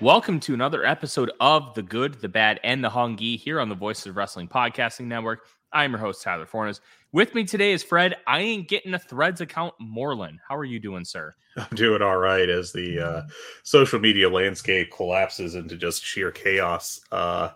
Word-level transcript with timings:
Welcome 0.00 0.40
to 0.40 0.54
another 0.54 0.82
episode 0.86 1.30
of 1.40 1.74
The 1.74 1.82
Good, 1.82 2.22
the 2.22 2.28
Bad, 2.28 2.58
and 2.64 2.82
the 2.82 2.88
Hungee 2.88 3.38
here 3.38 3.60
on 3.60 3.68
the 3.68 3.74
Voices 3.74 4.06
of 4.06 4.16
Wrestling 4.16 4.48
Podcasting 4.48 5.04
Network. 5.04 5.40
I'm 5.74 5.90
your 5.90 6.00
host, 6.00 6.22
Tyler 6.22 6.46
Fornes. 6.46 6.80
With 7.12 7.34
me 7.34 7.44
today 7.44 7.72
is 7.72 7.82
Fred. 7.82 8.16
I 8.26 8.40
ain't 8.40 8.66
getting 8.66 8.94
a 8.94 8.98
Threads 8.98 9.42
account, 9.42 9.74
Moreland. 9.78 10.38
How 10.48 10.56
are 10.56 10.64
you 10.64 10.80
doing, 10.80 11.04
sir? 11.04 11.34
I'm 11.58 11.76
doing 11.76 12.00
all 12.00 12.16
right 12.16 12.48
as 12.48 12.72
the 12.72 12.98
uh, 12.98 13.22
social 13.62 14.00
media 14.00 14.30
landscape 14.30 14.90
collapses 14.90 15.54
into 15.54 15.76
just 15.76 16.02
sheer 16.02 16.30
chaos. 16.30 17.02
Uh, 17.12 17.50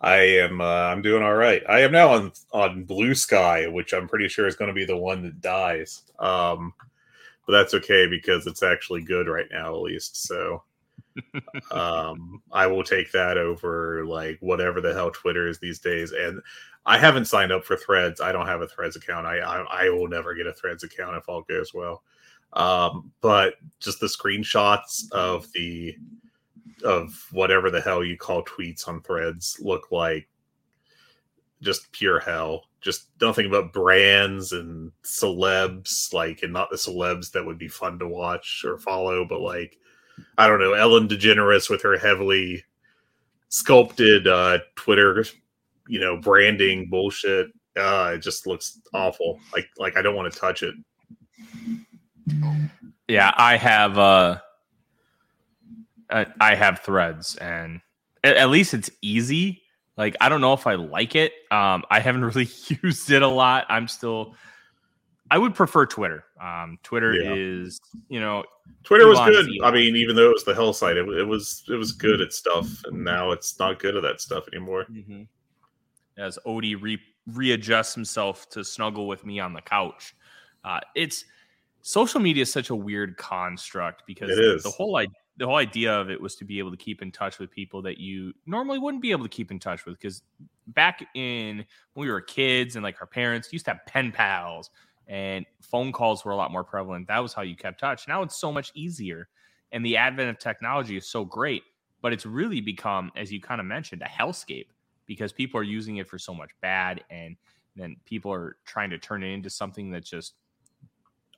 I 0.00 0.16
am 0.16 0.62
uh, 0.62 0.64
I'm 0.64 1.02
doing 1.02 1.22
all 1.22 1.34
right. 1.34 1.62
I 1.68 1.80
am 1.80 1.92
now 1.92 2.14
on 2.14 2.32
on 2.54 2.86
Bluesky, 2.86 3.70
which 3.70 3.92
I'm 3.92 4.08
pretty 4.08 4.28
sure 4.28 4.46
is 4.46 4.56
going 4.56 4.68
to 4.68 4.74
be 4.74 4.86
the 4.86 4.96
one 4.96 5.22
that 5.24 5.42
dies. 5.42 6.00
Um, 6.18 6.72
but 7.46 7.52
that's 7.52 7.74
okay 7.74 8.06
because 8.06 8.46
it's 8.46 8.62
actually 8.62 9.02
good 9.02 9.28
right 9.28 9.48
now, 9.52 9.74
at 9.74 9.82
least. 9.82 10.26
So 10.26 10.62
um, 11.70 12.42
I 12.52 12.66
will 12.66 12.84
take 12.84 13.12
that 13.12 13.38
over 13.38 14.04
like 14.04 14.38
whatever 14.40 14.80
the 14.80 14.94
hell 14.94 15.10
Twitter 15.10 15.48
is 15.48 15.58
these 15.58 15.78
days. 15.78 16.12
And 16.12 16.40
I 16.86 16.98
haven't 16.98 17.26
signed 17.26 17.52
up 17.52 17.64
for 17.64 17.76
Threads. 17.76 18.20
I 18.20 18.32
don't 18.32 18.46
have 18.46 18.62
a 18.62 18.68
Threads 18.68 18.96
account. 18.96 19.26
I 19.26 19.38
I, 19.38 19.86
I 19.86 19.88
will 19.90 20.08
never 20.08 20.34
get 20.34 20.46
a 20.46 20.52
Threads 20.52 20.84
account 20.84 21.16
if 21.16 21.28
all 21.28 21.42
goes 21.42 21.72
well. 21.72 22.02
Um, 22.52 23.12
but 23.20 23.54
just 23.80 24.00
the 24.00 24.06
screenshots 24.06 25.10
of 25.12 25.50
the 25.52 25.96
of 26.84 27.26
whatever 27.32 27.70
the 27.70 27.80
hell 27.80 28.04
you 28.04 28.16
call 28.16 28.44
tweets 28.44 28.86
on 28.86 29.00
Threads 29.02 29.58
look 29.60 29.90
like 29.90 30.28
just 31.62 31.90
pure 31.92 32.20
hell. 32.20 32.64
Just 32.80 33.08
nothing 33.20 33.50
but 33.50 33.72
brands 33.72 34.52
and 34.52 34.92
celebs, 35.02 36.12
like, 36.12 36.42
and 36.42 36.52
not 36.52 36.68
the 36.70 36.76
celebs 36.76 37.32
that 37.32 37.44
would 37.44 37.58
be 37.58 37.68
fun 37.68 37.98
to 37.98 38.06
watch 38.06 38.62
or 38.64 38.76
follow, 38.76 39.24
but 39.24 39.40
like 39.40 39.78
I 40.38 40.48
don't 40.48 40.60
know, 40.60 40.72
Ellen 40.72 41.08
DeGeneres 41.08 41.70
with 41.70 41.82
her 41.82 41.98
heavily 41.98 42.64
sculpted 43.48 44.26
uh, 44.26 44.58
Twitter, 44.74 45.24
you 45.88 46.00
know, 46.00 46.16
branding 46.16 46.88
bullshit. 46.88 47.48
Uh, 47.76 48.12
it 48.14 48.18
just 48.18 48.46
looks 48.46 48.80
awful. 48.92 49.40
Like 49.52 49.68
like 49.78 49.96
I 49.96 50.02
don't 50.02 50.16
want 50.16 50.32
to 50.32 50.38
touch 50.38 50.62
it. 50.62 50.74
Yeah, 53.08 53.32
I 53.36 53.56
have 53.56 53.98
uh 53.98 54.38
I 56.10 56.54
have 56.54 56.80
threads 56.80 57.36
and 57.36 57.80
at, 58.22 58.50
least 58.50 58.74
it's 58.74 58.90
easy. 59.02 59.62
Like 59.96 60.16
I 60.20 60.28
don't 60.28 60.40
know 60.40 60.52
if 60.52 60.66
I 60.66 60.74
like 60.74 61.16
it. 61.16 61.32
Um 61.50 61.84
I 61.90 62.00
haven't 62.00 62.24
really 62.34 62.48
used 62.82 63.10
it 63.10 63.22
a 63.22 63.28
lot. 63.28 63.66
I'm 63.68 63.88
still 63.88 64.34
I 65.34 65.38
would 65.38 65.52
prefer 65.52 65.84
Twitter. 65.84 66.22
Um, 66.40 66.78
Twitter 66.84 67.12
yeah. 67.12 67.34
is, 67.34 67.80
you 68.08 68.20
know, 68.20 68.44
Twitter 68.84 69.08
was 69.08 69.18
good. 69.18 69.48
I 69.64 69.72
mean, 69.72 69.96
even 69.96 70.14
though 70.14 70.30
it 70.30 70.32
was 70.32 70.44
the 70.44 70.54
hell 70.54 70.72
site, 70.72 70.96
it, 70.96 71.08
it, 71.08 71.24
was 71.24 71.64
it 71.68 71.74
was 71.74 71.90
good 71.90 72.20
at 72.20 72.32
stuff, 72.32 72.68
and 72.84 73.02
now 73.02 73.32
it's 73.32 73.58
not 73.58 73.80
good 73.80 73.96
at 73.96 74.02
that 74.04 74.20
stuff 74.20 74.44
anymore. 74.52 74.86
Mm-hmm. 74.88 75.22
As 76.18 76.38
Odie 76.46 76.80
re- 76.80 77.02
readjusts 77.26 77.96
himself 77.96 78.48
to 78.50 78.62
snuggle 78.62 79.08
with 79.08 79.26
me 79.26 79.40
on 79.40 79.52
the 79.52 79.60
couch, 79.60 80.14
uh, 80.62 80.78
it's 80.94 81.24
social 81.82 82.20
media 82.20 82.42
is 82.42 82.52
such 82.52 82.70
a 82.70 82.76
weird 82.76 83.16
construct 83.16 84.04
because 84.06 84.30
the 84.62 84.70
whole 84.70 84.96
idea 84.96 85.16
the 85.36 85.46
whole 85.46 85.56
idea 85.56 85.92
of 85.92 86.10
it 86.10 86.20
was 86.20 86.36
to 86.36 86.44
be 86.44 86.60
able 86.60 86.70
to 86.70 86.76
keep 86.76 87.02
in 87.02 87.10
touch 87.10 87.40
with 87.40 87.50
people 87.50 87.82
that 87.82 87.98
you 87.98 88.32
normally 88.46 88.78
wouldn't 88.78 89.02
be 89.02 89.10
able 89.10 89.24
to 89.24 89.28
keep 89.28 89.50
in 89.50 89.58
touch 89.58 89.84
with 89.84 89.98
because 89.98 90.22
back 90.68 91.04
in 91.14 91.56
when 91.94 92.06
we 92.06 92.08
were 92.08 92.20
kids 92.20 92.76
and 92.76 92.84
like 92.84 93.00
our 93.00 93.06
parents 93.08 93.52
used 93.52 93.64
to 93.64 93.72
have 93.72 93.84
pen 93.84 94.12
pals 94.12 94.70
and 95.08 95.44
phone 95.60 95.92
calls 95.92 96.24
were 96.24 96.32
a 96.32 96.36
lot 96.36 96.50
more 96.50 96.64
prevalent. 96.64 97.08
That 97.08 97.18
was 97.18 97.32
how 97.32 97.42
you 97.42 97.56
kept 97.56 97.80
touch. 97.80 98.08
Now 98.08 98.22
it's 98.22 98.40
so 98.40 98.52
much 98.52 98.72
easier. 98.74 99.28
And 99.72 99.84
the 99.84 99.96
advent 99.96 100.30
of 100.30 100.38
technology 100.38 100.96
is 100.96 101.06
so 101.06 101.24
great, 101.24 101.62
but 102.00 102.12
it's 102.12 102.26
really 102.26 102.60
become, 102.60 103.10
as 103.16 103.32
you 103.32 103.40
kind 103.40 103.60
of 103.60 103.66
mentioned, 103.66 104.02
a 104.02 104.06
hellscape 104.06 104.66
because 105.06 105.32
people 105.32 105.58
are 105.60 105.64
using 105.64 105.96
it 105.96 106.08
for 106.08 106.18
so 106.18 106.32
much 106.32 106.50
bad. 106.60 107.02
And 107.10 107.36
then 107.76 107.96
people 108.04 108.32
are 108.32 108.56
trying 108.64 108.90
to 108.90 108.98
turn 108.98 109.22
it 109.22 109.28
into 109.28 109.50
something 109.50 109.90
that's 109.90 110.08
just 110.08 110.34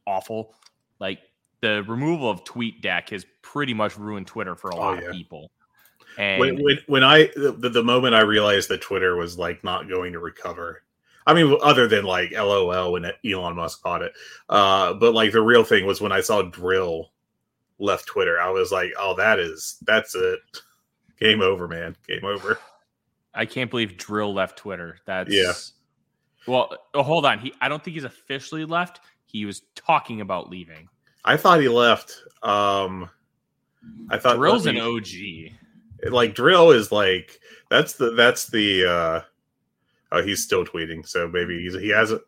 awful. 0.07 0.55
Like 1.01 1.21
the 1.61 1.83
removal 1.85 2.31
of 2.31 2.45
TweetDeck 2.45 3.11
has 3.11 3.25
pretty 3.43 3.75
much 3.75 3.99
ruined 3.99 4.27
Twitter 4.27 4.55
for 4.55 4.71
a 4.71 4.75
oh, 4.75 4.79
lot 4.79 4.99
oh, 4.99 5.01
yeah. 5.01 5.09
of 5.09 5.13
people. 5.13 5.51
And 6.19 6.41
when, 6.41 6.63
when, 6.63 6.79
when 6.87 7.05
I 7.05 7.31
the, 7.35 7.71
the 7.71 7.83
moment 7.83 8.15
I 8.15 8.21
realized 8.21 8.69
that 8.71 8.81
Twitter 8.81 9.17
was 9.17 9.39
like 9.39 9.63
not 9.65 9.89
going 9.89 10.13
to 10.13 10.19
recover, 10.19 10.83
I 11.27 11.35
mean, 11.35 11.57
other 11.63 11.89
than 11.89 12.05
like 12.05 12.33
LOL 12.33 12.93
when 12.93 13.11
Elon 13.25 13.57
Musk 13.57 13.83
bought 13.83 14.03
it. 14.03 14.13
Uh, 14.49 14.95
but 14.95 15.13
like 15.13 15.33
the 15.33 15.43
real 15.43 15.65
thing 15.65 15.85
was 15.85 16.01
when 16.01 16.13
I 16.13 16.21
saw 16.21 16.43
dril 16.43 17.07
left 17.79 18.07
Twitter, 18.07 18.41
I 18.41 18.51
was 18.51 18.71
like, 18.71 18.93
oh, 18.99 19.15
that 19.17 19.39
is, 19.39 19.79
that's 19.83 20.15
it. 20.15 20.39
Game 21.19 21.41
over, 21.41 21.67
man. 21.67 21.97
Game 22.07 22.25
over. 22.25 22.59
I 23.35 23.45
can't 23.45 23.71
believe 23.71 23.93
dril 23.93 24.33
left 24.33 24.59
Twitter. 24.59 24.99
That's, 25.05 25.33
yeah. 25.33 25.53
Well, 26.47 26.77
oh, 26.95 27.03
hold 27.03 27.27
on. 27.27 27.41
He, 27.41 27.53
I 27.61 27.69
don't 27.69 27.83
think 27.83 27.95
he's 27.95 28.05
officially 28.05 28.65
left. 28.65 29.01
He 29.25 29.45
was 29.45 29.63
talking 29.75 30.21
about 30.21 30.49
leaving. 30.49 30.89
I 31.25 31.37
thought 31.37 31.61
he 31.61 31.69
left. 31.69 32.23
Um, 32.43 33.11
I 34.11 34.19
thought 34.19 34.37
dril's 34.37 34.67
an 34.67 34.79
OG. 34.79 36.13
Like 36.13 36.35
dril 36.35 36.75
is 36.75 36.93
like 36.93 37.41
that's 37.69 37.95
the 37.95 38.11
that's 38.13 38.47
the 38.47 38.87
uh 38.87 39.21
uh, 40.13 40.23
he's 40.23 40.43
still 40.43 40.65
tweeting, 40.65 41.07
so 41.07 41.29
maybe 41.29 41.63
he's, 41.63 41.75
he 41.75 41.89
hasn't 41.89 42.23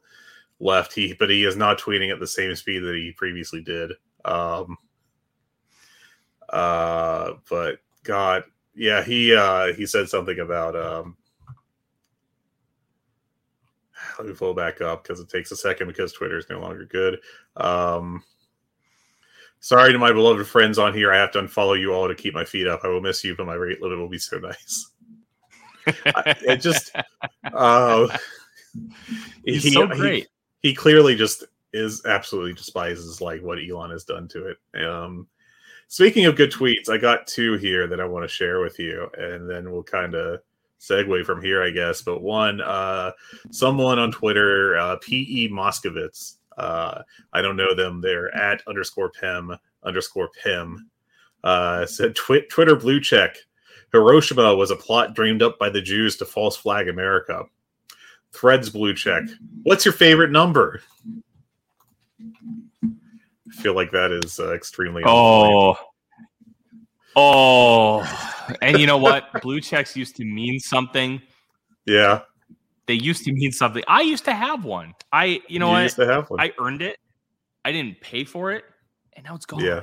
left. 0.61 0.93
He 0.93 1.15
but 1.15 1.31
he 1.31 1.45
is 1.45 1.57
not 1.57 1.79
tweeting 1.79 2.13
at 2.13 2.21
the 2.21 2.27
same 2.27 2.55
speed 2.57 2.81
that 2.81 2.95
he 2.95 3.13
previously 3.13 3.63
did. 3.63 3.93
Um, 4.25 4.77
uh, 6.49 7.35
but 7.49 7.79
God, 8.03 8.45
yeah, 8.75 9.03
he 9.03 9.35
uh, 9.35 9.73
he 9.75 9.87
said 9.87 10.09
something 10.09 10.39
about. 10.41 10.77
Um, 10.77 11.17
let 14.19 14.29
me 14.29 14.35
pull 14.35 14.55
back 14.55 14.81
up 14.81 15.03
because 15.03 15.21
it 15.21 15.29
takes 15.29 15.53
a 15.53 15.57
second 15.57 15.87
because 15.87 16.13
Twitter 16.13 16.39
is 16.39 16.49
no 16.51 16.61
longer 16.61 16.85
good. 16.85 17.19
Um, 17.57 18.23
sorry 19.61 19.93
to 19.93 19.99
my 19.99 20.13
beloved 20.13 20.47
friends 20.47 20.79
on 20.79 20.95
here. 20.95 21.13
I 21.13 21.19
have 21.19 21.33
to 21.33 21.43
unfollow 21.43 21.79
you 21.79 21.93
all 21.93 22.09
to 22.09 22.15
keep 22.15 22.35
my 22.35 22.45
feet 22.45 22.67
up. 22.67 22.81
I 22.83 22.89
will 22.89 23.01
miss 23.01 23.23
you, 23.23 23.37
but 23.37 23.47
my 23.47 23.55
rate 23.55 23.81
limit 23.81 23.99
will 23.99 24.09
be 24.09 24.19
so 24.19 24.39
nice 24.39 24.91
it 26.05 26.61
just 26.61 26.95
uh, 27.53 28.09
he's 29.45 29.65
he, 29.65 29.71
so 29.71 29.87
great. 29.87 30.29
He, 30.61 30.71
he, 30.71 30.75
clearly 30.75 31.15
just 31.15 31.45
is 31.73 32.05
absolutely 32.07 32.55
despises 32.55 33.21
like 33.21 33.43
what 33.43 33.59
Elon 33.59 33.91
has 33.91 34.05
done 34.05 34.29
to 34.29 34.49
it. 34.49 34.85
Um, 34.85 35.27
speaking 35.89 36.27
of 36.27 36.37
good 36.37 36.53
tweets, 36.53 36.89
I 36.89 36.99
got 36.99 37.27
two 37.27 37.55
here 37.55 37.87
that 37.87 38.01
I 38.01 38.05
want 38.05 38.25
to 38.25 38.35
share 38.35 38.61
with 38.61 38.79
you, 38.79 39.09
and 39.19 39.49
then 39.49 39.71
we'll 39.71 39.83
kind 39.83 40.15
of 40.15 40.41
segue 40.81 41.25
from 41.25 41.43
here, 41.43 41.63
I 41.63 41.71
guess. 41.71 42.03
But 42.03 42.23
one, 42.23 42.61
uh, 42.61 43.13
someone 43.51 43.99
on 43.99 44.13
Twitter, 44.13 44.77
uh, 44.79 44.97
P.E. 45.01 45.49
Moskowitz. 45.51 46.37
Uh, 46.57 47.03
I 47.33 47.41
don't 47.41 47.57
know 47.57 47.75
them. 47.75 48.01
They're 48.01 48.35
at 48.35 48.63
underscore 48.67 49.11
Pem 49.11 49.57
underscore 49.85 50.31
Pim. 50.43 50.91
Uh, 51.45 51.87
said 51.87 52.17
twi- 52.17 52.47
Twitter 52.51 52.75
blue 52.77 53.01
check. 53.01 53.37
Hiroshima 53.93 54.55
was 54.55 54.71
a 54.71 54.77
plot 54.77 55.15
dreamed 55.15 55.43
up 55.43 55.59
by 55.59 55.71
the 55.71 55.81
Jews 55.81 56.17
to 56.17 56.25
false 56.25 56.57
flag 56.57 56.89
America. 56.89 57.45
Threads 58.33 58.69
blue 58.71 58.95
check. 58.95 59.25
What's 59.63 59.85
your 59.85 59.95
favorite 59.95 60.31
number? 60.31 60.83
I 62.23 63.63
feel 63.63 63.75
like 63.75 63.91
that 63.93 64.13
is 64.13 64.39
uh, 64.39 64.53
extremely. 64.53 65.03
Oh. 65.07 65.77
Oh. 67.17 68.47
And 68.61 68.79
you 68.79 68.87
know 68.87 68.99
what? 68.99 69.25
blue 69.43 69.61
checks 69.61 69.97
used 69.97 70.17
to 70.17 70.25
mean 70.25 70.61
something. 70.61 71.21
Yeah. 71.87 72.21
They 72.87 72.95
used 72.95 73.25
to 73.25 73.33
mean 73.33 73.53
something. 73.53 73.83
I 73.89 74.03
used 74.03 74.25
to 74.27 74.35
have 74.35 74.65
one. 74.65 74.95
I, 75.13 75.43
you 75.49 75.59
know 75.59 75.67
you 75.69 75.73
what? 75.73 75.83
Used 75.83 75.97
to 75.97 76.07
have 76.07 76.29
one. 76.31 76.41
I 76.41 76.53
earned 76.59 76.83
it. 76.83 76.99
I 77.65 77.73
didn't 77.73 78.01
pay 78.01 78.25
for 78.25 78.53
it, 78.53 78.65
and 79.15 79.25
now 79.25 79.35
it's 79.35 79.45
gone. 79.45 79.61
Yeah. 79.61 79.83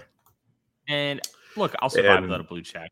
And 0.87 1.21
look, 1.55 1.75
I'll 1.79 1.89
survive 1.89 2.17
And- 2.17 2.25
without 2.25 2.39
a 2.39 2.45
blue 2.45 2.61
check. 2.61 2.89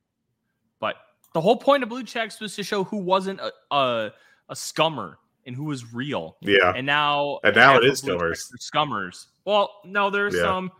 But 0.83 0.97
the 1.33 1.39
whole 1.39 1.55
point 1.55 1.81
of 1.81 1.87
blue 1.87 2.03
checks 2.03 2.41
was 2.41 2.57
to 2.57 2.63
show 2.63 2.83
who 2.83 2.97
wasn't 2.97 3.39
a 3.39 3.53
a, 3.71 4.11
a 4.49 4.53
scummer 4.53 5.15
and 5.45 5.55
who 5.55 5.63
was 5.63 5.93
real. 5.93 6.35
Yeah. 6.41 6.73
And 6.75 6.85
now, 6.85 7.39
And 7.45 7.55
now 7.55 7.77
it 7.77 7.85
is 7.85 8.01
scummers. 8.01 8.51
Scummers. 8.59 9.27
Well, 9.45 9.79
no, 9.85 10.09
there's 10.09 10.35
Yeah. 10.35 10.41
some. 10.41 10.71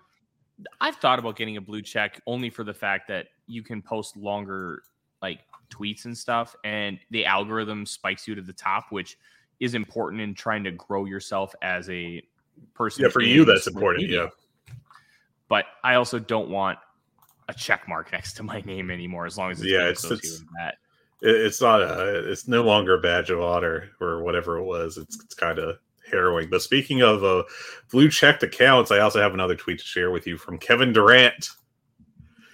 I've 0.82 0.98
thought 0.98 1.20
about 1.20 1.38
getting 1.38 1.56
a 1.56 1.62
blue 1.62 1.82
check 1.82 2.20
only 2.28 2.50
for 2.50 2.66
the 2.66 2.74
fact 2.74 3.08
that 3.08 3.28
you 3.48 3.64
can 3.64 3.82
post 3.82 4.18
longer 4.18 4.84
like 5.22 5.40
tweets 5.70 6.04
and 6.04 6.18
stuff, 6.18 6.54
and 6.66 7.00
the 7.12 7.26
algorithm 7.26 7.86
spikes 7.86 8.28
you 8.28 8.36
to 8.36 8.42
the 8.42 8.52
top, 8.52 8.92
which 8.92 9.18
is 9.62 9.74
important 9.74 10.22
in 10.22 10.34
trying 10.34 10.66
to 10.66 10.72
grow 10.72 11.06
yourself 11.06 11.56
as 11.62 11.90
a 11.90 12.22
person. 12.74 13.06
Yeah, 13.06 13.10
for 13.10 13.22
you 13.22 13.46
that's 13.46 13.68
important. 13.68 14.04
media. 14.04 14.24
Yeah. 14.68 14.74
But 15.48 15.66
I 15.82 15.96
also 15.96 16.20
don't 16.20 16.50
want 16.50 16.78
a 17.50 17.54
check 17.54 17.88
mark 17.88 18.12
next 18.12 18.34
to 18.34 18.44
my 18.44 18.62
name 18.62 18.90
anymore, 18.92 19.26
as 19.26 19.38
long 19.38 19.52
as 19.52 19.60
it's 19.62 19.70
Yeah, 19.70 19.90
it's- 19.90 20.04
it's- 20.06 20.44
that. 20.60 20.76
It's 21.26 21.62
not 21.62 21.82
a 21.82 22.30
it's 22.30 22.50
no 22.50 22.64
longer 22.64 22.96
a 22.96 23.00
badge 23.00 23.30
of 23.30 23.40
honor 23.40 23.92
or 24.02 24.22
whatever 24.24 24.58
it 24.58 24.64
was. 24.64 24.98
It's 24.98 25.24
it's 25.24 25.34
kind 25.34 25.58
of 25.58 25.78
harrowing. 26.12 26.50
But 26.50 26.62
speaking 26.62 27.02
of 27.02 27.24
uh, 27.24 27.44
blue 27.92 28.10
checked 28.10 28.44
accounts, 28.44 28.92
I 28.92 29.00
also 29.00 29.22
have 29.22 29.34
another 29.34 29.56
tweet 29.56 29.80
to 29.80 29.86
share 29.86 30.12
with 30.12 30.28
you 30.28 30.38
from 30.38 30.58
Kevin 30.58 30.92
Durant. 30.92 31.48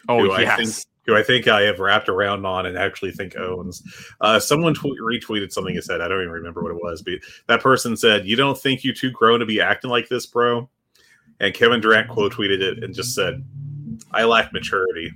Oh 0.07 0.19
who 0.19 0.31
I 0.31 0.41
yes. 0.41 0.57
think 0.57 0.85
who 1.07 1.15
I 1.15 1.23
think 1.23 1.47
I 1.47 1.61
have 1.63 1.79
wrapped 1.79 2.09
around 2.09 2.45
on 2.45 2.67
and 2.67 2.77
actually 2.77 3.11
think 3.11 3.35
owns. 3.37 3.81
Uh, 4.21 4.39
someone 4.39 4.75
tw- 4.75 5.01
retweeted 5.01 5.51
something 5.51 5.73
he 5.73 5.81
said. 5.81 5.99
I 6.01 6.07
don't 6.07 6.21
even 6.21 6.31
remember 6.31 6.61
what 6.61 6.71
it 6.71 6.79
was, 6.83 7.01
but 7.01 7.15
that 7.47 7.61
person 7.63 7.97
said, 7.97 8.27
"You 8.27 8.35
don't 8.35 8.57
think 8.57 8.83
you 8.83 8.93
too 8.93 9.09
grown 9.09 9.39
to 9.39 9.47
be 9.47 9.59
acting 9.61 9.89
like 9.89 10.09
this, 10.09 10.27
bro?" 10.27 10.69
And 11.39 11.55
Kevin 11.55 11.81
Durant 11.81 12.07
quote 12.09 12.33
tweeted 12.33 12.61
it 12.61 12.83
and 12.83 12.93
just 12.93 13.15
said, 13.15 13.43
"I 14.11 14.23
lack 14.23 14.53
maturity." 14.53 15.11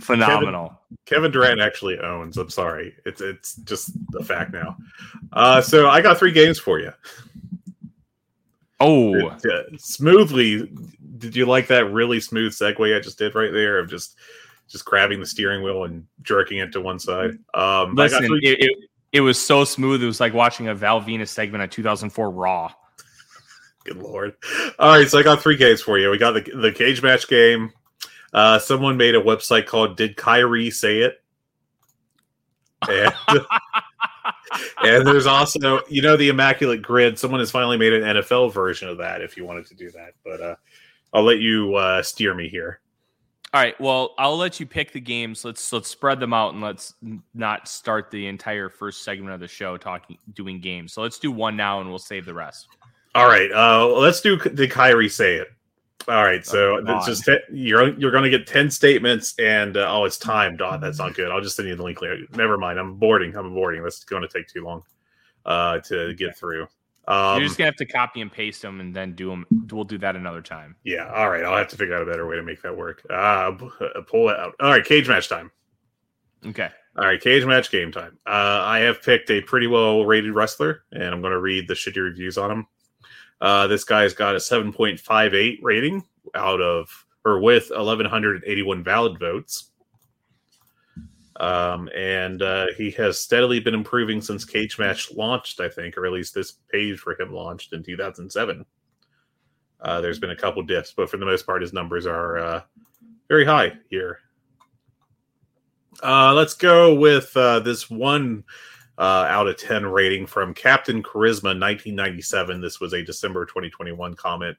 Phenomenal. 0.00 0.80
Kevin 1.06 1.30
Durant 1.30 1.60
actually 1.60 1.98
owns. 1.98 2.36
I'm 2.36 2.50
sorry, 2.50 2.94
it's 3.04 3.20
it's 3.20 3.56
just 3.56 3.90
a 4.18 4.24
fact 4.24 4.52
now. 4.52 4.76
Uh, 5.32 5.60
so 5.60 5.88
I 5.88 6.00
got 6.00 6.18
three 6.18 6.32
games 6.32 6.58
for 6.58 6.78
you. 6.78 6.92
Oh, 8.80 9.28
Uh, 9.28 9.62
smoothly. 9.76 10.70
Did 11.18 11.34
you 11.34 11.46
like 11.46 11.66
that 11.66 11.90
really 11.92 12.20
smooth 12.20 12.52
segue 12.52 12.96
I 12.96 13.00
just 13.00 13.18
did 13.18 13.34
right 13.34 13.52
there 13.52 13.78
of 13.80 13.90
just 13.90 14.16
just 14.68 14.84
grabbing 14.84 15.18
the 15.18 15.26
steering 15.26 15.62
wheel 15.62 15.84
and 15.84 16.06
jerking 16.22 16.58
it 16.58 16.72
to 16.72 16.80
one 16.80 16.98
side? 16.98 17.30
Um, 17.30 17.38
I 17.54 17.84
got 17.84 17.96
listen, 17.96 18.26
three- 18.26 18.40
it, 18.44 18.60
it, 18.60 18.72
it 19.14 19.20
was 19.20 19.40
so 19.40 19.64
smooth. 19.64 20.02
It 20.02 20.06
was 20.06 20.20
like 20.20 20.32
watching 20.32 20.68
a 20.68 20.74
Val 20.74 21.00
Venis 21.00 21.28
segment 21.28 21.64
of 21.64 21.70
2004 21.70 22.30
Raw. 22.30 22.72
Good 23.88 24.02
lord! 24.02 24.34
All 24.78 24.98
right, 24.98 25.08
so 25.08 25.18
I 25.18 25.22
got 25.22 25.40
three 25.40 25.56
games 25.56 25.80
for 25.80 25.98
you. 25.98 26.10
We 26.10 26.18
got 26.18 26.32
the 26.32 26.42
the 26.54 26.72
cage 26.72 27.02
match 27.02 27.26
game. 27.26 27.72
Uh, 28.34 28.58
someone 28.58 28.98
made 28.98 29.14
a 29.14 29.20
website 29.20 29.64
called 29.64 29.96
"Did 29.96 30.14
Kyrie 30.16 30.70
Say 30.70 30.98
It?" 30.98 31.22
And, 32.86 33.14
and 34.84 35.06
there's 35.06 35.26
also, 35.26 35.80
you 35.88 36.02
know, 36.02 36.18
the 36.18 36.28
Immaculate 36.28 36.82
Grid. 36.82 37.18
Someone 37.18 37.40
has 37.40 37.50
finally 37.50 37.78
made 37.78 37.94
an 37.94 38.16
NFL 38.16 38.52
version 38.52 38.90
of 38.90 38.98
that. 38.98 39.22
If 39.22 39.38
you 39.38 39.46
wanted 39.46 39.64
to 39.66 39.74
do 39.74 39.90
that, 39.92 40.12
but 40.22 40.40
uh, 40.40 40.56
I'll 41.14 41.24
let 41.24 41.38
you 41.38 41.74
uh, 41.74 42.02
steer 42.02 42.34
me 42.34 42.48
here. 42.48 42.80
All 43.54 43.62
right. 43.62 43.80
Well, 43.80 44.14
I'll 44.18 44.36
let 44.36 44.60
you 44.60 44.66
pick 44.66 44.92
the 44.92 45.00
games. 45.00 45.46
Let's 45.46 45.72
let's 45.72 45.88
spread 45.88 46.20
them 46.20 46.34
out 46.34 46.52
and 46.52 46.62
let's 46.62 46.92
not 47.32 47.66
start 47.66 48.10
the 48.10 48.26
entire 48.26 48.68
first 48.68 49.02
segment 49.02 49.32
of 49.32 49.40
the 49.40 49.48
show 49.48 49.78
talking 49.78 50.18
doing 50.34 50.60
games. 50.60 50.92
So 50.92 51.00
let's 51.00 51.18
do 51.18 51.32
one 51.32 51.56
now 51.56 51.80
and 51.80 51.88
we'll 51.88 51.98
save 51.98 52.26
the 52.26 52.34
rest. 52.34 52.68
All 53.14 53.26
right, 53.26 53.50
uh, 53.52 53.86
let's 53.88 54.20
do 54.20 54.36
the 54.36 54.68
Kyrie 54.68 55.08
Say 55.08 55.36
It. 55.36 55.48
All 56.06 56.24
right, 56.24 56.44
so 56.46 56.82
Oh, 56.86 56.96
it's 56.96 57.06
just 57.06 57.24
te- 57.24 57.38
you're 57.52 57.98
you're 57.98 58.10
going 58.10 58.24
to 58.24 58.30
get 58.30 58.46
ten 58.46 58.70
statements, 58.70 59.34
and 59.38 59.76
uh, 59.76 59.86
oh, 59.90 60.04
it's 60.04 60.16
timed. 60.16 60.62
Oh, 60.62 60.78
that's 60.80 60.98
not 60.98 61.14
good. 61.14 61.30
I'll 61.30 61.40
just 61.40 61.56
send 61.56 61.68
you 61.68 61.76
the 61.76 61.82
link 61.82 62.00
later. 62.00 62.18
Never 62.34 62.56
mind. 62.56 62.78
I'm 62.78 62.94
boarding. 62.94 63.36
I'm 63.36 63.52
boarding. 63.52 63.82
That's 63.82 64.04
going 64.04 64.22
to 64.22 64.28
take 64.28 64.48
too 64.48 64.64
long 64.64 64.82
uh, 65.44 65.80
to 65.80 66.14
get 66.14 66.36
through. 66.36 66.66
Um, 67.08 67.38
You're 67.38 67.46
just 67.48 67.58
gonna 67.58 67.66
have 67.68 67.76
to 67.76 67.86
copy 67.86 68.20
and 68.20 68.30
paste 68.30 68.60
them 68.62 68.80
and 68.80 68.94
then 68.94 69.14
do 69.14 69.28
them. 69.30 69.46
We'll 69.70 69.84
do 69.84 69.96
that 69.98 70.14
another 70.16 70.42
time. 70.42 70.76
yeah. 70.84 71.10
All 71.12 71.28
right. 71.30 71.42
I'll 71.44 71.56
have 71.56 71.68
to 71.68 71.76
figure 71.76 71.94
out 71.94 72.02
a 72.02 72.06
better 72.06 72.26
way 72.26 72.36
to 72.36 72.42
make 72.42 72.60
that 72.62 72.76
work. 72.76 73.02
Uh, 73.08 73.12
uh, 73.80 74.02
pull 74.06 74.28
it 74.28 74.38
out. 74.38 74.54
All 74.60 74.68
right. 74.70 74.84
Cage 74.84 75.08
match 75.08 75.28
time. 75.28 75.50
Okay. 76.46 76.68
All 76.98 77.04
right. 77.06 77.20
Cage 77.20 77.44
match 77.46 77.70
game 77.70 77.92
time. 77.92 78.18
Uh, 78.26 78.60
I 78.62 78.80
have 78.80 79.02
picked 79.02 79.30
a 79.30 79.40
pretty 79.40 79.66
well 79.66 80.04
rated 80.04 80.34
wrestler, 80.34 80.84
and 80.92 81.02
I'm 81.04 81.20
going 81.22 81.32
to 81.32 81.40
read 81.40 81.66
the 81.68 81.74
shitty 81.74 81.96
reviews 82.02 82.36
on 82.38 82.50
him. 82.50 82.66
Uh, 83.40 83.66
this 83.66 83.84
guy's 83.84 84.14
got 84.14 84.34
a 84.34 84.38
7.58 84.38 85.58
rating 85.62 86.04
out 86.34 86.60
of 86.60 87.06
or 87.24 87.40
with 87.40 87.70
1181 87.70 88.82
valid 88.82 89.18
votes. 89.18 89.70
Um, 91.38 91.88
and 91.94 92.42
uh, 92.42 92.66
he 92.76 92.90
has 92.92 93.20
steadily 93.20 93.60
been 93.60 93.74
improving 93.74 94.20
since 94.20 94.44
Cage 94.44 94.78
Match 94.78 95.12
launched, 95.12 95.60
I 95.60 95.68
think, 95.68 95.96
or 95.96 96.04
at 96.04 96.12
least 96.12 96.34
this 96.34 96.52
page 96.72 96.98
for 96.98 97.20
him 97.20 97.32
launched 97.32 97.72
in 97.72 97.82
2007. 97.82 98.64
Uh, 99.80 100.00
there's 100.00 100.18
been 100.18 100.30
a 100.30 100.36
couple 100.36 100.62
dips, 100.64 100.92
but 100.96 101.08
for 101.08 101.16
the 101.16 101.26
most 101.26 101.46
part, 101.46 101.62
his 101.62 101.72
numbers 101.72 102.06
are 102.06 102.38
uh, 102.38 102.60
very 103.28 103.44
high 103.44 103.72
here. 103.88 104.18
Uh, 106.02 106.32
let's 106.34 106.54
go 106.54 106.94
with 106.94 107.36
uh, 107.36 107.60
this 107.60 107.88
one 107.88 108.42
uh, 108.98 109.26
out 109.28 109.46
of 109.46 109.56
10 109.56 109.86
rating 109.86 110.26
from 110.26 110.52
Captain 110.52 111.02
Charisma 111.02 111.54
1997. 111.58 112.60
This 112.60 112.80
was 112.80 112.92
a 112.92 113.02
December 113.02 113.46
2021 113.46 114.14
comment. 114.14 114.56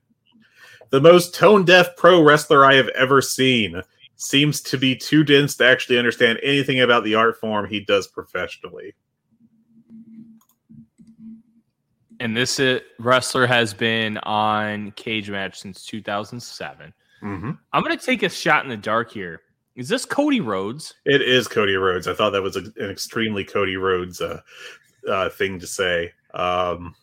The 0.91 1.01
most 1.01 1.35
tone 1.35 1.65
deaf 1.65 1.95
pro 1.97 2.23
wrestler 2.23 2.65
I 2.65 2.75
have 2.75 2.87
ever 2.89 3.21
seen 3.21 3.81
seems 4.15 4.61
to 4.61 4.77
be 4.77 4.95
too 4.95 5.23
dense 5.23 5.55
to 5.57 5.65
actually 5.65 5.99
understand 5.99 6.39
anything 6.41 6.79
about 6.79 7.03
the 7.03 7.15
art 7.15 7.39
form 7.39 7.67
he 7.67 7.81
does 7.81 8.07
professionally. 8.07 8.95
And 12.21 12.35
this 12.35 12.59
uh, 12.59 12.79
wrestler 12.97 13.47
has 13.47 13.73
been 13.73 14.17
on 14.19 14.91
Cage 14.91 15.29
Match 15.29 15.59
since 15.59 15.85
2007. 15.85 16.93
Mm-hmm. 17.23 17.51
I'm 17.71 17.83
gonna 17.83 17.97
take 17.97 18.23
a 18.23 18.29
shot 18.29 18.63
in 18.63 18.69
the 18.69 18.77
dark 18.77 19.11
here. 19.11 19.41
Is 19.79 19.87
this 19.87 20.03
Cody 20.03 20.41
Rhodes? 20.41 20.93
It 21.05 21.21
is 21.21 21.47
Cody 21.47 21.75
Rhodes. 21.75 22.07
I 22.09 22.13
thought 22.13 22.31
that 22.31 22.41
was 22.41 22.57
a, 22.57 22.63
an 22.83 22.89
extremely 22.89 23.45
Cody 23.45 23.77
Rhodes 23.77 24.19
uh, 24.19 24.41
uh, 25.09 25.29
thing 25.29 25.57
to 25.59 25.67
say. 25.67 26.11
Um, 26.33 26.93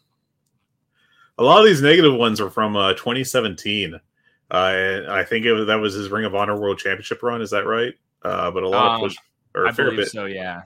a 1.39 1.43
lot 1.43 1.59
of 1.61 1.65
these 1.65 1.81
negative 1.81 2.13
ones 2.15 2.39
are 2.39 2.51
from 2.51 2.77
uh, 2.77 2.93
2017. 2.93 3.95
Uh, 3.95 4.55
and 4.55 5.07
I 5.11 5.25
think 5.25 5.47
it 5.47 5.55
was, 5.55 5.67
that 5.69 5.77
was 5.77 5.95
his 5.95 6.11
Ring 6.11 6.27
of 6.27 6.35
Honor 6.35 6.61
World 6.61 6.79
Championship 6.79 7.23
run. 7.23 7.41
Is 7.41 7.51
that 7.51 7.65
right? 7.67 7.95
Uh, 8.23 8.51
but 8.51 8.63
a 8.63 8.69
lot 8.69 8.97
Um, 8.99 9.05
of 9.05 9.09
push 9.09 9.17
or 9.55 9.67
I 9.69 9.73
fair 9.73 9.87
believe 9.87 10.01
bit. 10.01 10.11
so. 10.11 10.27
Yeah. 10.27 10.61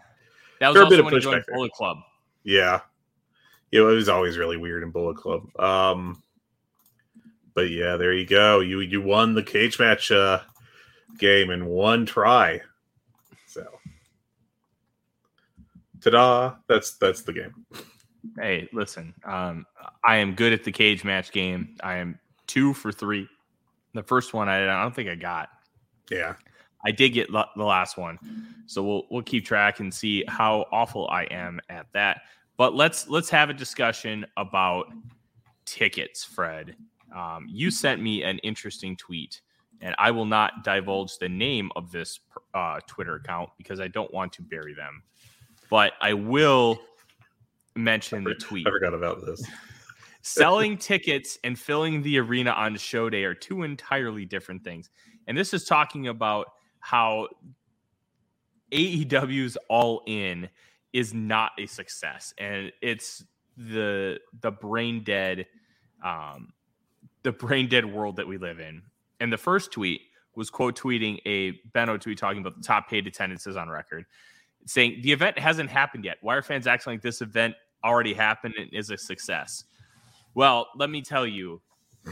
That 0.59 0.69
was 0.71 0.75
Fair 0.77 0.83
also 0.85 0.91
bit 0.97 0.99
of 0.99 1.05
when 1.07 1.15
he 1.15 1.21
pushback. 1.21 1.55
Bullet 1.55 1.73
Club. 1.73 1.99
Yeah. 2.43 2.81
Yeah, 3.71 3.83
it 3.83 3.85
was 3.85 4.09
always 4.09 4.37
really 4.37 4.57
weird 4.57 4.83
in 4.83 4.91
Bullet 4.91 5.17
Club. 5.17 5.43
Um, 5.61 6.21
but 7.55 7.71
yeah, 7.71 7.97
there 7.97 8.13
you 8.13 8.27
go. 8.27 8.59
You 8.59 8.81
you 8.81 9.01
won 9.01 9.35
the 9.35 9.45
cage 9.45 9.79
match 9.79 10.11
uh, 10.11 10.41
game 11.19 11.51
in 11.51 11.67
one 11.67 12.07
try. 12.07 12.61
So, 13.47 13.67
ta-da! 16.03 16.57
That's 16.69 16.97
that's 16.99 17.23
the 17.23 17.33
game. 17.33 17.55
Hey, 18.39 18.69
listen. 18.73 19.15
Um, 19.25 19.67
I 20.07 20.17
am 20.17 20.35
good 20.35 20.53
at 20.53 20.65
the 20.65 20.73
cage 20.73 21.05
match 21.05 21.33
game. 21.33 21.77
I 21.83 21.97
am 21.97 22.19
two 22.47 22.75
for 22.75 22.93
three. 22.93 23.29
The 23.95 24.03
first 24.03 24.35
one 24.35 24.49
I, 24.49 24.63
I 24.65 24.83
don't 24.83 24.95
think 24.95 25.09
I 25.09 25.15
got. 25.15 25.49
Yeah. 26.11 26.35
I 26.85 26.91
did 26.93 27.11
get 27.11 27.31
la- 27.31 27.51
the 27.57 27.65
last 27.65 27.99
one, 27.99 28.19
so 28.67 28.83
we'll 28.83 29.07
we'll 29.11 29.23
keep 29.23 29.45
track 29.45 29.81
and 29.81 29.93
see 29.93 30.25
how 30.29 30.65
awful 30.73 31.09
I 31.09 31.25
am 31.25 31.61
at 31.69 31.87
that. 31.93 32.23
But 32.57 32.75
let's 32.75 33.09
let's 33.09 33.29
have 33.31 33.51
a 33.51 33.55
discussion 33.55 34.25
about 34.39 34.87
tickets, 35.67 36.25
Fred. 36.25 36.77
Um, 37.15 37.47
you 37.51 37.71
sent 37.71 38.01
me 38.01 38.23
an 38.23 38.39
interesting 38.39 38.97
tweet, 38.97 39.43
and 39.81 39.95
I 39.99 40.11
will 40.11 40.27
not 40.27 40.65
divulge 40.65 41.19
the 41.19 41.29
name 41.29 41.71
of 41.77 41.91
this 41.91 42.21
uh, 42.55 42.81
Twitter 42.87 43.17
account 43.17 43.51
because 43.59 43.81
I 43.81 43.89
don't 43.89 44.13
want 44.13 44.33
to 44.35 44.43
bury 44.43 44.75
them. 44.75 45.03
But 45.71 45.93
I 46.01 46.15
will 46.15 46.81
mention 47.77 48.25
the 48.25 48.35
tweet. 48.41 48.67
I 48.67 48.71
forgot 48.71 48.95
about 48.95 49.25
this. 49.25 49.43
Selling 50.23 50.77
tickets 50.77 51.39
and 51.45 51.59
filling 51.59 52.03
the 52.03 52.19
arena 52.19 52.51
on 52.51 52.77
show 52.77 53.09
day 53.09 53.25
are 53.25 53.35
two 53.35 53.63
entirely 53.63 54.27
different 54.27 54.63
things. 54.63 54.91
And 55.27 55.37
this 55.37 55.55
is 55.55 55.65
talking 55.65 56.09
about 56.09 56.47
how 56.81 57.29
AEW's 58.73 59.57
All 59.69 60.03
In 60.07 60.49
is 60.93 61.15
not 61.15 61.53
a 61.59 61.67
success, 61.67 62.35
and 62.37 62.73
it's 62.83 63.25
the 63.57 64.19
the 64.43 64.51
brain 64.51 65.05
dead, 65.05 65.47
um, 66.05 66.53
the 67.23 67.33
brain 67.33 67.69
dead 67.69 67.85
world 67.85 68.17
that 68.17 68.27
we 68.27 68.39
live 68.39 68.61
in. 68.61 68.83
And 69.21 69.33
the 69.33 69.39
first 69.39 69.73
tweet 69.73 70.03
was 70.35 70.51
quote 70.51 70.77
tweeting 70.79 71.19
a 71.27 71.53
Beno 71.73 72.01
tweet 72.01 72.19
talking 72.19 72.41
about 72.41 72.57
the 72.57 72.63
top 72.63 72.89
paid 72.89 73.07
attendances 73.07 73.57
on 73.57 73.69
record, 73.69 74.07
saying 74.67 75.01
the 75.03 75.13
event 75.13 75.39
hasn't 75.39 75.71
happened 75.71 76.05
yet. 76.05 76.19
Why 76.23 76.35
are 76.37 76.43
fans 76.43 76.67
acting 76.67 76.95
like 76.95 77.03
this 77.03 77.21
event 77.21 77.55
already 77.85 78.15
happened 78.15 78.55
and 78.59 78.73
is 78.73 78.91
a 78.91 78.97
success? 78.97 79.65
Well, 80.35 80.69
let 80.77 80.91
me 80.91 81.03
tell 81.03 81.27
you, 81.27 81.61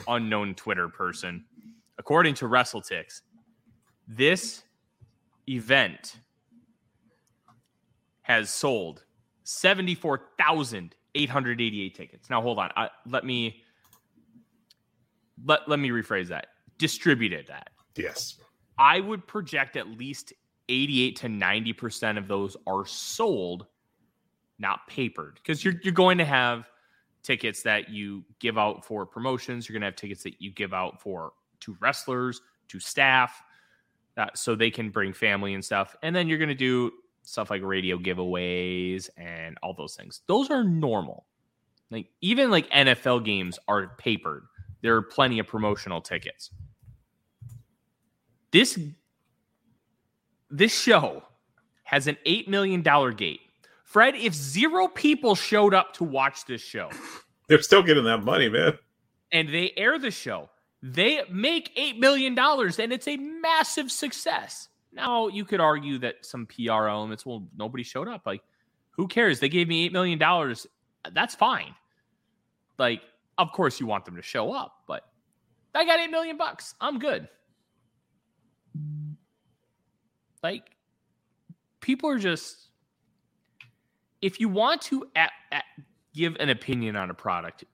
unknown 0.06 0.54
Twitter 0.54 0.88
person, 0.88 1.44
according 1.98 2.34
to 2.34 2.44
WrestleTix, 2.46 3.22
this 4.06 4.62
event 5.48 6.20
has 8.22 8.50
sold 8.50 9.04
74,888 9.44 11.94
tickets. 11.94 12.28
Now 12.28 12.42
hold 12.42 12.58
on. 12.58 12.70
I, 12.76 12.90
let 13.06 13.24
me 13.24 13.62
let 15.44 15.68
let 15.68 15.78
me 15.78 15.90
rephrase 15.90 16.26
that. 16.28 16.48
Distributed 16.78 17.46
that. 17.48 17.70
Yes. 17.96 18.36
I 18.78 19.00
would 19.00 19.26
project 19.26 19.76
at 19.76 19.88
least 19.88 20.32
88 20.68 21.16
to 21.16 21.26
90% 21.26 22.18
of 22.18 22.28
those 22.28 22.56
are 22.66 22.86
sold, 22.86 23.66
not 24.58 24.86
papered. 24.86 25.34
Because 25.34 25.64
you're 25.64 25.74
you're 25.82 25.92
going 25.92 26.18
to 26.18 26.24
have 26.24 26.68
tickets 27.22 27.62
that 27.62 27.88
you 27.88 28.24
give 28.38 28.58
out 28.58 28.84
for 28.84 29.04
promotions. 29.04 29.68
You're 29.68 29.74
going 29.74 29.82
to 29.82 29.86
have 29.86 29.96
tickets 29.96 30.22
that 30.22 30.40
you 30.40 30.50
give 30.52 30.72
out 30.72 31.00
for 31.00 31.32
to 31.60 31.76
wrestlers, 31.80 32.40
to 32.68 32.78
staff, 32.78 33.42
uh, 34.16 34.26
so 34.34 34.54
they 34.54 34.70
can 34.70 34.90
bring 34.90 35.12
family 35.12 35.54
and 35.54 35.64
stuff. 35.64 35.96
And 36.02 36.14
then 36.14 36.28
you're 36.28 36.38
going 36.38 36.48
to 36.48 36.54
do 36.54 36.92
stuff 37.22 37.50
like 37.50 37.62
radio 37.62 37.98
giveaways 37.98 39.08
and 39.16 39.58
all 39.62 39.74
those 39.74 39.94
things. 39.94 40.22
Those 40.26 40.50
are 40.50 40.64
normal. 40.64 41.26
Like 41.90 42.08
even 42.20 42.50
like 42.50 42.68
NFL 42.70 43.24
games 43.24 43.58
are 43.68 43.94
papered. 43.98 44.44
There 44.82 44.94
are 44.94 45.02
plenty 45.02 45.38
of 45.38 45.46
promotional 45.46 46.00
tickets. 46.00 46.50
This 48.50 48.78
this 50.50 50.78
show 50.78 51.22
has 51.84 52.06
an 52.06 52.16
8 52.24 52.48
million 52.48 52.82
dollar 52.82 53.12
gate. 53.12 53.40
Fred, 53.84 54.14
if 54.14 54.34
zero 54.34 54.88
people 54.88 55.34
showed 55.34 55.72
up 55.72 55.94
to 55.94 56.04
watch 56.04 56.44
this 56.44 56.60
show, 56.60 56.90
they're 57.48 57.62
still 57.62 57.82
getting 57.82 58.04
that 58.04 58.22
money, 58.22 58.48
man. 58.48 58.74
And 59.32 59.48
they 59.48 59.72
air 59.76 59.98
the 59.98 60.10
show. 60.10 60.50
They 60.82 61.22
make 61.30 61.74
$8 61.76 61.98
million 61.98 62.38
and 62.38 62.92
it's 62.92 63.08
a 63.08 63.16
massive 63.16 63.90
success. 63.90 64.68
Now, 64.92 65.28
you 65.28 65.44
could 65.44 65.60
argue 65.60 65.98
that 65.98 66.24
some 66.24 66.46
PR 66.46 66.88
elements, 66.88 67.26
well, 67.26 67.46
nobody 67.56 67.82
showed 67.82 68.08
up. 68.08 68.22
Like, 68.26 68.42
who 68.90 69.08
cares? 69.08 69.40
They 69.40 69.48
gave 69.48 69.68
me 69.68 69.88
$8 69.88 69.92
million. 69.92 70.54
That's 71.12 71.34
fine. 71.34 71.74
Like, 72.78 73.02
of 73.38 73.52
course, 73.52 73.80
you 73.80 73.86
want 73.86 74.04
them 74.04 74.16
to 74.16 74.22
show 74.22 74.52
up, 74.52 74.82
but 74.86 75.04
I 75.74 75.84
got 75.84 76.00
8 76.00 76.10
million 76.10 76.36
bucks. 76.36 76.74
I'm 76.80 76.98
good. 76.98 77.28
Like, 80.42 80.64
people 81.80 82.10
are 82.10 82.18
just, 82.18 82.68
if 84.22 84.40
you 84.40 84.48
want 84.48 84.82
to 84.82 85.06
at, 85.16 85.30
at, 85.52 85.64
give 86.14 86.36
an 86.40 86.48
opinion 86.48 86.96
on 86.96 87.10
a 87.10 87.14
product, 87.14 87.64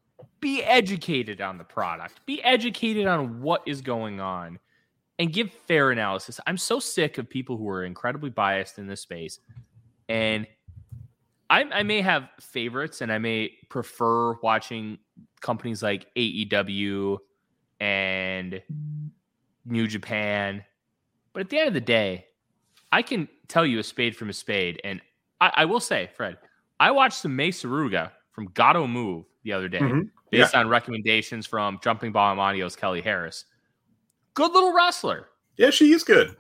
be 0.41 0.63
educated 0.63 1.41
on 1.41 1.59
the 1.59 1.65
product, 1.65 2.21
be 2.27 2.43
educated 2.43 3.07
on 3.07 3.41
what 3.41 3.63
is 3.67 3.81
going 3.81 4.21
on 4.21 4.59
and 5.19 5.33
give 5.33 5.51
fair 5.67 5.91
analysis. 5.91 6.41
I'm 6.47 6.59
so 6.59 6.81
sick 6.81 7.19
of 7.19 7.29
people 7.29 7.57
who 7.57 7.69
are 7.69 7.85
incredibly 7.85 8.31
biased 8.31 8.79
in 8.79 8.87
this 8.87 9.01
space. 9.01 9.39
And 10.09 10.47
I, 11.49 11.63
I, 11.63 11.83
may 11.83 12.01
have 12.03 12.29
favorites 12.41 13.01
and 13.01 13.13
I 13.13 13.19
may 13.19 13.53
prefer 13.69 14.35
watching 14.41 14.99
companies 15.41 15.83
like 15.83 16.07
AEW 16.17 17.19
and 17.81 18.61
New 19.65 19.87
Japan. 19.87 20.65
But 21.33 21.41
at 21.41 21.49
the 21.49 21.59
end 21.59 21.69
of 21.69 21.75
the 21.75 21.81
day, 21.81 22.27
I 22.95 23.03
can 23.03 23.29
tell 23.49 23.67
you 23.67 23.79
a 23.79 23.83
spade 23.83 24.17
from 24.17 24.31
a 24.31 24.33
spade. 24.33 24.81
And 24.85 25.01
I, 25.41 25.53
I 25.57 25.65
will 25.65 25.81
say, 25.81 26.11
Fred, 26.17 26.39
I 26.79 26.91
watched 26.91 27.19
some 27.19 27.35
Mei 27.35 27.51
Suruga 27.51 28.11
from 28.31 28.49
Gatoh 28.51 28.91
Move 28.91 29.25
the 29.43 29.53
other 29.53 29.69
day 29.69 29.81
mm-hmm. 29.81 30.01
based 30.31 30.55
yeah. 30.55 30.61
on 30.61 30.69
recommendations 30.69 31.47
from 31.47 31.79
Jumping 31.83 32.13
Bomb 32.13 32.39
Audio's 32.39 32.77
Kelly 32.77 33.01
Harris 33.01 33.45
good 34.35 34.53
little 34.53 34.75
wrestler. 34.75 35.29
Yeah, 35.57 35.71
she 35.71 35.93
is 35.93 36.05
good. 36.05 36.37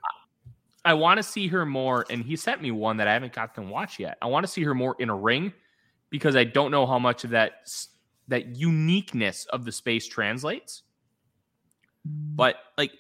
I, 0.84 0.90
I 0.90 0.94
want 0.94 1.18
to 1.18 1.23
see 1.23 1.49
her 1.49 1.64
more, 1.64 2.04
and 2.11 2.23
he 2.23 2.37
sent 2.37 2.61
me 2.61 2.70
one 2.70 2.99
that 2.99 3.08
I 3.08 3.12
haven't 3.14 3.32
got 3.32 3.54
to 3.54 3.62
watch 3.62 3.99
yet. 3.99 4.18
I 4.20 4.26
want 4.26 4.44
to 4.44 4.52
see 4.52 4.62
her 4.64 4.75
more 4.75 4.96
in 4.99 5.08
a 5.08 5.16
ring 5.16 5.52
because 6.11 6.37
I 6.37 6.44
don't 6.44 6.70
know 6.70 6.87
how 6.87 6.99
much 6.99 7.25
of 7.25 7.30
that 7.30 7.70
that 8.28 8.56
uniqueness 8.56 9.46
of 9.46 9.64
the 9.64 9.73
space 9.73 10.06
translates. 10.06 10.82
But 12.04 12.56
like, 12.76 12.92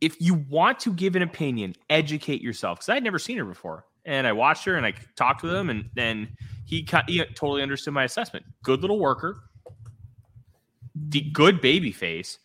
if 0.00 0.20
you 0.20 0.34
want 0.34 0.80
to 0.80 0.92
give 0.92 1.16
an 1.16 1.22
opinion, 1.22 1.74
educate 1.90 2.42
yourself. 2.42 2.78
Because 2.78 2.90
I'd 2.90 3.04
never 3.04 3.18
seen 3.18 3.38
her 3.38 3.44
before, 3.44 3.86
and 4.04 4.26
I 4.26 4.32
watched 4.32 4.64
her 4.64 4.76
and 4.76 4.84
I 4.84 4.94
talked 5.16 5.42
with 5.42 5.54
him, 5.54 5.70
and 5.70 5.88
then 5.94 6.28
he, 6.64 6.86
he 7.06 7.24
totally 7.34 7.62
understood 7.62 7.94
my 7.94 8.04
assessment. 8.04 8.44
Good 8.62 8.80
little 8.80 8.98
worker, 8.98 9.42
the 10.94 11.20
good 11.20 11.60
baby 11.60 11.92
face 11.92 12.38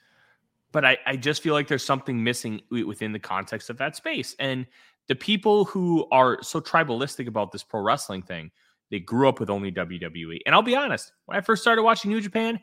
but 0.72 0.86
I, 0.86 0.98
I 1.06 1.16
just 1.16 1.42
feel 1.42 1.54
like 1.54 1.68
there's 1.68 1.86
something 1.86 2.24
missing 2.24 2.62
within 2.70 3.12
the 3.12 3.20
context 3.20 3.70
of 3.70 3.78
that 3.78 3.96
space. 3.96 4.36
And 4.40 4.66
the 5.08 5.16
people 5.16 5.66
who 5.66 6.08
are 6.12 6.42
so 6.44 6.62
tribalistic 6.62 7.28
about 7.28 7.52
this 7.52 7.64
pro 7.64 7.82
wrestling 7.82 8.22
thing, 8.22 8.52
they 8.92 9.00
grew 9.00 9.28
up 9.28 9.40
with 9.40 9.50
only 9.50 9.72
WWE. 9.72 10.40
And 10.46 10.54
I'll 10.54 10.62
be 10.62 10.76
honest, 10.76 11.12
when 11.26 11.38
I 11.38 11.42
first 11.42 11.62
started 11.62 11.84
watching 11.84 12.12
New 12.12 12.22
Japan 12.22 12.60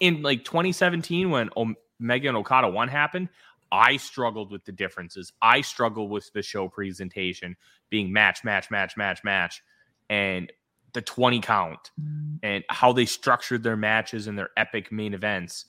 in 0.00 0.22
like 0.22 0.44
2017, 0.44 1.30
when 1.30 1.50
Omega 1.56 2.28
and 2.28 2.36
Okada 2.36 2.68
one 2.68 2.88
happened, 2.88 3.28
I 3.70 3.96
struggled 3.96 4.50
with 4.50 4.64
the 4.64 4.72
differences. 4.72 5.32
I 5.42 5.60
struggled 5.60 6.10
with 6.10 6.32
the 6.32 6.42
show 6.42 6.68
presentation 6.68 7.56
being 7.90 8.12
match, 8.12 8.44
match, 8.44 8.70
match, 8.70 8.96
match, 8.96 9.24
match, 9.24 9.62
and 10.08 10.52
the 10.92 11.02
20 11.02 11.40
count 11.40 11.90
mm. 12.00 12.38
and 12.42 12.64
how 12.70 12.92
they 12.92 13.04
structured 13.04 13.62
their 13.62 13.76
matches 13.76 14.26
and 14.26 14.38
their 14.38 14.50
epic 14.56 14.90
main 14.90 15.12
events 15.12 15.66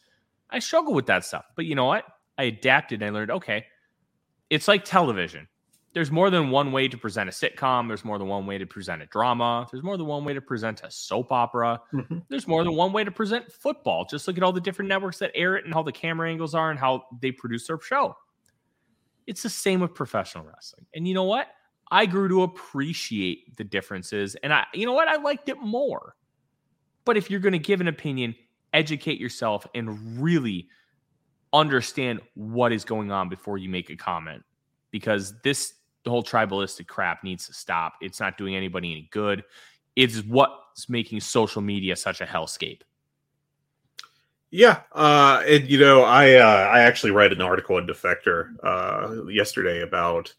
I 0.49 0.59
struggle 0.59 0.93
with 0.93 1.07
that 1.07 1.25
stuff. 1.25 1.45
But 1.55 1.65
you 1.65 1.75
know 1.75 1.85
what? 1.85 2.05
I 2.37 2.43
adapted 2.43 3.01
and 3.01 3.09
I 3.09 3.13
learned 3.13 3.31
okay, 3.31 3.65
it's 4.49 4.67
like 4.67 4.85
television. 4.85 5.47
There's 5.97 6.11
more 6.11 6.29
than 6.29 6.51
one 6.51 6.71
way 6.71 6.87
to 6.87 6.95
present 6.95 7.27
a 7.27 7.31
sitcom. 7.31 7.87
There's 7.87 8.05
more 8.05 8.19
than 8.19 8.27
one 8.27 8.45
way 8.45 8.59
to 8.59 8.67
present 8.67 9.01
a 9.01 9.07
drama. 9.07 9.65
There's 9.71 9.81
more 9.81 9.97
than 9.97 10.05
one 10.05 10.23
way 10.25 10.35
to 10.35 10.41
present 10.41 10.83
a 10.83 10.91
soap 10.91 11.31
opera. 11.31 11.81
Mm-hmm. 11.91 12.19
There's 12.29 12.47
more 12.47 12.63
than 12.63 12.75
one 12.75 12.93
way 12.93 13.03
to 13.03 13.09
present 13.09 13.51
football. 13.51 14.05
Just 14.05 14.27
look 14.27 14.37
at 14.37 14.43
all 14.43 14.53
the 14.53 14.61
different 14.61 14.89
networks 14.89 15.17
that 15.17 15.31
air 15.33 15.55
it 15.55 15.65
and 15.65 15.73
how 15.73 15.81
the 15.81 15.91
camera 15.91 16.29
angles 16.29 16.53
are 16.53 16.69
and 16.69 16.79
how 16.79 17.05
they 17.19 17.31
produce 17.31 17.65
their 17.65 17.81
show. 17.81 18.15
It's 19.25 19.41
the 19.41 19.49
same 19.49 19.79
with 19.79 19.95
professional 19.95 20.45
wrestling. 20.45 20.85
And 20.93 21.07
you 21.07 21.15
know 21.15 21.23
what? 21.23 21.47
I 21.89 22.05
grew 22.05 22.29
to 22.29 22.43
appreciate 22.43 23.57
the 23.57 23.63
differences. 23.63 24.35
And 24.43 24.53
I, 24.53 24.65
you 24.75 24.85
know 24.85 24.93
what? 24.93 25.07
I 25.07 25.15
liked 25.15 25.49
it 25.49 25.57
more. 25.63 26.15
But 27.05 27.17
if 27.17 27.31
you're 27.31 27.39
going 27.39 27.53
to 27.53 27.57
give 27.57 27.81
an 27.81 27.87
opinion, 27.87 28.35
educate 28.71 29.19
yourself 29.19 29.65
and 29.73 30.21
really 30.21 30.69
understand 31.53 32.21
what 32.35 32.71
is 32.71 32.85
going 32.85 33.11
on 33.11 33.29
before 33.29 33.57
you 33.57 33.67
make 33.67 33.89
a 33.89 33.95
comment 33.95 34.43
because 34.91 35.33
this 35.41 35.73
the 36.07 36.11
whole 36.11 36.23
tribalistic 36.23 36.87
crap 36.87 37.21
needs 37.21 37.47
to 37.47 37.53
stop. 37.53 37.95
It's 37.99 38.21
not 38.21 38.37
doing 38.37 38.55
anybody 38.55 38.93
any 38.93 39.09
good. 39.11 39.43
It's 39.97 40.19
what's 40.21 40.87
making 40.87 41.19
social 41.19 41.61
media 41.61 41.97
such 41.97 42.21
a 42.21 42.25
hellscape. 42.25 42.79
Yeah, 44.49 44.83
uh, 44.93 45.43
and 45.45 45.69
you 45.69 45.77
know, 45.77 46.03
I 46.03 46.35
uh, 46.35 46.69
I 46.71 46.79
actually 46.79 47.11
read 47.11 47.33
an 47.33 47.41
article 47.41 47.77
in 47.77 47.87
Defector 47.87 48.51
uh, 48.63 49.25
yesterday 49.25 49.81
about 49.81 50.33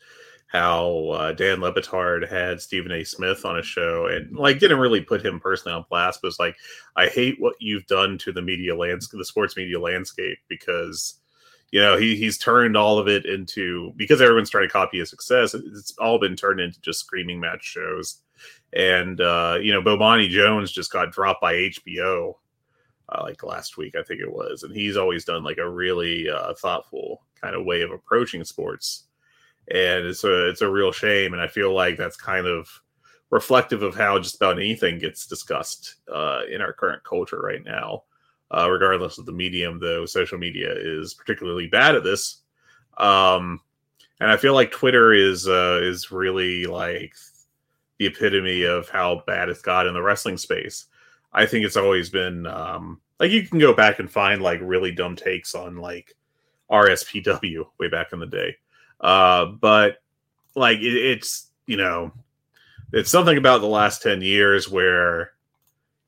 how 0.47 1.09
uh, 1.11 1.33
Dan 1.33 1.61
Le 1.61 1.71
Batard 1.71 2.27
had 2.27 2.63
Stephen 2.63 2.91
A. 2.93 3.05
Smith 3.05 3.45
on 3.45 3.59
a 3.59 3.63
show 3.63 4.07
and 4.07 4.35
like 4.35 4.59
didn't 4.59 4.79
really 4.79 5.03
put 5.03 5.23
him 5.23 5.39
personally 5.39 5.77
on 5.77 5.85
blast, 5.91 6.21
but 6.23 6.29
was 6.29 6.39
like, 6.39 6.57
I 6.97 7.09
hate 7.09 7.37
what 7.39 7.57
you've 7.61 7.87
done 7.87 8.17
to 8.19 8.33
the 8.33 8.41
media 8.41 8.75
landscape, 8.75 9.19
the 9.19 9.25
sports 9.27 9.59
media 9.59 9.79
landscape, 9.79 10.39
because 10.49 11.18
you 11.71 11.81
know 11.81 11.97
he 11.97 12.17
he's 12.17 12.39
turned 12.39 12.77
all 12.77 12.99
of 12.99 13.09
it 13.09 13.27
into 13.27 13.93
because 13.97 14.21
everyone's 14.21 14.51
trying 14.51 14.67
to 14.67 14.73
copy 14.73 14.99
his 14.99 15.11
success. 15.11 15.55
It's 15.55 15.97
all 15.99 16.19
been 16.19 16.37
turned 16.37 16.61
into 16.61 16.81
just 16.81 17.01
screaming 17.01 17.41
match 17.41 17.65
shows, 17.65 18.23
and 18.73 19.21
uh, 19.21 19.59
you 19.61 19.73
know 19.73 19.83
Bomani 19.83 20.29
Jones 20.29 20.73
just 20.73 20.93
got 20.93 21.13
dropped 21.13 21.41
by 21.41 21.55
HBO. 21.55 22.35
Uh, 23.11 23.23
like 23.23 23.43
last 23.43 23.79
week, 23.79 23.95
I 23.97 24.03
think 24.03 24.21
it 24.21 24.31
was, 24.31 24.63
and 24.65 24.75
he's 24.75 24.99
always 24.99 25.25
done 25.25 25.43
like 25.43 25.57
a 25.57 25.69
really 25.69 26.29
uh, 26.29 26.53
thoughtful 26.55 27.23
kind 27.41 27.57
of 27.57 27.65
way 27.65 27.81
of 27.81 27.91
approaching 27.91 28.45
sports 28.45 29.05
and 29.71 30.07
it's 30.07 30.25
a 30.25 30.49
it's 30.49 30.63
a 30.63 30.71
real 30.71 30.93
shame. 30.93 31.33
And 31.33 31.43
I 31.43 31.47
feel 31.47 31.75
like 31.75 31.97
that's 31.97 32.17
kind 32.17 32.47
of 32.47 32.69
reflective 33.31 33.83
of 33.83 33.95
how 33.95 34.19
just 34.19 34.37
about 34.37 34.59
anything 34.59 34.99
gets 34.99 35.27
discussed 35.27 35.97
uh, 36.13 36.41
in 36.51 36.61
our 36.61 36.73
current 36.73 37.05
culture 37.05 37.41
right 37.41 37.63
now, 37.65 38.05
uh, 38.51 38.69
regardless 38.71 39.19
of 39.19 39.27
the 39.27 39.33
medium. 39.33 39.79
Though 39.79 40.07
social 40.07 40.39
media 40.39 40.73
is 40.75 41.15
particularly 41.15 41.67
bad 41.67 41.95
at 41.95 42.05
this, 42.05 42.39
um, 42.97 43.61
and 44.21 44.31
I 44.31 44.37
feel 44.37 44.55
like 44.55 44.71
Twitter 44.71 45.13
is 45.13 45.49
uh, 45.49 45.81
is 45.83 46.11
really 46.11 46.67
like 46.67 47.15
the 47.99 48.07
epitome 48.07 48.63
of 48.63 48.89
how 48.89 49.23
bad 49.27 49.49
it's 49.49 49.63
got 49.63 49.87
in 49.87 49.95
the 49.95 50.03
wrestling 50.03 50.39
space. 50.39 50.87
I 51.33 51.47
think 51.47 51.65
it's 51.65 51.77
always 51.77 52.11
been 52.11 52.47
um, 52.47 53.01
like 53.21 53.31
you 53.31 53.47
can 53.47 53.59
go 53.59 53.75
back 53.75 53.99
and 53.99 54.11
find 54.11 54.41
like 54.41 54.61
really 54.63 54.93
dumb 54.93 55.17
takes 55.17 55.55
on 55.55 55.77
like 55.77 56.15
RSPW 56.71 57.67
way 57.79 57.89
back 57.89 58.13
in 58.13 58.19
the 58.21 58.27
day 58.27 58.57
uh, 59.01 59.47
but 59.47 59.99
like 60.55 60.79
it, 60.79 60.97
it's 60.97 61.49
you 61.67 61.77
know 61.77 62.13
it's 62.93 63.11
something 63.11 63.37
about 63.37 63.61
the 63.61 63.67
last 63.67 64.03
10 64.03 64.23
years 64.23 64.69
where 64.69 65.33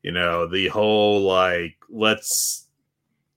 you 0.03 0.11
know 0.11 0.47
the 0.47 0.67
whole 0.67 1.21
like 1.21 1.75
let's 1.89 2.67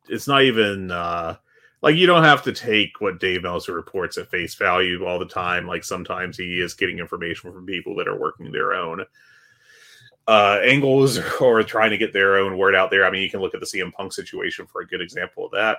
it's 0.09 0.28
not 0.28 0.42
even 0.42 0.90
uh 0.90 1.37
like 1.83 1.97
you 1.97 2.06
don't 2.06 2.25
have 2.25 2.42
to 2.44 2.52
take 2.52 3.00
what 3.00 3.21
Dave 3.21 3.42
Meltzer 3.42 3.75
reports 3.75 4.16
at 4.16 4.30
face 4.30 4.54
value 4.54 5.04
all 5.04 5.18
the 5.18 5.26
time. 5.26 5.66
Like 5.66 5.85
sometimes 5.85 6.38
he 6.38 6.59
is 6.59 6.73
getting 6.73 6.99
information 6.99 7.52
from 7.52 7.66
people 7.66 7.94
that 7.97 8.09
are 8.09 8.18
working 8.18 8.50
their 8.50 8.73
own 8.73 9.04
uh, 10.26 10.61
angles 10.62 11.18
or 11.42 11.62
trying 11.62 11.90
to 11.90 11.99
get 11.99 12.14
their 12.14 12.38
own 12.38 12.56
word 12.56 12.75
out 12.75 12.90
there. 12.90 13.04
I 13.04 13.11
mean, 13.11 13.21
you 13.21 13.28
can 13.28 13.40
look 13.40 13.54
at 13.54 13.61
the 13.61 13.66
CM 13.66 13.92
Punk 13.92 14.14
situation 14.14 14.66
for 14.66 14.80
a 14.80 14.87
good 14.87 15.02
example 15.02 15.44
of 15.44 15.52
that. 15.52 15.78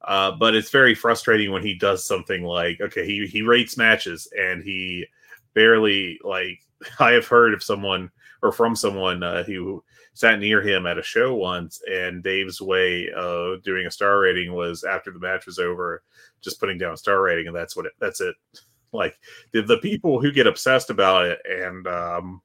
Uh, 0.00 0.32
but 0.32 0.54
it's 0.54 0.70
very 0.70 0.94
frustrating 0.94 1.52
when 1.52 1.62
he 1.62 1.74
does 1.74 2.06
something 2.06 2.42
like, 2.42 2.80
okay, 2.80 3.04
he 3.04 3.26
he 3.26 3.42
rates 3.42 3.76
matches 3.76 4.32
and 4.38 4.62
he 4.62 5.04
barely 5.52 6.18
like 6.24 6.60
I 6.98 7.12
have 7.12 7.26
heard 7.26 7.52
of 7.52 7.62
someone 7.62 8.10
or 8.42 8.52
from 8.52 8.76
someone 8.76 9.22
uh, 9.22 9.42
who 9.44 9.82
sat 10.14 10.38
near 10.38 10.62
him 10.62 10.86
at 10.86 10.98
a 10.98 11.02
show 11.02 11.34
once, 11.34 11.80
and 11.90 12.22
Dave's 12.22 12.60
way 12.60 13.10
of 13.14 13.62
doing 13.62 13.86
a 13.86 13.90
star 13.90 14.18
rating 14.20 14.54
was 14.54 14.84
after 14.84 15.10
the 15.10 15.18
match 15.18 15.46
was 15.46 15.58
over, 15.58 16.02
just 16.40 16.60
putting 16.60 16.78
down 16.78 16.94
a 16.94 16.96
star 16.96 17.20
rating, 17.22 17.46
and 17.46 17.56
that's 17.56 17.76
what 17.76 17.86
it, 17.86 17.92
that's 18.00 18.20
it. 18.20 18.34
Like 18.92 19.18
the, 19.52 19.60
the 19.62 19.78
people 19.78 20.22
who 20.22 20.32
get 20.32 20.46
obsessed 20.46 20.88
about 20.88 21.26
it 21.26 21.40
and 21.44 21.86
um, 21.86 22.40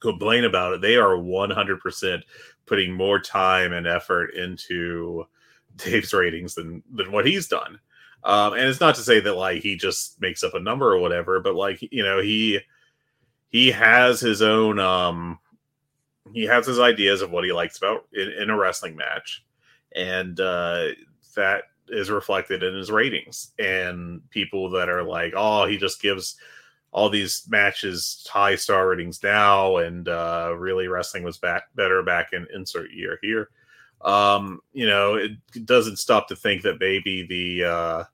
complain 0.00 0.44
about 0.44 0.74
it, 0.74 0.82
they 0.82 0.96
are 0.96 1.16
one 1.16 1.48
hundred 1.50 1.80
percent 1.80 2.22
putting 2.66 2.92
more 2.92 3.18
time 3.20 3.72
and 3.72 3.86
effort 3.86 4.34
into 4.34 5.24
Dave's 5.76 6.12
ratings 6.12 6.54
than 6.54 6.82
than 6.92 7.12
what 7.12 7.24
he's 7.26 7.48
done. 7.48 7.78
Um, 8.24 8.54
and 8.54 8.62
it's 8.62 8.80
not 8.80 8.94
to 8.96 9.02
say 9.02 9.20
that 9.20 9.36
like 9.36 9.62
he 9.62 9.76
just 9.76 10.20
makes 10.20 10.42
up 10.42 10.54
a 10.54 10.60
number 10.60 10.92
or 10.92 10.98
whatever, 10.98 11.40
but 11.40 11.54
like 11.54 11.80
you 11.80 12.02
know 12.02 12.20
he 12.20 12.60
he 13.54 13.70
has 13.70 14.18
his 14.18 14.42
own 14.42 14.80
um 14.80 15.38
he 16.32 16.42
has 16.42 16.66
his 16.66 16.80
ideas 16.80 17.22
of 17.22 17.30
what 17.30 17.44
he 17.44 17.52
likes 17.52 17.78
about 17.78 18.04
in, 18.12 18.28
in 18.32 18.50
a 18.50 18.56
wrestling 18.56 18.96
match, 18.96 19.44
and 19.94 20.40
uh, 20.40 20.88
that 21.36 21.62
is 21.88 22.10
reflected 22.10 22.64
in 22.64 22.74
his 22.74 22.90
ratings. 22.90 23.52
And 23.60 24.28
people 24.30 24.70
that 24.70 24.88
are 24.88 25.04
like, 25.04 25.34
oh, 25.36 25.66
he 25.66 25.76
just 25.76 26.02
gives 26.02 26.34
all 26.90 27.08
these 27.08 27.44
matches 27.48 28.26
high 28.28 28.56
star 28.56 28.88
ratings 28.88 29.22
now, 29.22 29.76
and 29.76 30.08
uh, 30.08 30.52
really 30.58 30.88
wrestling 30.88 31.22
was 31.22 31.38
back 31.38 31.64
better 31.76 32.02
back 32.02 32.32
in 32.32 32.48
insert 32.52 32.90
year 32.90 33.20
here. 33.22 33.50
Um, 34.00 34.62
you 34.72 34.88
know, 34.88 35.14
it 35.14 35.32
doesn't 35.64 36.00
stop 36.00 36.26
to 36.26 36.34
think 36.34 36.62
that 36.62 36.80
maybe 36.80 37.24
the 37.24 37.70
uh, 37.70 38.04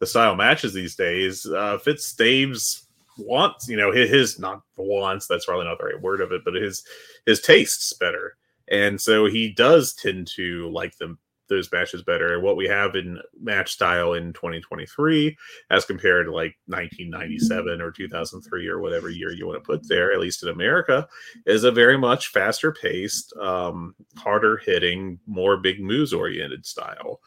the 0.00 0.06
style 0.06 0.34
matches 0.34 0.74
these 0.74 0.96
days 0.96 1.46
uh, 1.46 1.78
fits 1.78 2.12
Dave's 2.12 2.88
wants. 3.20 3.68
You 3.68 3.76
know, 3.76 3.92
his, 3.92 4.10
his 4.10 4.38
not 4.38 4.62
wants. 4.76 5.26
That's 5.26 5.46
probably 5.46 5.66
not 5.66 5.78
the 5.78 5.84
right 5.84 6.00
word 6.00 6.20
of 6.20 6.32
it, 6.32 6.42
but 6.44 6.54
his 6.54 6.82
his 7.26 7.40
tastes 7.40 7.92
better, 7.92 8.36
and 8.68 9.00
so 9.00 9.26
he 9.26 9.52
does 9.52 9.92
tend 9.94 10.28
to 10.36 10.70
like 10.70 10.96
them 10.98 11.18
those 11.50 11.70
matches 11.70 12.02
better. 12.02 12.32
And 12.32 12.42
what 12.42 12.56
we 12.56 12.66
have 12.68 12.96
in 12.96 13.18
match 13.38 13.72
style 13.72 14.14
in 14.14 14.32
2023 14.32 15.36
as 15.68 15.84
compared 15.84 16.26
to 16.26 16.32
like 16.32 16.56
1997 16.66 17.82
or 17.82 17.90
2003 17.90 18.68
or 18.68 18.80
whatever 18.80 19.10
year 19.10 19.32
you 19.32 19.46
want 19.46 19.62
to 19.62 19.66
put 19.66 19.86
there, 19.86 20.12
at 20.12 20.20
least 20.20 20.42
in 20.42 20.48
America, 20.48 21.06
is 21.44 21.64
a 21.64 21.72
very 21.72 21.98
much 21.98 22.28
faster 22.28 22.72
paced, 22.72 23.36
um, 23.36 23.94
harder 24.16 24.56
hitting, 24.64 25.18
more 25.26 25.58
big 25.58 25.82
moves 25.82 26.14
oriented 26.14 26.64
style. 26.64 27.20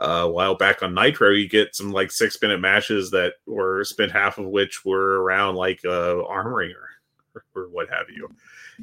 Uh, 0.00 0.26
while 0.26 0.56
back 0.56 0.82
on 0.82 0.94
Nitro, 0.94 1.30
you 1.30 1.48
get 1.48 1.76
some 1.76 1.92
like 1.92 2.10
six 2.10 2.40
minute 2.42 2.60
matches 2.60 3.10
that 3.12 3.34
were 3.46 3.84
spent 3.84 4.10
half 4.12 4.38
of 4.38 4.46
which 4.46 4.84
were 4.84 5.22
around 5.22 5.54
like 5.54 5.80
uh, 5.84 6.24
arm 6.24 6.52
wringer 6.52 6.88
or, 7.34 7.44
or 7.54 7.68
what 7.68 7.88
have 7.90 8.10
you. 8.10 8.28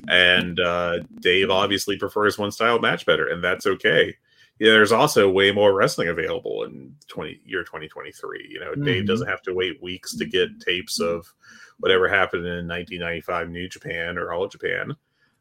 And 0.08 0.60
uh, 0.60 1.00
Dave 1.20 1.50
obviously 1.50 1.98
prefers 1.98 2.38
one 2.38 2.52
style 2.52 2.80
match 2.80 3.06
better, 3.06 3.28
and 3.28 3.44
that's 3.44 3.66
okay 3.66 4.16
yeah, 4.60 4.72
there's 4.72 4.92
also 4.92 5.30
way 5.30 5.52
more 5.54 5.74
wrestling 5.74 6.10
available 6.10 6.64
in 6.64 6.94
20 7.08 7.40
year 7.46 7.64
2023. 7.64 8.48
You 8.50 8.60
know, 8.60 8.72
mm-hmm. 8.72 8.84
Dave 8.84 9.08
doesn't 9.08 9.28
have 9.28 9.42
to 9.44 9.54
wait 9.54 9.82
weeks 9.82 10.16
to 10.18 10.26
get 10.26 10.60
tapes 10.60 11.00
of 11.00 11.34
whatever 11.80 12.10
happened 12.10 12.46
in 12.46 12.68
1995 12.68 13.50
New 13.50 13.70
Japan 13.70 14.18
or 14.18 14.34
All 14.34 14.48
Japan. 14.48 14.96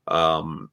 Um, 0.07 0.70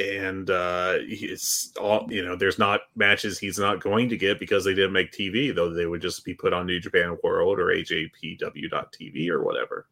and 0.00 0.50
uh, 0.50 0.94
it's 0.98 1.72
all 1.80 2.06
you 2.10 2.24
know. 2.24 2.36
There's 2.36 2.58
not 2.58 2.80
matches 2.96 3.38
he's 3.38 3.58
not 3.58 3.80
going 3.80 4.08
to 4.08 4.16
get 4.16 4.40
because 4.40 4.64
they 4.64 4.74
didn't 4.74 4.92
make 4.92 5.12
TV, 5.12 5.54
though 5.54 5.72
they 5.72 5.86
would 5.86 6.02
just 6.02 6.24
be 6.24 6.34
put 6.34 6.52
on 6.52 6.66
New 6.66 6.80
Japan 6.80 7.18
World 7.22 7.58
or 7.58 7.66
AJPW.TV 7.66 9.28
or 9.28 9.42
whatever. 9.42 9.86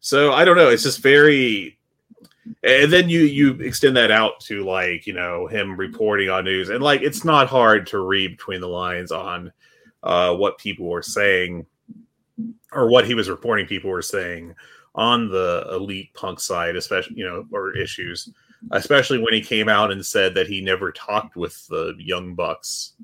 So 0.00 0.32
I 0.32 0.44
don't 0.44 0.56
know. 0.56 0.68
It's 0.68 0.82
just 0.82 1.02
very 1.02 1.78
and 2.62 2.92
then 2.92 3.08
you 3.08 3.20
you 3.20 3.52
extend 3.60 3.96
that 3.96 4.10
out 4.10 4.38
to 4.40 4.64
like 4.64 5.06
you 5.06 5.12
know 5.12 5.46
him 5.46 5.76
reporting 5.76 6.28
on 6.28 6.44
news 6.44 6.68
and 6.68 6.82
like 6.82 7.02
it's 7.02 7.24
not 7.24 7.48
hard 7.48 7.86
to 7.86 8.00
read 8.00 8.36
between 8.36 8.60
the 8.60 8.68
lines 8.68 9.10
on 9.10 9.52
uh, 10.02 10.34
what 10.34 10.58
people 10.58 10.86
were 10.86 11.02
saying 11.02 11.64
or 12.72 12.90
what 12.90 13.06
he 13.06 13.14
was 13.14 13.30
reporting 13.30 13.66
people 13.66 13.90
were 13.90 14.02
saying 14.02 14.54
on 14.94 15.28
the 15.28 15.66
elite 15.72 16.12
punk 16.14 16.38
side 16.38 16.76
especially 16.76 17.16
you 17.16 17.24
know 17.24 17.46
or 17.52 17.76
issues 17.76 18.30
especially 18.72 19.18
when 19.18 19.34
he 19.34 19.40
came 19.40 19.68
out 19.68 19.90
and 19.90 20.04
said 20.04 20.34
that 20.34 20.46
he 20.46 20.60
never 20.60 20.92
talked 20.92 21.36
with 21.36 21.66
the 21.68 21.94
young 21.98 22.34
bucks 22.34 22.94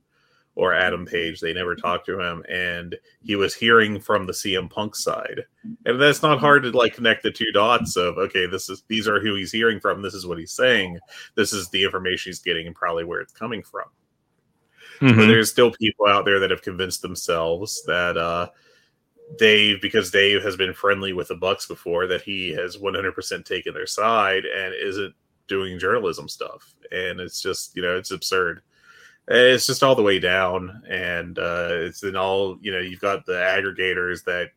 or 0.55 0.75
Adam 0.75 1.07
Page. 1.07 1.40
They 1.40 1.53
never 1.53 1.75
talked 1.75 2.07
to 2.07 2.20
him, 2.20 2.44
and 2.49 2.96
he 3.23 3.37
was 3.37 3.55
hearing 3.55 4.01
from 4.01 4.27
the 4.27 4.33
CM 4.33 4.68
Punk 4.70 4.94
side, 4.94 5.42
and 5.87 6.01
that's 6.01 6.23
not 6.23 6.40
hard 6.40 6.64
to 6.64 6.70
like 6.70 6.94
connect 6.94 7.23
the 7.23 7.31
two 7.31 7.51
dots 7.53 7.96
of 7.96 8.18
okay, 8.18 8.46
this 8.46 8.68
is 8.68 8.83
these 8.88 9.09
are 9.09 9.20
who 9.20 9.35
he's 9.35 9.53
hearing 9.53 9.81
from. 9.81 10.03
This 10.03 10.14
is 10.14 10.27
what 10.27 10.38
he's 10.38 10.53
saying. 10.53 10.99
This 11.35 11.53
is 11.53 11.68
the 11.70 11.85
information 11.85 12.31
he's 12.31 12.40
getting, 12.40 12.66
and 12.66 12.77
probably 12.77 13.05
where 13.05 13.20
it's 13.20 13.33
coming 13.33 13.62
from. 13.62 13.87
Mm-hmm. 15.01 15.18
But 15.18 15.27
there's 15.27 15.51
still 15.51 15.70
people 15.70 16.07
out 16.07 16.27
there 16.27 16.40
that 16.40 16.51
have 16.51 16.62
convinced 16.62 17.01
themselves 17.01 17.83
that 17.87 18.18
uh, 18.18 18.51
Dave, 19.38 19.81
because 19.81 20.11
Dave 20.11 20.42
has 20.42 20.57
been 20.57 20.75
friendly 20.75 21.12
with 21.12 21.29
the 21.29 21.37
Bucks 21.37 21.66
before, 21.66 22.07
that 22.07 22.23
he 22.23 22.51
has 22.51 22.77
100% 22.77 23.44
taken 23.44 23.73
their 23.73 23.87
side 23.87 24.44
and 24.44 24.75
isn't 24.75 25.14
doing 25.51 25.79
journalism 25.79 26.29
stuff. 26.29 26.75
And 26.93 27.21
it's 27.21 27.43
just, 27.43 27.77
you 27.77 27.83
know, 27.83 27.97
it's 27.97 28.13
absurd. 28.13 28.63
It's 29.29 29.67
just 29.67 29.83
all 29.83 29.95
the 29.95 30.03
way 30.03 30.19
down. 30.19 30.83
And 30.89 31.39
uh, 31.39 31.69
it's 31.73 32.03
in 32.03 32.17
all 32.17 32.57
you 32.63 32.73
know 32.73 32.79
you've 32.79 33.01
got 33.01 33.27
the 33.27 33.33
aggregators 33.33 34.25
that 34.25 34.51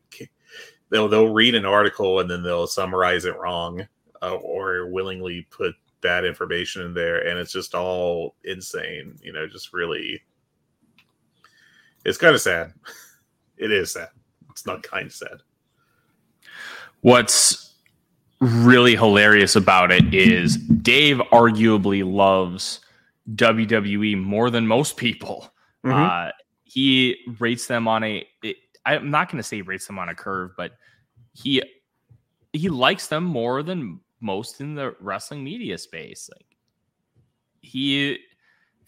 they'll 0.88 1.08
they'll 1.08 1.28
read 1.28 1.54
an 1.54 1.66
article 1.66 2.20
and 2.20 2.30
then 2.30 2.42
they'll 2.42 2.66
summarize 2.66 3.26
it 3.26 3.38
wrong 3.38 3.86
uh, 4.22 4.36
or 4.36 4.86
willingly 4.86 5.46
put 5.50 5.74
bad 6.00 6.24
information 6.24 6.82
in 6.82 6.94
there. 6.94 7.28
And 7.28 7.38
it's 7.38 7.52
just 7.52 7.74
all 7.74 8.36
insane 8.44 9.18
you 9.22 9.32
know 9.32 9.46
just 9.46 9.72
really 9.74 10.22
it's 12.04 12.18
kind 12.18 12.34
of 12.34 12.40
sad. 12.40 12.72
It 13.56 13.70
is 13.70 13.92
sad. 13.92 14.08
It's 14.50 14.66
not 14.66 14.82
kind 14.82 15.06
of 15.06 15.12
sad. 15.12 15.38
What's 17.02 17.63
really 18.40 18.96
hilarious 18.96 19.56
about 19.56 19.90
it 19.90 20.12
is 20.12 20.56
dave 20.56 21.18
arguably 21.32 22.04
loves 22.04 22.80
WWE 23.32 24.20
more 24.20 24.50
than 24.50 24.66
most 24.66 24.96
people. 24.96 25.52
Mm-hmm. 25.84 26.28
Uh, 26.28 26.30
he 26.64 27.16
rates 27.38 27.66
them 27.66 27.88
on 27.88 28.04
a. 28.04 28.26
It, 28.42 28.56
I'm 28.84 29.10
not 29.10 29.30
going 29.30 29.38
to 29.38 29.46
say 29.46 29.62
rates 29.62 29.86
them 29.86 29.98
on 29.98 30.08
a 30.08 30.14
curve, 30.14 30.52
but 30.56 30.72
he 31.32 31.62
he 32.52 32.68
likes 32.68 33.06
them 33.08 33.24
more 33.24 33.62
than 33.62 34.00
most 34.20 34.60
in 34.60 34.74
the 34.74 34.94
wrestling 35.00 35.42
media 35.42 35.78
space. 35.78 36.28
Like 36.34 36.46
he 37.60 38.18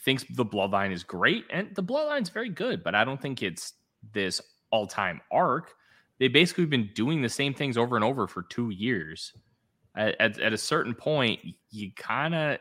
thinks 0.01 0.25
the 0.31 0.45
bloodline 0.45 0.93
is 0.93 1.03
great, 1.03 1.45
and 1.51 1.75
the 1.75 1.83
bloodline's 1.83 2.31
very 2.31 2.51
good, 2.51 2.83
but 2.83 2.95
I 2.95 3.05
don't 3.05 3.21
think 3.21 3.43
it's 3.43 3.75
this 4.13 4.41
all 4.71 4.87
time 4.87 5.21
arc. 5.31 5.75
They 6.19 6.29
basically 6.29 6.63
have 6.63 6.71
been 6.71 6.91
doing 6.95 7.23
the 7.23 7.29
same 7.29 7.55
things 7.55 7.77
over 7.77 7.97
and 7.97 8.05
over 8.05 8.27
for 8.27 8.43
two 8.43 8.71
years. 8.71 9.33
At, 9.97 10.21
at, 10.21 10.39
at 10.41 10.53
a 10.53 10.59
certain 10.59 10.95
point, 10.95 11.41
you 11.71 11.91
kind 11.97 12.35
of 12.35 12.59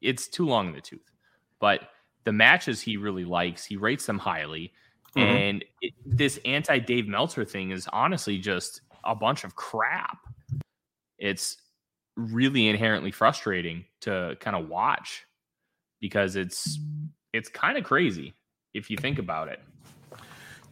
it's 0.00 0.28
too 0.28 0.46
long 0.46 0.68
in 0.68 0.74
the 0.74 0.80
tooth. 0.80 1.12
But 1.60 1.80
the 2.24 2.32
matches 2.32 2.80
he 2.80 2.96
really 2.96 3.24
likes, 3.24 3.64
he 3.64 3.76
rates 3.76 4.06
them 4.06 4.18
highly. 4.18 4.72
Mm-hmm. 5.16 5.20
And 5.20 5.64
it, 5.80 5.92
this 6.06 6.38
anti 6.44 6.78
Dave 6.78 7.08
Meltzer 7.08 7.44
thing 7.44 7.70
is 7.70 7.88
honestly 7.92 8.38
just 8.38 8.80
a 9.04 9.14
bunch 9.14 9.44
of 9.44 9.56
crap. 9.56 10.18
It's 11.18 11.56
really 12.16 12.68
inherently 12.68 13.10
frustrating 13.10 13.84
to 14.02 14.36
kind 14.40 14.56
of 14.56 14.68
watch 14.68 15.26
because 16.00 16.36
it's 16.36 16.78
it's 17.32 17.48
kind 17.48 17.76
of 17.76 17.84
crazy 17.84 18.34
if 18.74 18.90
you 18.90 18.96
think 18.96 19.18
about 19.18 19.48
it. 19.48 19.60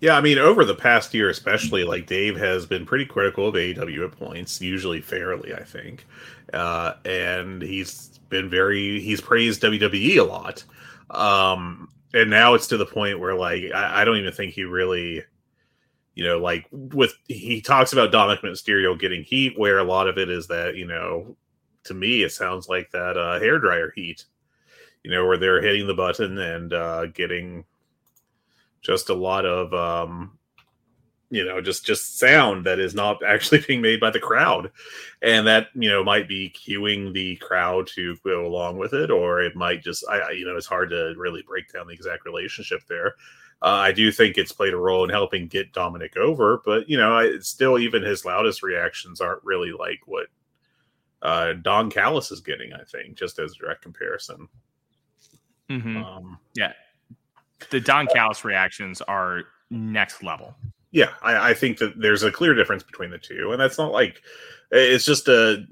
Yeah, 0.01 0.17
I 0.17 0.21
mean, 0.21 0.39
over 0.39 0.65
the 0.65 0.75
past 0.77 1.13
year, 1.13 1.29
especially, 1.29 1.83
like 1.83 2.07
Dave 2.07 2.37
has 2.37 2.67
been 2.67 2.87
pretty 2.87 3.05
critical 3.05 3.49
of 3.49 3.55
AEW 3.55 4.05
at 4.05 4.13
points, 4.13 4.61
usually 4.61 5.01
fairly, 5.01 5.53
I 5.53 5.65
think. 5.65 6.07
Uh, 6.53 6.95
and 7.05 7.61
he's 7.61 8.19
been 8.29 8.49
very, 8.49 9.01
he's 9.01 9.21
praised 9.21 9.63
WWE 9.63 10.19
a 10.19 10.23
lot. 10.23 10.65
Um, 11.11 11.89
and 12.15 12.31
now 12.31 12.55
it's 12.55 12.69
to 12.69 12.77
the 12.77 12.87
point 12.87 13.19
where, 13.19 13.35
like, 13.35 13.65
I, 13.75 14.03
I 14.03 14.05
don't 14.05 14.19
even 14.19 14.33
think 14.33 14.55
he 14.55 14.65
really, 14.65 15.25
you 16.15 16.25
know, 16.25 16.39
like 16.39 16.67
with 16.71 17.15
he 17.27 17.61
talks 17.61 17.93
about 17.93 18.13
Dominic 18.13 18.43
Mysterio 18.43 18.99
getting 18.99 19.23
heat, 19.25 19.59
where 19.59 19.79
a 19.79 19.85
lot 19.85 20.09
of 20.09 20.19
it 20.19 20.31
is 20.31 20.47
that 20.49 20.77
you 20.77 20.87
know, 20.87 21.37
to 21.85 21.95
me, 21.95 22.23
it 22.23 22.33
sounds 22.33 22.69
like 22.69 22.91
that 22.91 23.17
uh, 23.17 23.39
hair 23.39 23.59
dryer 23.59 23.93
heat. 23.95 24.25
You 25.05 25.13
know, 25.13 25.27
where 25.27 25.39
they're 25.39 25.63
hitting 25.63 25.87
the 25.87 25.95
button 25.95 26.39
and 26.39 26.73
uh, 26.73 27.07
getting 27.07 27.65
just 28.81 29.09
a 29.09 29.15
lot 29.15 29.45
of 29.45 29.73
um, 29.75 30.39
you 31.31 31.45
know 31.45 31.61
just 31.61 31.85
just 31.85 32.19
sound 32.19 32.65
that 32.65 32.79
is 32.79 32.95
not 32.95 33.23
actually 33.25 33.61
being 33.69 33.81
made 33.81 34.01
by 34.01 34.11
the 34.11 34.21
crowd 34.21 34.71
and 35.23 35.47
that 35.47 35.69
you 35.75 35.89
know 35.89 36.03
might 36.03 36.29
be 36.29 36.55
cueing 36.57 37.13
the 37.13 37.37
crowd 37.37 37.87
to 37.87 38.17
go 38.25 38.47
along 38.47 38.79
with 38.79 38.95
it 38.95 39.11
or 39.11 39.43
it 39.43 39.55
might 39.55 39.83
just 39.83 40.05
i 40.09 40.31
you 40.31 40.47
know 40.47 40.57
it's 40.57 40.67
hard 40.67 40.89
to 40.89 41.15
really 41.17 41.43
break 41.47 41.71
down 41.73 41.87
the 41.87 41.93
exact 41.93 42.25
relationship 42.25 42.81
there 42.89 43.15
uh, 43.61 43.67
I 43.67 43.93
do 43.93 44.13
think 44.13 44.39
it's 44.39 44.53
played 44.53 44.73
a 44.73 44.77
role 44.77 45.03
in 45.03 45.11
helping 45.11 45.49
get 45.49 45.73
Dominic 45.73 46.17
over, 46.17 46.63
but 46.65 46.89
you 46.89 46.97
know, 46.97 47.19
I, 47.19 47.39
still 47.41 47.79
even 47.79 48.03
his 48.03 48.25
loudest 48.25 48.63
reactions 48.63 49.21
aren't 49.21 49.43
really 49.43 49.73
like 49.73 49.99
what 50.07 50.27
uh, 51.23 51.55
Don 51.55 51.91
Callis 51.91 52.31
is 52.31 52.41
getting. 52.41 52.73
I 52.73 52.85
think 52.85 53.17
just 53.17 53.41
as 53.41 53.53
a 53.53 53.57
direct 53.57 53.83
comparison. 53.83 54.49
Mm-hmm. 55.69 55.97
Um, 55.97 56.39
yeah, 56.55 56.73
the 57.71 57.81
Don 57.81 58.07
Callis 58.07 58.45
reactions 58.45 59.01
are 59.03 59.43
next 59.71 60.23
level. 60.23 60.55
Yeah, 60.91 61.11
I, 61.23 61.51
I 61.51 61.55
think 61.55 61.79
that 61.79 62.01
there's 62.01 62.23
a 62.23 62.33
clear 62.33 62.55
difference 62.55 62.83
between 62.83 63.11
the 63.11 63.19
two, 63.19 63.53
and 63.53 63.61
that's 63.61 63.79
not 63.79 63.93
like 63.93 64.23
it's 64.71 65.05
just 65.05 65.29
a 65.29 65.65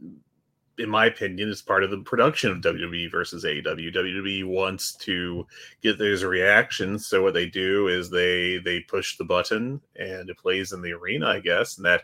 in 0.79 0.91
my 0.91 1.07
opinion, 1.07 1.49
it's 1.49 1.63
part 1.63 1.83
of 1.85 1.91
the 1.91 1.99
production 1.99 2.51
of 2.51 2.59
WWE 2.59 3.11
versus 3.11 3.45
AEW. 3.45 3.95
WWE 3.95 4.45
wants 4.47 4.95
to 4.97 5.47
get 5.83 5.99
those 5.99 6.23
reactions, 6.23 7.07
so 7.07 7.23
what 7.23 7.35
they 7.35 7.47
do 7.47 7.89
is 7.89 8.11
they 8.11 8.59
they 8.59 8.81
push 8.81 9.17
the 9.17 9.25
button 9.25 9.81
and 9.97 10.29
it 10.29 10.39
plays 10.39 10.73
in 10.73 10.83
the 10.83 10.93
arena, 10.93 11.29
I 11.29 11.41
guess, 11.41 11.77
and 11.77 11.87
that 11.87 12.03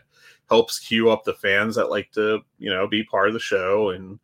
helps 0.49 0.79
cue 0.79 1.09
up 1.09 1.23
the 1.23 1.33
fans 1.35 1.75
that 1.75 1.89
like 1.89 2.11
to 2.13 2.39
you 2.57 2.69
know 2.69 2.87
be 2.87 3.03
part 3.03 3.27
of 3.27 3.33
the 3.33 3.39
show 3.39 3.91
and 3.91 4.19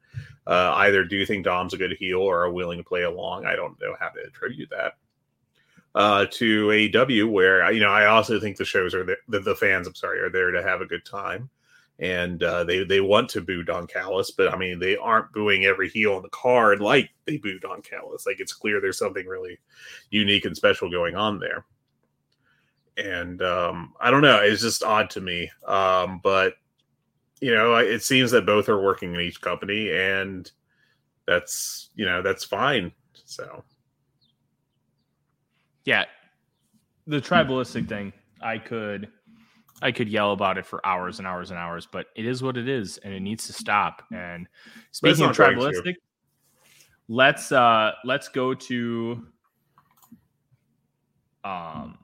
uh, 0.47 0.73
either 0.77 1.03
do 1.03 1.25
think 1.25 1.45
Dom's 1.45 1.73
a 1.73 1.77
good 1.77 1.95
heel 1.99 2.19
or 2.19 2.43
are 2.43 2.51
willing 2.51 2.79
to 2.79 2.83
play 2.83 3.03
along. 3.03 3.45
I 3.45 3.55
don't 3.55 3.79
know 3.79 3.95
how 3.99 4.09
to 4.09 4.21
attribute 4.27 4.69
that 4.71 4.93
uh, 5.99 6.25
to 6.31 6.67
AEW, 6.67 7.29
where 7.29 7.71
you 7.71 7.81
know 7.81 7.91
I 7.91 8.07
also 8.07 8.39
think 8.39 8.57
the 8.57 8.65
shows 8.65 8.95
are 8.95 9.03
the, 9.03 9.39
the 9.39 9.55
fans. 9.55 9.85
I'm 9.85 9.95
sorry, 9.95 10.19
are 10.19 10.31
there 10.31 10.51
to 10.51 10.63
have 10.63 10.81
a 10.81 10.85
good 10.85 11.05
time 11.05 11.49
and 11.99 12.41
uh, 12.43 12.63
they 12.63 12.83
they 12.83 13.01
want 13.01 13.29
to 13.29 13.41
boo 13.41 13.63
Don 13.63 13.85
Callis, 13.85 14.31
but 14.31 14.53
I 14.53 14.57
mean 14.57 14.79
they 14.79 14.95
aren't 14.95 15.33
booing 15.33 15.65
every 15.65 15.89
heel 15.89 16.15
on 16.15 16.21
the 16.21 16.29
card 16.29 16.79
like 16.79 17.09
they 17.25 17.37
boo 17.37 17.59
Don 17.59 17.81
Callis. 17.81 18.25
Like 18.25 18.39
it's 18.39 18.53
clear 18.53 18.79
there's 18.79 18.97
something 18.97 19.27
really 19.27 19.59
unique 20.09 20.45
and 20.45 20.55
special 20.55 20.89
going 20.89 21.15
on 21.15 21.39
there. 21.39 21.65
And 22.97 23.41
um, 23.41 23.93
I 23.99 24.11
don't 24.11 24.21
know, 24.21 24.39
it's 24.41 24.61
just 24.61 24.83
odd 24.83 25.09
to 25.11 25.21
me. 25.21 25.51
Um, 25.67 26.21
but 26.23 26.53
you 27.41 27.53
know, 27.53 27.75
it 27.75 28.03
seems 28.03 28.31
that 28.31 28.45
both 28.45 28.69
are 28.69 28.81
working 28.81 29.13
in 29.13 29.21
each 29.21 29.41
company, 29.41 29.91
and 29.91 30.49
that's 31.25 31.89
you 31.95 32.05
know 32.05 32.21
that's 32.21 32.45
fine. 32.45 32.93
So 33.25 33.63
yeah, 35.85 36.05
the 37.07 37.19
tribalistic 37.19 37.87
thing, 37.87 38.13
I 38.41 38.57
could 38.57 39.09
I 39.81 39.91
could 39.91 40.09
yell 40.09 40.33
about 40.33 40.57
it 40.57 40.65
for 40.65 40.85
hours 40.85 41.19
and 41.19 41.27
hours 41.27 41.51
and 41.51 41.59
hours, 41.59 41.87
but 41.89 42.07
it 42.15 42.25
is 42.25 42.43
what 42.43 42.57
it 42.57 42.67
is, 42.67 42.97
and 42.97 43.13
it 43.13 43.21
needs 43.21 43.47
to 43.47 43.53
stop. 43.53 44.03
And 44.13 44.47
speaking 44.91 45.25
of 45.25 45.35
tribalistic, 45.35 45.95
let's 47.07 47.51
uh 47.51 47.91
let's 48.03 48.27
go 48.29 48.53
to 48.53 49.25
um 51.43 51.97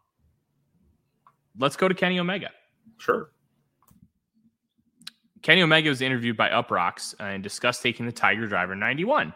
let's 1.60 1.76
go 1.76 1.88
to 1.88 1.96
Kenny 1.96 2.20
Omega. 2.20 2.50
Sure. 2.98 3.32
Kenny 5.42 5.62
Omega 5.62 5.90
was 5.90 6.02
interviewed 6.02 6.36
by 6.36 6.50
Uproxx 6.50 7.14
and 7.20 7.44
discussed 7.44 7.84
taking 7.84 8.08
the 8.08 8.12
Tiger 8.12 8.48
Driver 8.48 8.74
91. 8.74 9.32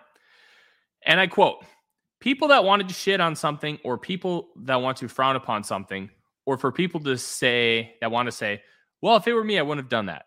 And 1.06 1.20
I 1.20 1.28
quote, 1.28 1.64
people 2.20 2.50
that 2.50 2.64
wanted 2.64 2.88
to 2.90 2.94
shit 2.94 3.22
on 3.22 3.36
something 3.36 3.80
or 3.84 3.98
people 3.98 4.50
that 4.64 4.76
want 4.76 4.98
to 4.98 5.08
frown 5.08 5.36
upon 5.36 5.64
something 5.64 6.10
or 6.46 6.58
for 6.58 6.72
people 6.72 7.00
to 7.02 7.18
say 7.18 7.96
that 8.02 8.12
want 8.12 8.28
to 8.28 8.32
say, 8.32 8.62
well, 9.02 9.16
if 9.16 9.28
it 9.28 9.34
were 9.34 9.44
me, 9.44 9.58
I 9.58 9.62
wouldn't 9.62 9.86
have 9.86 9.90
done 9.90 10.08
that. 10.08 10.26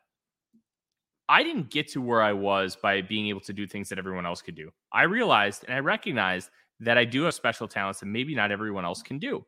I 1.29 1.43
didn't 1.43 1.71
get 1.71 1.89
to 1.93 2.01
where 2.01 2.23
I 2.23 2.33
was 2.33 2.77
by 2.77 3.01
being 3.01 3.29
able 3.29 3.41
to 3.43 3.53
do 3.53 3.67
things 3.67 3.89
that 3.89 3.99
everyone 3.99 4.27
else 4.27 4.43
could 4.43 4.55
do. 4.55 4.71
I 4.93 5.05
realized 5.05 5.65
and 5.67 5.75
I 5.75 5.81
recognized 5.81 6.51
that 6.81 6.99
I 6.99 7.05
do 7.05 7.23
have 7.23 7.35
special 7.35 7.69
talents 7.69 8.01
that 8.01 8.07
maybe 8.07 8.35
not 8.35 8.51
everyone 8.51 8.85
else 8.85 9.03
can 9.03 9.19
do. 9.19 9.45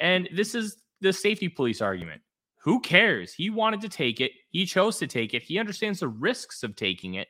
And 0.00 0.28
this 0.34 0.54
is 0.54 0.78
the 1.00 1.12
safety 1.12 1.48
police 1.48 1.80
argument. 1.80 2.22
Who 2.62 2.80
cares? 2.80 3.32
He 3.32 3.50
wanted 3.50 3.82
to 3.82 3.88
take 3.88 4.20
it. 4.20 4.32
He 4.48 4.66
chose 4.66 4.98
to 4.98 5.06
take 5.06 5.34
it. 5.34 5.42
He 5.42 5.58
understands 5.58 6.00
the 6.00 6.08
risks 6.08 6.62
of 6.62 6.74
taking 6.74 7.14
it. 7.14 7.28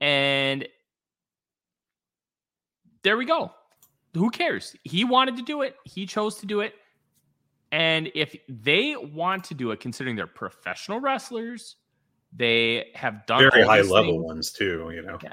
And 0.00 0.68
there 3.04 3.16
we 3.16 3.24
go. 3.24 3.52
Who 4.14 4.30
cares? 4.30 4.74
He 4.82 5.04
wanted 5.04 5.36
to 5.36 5.42
do 5.42 5.62
it. 5.62 5.76
He 5.84 6.06
chose 6.06 6.36
to 6.36 6.46
do 6.46 6.60
it. 6.60 6.74
And 7.70 8.10
if 8.14 8.36
they 8.48 8.96
want 8.96 9.44
to 9.44 9.54
do 9.54 9.70
it, 9.72 9.80
considering 9.80 10.16
they're 10.16 10.26
professional 10.26 11.00
wrestlers, 11.00 11.76
they 12.32 12.90
have 12.94 13.26
done 13.26 13.48
very 13.50 13.64
high 13.64 13.80
level 13.80 14.14
things. 14.14 14.24
ones 14.24 14.52
too. 14.52 14.90
You 14.94 15.02
know, 15.02 15.18
yeah. 15.22 15.32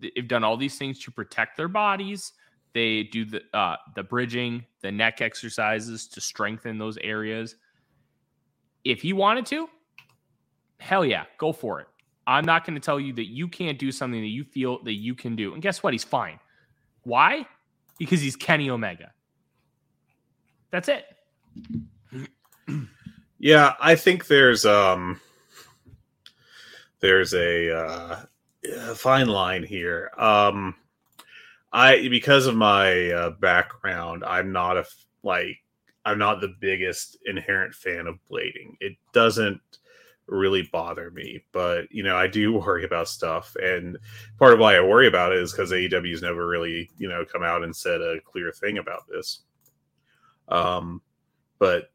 they've 0.00 0.28
done 0.28 0.44
all 0.44 0.56
these 0.56 0.78
things 0.78 0.98
to 1.00 1.10
protect 1.10 1.56
their 1.56 1.68
bodies. 1.68 2.32
They 2.72 3.02
do 3.04 3.26
the 3.26 3.42
uh, 3.52 3.76
the 3.94 4.02
bridging, 4.02 4.64
the 4.80 4.90
neck 4.90 5.20
exercises 5.20 6.08
to 6.08 6.20
strengthen 6.20 6.78
those 6.78 6.96
areas. 6.98 7.56
If 8.84 9.02
he 9.02 9.12
wanted 9.12 9.46
to, 9.46 9.68
hell 10.78 11.04
yeah, 11.04 11.24
go 11.38 11.52
for 11.52 11.80
it. 11.80 11.86
I'm 12.26 12.44
not 12.46 12.64
going 12.64 12.74
to 12.74 12.80
tell 12.80 12.98
you 12.98 13.12
that 13.14 13.28
you 13.28 13.48
can't 13.48 13.78
do 13.78 13.92
something 13.92 14.20
that 14.20 14.28
you 14.28 14.44
feel 14.44 14.82
that 14.84 14.94
you 14.94 15.14
can 15.14 15.36
do. 15.36 15.52
And 15.52 15.62
guess 15.62 15.82
what? 15.82 15.92
He's 15.92 16.04
fine. 16.04 16.38
Why? 17.04 17.46
Because 17.98 18.20
he's 18.20 18.36
Kenny 18.36 18.70
Omega. 18.70 19.12
That's 20.70 20.88
it 20.88 21.04
yeah, 23.38 23.74
I 23.80 23.96
think 23.96 24.26
there's 24.26 24.64
um 24.64 25.20
there's 27.00 27.34
a, 27.34 27.76
uh, 27.76 28.24
fine 28.94 29.26
line 29.26 29.64
here. 29.64 30.10
Um 30.16 30.76
I 31.72 32.08
because 32.08 32.46
of 32.46 32.54
my 32.54 33.10
uh, 33.10 33.30
background, 33.30 34.24
I'm 34.24 34.52
not 34.52 34.76
a 34.76 34.84
like 35.22 35.58
I'm 36.04 36.18
not 36.18 36.40
the 36.40 36.54
biggest 36.60 37.18
inherent 37.26 37.74
fan 37.74 38.06
of 38.06 38.18
blading. 38.30 38.76
It 38.80 38.96
doesn't 39.12 39.60
really 40.26 40.68
bother 40.72 41.10
me, 41.10 41.44
but 41.52 41.90
you 41.90 42.02
know, 42.02 42.16
I 42.16 42.26
do 42.26 42.52
worry 42.58 42.84
about 42.84 43.08
stuff, 43.08 43.56
and 43.62 43.98
part 44.38 44.54
of 44.54 44.58
why 44.58 44.76
I 44.76 44.80
worry 44.80 45.08
about 45.08 45.32
it 45.32 45.38
is 45.38 45.52
because 45.52 45.72
AEW's 45.72 46.22
never 46.22 46.46
really 46.46 46.90
you 46.98 47.08
know 47.08 47.24
come 47.24 47.42
out 47.42 47.62
and 47.62 47.74
said 47.74 48.00
a 48.00 48.20
clear 48.20 48.52
thing 48.52 48.78
about 48.78 49.06
this. 49.08 49.40
Um, 50.48 51.00
but 51.62 51.92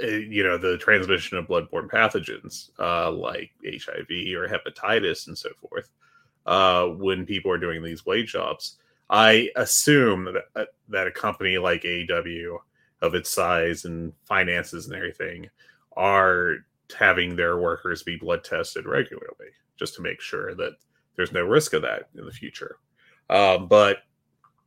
eh, 0.00 0.22
you 0.28 0.44
know 0.44 0.56
the 0.56 0.78
transmission 0.78 1.36
of 1.36 1.48
bloodborne 1.48 1.90
pathogens 1.90 2.70
uh, 2.78 3.10
like 3.10 3.50
hiv 3.64 4.06
or 4.36 4.46
hepatitis 4.46 5.26
and 5.26 5.36
so 5.36 5.50
forth 5.60 5.90
uh, 6.46 6.86
when 6.86 7.26
people 7.26 7.50
are 7.50 7.58
doing 7.58 7.82
these 7.82 8.02
blade 8.02 8.28
jobs 8.28 8.78
i 9.10 9.48
assume 9.56 10.26
that, 10.26 10.44
uh, 10.54 10.64
that 10.88 11.08
a 11.08 11.10
company 11.10 11.58
like 11.58 11.82
aew 11.82 12.56
of 13.02 13.16
its 13.16 13.32
size 13.32 13.84
and 13.84 14.12
finances 14.26 14.86
and 14.86 14.94
everything 14.94 15.48
are 15.96 16.58
having 16.96 17.36
their 17.36 17.58
workers 17.58 18.02
be 18.02 18.16
blood 18.16 18.44
tested 18.44 18.86
regularly 18.86 19.50
just 19.78 19.94
to 19.94 20.02
make 20.02 20.20
sure 20.20 20.54
that 20.54 20.72
there's 21.16 21.32
no 21.32 21.42
risk 21.42 21.72
of 21.72 21.82
that 21.82 22.08
in 22.16 22.24
the 22.24 22.32
future 22.32 22.76
um, 23.30 23.66
but 23.66 23.98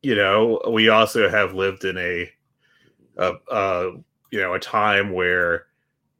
you 0.01 0.15
know 0.15 0.61
we 0.69 0.89
also 0.89 1.29
have 1.29 1.53
lived 1.53 1.85
in 1.85 1.97
a 1.97 2.29
a, 3.17 3.33
a 3.51 3.91
you 4.31 4.39
know 4.39 4.53
a 4.53 4.59
time 4.59 5.11
where 5.11 5.65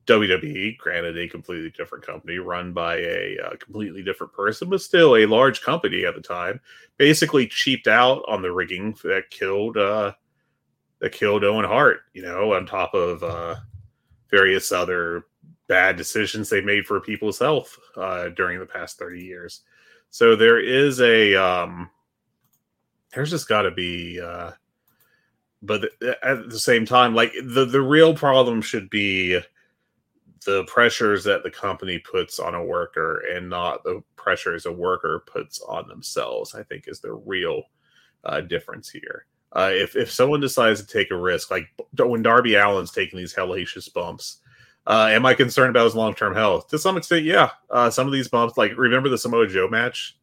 WWE, 0.07 0.77
granted 0.77 1.17
a 1.17 1.27
completely 1.27 1.71
different 1.71 2.05
company 2.05 2.37
run 2.37 2.73
by 2.73 2.97
a, 2.97 3.37
a, 3.51 3.57
completely 3.57 4.03
different 4.03 4.33
person, 4.33 4.69
but 4.69 4.81
still 4.81 5.15
a 5.15 5.25
large 5.25 5.61
company 5.61 6.05
at 6.05 6.15
the 6.15 6.21
time, 6.21 6.59
basically 6.97 7.47
cheaped 7.47 7.87
out 7.87 8.23
on 8.27 8.41
the 8.41 8.51
rigging 8.51 8.97
that 9.03 9.29
killed 9.29 9.77
uh, 9.77 10.11
that 10.99 11.11
killed 11.11 11.43
Owen 11.43 11.65
Hart. 11.65 12.01
You 12.13 12.23
know, 12.23 12.53
on 12.53 12.65
top 12.65 12.93
of 12.93 13.23
uh, 13.23 13.55
various 14.29 14.71
other 14.71 15.25
bad 15.71 15.95
decisions 15.95 16.49
they've 16.49 16.65
made 16.65 16.85
for 16.85 16.99
people's 16.99 17.39
health 17.39 17.79
uh, 17.95 18.27
during 18.29 18.59
the 18.59 18.65
past 18.65 18.99
thirty 18.99 19.23
years. 19.23 19.61
So 20.09 20.35
there 20.35 20.59
is 20.59 20.99
a 20.99 21.33
um, 21.35 21.89
there's 23.13 23.29
just 23.29 23.47
got 23.47 23.61
to 23.61 23.71
be 23.71 24.19
uh, 24.19 24.51
but 25.61 25.89
at 26.23 26.49
the 26.49 26.59
same 26.59 26.85
time 26.85 27.15
like 27.15 27.31
the 27.43 27.65
the 27.65 27.81
real 27.81 28.13
problem 28.13 28.61
should 28.61 28.89
be 28.89 29.39
the 30.45 30.63
pressures 30.65 31.23
that 31.23 31.43
the 31.43 31.51
company 31.51 31.99
puts 31.99 32.39
on 32.39 32.55
a 32.55 32.63
worker 32.63 33.21
and 33.31 33.49
not 33.49 33.83
the 33.83 34.01
pressures 34.15 34.65
a 34.65 34.71
worker 34.71 35.23
puts 35.27 35.61
on 35.61 35.87
themselves 35.87 36.55
i 36.55 36.63
think 36.63 36.85
is 36.87 36.99
the 36.99 37.13
real 37.13 37.63
uh, 38.23 38.41
difference 38.41 38.89
here 38.89 39.25
uh, 39.53 39.69
if 39.71 39.95
if 39.95 40.09
someone 40.11 40.39
decides 40.39 40.81
to 40.81 40.87
take 40.87 41.11
a 41.11 41.15
risk 41.15 41.51
like 41.51 41.67
when 41.97 42.21
Darby 42.21 42.55
Allin's 42.55 42.91
taking 42.91 43.19
these 43.19 43.33
hellacious 43.33 43.91
bumps 43.91 44.37
Uh, 44.87 45.09
am 45.11 45.25
I 45.25 45.33
concerned 45.33 45.69
about 45.69 45.85
his 45.85 45.95
long 45.95 46.13
term 46.13 46.33
health? 46.33 46.67
To 46.69 46.79
some 46.79 46.97
extent, 46.97 47.23
yeah. 47.23 47.51
Uh, 47.69 47.89
some 47.89 48.07
of 48.07 48.13
these 48.13 48.27
bumps, 48.27 48.57
like 48.57 48.75
remember 48.77 49.09
the 49.09 49.17
Samoa 49.17 49.47
Joe 49.47 49.67
match 49.67 50.17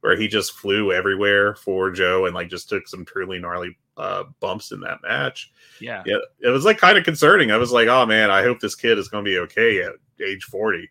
where 0.00 0.16
he 0.16 0.28
just 0.28 0.52
flew 0.52 0.92
everywhere 0.92 1.54
for 1.54 1.90
Joe 1.90 2.26
and 2.26 2.34
like 2.34 2.48
just 2.48 2.68
took 2.68 2.88
some 2.88 3.04
truly 3.04 3.38
gnarly 3.38 3.76
uh, 3.96 4.24
bumps 4.40 4.72
in 4.72 4.80
that 4.80 5.02
match. 5.02 5.52
Yeah, 5.80 6.02
yeah, 6.06 6.16
it 6.40 6.48
was 6.48 6.64
like 6.64 6.78
kind 6.78 6.96
of 6.96 7.04
concerning. 7.04 7.50
I 7.50 7.58
was 7.58 7.72
like, 7.72 7.88
oh 7.88 8.06
man, 8.06 8.30
I 8.30 8.42
hope 8.42 8.60
this 8.60 8.74
kid 8.74 8.98
is 8.98 9.08
going 9.08 9.24
to 9.24 9.30
be 9.30 9.38
okay 9.38 9.82
at 9.82 9.92
age 10.24 10.44
forty. 10.44 10.90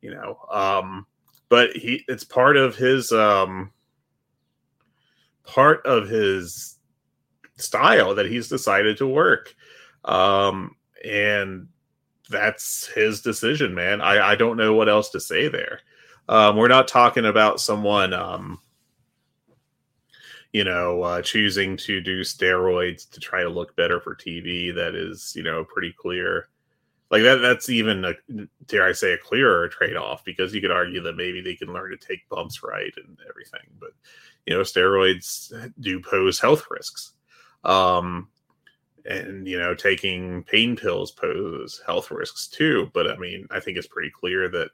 You 0.00 0.14
know, 0.14 0.38
um, 0.50 1.06
but 1.48 1.76
he 1.76 2.04
it's 2.08 2.24
part 2.24 2.56
of 2.56 2.76
his 2.76 3.12
um, 3.12 3.72
part 5.44 5.84
of 5.84 6.08
his 6.08 6.78
style 7.56 8.14
that 8.14 8.26
he's 8.26 8.48
decided 8.48 8.96
to 8.98 9.06
work. 9.06 9.54
Um, 10.04 10.76
and 11.04 11.68
that's 12.28 12.86
his 12.88 13.20
decision, 13.20 13.74
man. 13.74 14.00
I, 14.00 14.32
I 14.32 14.36
don't 14.36 14.56
know 14.56 14.74
what 14.74 14.88
else 14.88 15.10
to 15.10 15.20
say 15.20 15.48
there. 15.48 15.80
Um, 16.28 16.56
we're 16.56 16.68
not 16.68 16.88
talking 16.88 17.24
about 17.24 17.60
someone, 17.60 18.12
um, 18.12 18.60
you 20.52 20.64
know, 20.64 21.02
uh, 21.02 21.22
choosing 21.22 21.76
to 21.78 22.00
do 22.00 22.22
steroids 22.22 23.08
to 23.10 23.20
try 23.20 23.42
to 23.42 23.48
look 23.48 23.76
better 23.76 24.00
for 24.00 24.14
TV. 24.14 24.74
That 24.74 24.94
is, 24.94 25.34
you 25.36 25.42
know, 25.42 25.64
pretty 25.64 25.92
clear. 25.92 26.48
Like 27.10 27.22
that, 27.22 27.36
that's 27.36 27.68
even 27.68 28.04
a, 28.04 28.14
dare 28.66 28.84
I 28.84 28.92
say, 28.92 29.12
a 29.12 29.18
clearer 29.18 29.68
trade 29.68 29.96
off 29.96 30.24
because 30.24 30.52
you 30.52 30.60
could 30.60 30.72
argue 30.72 31.00
that 31.02 31.16
maybe 31.16 31.40
they 31.40 31.54
can 31.54 31.72
learn 31.72 31.92
to 31.92 31.96
take 31.96 32.28
bumps 32.28 32.62
right 32.64 32.92
and 32.96 33.16
everything. 33.28 33.68
But, 33.78 33.90
you 34.44 34.54
know, 34.54 34.62
steroids 34.62 35.52
do 35.78 36.00
pose 36.00 36.40
health 36.40 36.66
risks. 36.70 37.12
Um, 37.62 38.28
and 39.08 39.46
you 39.46 39.58
know 39.58 39.74
taking 39.74 40.42
pain 40.44 40.76
pills 40.76 41.10
pose 41.12 41.80
health 41.86 42.10
risks 42.10 42.46
too 42.46 42.90
but 42.92 43.10
i 43.10 43.16
mean 43.16 43.46
i 43.50 43.60
think 43.60 43.76
it's 43.76 43.86
pretty 43.86 44.10
clear 44.10 44.48
that 44.48 44.70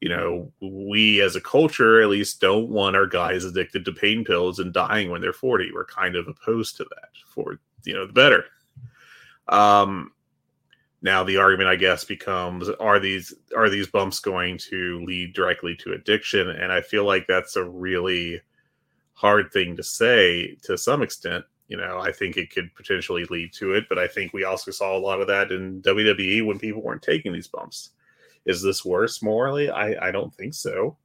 you 0.00 0.08
know 0.08 0.52
we 0.60 1.20
as 1.20 1.36
a 1.36 1.40
culture 1.40 2.02
at 2.02 2.08
least 2.08 2.40
don't 2.40 2.68
want 2.68 2.96
our 2.96 3.06
guys 3.06 3.44
addicted 3.44 3.84
to 3.84 3.92
pain 3.92 4.24
pills 4.24 4.58
and 4.58 4.72
dying 4.72 5.10
when 5.10 5.20
they're 5.20 5.32
40 5.32 5.70
we're 5.72 5.84
kind 5.84 6.16
of 6.16 6.28
opposed 6.28 6.76
to 6.76 6.84
that 6.84 7.10
for 7.28 7.58
you 7.84 7.94
know 7.94 8.06
the 8.06 8.12
better. 8.12 8.44
Um 9.48 10.12
now 11.02 11.22
the 11.22 11.36
argument 11.36 11.68
i 11.68 11.76
guess 11.76 12.04
becomes 12.04 12.68
are 12.68 12.98
these 12.98 13.34
are 13.56 13.70
these 13.70 13.86
bumps 13.86 14.18
going 14.18 14.58
to 14.58 15.04
lead 15.04 15.32
directly 15.34 15.76
to 15.76 15.92
addiction? 15.92 16.50
And 16.50 16.72
i 16.72 16.80
feel 16.80 17.04
like 17.04 17.26
that's 17.26 17.56
a 17.56 17.64
really 17.64 18.40
hard 19.12 19.50
thing 19.52 19.76
to 19.76 19.82
say 19.82 20.56
to 20.62 20.76
some 20.76 21.02
extent 21.02 21.44
you 21.68 21.76
know, 21.76 21.98
I 21.98 22.12
think 22.12 22.36
it 22.36 22.50
could 22.50 22.74
potentially 22.74 23.24
lead 23.24 23.52
to 23.54 23.74
it, 23.74 23.84
but 23.88 23.98
I 23.98 24.06
think 24.06 24.32
we 24.32 24.44
also 24.44 24.70
saw 24.70 24.96
a 24.96 24.98
lot 24.98 25.20
of 25.20 25.26
that 25.26 25.50
in 25.50 25.82
WWE 25.82 26.46
when 26.46 26.58
people 26.58 26.82
weren't 26.82 27.02
taking 27.02 27.32
these 27.32 27.48
bumps. 27.48 27.90
Is 28.44 28.62
this 28.62 28.84
worse 28.84 29.22
morally? 29.22 29.68
I, 29.70 30.08
I 30.08 30.10
don't 30.12 30.32
think 30.34 30.54
so. 30.54 30.96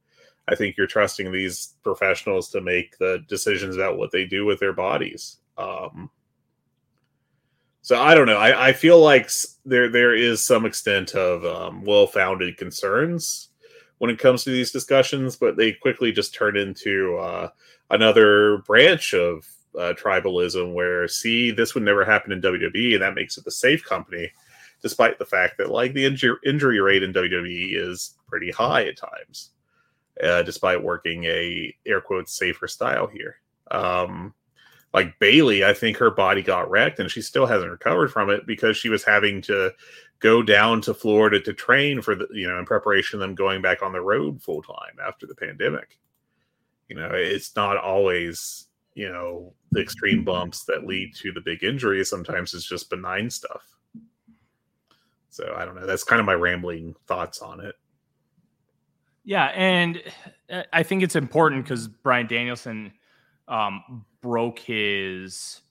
I 0.48 0.54
think 0.54 0.76
you're 0.76 0.86
trusting 0.86 1.30
these 1.30 1.74
professionals 1.82 2.48
to 2.50 2.60
make 2.60 2.98
the 2.98 3.24
decisions 3.28 3.76
about 3.76 3.98
what 3.98 4.12
they 4.12 4.24
do 4.24 4.44
with 4.44 4.60
their 4.60 4.72
bodies. 4.72 5.38
Um, 5.58 6.10
so 7.80 8.00
I 8.00 8.14
don't 8.14 8.26
know. 8.26 8.38
I, 8.38 8.68
I 8.68 8.72
feel 8.72 9.00
like 9.00 9.28
there 9.64 9.88
there 9.88 10.14
is 10.14 10.42
some 10.44 10.64
extent 10.64 11.14
of 11.14 11.44
um, 11.44 11.84
well 11.84 12.06
founded 12.06 12.56
concerns 12.56 13.48
when 13.98 14.10
it 14.10 14.20
comes 14.20 14.44
to 14.44 14.50
these 14.50 14.70
discussions, 14.70 15.36
but 15.36 15.56
they 15.56 15.72
quickly 15.72 16.12
just 16.12 16.34
turn 16.34 16.56
into 16.56 17.16
uh, 17.18 17.48
another 17.90 18.58
branch 18.58 19.14
of 19.14 19.46
uh, 19.78 19.94
tribalism 19.94 20.74
where 20.74 21.08
see 21.08 21.50
this 21.50 21.74
would 21.74 21.82
never 21.82 22.04
happen 22.04 22.32
in 22.32 22.40
WWE 22.40 22.94
and 22.94 23.02
that 23.02 23.14
makes 23.14 23.38
it 23.38 23.44
the 23.44 23.50
safe 23.50 23.84
company 23.84 24.30
despite 24.82 25.18
the 25.18 25.24
fact 25.24 25.56
that 25.58 25.70
like 25.70 25.94
the 25.94 26.04
injury 26.04 26.36
injury 26.44 26.80
rate 26.80 27.02
in 27.02 27.12
WWE 27.12 27.76
is 27.78 28.16
pretty 28.26 28.50
high 28.50 28.84
at 28.84 28.96
times 28.96 29.50
uh, 30.22 30.42
despite 30.42 30.82
working 30.82 31.24
a 31.24 31.74
air 31.86 32.00
quotes 32.00 32.36
safer 32.36 32.68
style 32.68 33.06
here. 33.06 33.36
Um, 33.70 34.34
like 34.92 35.18
Bayley 35.18 35.64
I 35.64 35.72
think 35.72 35.96
her 35.96 36.10
body 36.10 36.42
got 36.42 36.70
wrecked 36.70 36.98
and 36.98 37.10
she 37.10 37.22
still 37.22 37.46
hasn't 37.46 37.70
recovered 37.70 38.12
from 38.12 38.28
it 38.28 38.46
because 38.46 38.76
she 38.76 38.90
was 38.90 39.04
having 39.04 39.40
to 39.42 39.72
go 40.18 40.42
down 40.42 40.80
to 40.82 40.94
Florida 40.94 41.40
to 41.40 41.52
train 41.52 42.02
for 42.02 42.14
the 42.14 42.28
you 42.32 42.48
know 42.48 42.58
in 42.58 42.66
preparation 42.66 43.16
of 43.16 43.20
them 43.20 43.34
going 43.34 43.62
back 43.62 43.82
on 43.82 43.92
the 43.92 44.00
road 44.00 44.42
full 44.42 44.62
time 44.62 44.98
after 45.04 45.26
the 45.26 45.34
pandemic. 45.34 45.98
You 46.88 46.96
know 46.96 47.10
it's 47.12 47.56
not 47.56 47.78
always 47.78 48.66
you 48.94 49.10
know 49.10 49.52
the 49.70 49.80
extreme 49.80 50.24
bumps 50.24 50.64
that 50.64 50.86
lead 50.86 51.14
to 51.16 51.32
the 51.32 51.40
big 51.40 51.64
injuries 51.64 52.10
sometimes 52.10 52.54
it's 52.54 52.68
just 52.68 52.90
benign 52.90 53.30
stuff. 53.30 53.62
So 55.30 55.54
i 55.56 55.64
don't 55.64 55.74
know. 55.74 55.86
That's 55.86 56.04
kind 56.04 56.20
of 56.20 56.26
my 56.26 56.34
rambling 56.34 56.94
thoughts 57.06 57.40
on 57.40 57.60
it. 57.60 57.74
Yeah 59.24 59.46
and 59.54 60.02
uh, 60.50 60.62
i 60.72 60.82
think 60.82 61.02
it's 61.02 61.16
important 61.16 61.64
because 61.64 61.88
Bryan 61.88 62.26
Danielson 62.26 62.92
um, 63.48 64.04
broke 64.20 64.58
his 64.58 65.62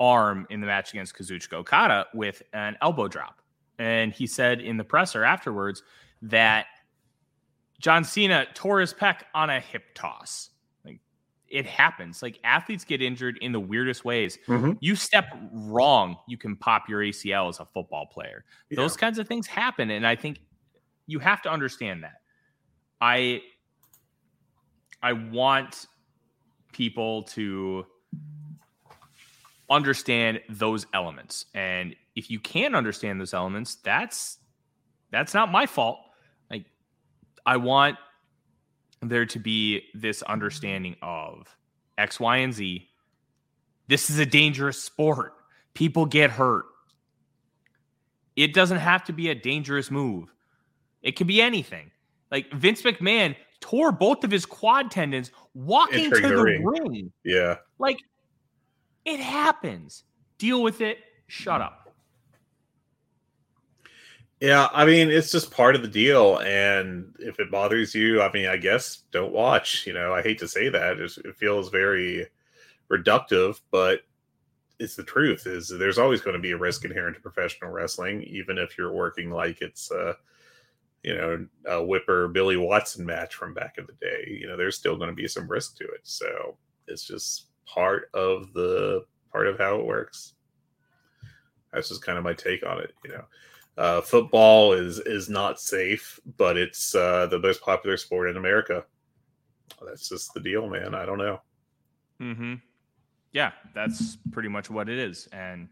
arm 0.00 0.46
in 0.50 0.60
the 0.60 0.66
match 0.66 0.92
against 0.92 1.14
kazuchika 1.16 1.54
okada 1.54 2.06
with 2.14 2.42
an 2.52 2.76
elbow 2.80 3.08
drop. 3.08 3.40
And 3.78 4.12
he 4.12 4.26
said 4.26 4.60
in 4.60 4.76
the 4.76 4.84
presser 4.84 5.24
afterwards 5.24 5.82
that 6.22 6.66
john 7.80 8.02
cena 8.02 8.44
tore 8.54 8.80
his 8.80 8.92
pec 8.92 9.20
on 9.34 9.50
a 9.50 9.60
hip 9.60 9.84
toss 9.94 10.50
it 11.50 11.66
happens. 11.66 12.22
Like 12.22 12.38
athletes 12.44 12.84
get 12.84 13.00
injured 13.02 13.38
in 13.40 13.52
the 13.52 13.60
weirdest 13.60 14.04
ways. 14.04 14.38
Mm-hmm. 14.46 14.72
You 14.80 14.94
step 14.94 15.26
wrong, 15.52 16.16
you 16.26 16.36
can 16.36 16.56
pop 16.56 16.88
your 16.88 17.00
ACL 17.00 17.48
as 17.48 17.60
a 17.60 17.64
football 17.64 18.06
player. 18.06 18.44
Yeah. 18.70 18.76
Those 18.76 18.96
kinds 18.96 19.18
of 19.18 19.26
things 19.26 19.46
happen. 19.46 19.90
And 19.90 20.06
I 20.06 20.16
think 20.16 20.40
you 21.06 21.18
have 21.18 21.42
to 21.42 21.50
understand 21.50 22.04
that. 22.04 22.20
I 23.00 23.42
I 25.02 25.12
want 25.12 25.86
people 26.72 27.22
to 27.24 27.86
understand 29.70 30.40
those 30.48 30.86
elements. 30.92 31.46
And 31.54 31.94
if 32.16 32.30
you 32.30 32.40
can 32.40 32.74
understand 32.74 33.20
those 33.20 33.34
elements, 33.34 33.76
that's 33.76 34.38
that's 35.10 35.34
not 35.34 35.50
my 35.50 35.66
fault. 35.66 35.98
Like 36.50 36.64
I 37.46 37.56
want 37.56 37.96
there 39.02 39.26
to 39.26 39.38
be 39.38 39.82
this 39.94 40.22
understanding 40.22 40.96
of 41.02 41.46
X, 41.96 42.18
Y, 42.18 42.36
and 42.38 42.52
Z. 42.52 42.88
This 43.86 44.10
is 44.10 44.18
a 44.18 44.26
dangerous 44.26 44.80
sport. 44.80 45.34
People 45.74 46.06
get 46.06 46.30
hurt. 46.30 46.66
It 48.36 48.54
doesn't 48.54 48.78
have 48.78 49.04
to 49.04 49.12
be 49.12 49.30
a 49.30 49.34
dangerous 49.34 49.90
move. 49.90 50.32
It 51.02 51.16
can 51.16 51.26
be 51.26 51.40
anything. 51.40 51.90
Like 52.30 52.52
Vince 52.52 52.82
McMahon 52.82 53.34
tore 53.60 53.92
both 53.92 54.24
of 54.24 54.30
his 54.30 54.46
quad 54.46 54.90
tendons 54.90 55.30
walking 55.54 56.10
to 56.10 56.20
the, 56.20 56.28
the 56.28 56.42
ring. 56.42 56.64
ring. 56.64 57.12
Yeah. 57.24 57.56
Like 57.78 57.98
it 59.04 59.20
happens. 59.20 60.04
Deal 60.38 60.62
with 60.62 60.80
it. 60.80 60.98
Shut 61.26 61.60
up. 61.60 61.77
Yeah, 64.40 64.68
I 64.72 64.84
mean, 64.84 65.10
it's 65.10 65.32
just 65.32 65.50
part 65.50 65.74
of 65.74 65.82
the 65.82 65.88
deal. 65.88 66.38
And 66.38 67.14
if 67.18 67.40
it 67.40 67.50
bothers 67.50 67.94
you, 67.94 68.22
I 68.22 68.30
mean, 68.32 68.46
I 68.46 68.56
guess 68.56 69.02
don't 69.10 69.32
watch. 69.32 69.86
You 69.86 69.94
know, 69.94 70.14
I 70.14 70.22
hate 70.22 70.38
to 70.38 70.48
say 70.48 70.68
that. 70.68 71.00
it 71.00 71.36
feels 71.36 71.70
very 71.70 72.26
reductive, 72.90 73.60
but 73.72 74.00
it's 74.78 74.94
the 74.94 75.02
truth 75.02 75.48
is 75.48 75.68
there's 75.68 75.98
always 75.98 76.20
going 76.20 76.36
to 76.36 76.42
be 76.42 76.52
a 76.52 76.56
risk 76.56 76.84
inherent 76.84 77.16
to 77.16 77.22
professional 77.22 77.72
wrestling, 77.72 78.22
even 78.22 78.58
if 78.58 78.78
you're 78.78 78.92
working 78.92 79.30
like 79.30 79.60
it's 79.60 79.90
a, 79.90 80.14
you 81.02 81.16
know, 81.16 81.46
a 81.66 81.84
Whipper 81.84 82.28
Billy 82.28 82.56
Watson 82.56 83.04
match 83.04 83.34
from 83.34 83.54
back 83.54 83.74
in 83.76 83.86
the 83.86 84.06
day. 84.06 84.38
You 84.40 84.46
know, 84.46 84.56
there's 84.56 84.76
still 84.76 84.96
going 84.96 85.10
to 85.10 85.16
be 85.16 85.26
some 85.26 85.50
risk 85.50 85.76
to 85.78 85.84
it. 85.84 86.02
So 86.04 86.56
it's 86.86 87.04
just 87.04 87.46
part 87.66 88.08
of 88.14 88.52
the 88.52 89.04
part 89.32 89.48
of 89.48 89.58
how 89.58 89.80
it 89.80 89.86
works. 89.86 90.34
That's 91.72 91.88
just 91.88 92.02
kind 92.02 92.18
of 92.18 92.24
my 92.24 92.34
take 92.34 92.64
on 92.64 92.78
it, 92.78 92.94
you 93.04 93.10
know 93.10 93.24
uh, 93.78 94.00
football 94.00 94.72
is 94.72 94.98
is 94.98 95.28
not 95.28 95.60
safe, 95.60 96.18
but 96.36 96.56
it's 96.56 96.94
uh, 96.96 97.26
the 97.26 97.38
most 97.38 97.62
popular 97.62 97.96
sport 97.96 98.28
in 98.28 98.36
America. 98.36 98.84
That's 99.86 100.08
just 100.08 100.34
the 100.34 100.40
deal, 100.40 100.68
man. 100.68 100.94
I 100.94 101.06
don't 101.06 101.18
know. 101.18 101.40
Hmm. 102.18 102.54
Yeah, 103.32 103.52
that's 103.74 104.16
pretty 104.32 104.48
much 104.48 104.68
what 104.68 104.88
it 104.88 104.98
is, 104.98 105.28
and 105.32 105.68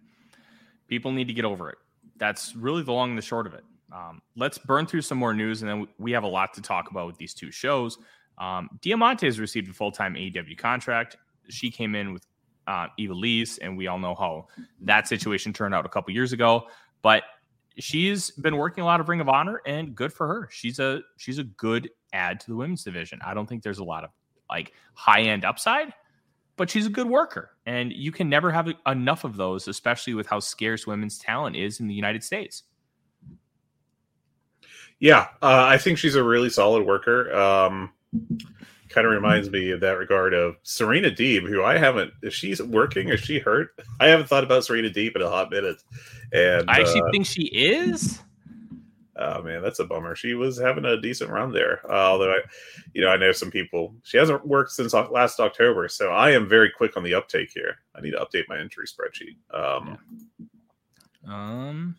people 0.87 1.11
need 1.11 1.27
to 1.27 1.35
get 1.35 1.45
over 1.45 1.69
it. 1.69 1.79
That's 2.17 2.55
really 2.55 2.83
the 2.83 2.93
long 2.93 3.11
and 3.11 3.19
the 3.19 3.23
short 3.23 3.47
of 3.47 3.55
it. 3.55 3.65
Um, 3.93 4.23
let's 4.37 4.57
burn 4.57 4.87
through 4.87 5.03
some 5.03 5.19
more 5.19 5.35
news, 5.35 5.63
and 5.63 5.71
then 5.71 5.89
we 5.99 6.13
have 6.13 6.23
a 6.23 6.29
lot 6.29 6.55
to 6.55 6.63
talk 6.63 6.93
about 6.93 7.09
with 7.09 7.19
these 7.19 7.35
two 7.35 7.51
shows. 7.51 7.99
Um, 8.39 8.69
Diamante 8.83 9.27
has 9.27 9.41
received 9.41 9.69
a 9.69 9.73
full 9.73 9.91
time 9.91 10.15
AEW 10.15 10.57
contract. 10.57 11.17
She 11.49 11.73
came 11.73 11.97
in 11.97 12.13
with 12.13 12.25
uh, 12.69 12.87
Ivelisse, 13.01 13.59
and 13.61 13.77
we 13.77 13.89
all 13.89 13.99
know 13.99 14.15
how 14.15 14.47
that 14.83 15.09
situation 15.09 15.53
turned 15.53 15.75
out 15.75 15.85
a 15.85 15.89
couple 15.89 16.15
years 16.15 16.33
ago. 16.33 16.69
But 17.03 17.25
she's 17.79 18.31
been 18.33 18.57
working 18.57 18.83
a 18.83 18.85
lot 18.85 19.01
of 19.01 19.09
Ring 19.09 19.21
of 19.21 19.29
Honor, 19.29 19.61
and 19.67 19.95
good 19.95 20.13
for 20.13 20.27
her. 20.27 20.49
She's 20.51 20.79
a 20.79 21.01
she's 21.17 21.39
a 21.39 21.45
good 21.45 21.91
add 22.13 22.41
to 22.41 22.47
the 22.49 22.57
women's 22.57 22.85
division. 22.85 23.21
I 23.25 23.35
don't 23.35 23.47
think 23.47 23.63
there's 23.63 23.79
a 23.79 23.85
lot 23.85 24.05
of 24.05 24.11
like 24.49 24.73
high 24.95 25.23
end 25.23 25.45
upside, 25.45 25.93
but 26.57 26.71
she's 26.71 26.87
a 26.87 26.91
good 26.91 27.09
worker, 27.09 27.51
and 27.67 27.93
you 27.93 28.13
can 28.13 28.29
never 28.29 28.51
have 28.51 28.73
enough 28.87 29.25
of 29.25 29.37
those, 29.37 29.69
especially 29.69 30.15
with 30.15 30.27
how 30.27 30.41
scarce 30.41 30.87
women's 30.87 31.19
talent 31.19 31.57
is 31.57 31.81
in 31.81 31.87
the 31.87 31.95
United 31.95 32.25
States. 32.25 32.65
Yeah, 34.99 35.29
uh, 35.43 35.67
I 35.69 35.77
think 35.77 35.99
she's 35.99 36.15
a 36.15 36.25
really 36.25 36.49
solid 36.49 36.87
worker. 36.87 37.35
Um, 37.35 37.93
kind 38.89 39.07
of 39.07 39.13
reminds 39.13 39.51
me 39.51 39.71
of 39.71 39.81
that 39.81 39.99
regard 39.99 40.35
of 40.35 40.57
Serena 40.63 41.11
Deeb, 41.11 41.49
who 41.49 41.63
I 41.63 41.79
haven't. 41.79 42.13
Is 42.23 42.35
she's 42.35 42.63
working? 42.63 43.09
Is 43.09 43.21
she 43.21 43.39
hurt? 43.39 43.71
I 44.01 44.09
haven't 44.09 44.29
thought 44.29 44.45
about 44.45 44.65
Serena 44.65 44.91
Deeb 44.91 45.17
in 45.17 45.23
a 45.23 45.29
hot 45.29 45.51
minute. 45.51 45.83
And 46.33 46.71
I 46.71 46.81
actually 46.81 47.03
uh, 47.03 47.11
think 47.13 47.27
she 47.27 47.45
is. 47.45 48.21
Oh 49.19 49.43
man, 49.43 49.63
that's 49.63 49.79
a 49.79 49.85
bummer. 49.85 50.15
She 50.15 50.35
was 50.35 50.59
having 50.59 50.85
a 50.85 51.01
decent 51.01 51.31
run 51.31 51.53
there. 51.53 51.81
Uh, 51.91 52.11
although 52.11 52.33
I, 52.33 52.41
you 52.93 53.03
know, 53.03 53.09
I 53.09 53.17
know 53.17 53.33
some 53.33 53.51
people. 53.51 53.95
She 54.03 54.19
hasn't 54.19 54.47
worked 54.47 54.73
since 54.73 54.93
last 54.93 55.41
October, 55.41 55.89
so 55.89 56.11
I 56.11 56.33
am 56.33 56.49
very 56.49 56.71
quick 56.71 56.97
on 56.97 57.03
the 57.03 57.15
uptake 57.15 57.51
here. 57.55 57.77
I 57.95 58.03
need 58.03 58.11
to 58.11 58.19
update 58.19 58.49
my 58.49 58.59
entry 58.59 58.87
spreadsheet. 58.87 59.37
Um, 59.55 59.99
yeah. 61.27 61.35
um. 61.35 61.97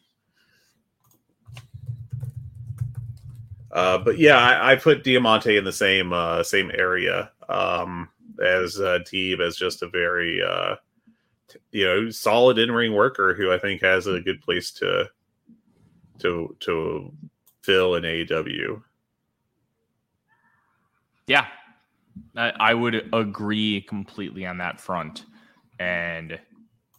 Uh, 3.72 3.98
but 3.98 4.18
yeah, 4.18 4.38
I, 4.38 4.72
I, 4.72 4.76
put 4.76 5.04
Diamante 5.04 5.58
in 5.58 5.64
the 5.64 5.74
same 5.74 6.14
uh, 6.14 6.42
same 6.42 6.72
area 6.74 7.32
um, 7.50 8.08
as 8.44 8.80
uh, 8.80 9.00
Deeb 9.06 9.42
as 9.42 9.58
just 9.58 9.84
a 9.84 9.90
very 9.90 10.42
uh, 10.42 10.76
you 11.72 11.86
know 11.86 12.10
solid 12.10 12.58
in 12.60 12.72
ring 12.72 12.94
worker 12.94 13.34
who 13.34 13.52
I 13.52 13.58
think 13.58 13.82
has 13.82 14.08
a 14.08 14.22
good 14.22 14.42
place 14.42 14.72
to 14.72 15.10
to 16.20 16.56
to 16.62 17.12
fill 17.62 17.96
in 17.96 18.04
AEW. 18.04 18.82
Yeah, 21.28 21.48
I, 22.36 22.54
I 22.60 22.74
would 22.74 23.10
agree 23.14 23.82
completely 23.82 24.46
on 24.46 24.58
that 24.60 24.80
front. 24.80 25.26
And 25.80 26.40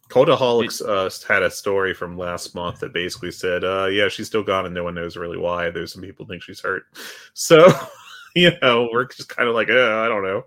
Cultaholics 0.08 0.80
uh, 0.86 1.10
had 1.32 1.42
a 1.42 1.50
story 1.50 1.92
from 1.92 2.16
last 2.16 2.54
month 2.54 2.80
that 2.80 2.94
basically 2.94 3.30
said, 3.30 3.62
uh, 3.62 3.86
"Yeah, 3.86 4.08
she's 4.08 4.26
still 4.26 4.42
gone, 4.42 4.64
and 4.64 4.74
no 4.74 4.84
one 4.84 4.94
knows 4.94 5.16
really 5.16 5.36
why. 5.36 5.70
There's 5.70 5.92
some 5.92 6.02
people 6.02 6.26
think 6.26 6.42
she's 6.42 6.60
hurt." 6.60 6.84
So, 7.34 7.72
you 8.34 8.50
know, 8.62 8.88
we're 8.92 9.06
just 9.06 9.28
kind 9.28 9.48
of 9.48 9.54
like, 9.54 9.70
uh, 9.70 9.98
I 9.98 10.08
don't 10.08 10.24
know. 10.24 10.44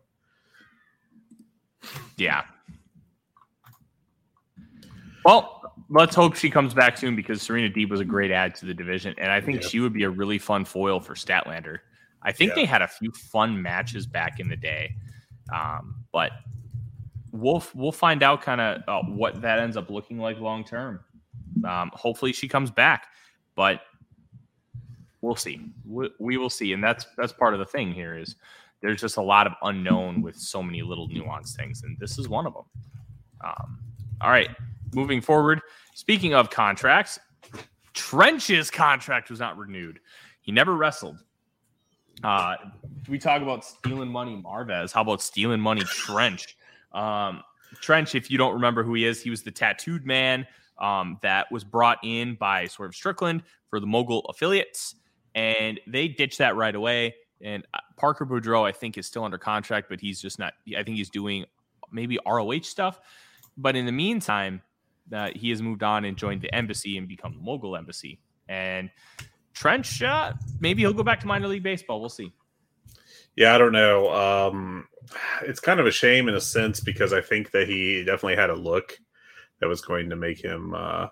Yeah. 2.17 2.43
Well, 5.23 5.73
let's 5.89 6.15
hope 6.15 6.35
she 6.35 6.49
comes 6.49 6.73
back 6.73 6.97
soon 6.97 7.15
because 7.15 7.41
Serena 7.41 7.69
Deeb 7.69 7.89
was 7.89 7.99
a 7.99 8.05
great 8.05 8.31
add 8.31 8.55
to 8.55 8.65
the 8.65 8.73
division, 8.73 9.15
and 9.17 9.31
I 9.31 9.39
think 9.39 9.61
yeah. 9.61 9.67
she 9.67 9.79
would 9.79 9.93
be 9.93 10.03
a 10.03 10.09
really 10.09 10.37
fun 10.37 10.65
foil 10.65 10.99
for 10.99 11.13
Statlander. 11.13 11.79
I 12.23 12.31
think 12.31 12.49
yeah. 12.49 12.55
they 12.55 12.65
had 12.65 12.81
a 12.81 12.87
few 12.87 13.11
fun 13.11 13.61
matches 13.61 14.05
back 14.05 14.39
in 14.39 14.49
the 14.49 14.55
day, 14.55 14.95
um, 15.53 16.03
but 16.11 16.31
we'll 17.31 17.63
we'll 17.73 17.91
find 17.91 18.23
out 18.23 18.41
kind 18.41 18.61
of 18.61 18.81
uh, 18.87 19.01
what 19.07 19.41
that 19.41 19.59
ends 19.59 19.77
up 19.77 19.89
looking 19.89 20.17
like 20.17 20.39
long 20.39 20.63
term. 20.63 20.99
Um, 21.67 21.91
hopefully, 21.93 22.33
she 22.33 22.47
comes 22.47 22.71
back, 22.71 23.07
but 23.55 23.81
we'll 25.21 25.35
see. 25.35 25.61
We, 25.85 26.09
we 26.19 26.37
will 26.37 26.49
see, 26.49 26.73
and 26.73 26.83
that's 26.83 27.05
that's 27.17 27.33
part 27.33 27.53
of 27.53 27.59
the 27.59 27.65
thing 27.65 27.93
here 27.93 28.17
is 28.17 28.35
there's 28.81 28.99
just 28.99 29.17
a 29.17 29.21
lot 29.21 29.47
of 29.47 29.53
unknown 29.63 30.21
with 30.21 30.35
so 30.37 30.61
many 30.63 30.81
little 30.81 31.07
nuanced 31.09 31.55
things, 31.55 31.83
and 31.83 31.97
this 31.99 32.17
is 32.17 32.27
one 32.27 32.45
of 32.45 32.53
them. 32.53 32.65
Um, 33.43 33.79
all 34.21 34.29
right, 34.29 34.49
moving 34.93 35.21
forward. 35.21 35.61
Speaking 35.93 36.33
of 36.33 36.49
contracts, 36.49 37.19
Trench's 37.93 38.71
contract 38.71 39.29
was 39.29 39.39
not 39.39 39.57
renewed. 39.57 39.99
He 40.41 40.51
never 40.51 40.75
wrestled. 40.75 41.17
Uh, 42.23 42.55
we 43.07 43.17
talk 43.17 43.41
about 43.41 43.65
stealing 43.65 44.09
money, 44.09 44.41
Marvez. 44.43 44.91
How 44.91 45.01
about 45.01 45.21
stealing 45.21 45.59
money, 45.59 45.81
Trench? 45.81 46.55
Um, 46.93 47.43
Trench, 47.79 48.15
if 48.15 48.29
you 48.29 48.37
don't 48.37 48.53
remember 48.53 48.83
who 48.83 48.93
he 48.93 49.05
is, 49.05 49.21
he 49.21 49.29
was 49.29 49.43
the 49.43 49.51
tattooed 49.51 50.05
man 50.05 50.45
um, 50.79 51.17
that 51.21 51.51
was 51.51 51.63
brought 51.63 51.99
in 52.03 52.35
by 52.35 52.67
Swerve 52.67 52.93
Strickland 52.93 53.43
for 53.69 53.79
the 53.79 53.87
Mogul 53.87 54.21
affiliates, 54.29 54.95
and 55.35 55.79
they 55.87 56.07
ditched 56.07 56.39
that 56.39 56.55
right 56.55 56.75
away. 56.75 57.15
And 57.41 57.65
uh, 57.73 57.79
Parker 57.97 58.25
Boudreaux, 58.25 58.67
I 58.67 58.71
think, 58.71 58.97
is 58.97 59.07
still 59.07 59.23
under 59.23 59.37
contract, 59.37 59.87
but 59.89 59.99
he's 59.99 60.21
just 60.21 60.37
not. 60.37 60.53
I 60.77 60.83
think 60.83 60.97
he's 60.97 61.09
doing 61.09 61.45
maybe 61.91 62.19
ROH 62.25 62.61
stuff. 62.61 62.99
But 63.57 63.75
in 63.75 63.85
the 63.85 63.91
meantime, 63.91 64.61
that 65.09 65.35
he 65.35 65.49
has 65.49 65.61
moved 65.61 65.83
on 65.83 66.05
and 66.05 66.17
joined 66.17 66.41
the 66.41 66.53
embassy 66.53 66.97
and 66.97 67.07
become 67.07 67.35
the 67.35 67.41
mogul 67.41 67.75
embassy. 67.75 68.19
And 68.47 68.89
Trench, 69.53 70.01
uh, 70.01 70.33
maybe 70.59 70.81
he'll 70.81 70.93
go 70.93 71.03
back 71.03 71.19
to 71.21 71.27
minor 71.27 71.47
league 71.47 71.63
baseball. 71.63 71.99
We'll 71.99 72.09
see. 72.09 72.31
Yeah, 73.35 73.55
I 73.55 73.57
don't 73.57 73.71
know. 73.71 74.11
Um, 74.13 74.87
it's 75.43 75.59
kind 75.59 75.79
of 75.79 75.87
a 75.87 75.91
shame 75.91 76.27
in 76.27 76.35
a 76.35 76.41
sense 76.41 76.79
because 76.79 77.13
I 77.13 77.21
think 77.21 77.51
that 77.51 77.67
he 77.67 78.03
definitely 78.03 78.35
had 78.35 78.49
a 78.49 78.55
look 78.55 78.97
that 79.59 79.67
was 79.67 79.81
going 79.81 80.09
to 80.09 80.15
make 80.15 80.43
him, 80.43 80.73
uh, 80.73 81.07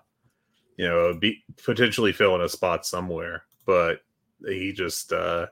you 0.76 0.86
know, 0.86 1.14
be 1.14 1.42
potentially 1.64 2.12
fill 2.12 2.34
in 2.34 2.40
a 2.42 2.48
spot 2.48 2.84
somewhere. 2.84 3.44
But 3.66 4.00
he 4.46 4.72
just 4.72 5.12
uh, 5.12 5.46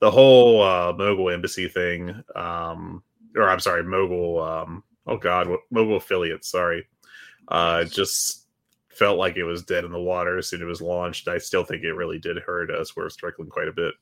the 0.00 0.10
whole 0.10 0.62
uh, 0.62 0.92
mogul 0.96 1.30
embassy 1.30 1.68
thing, 1.68 2.22
um, 2.34 3.02
or 3.36 3.48
I'm 3.48 3.60
sorry, 3.60 3.82
mogul. 3.84 4.42
Um, 4.42 4.84
oh 5.06 5.16
God, 5.16 5.48
mogul 5.70 5.96
affiliate. 5.96 6.44
Sorry, 6.44 6.86
uh, 7.48 7.84
just 7.84 8.46
felt 8.88 9.18
like 9.18 9.36
it 9.36 9.44
was 9.44 9.64
dead 9.64 9.84
in 9.84 9.92
the 9.92 10.00
water 10.00 10.38
as 10.38 10.48
soon 10.48 10.60
as 10.60 10.64
it 10.64 10.68
was 10.68 10.82
launched. 10.82 11.28
I 11.28 11.38
still 11.38 11.64
think 11.64 11.82
it 11.82 11.94
really 11.94 12.18
did 12.18 12.38
hurt 12.38 12.70
us. 12.70 12.94
We're 12.94 13.08
struggling 13.08 13.48
quite 13.48 13.68
a 13.68 13.72
bit. 13.72 13.94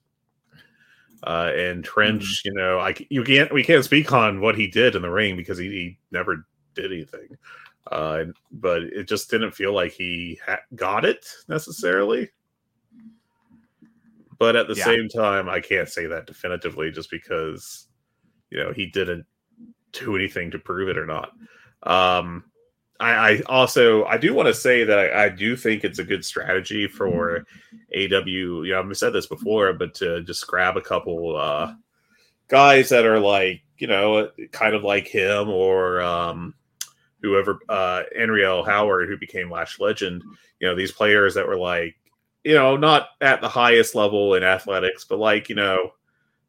Uh, 1.23 1.53
and 1.55 1.85
Trench, 1.85 2.25
mm-hmm. 2.25 2.49
you 2.49 2.55
know, 2.55 2.79
I 2.79 2.95
you 3.11 3.23
can't 3.25 3.53
we 3.53 3.63
can't 3.63 3.85
speak 3.85 4.13
on 4.13 4.41
what 4.41 4.57
he 4.57 4.67
did 4.67 4.95
in 4.95 5.03
the 5.03 5.11
ring 5.11 5.37
because 5.37 5.59
he, 5.59 5.69
he 5.69 5.99
never 6.11 6.47
did 6.75 6.93
anything. 6.93 7.37
Uh, 7.91 8.25
but 8.53 8.83
it 8.83 9.09
just 9.09 9.31
didn't 9.31 9.53
feel 9.53 9.75
like 9.75 9.93
he 9.93 10.39
ha- 10.47 10.61
got 10.75 11.05
it 11.05 11.27
necessarily. 11.49 12.31
But 14.39 14.57
at 14.57 14.69
the 14.69 14.75
yeah. 14.75 14.85
same 14.85 15.09
time, 15.09 15.49
I 15.49 15.61
can't 15.61 15.89
say 15.89 16.07
that 16.07 16.27
definitively 16.27 16.91
just 16.91 17.11
because 17.11 17.89
you 18.51 18.59
know 18.59 18.73
he 18.73 18.87
didn't 18.87 19.27
do 19.93 20.17
anything 20.17 20.51
to 20.53 20.59
prove 20.59 20.89
it 20.89 20.97
or 20.97 21.07
not. 21.07 21.33
Um, 21.83 22.45
I, 23.01 23.31
I 23.31 23.43
also 23.47 24.05
I 24.05 24.19
do 24.19 24.35
want 24.35 24.47
to 24.49 24.55
say 24.55 24.85
that 24.85 24.99
I, 24.99 25.25
I, 25.25 25.29
do 25.31 25.57
think 25.57 25.85
it's 25.85 25.99
a 25.99 26.05
good 26.05 26.25
strategy 26.25 26.87
for 26.87 27.47
AW. 27.97 28.25
You 28.27 28.69
know, 28.69 28.81
I've 28.81 28.97
said 28.97 29.15
this 29.15 29.27
before, 29.27 29.73
but 29.73 29.95
to 29.97 30.23
just 30.23 30.47
grab 30.47 30.77
a 30.77 30.83
couple 30.83 31.37
uh, 31.37 31.73
guys 32.49 32.91
that 32.91 33.07
are 33.07 33.19
like 33.19 33.63
you 33.79 33.87
know, 33.87 34.29
kind 34.53 34.75
of 34.75 34.85
like 34.85 35.09
him 35.09 35.49
or 35.49 36.03
um, 36.03 36.55
whoever 37.23 37.59
uh, 37.71 38.03
Andrew 38.17 38.63
Howard, 38.63 39.09
who 39.09 39.17
became 39.17 39.51
Lash 39.51 39.81
Legend. 39.81 40.23
You 40.61 40.69
know, 40.69 40.77
these 40.77 40.93
players 40.93 41.35
that 41.35 41.49
were 41.49 41.57
like 41.57 41.97
you 42.45 42.55
know 42.55 42.77
not 42.77 43.09
at 43.21 43.41
the 43.41 43.49
highest 43.49 43.95
level 43.95 44.35
in 44.35 44.45
athletics, 44.45 45.05
but 45.09 45.19
like 45.19 45.49
you 45.49 45.55
know 45.55 45.93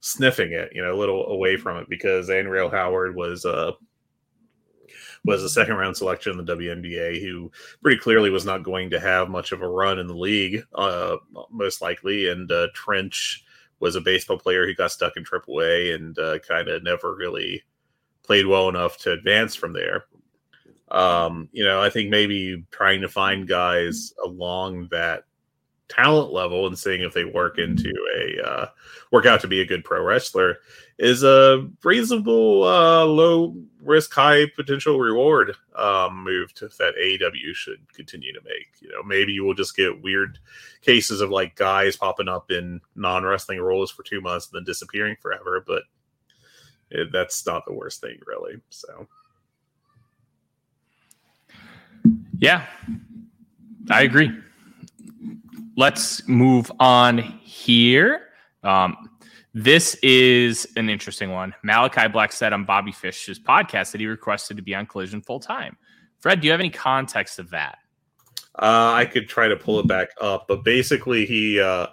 sniffing 0.01 0.51
it, 0.51 0.71
you 0.73 0.83
know, 0.83 0.93
a 0.93 0.97
little 0.97 1.27
away 1.27 1.55
from 1.55 1.77
it 1.77 1.87
because 1.87 2.29
Andrew 2.29 2.69
Howard 2.69 3.15
was 3.15 3.45
uh 3.45 3.71
was 5.23 5.43
a 5.43 5.49
second 5.49 5.75
round 5.75 5.95
selection 5.95 6.37
in 6.37 6.45
the 6.45 6.55
WNBA 6.55 7.21
who 7.21 7.51
pretty 7.81 7.99
clearly 7.99 8.29
was 8.29 8.45
not 8.45 8.63
going 8.63 8.89
to 8.89 8.99
have 8.99 9.29
much 9.29 9.51
of 9.51 9.61
a 9.61 9.67
run 9.67 9.99
in 9.99 10.07
the 10.07 10.15
league, 10.15 10.63
uh, 10.75 11.17
most 11.51 11.81
likely. 11.81 12.29
And 12.29 12.51
uh, 12.51 12.67
Trench 12.73 13.43
was 13.79 13.95
a 13.95 14.01
baseball 14.01 14.37
player 14.37 14.65
who 14.65 14.73
got 14.73 14.91
stuck 14.91 15.17
in 15.17 15.23
AAA 15.23 15.95
and 15.95 16.17
uh, 16.17 16.39
kind 16.39 16.67
of 16.69 16.83
never 16.83 17.15
really 17.15 17.63
played 18.23 18.47
well 18.47 18.69
enough 18.69 18.97
to 18.99 19.11
advance 19.11 19.55
from 19.55 19.73
there. 19.73 20.05
Um, 20.89 21.49
you 21.51 21.63
know, 21.63 21.81
I 21.81 21.89
think 21.89 22.09
maybe 22.09 22.65
trying 22.71 23.01
to 23.01 23.07
find 23.07 23.47
guys 23.47 24.13
along 24.23 24.89
that 24.91 25.23
talent 25.87 26.31
level 26.31 26.67
and 26.67 26.77
seeing 26.77 27.01
if 27.01 27.13
they 27.13 27.25
work 27.25 27.57
into 27.57 27.91
a 28.17 28.47
uh, 28.47 28.67
work 29.11 29.25
out 29.25 29.41
to 29.41 29.47
be 29.47 29.61
a 29.61 29.65
good 29.65 29.83
pro 29.83 30.01
wrestler 30.03 30.57
is 30.97 31.23
a 31.23 31.67
reasonable 31.83 32.63
uh, 32.63 33.05
low 33.05 33.55
risk 33.83 34.13
high 34.13 34.45
potential 34.55 34.99
reward 34.99 35.55
um, 35.75 36.23
move 36.23 36.53
to, 36.55 36.67
that 36.79 36.95
AEW 37.01 37.53
should 37.53 37.79
continue 37.93 38.33
to 38.33 38.41
make. 38.43 38.67
You 38.79 38.89
know, 38.89 39.03
maybe 39.03 39.33
you 39.33 39.43
will 39.43 39.53
just 39.53 39.75
get 39.75 40.01
weird 40.01 40.39
cases 40.81 41.21
of 41.21 41.29
like 41.29 41.55
guys 41.55 41.95
popping 41.95 42.27
up 42.27 42.51
in 42.51 42.81
non 42.95 43.23
wrestling 43.23 43.59
roles 43.59 43.91
for 43.91 44.03
two 44.03 44.21
months 44.21 44.49
and 44.51 44.59
then 44.59 44.65
disappearing 44.65 45.17
forever, 45.21 45.63
but 45.65 45.83
it, 46.89 47.11
that's 47.11 47.45
not 47.45 47.65
the 47.65 47.73
worst 47.73 48.01
thing 48.01 48.19
really. 48.25 48.55
So. 48.69 49.07
Yeah, 52.39 52.65
I 53.89 54.01
agree 54.01 54.31
let's 55.81 56.27
move 56.27 56.71
on 56.79 57.17
here. 57.17 58.27
Um, 58.63 59.09
this 59.53 59.95
is 59.95 60.67
an 60.77 60.89
interesting 60.89 61.31
one. 61.31 61.53
Malachi 61.63 62.07
Black 62.07 62.31
said 62.31 62.53
on 62.53 62.63
Bobby 62.63 62.91
Fish's 62.91 63.39
podcast 63.39 63.91
that 63.91 64.01
he 64.01 64.07
requested 64.07 64.57
to 64.57 64.63
be 64.63 64.73
on 64.73 64.85
Collision 64.85 65.21
full 65.21 65.39
time. 65.39 65.77
Fred, 66.19 66.39
do 66.39 66.45
you 66.45 66.51
have 66.51 66.59
any 66.59 66.69
context 66.69 67.39
of 67.39 67.49
that? 67.49 67.79
Uh, 68.55 68.93
I 68.93 69.05
could 69.05 69.27
try 69.27 69.47
to 69.47 69.55
pull 69.55 69.79
it 69.79 69.87
back 69.87 70.09
up, 70.19 70.45
but 70.47 70.63
basically, 70.63 71.25
he 71.25 71.59
uh, 71.59 71.87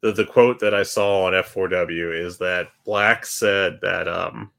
the 0.00 0.12
the 0.12 0.24
quote 0.24 0.58
that 0.60 0.74
I 0.74 0.82
saw 0.82 1.24
on 1.24 1.32
F4W 1.32 2.18
is 2.18 2.38
that 2.38 2.68
Black 2.84 3.24
said 3.24 3.78
that 3.82 4.08
um, 4.08 4.50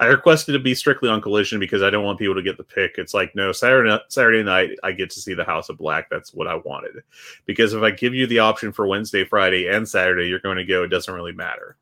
I 0.00 0.06
requested 0.06 0.52
to 0.52 0.60
be 0.60 0.74
strictly 0.74 1.08
on 1.08 1.20
Collision 1.20 1.58
because 1.58 1.82
I 1.82 1.90
don't 1.90 2.04
want 2.04 2.20
people 2.20 2.36
to 2.36 2.42
get 2.42 2.56
the 2.56 2.62
pick. 2.62 2.94
It's 2.98 3.14
like 3.14 3.34
no 3.34 3.50
Saturday 3.50 3.98
Saturday 4.08 4.44
night 4.44 4.70
I 4.84 4.92
get 4.92 5.10
to 5.10 5.20
see 5.20 5.34
the 5.34 5.44
House 5.44 5.68
of 5.68 5.78
Black. 5.78 6.08
That's 6.08 6.32
what 6.32 6.46
I 6.46 6.54
wanted. 6.54 7.02
Because 7.46 7.74
if 7.74 7.82
I 7.82 7.90
give 7.90 8.14
you 8.14 8.26
the 8.28 8.38
option 8.38 8.72
for 8.72 8.86
Wednesday, 8.86 9.24
Friday, 9.24 9.66
and 9.66 9.88
Saturday, 9.88 10.28
you're 10.28 10.38
going 10.38 10.56
to 10.56 10.64
go. 10.64 10.84
It 10.84 10.88
doesn't 10.88 11.12
really 11.12 11.32
matter. 11.32 11.76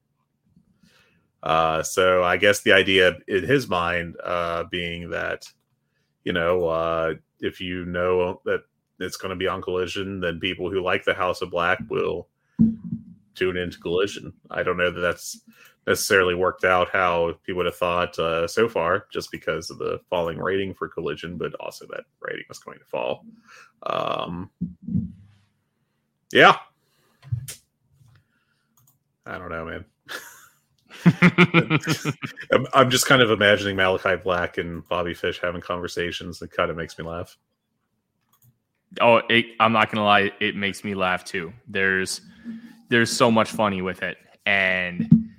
Uh, 1.43 1.83
so 1.83 2.25
I 2.25 2.39
guess 2.39 2.63
the 2.63 2.73
idea 2.73 3.19
in 3.29 3.45
his 3.45 3.69
mind 3.69 4.17
uh, 4.25 4.65
being 4.65 5.11
that 5.11 5.47
you 6.25 6.33
know 6.33 6.67
uh, 6.67 7.15
if 7.41 7.61
you 7.61 7.85
know 7.85 8.41
that 8.47 8.63
it's 8.99 9.19
going 9.19 9.31
to 9.31 9.37
be 9.37 9.47
on 9.47 9.61
Collision, 9.61 10.21
then 10.21 10.41
people 10.41 10.71
who 10.71 10.81
like 10.81 11.05
the 11.05 11.13
House 11.13 11.43
of 11.43 11.51
Black 11.51 11.79
will 11.91 12.29
tune 13.35 13.59
into 13.59 13.79
Collision. 13.79 14.33
I 14.51 14.63
don't 14.63 14.79
know 14.79 14.91
that 14.91 15.01
that's 15.01 15.43
necessarily 15.87 16.35
worked 16.35 16.65
out 16.65 16.91
how 16.91 17.35
he 17.47 17.53
would 17.53 17.67
have 17.67 17.77
thought 17.77 18.19
uh, 18.19 18.47
so 18.47 18.69
far, 18.69 19.07
just 19.13 19.31
because 19.31 19.71
of 19.71 19.79
the 19.79 20.01
falling 20.11 20.39
rating 20.39 20.75
for 20.75 20.89
Collision, 20.89 21.37
but 21.37 21.55
also 21.61 21.87
that 21.87 22.05
rating 22.21 22.45
was 22.49 22.59
going 22.59 22.79
to 22.79 22.85
fall. 22.85 23.25
Um, 23.85 24.51
yeah, 26.33 26.57
I 29.25 29.39
don't 29.39 29.51
know, 29.51 29.65
man. 29.65 29.85
I'm 32.75 32.91
just 32.91 33.07
kind 33.07 33.23
of 33.23 33.31
imagining 33.31 33.77
Malachi 33.77 34.17
Black 34.17 34.59
and 34.59 34.87
Bobby 34.89 35.15
Fish 35.15 35.41
having 35.41 35.61
conversations. 35.61 36.43
It 36.43 36.51
kind 36.51 36.71
of 36.71 36.77
makes 36.77 36.99
me 36.99 37.05
laugh. 37.05 37.37
Oh, 39.01 39.21
it, 39.29 39.47
I'm 39.61 39.73
not 39.73 39.91
gonna 39.91 40.05
lie, 40.05 40.33
it 40.41 40.57
makes 40.57 40.83
me 40.83 40.95
laugh 40.95 41.25
too. 41.25 41.53
There's 41.69 42.23
there's 42.89 43.11
so 43.15 43.31
much 43.31 43.51
funny 43.51 43.83
with 43.83 44.03
it, 44.03 44.17
and 44.47 45.31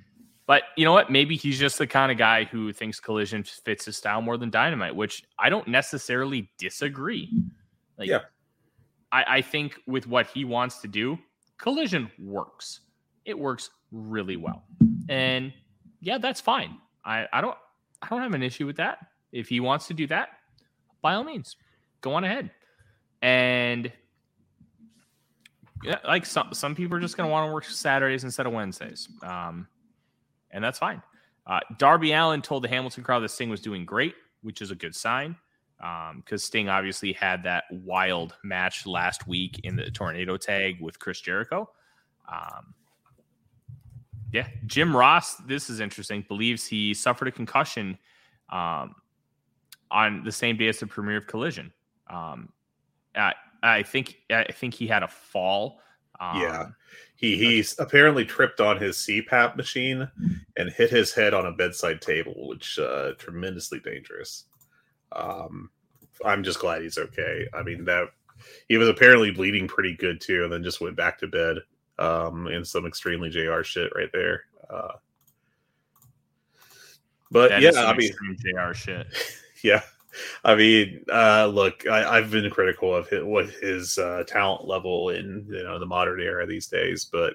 but 0.48 0.62
you 0.76 0.86
know 0.86 0.92
what? 0.92 1.10
Maybe 1.10 1.36
he's 1.36 1.58
just 1.58 1.76
the 1.76 1.86
kind 1.86 2.10
of 2.10 2.16
guy 2.16 2.44
who 2.44 2.72
thinks 2.72 2.98
Collision 2.98 3.44
fits 3.44 3.84
his 3.84 3.98
style 3.98 4.22
more 4.22 4.38
than 4.38 4.48
Dynamite, 4.48 4.96
which 4.96 5.22
I 5.38 5.50
don't 5.50 5.68
necessarily 5.68 6.50
disagree. 6.56 7.30
Like, 7.98 8.08
yeah, 8.08 8.20
I, 9.12 9.24
I 9.28 9.42
think 9.42 9.78
with 9.86 10.06
what 10.06 10.26
he 10.28 10.46
wants 10.46 10.80
to 10.80 10.88
do, 10.88 11.18
Collision 11.58 12.10
works. 12.18 12.80
It 13.26 13.38
works 13.38 13.68
really 13.92 14.36
well, 14.36 14.64
and 15.10 15.52
yeah, 16.00 16.16
that's 16.16 16.40
fine. 16.40 16.78
I, 17.04 17.26
I 17.30 17.42
don't 17.42 17.56
I 18.00 18.08
don't 18.08 18.22
have 18.22 18.32
an 18.32 18.42
issue 18.42 18.64
with 18.64 18.76
that. 18.76 19.06
If 19.32 19.50
he 19.50 19.60
wants 19.60 19.86
to 19.88 19.94
do 19.94 20.06
that, 20.06 20.30
by 21.02 21.12
all 21.12 21.24
means, 21.24 21.56
go 22.00 22.14
on 22.14 22.24
ahead. 22.24 22.50
And 23.20 23.92
yeah, 25.82 25.98
like 26.06 26.24
some 26.24 26.54
some 26.54 26.74
people 26.74 26.96
are 26.96 27.00
just 27.00 27.18
going 27.18 27.28
to 27.28 27.30
want 27.30 27.50
to 27.50 27.52
work 27.52 27.64
Saturdays 27.66 28.24
instead 28.24 28.46
of 28.46 28.54
Wednesdays. 28.54 29.10
Um, 29.22 29.68
and 30.50 30.62
that's 30.62 30.78
fine. 30.78 31.02
Uh, 31.46 31.60
Darby 31.78 32.12
Allin 32.12 32.42
told 32.42 32.62
the 32.62 32.68
Hamilton 32.68 33.02
crowd 33.02 33.20
that 33.20 33.30
Sting 33.30 33.48
was 33.48 33.60
doing 33.60 33.84
great, 33.84 34.14
which 34.42 34.60
is 34.60 34.70
a 34.70 34.74
good 34.74 34.94
sign 34.94 35.36
because 35.78 36.12
um, 36.32 36.38
Sting 36.38 36.68
obviously 36.68 37.12
had 37.12 37.44
that 37.44 37.64
wild 37.70 38.34
match 38.42 38.84
last 38.84 39.28
week 39.28 39.60
in 39.62 39.76
the 39.76 39.90
tornado 39.90 40.36
tag 40.36 40.80
with 40.80 40.98
Chris 40.98 41.20
Jericho. 41.20 41.70
Um, 42.30 42.74
yeah, 44.32 44.48
Jim 44.66 44.94
Ross, 44.94 45.36
this 45.36 45.70
is 45.70 45.80
interesting, 45.80 46.24
believes 46.26 46.66
he 46.66 46.92
suffered 46.92 47.28
a 47.28 47.32
concussion 47.32 47.96
um, 48.50 48.94
on 49.90 50.22
the 50.24 50.32
same 50.32 50.56
day 50.56 50.68
as 50.68 50.80
the 50.80 50.86
premiere 50.86 51.18
of 51.18 51.26
Collision. 51.26 51.72
Um, 52.08 52.52
I, 53.14 53.34
I 53.62 53.82
think 53.82 54.16
I 54.30 54.44
think 54.52 54.74
he 54.74 54.86
had 54.86 55.02
a 55.02 55.08
fall. 55.08 55.80
Um, 56.20 56.40
yeah, 56.40 56.66
he 57.16 57.36
he's 57.36 57.78
apparently 57.78 58.24
tripped 58.24 58.60
on 58.60 58.78
his 58.78 58.96
CPAP 58.96 59.56
machine 59.56 60.08
and 60.56 60.70
hit 60.70 60.90
his 60.90 61.12
head 61.12 61.34
on 61.34 61.46
a 61.46 61.52
bedside 61.52 62.00
table, 62.00 62.48
which 62.48 62.78
uh, 62.78 63.12
tremendously 63.18 63.80
dangerous. 63.80 64.44
Um, 65.12 65.70
I'm 66.24 66.42
just 66.42 66.60
glad 66.60 66.82
he's 66.82 66.98
okay. 66.98 67.46
I 67.54 67.62
mean 67.62 67.84
that 67.84 68.08
he 68.68 68.76
was 68.76 68.88
apparently 68.88 69.30
bleeding 69.30 69.68
pretty 69.68 69.94
good 69.94 70.20
too, 70.20 70.44
and 70.44 70.52
then 70.52 70.62
just 70.62 70.80
went 70.80 70.96
back 70.96 71.18
to 71.18 71.26
bed 71.26 71.58
um, 71.98 72.46
in 72.48 72.64
some 72.64 72.86
extremely 72.86 73.30
Jr. 73.30 73.62
shit 73.62 73.92
right 73.94 74.10
there. 74.12 74.44
Uh, 74.70 74.92
but 77.30 77.60
yeah, 77.60 77.70
I 77.76 77.96
mean, 77.96 78.12
Jr. 78.38 78.72
shit. 78.74 79.06
Yeah, 79.64 79.82
I 80.44 80.54
mean, 80.54 81.04
uh, 81.12 81.46
look, 81.46 81.86
I, 81.86 82.16
have 82.16 82.30
been 82.30 82.48
critical 82.50 82.94
of 82.94 83.08
his, 83.08 83.22
what 83.22 83.50
his 83.50 83.98
uh, 83.98 84.24
talent 84.26 84.66
level 84.66 85.10
in 85.10 85.46
you 85.48 85.62
know 85.62 85.78
the 85.78 85.86
modern 85.86 86.20
era 86.20 86.46
these 86.46 86.66
days, 86.66 87.04
but 87.04 87.34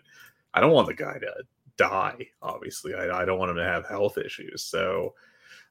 I 0.53 0.59
don't 0.59 0.73
want 0.73 0.87
the 0.87 0.93
guy 0.93 1.17
to 1.19 1.33
die. 1.77 2.27
Obviously, 2.41 2.93
I, 2.95 3.21
I 3.21 3.25
don't 3.25 3.39
want 3.39 3.51
him 3.51 3.57
to 3.57 3.63
have 3.63 3.87
health 3.87 4.17
issues. 4.17 4.63
So 4.63 5.13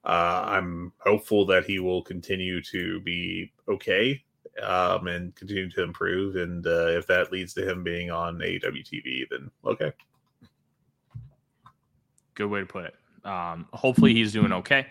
uh, 0.04 0.42
I'm 0.46 0.92
hopeful 0.98 1.46
that 1.46 1.64
he 1.64 1.78
will 1.78 2.02
continue 2.02 2.62
to 2.62 3.00
be 3.00 3.52
okay 3.68 4.22
um, 4.62 5.06
and 5.06 5.34
continue 5.34 5.70
to 5.70 5.82
improve. 5.82 6.36
And 6.36 6.66
uh, 6.66 6.88
if 6.88 7.06
that 7.06 7.32
leads 7.32 7.54
to 7.54 7.68
him 7.68 7.82
being 7.82 8.10
on 8.10 8.38
AEW 8.38 8.84
TV, 8.84 9.24
then 9.30 9.50
okay. 9.64 9.92
Good 12.34 12.46
way 12.46 12.60
to 12.60 12.66
put 12.66 12.86
it. 12.86 12.94
Um, 13.24 13.68
hopefully, 13.72 14.14
he's 14.14 14.32
doing 14.32 14.52
okay. 14.52 14.86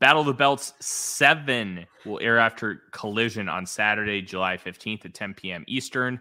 Battle 0.00 0.22
of 0.22 0.26
the 0.26 0.32
Belts 0.32 0.72
7 0.80 1.86
will 2.06 2.18
air 2.22 2.38
after 2.38 2.82
Collision 2.90 3.50
on 3.50 3.66
Saturday, 3.66 4.22
July 4.22 4.56
15th 4.56 5.04
at 5.04 5.12
10 5.12 5.34
p.m. 5.34 5.62
Eastern. 5.68 6.18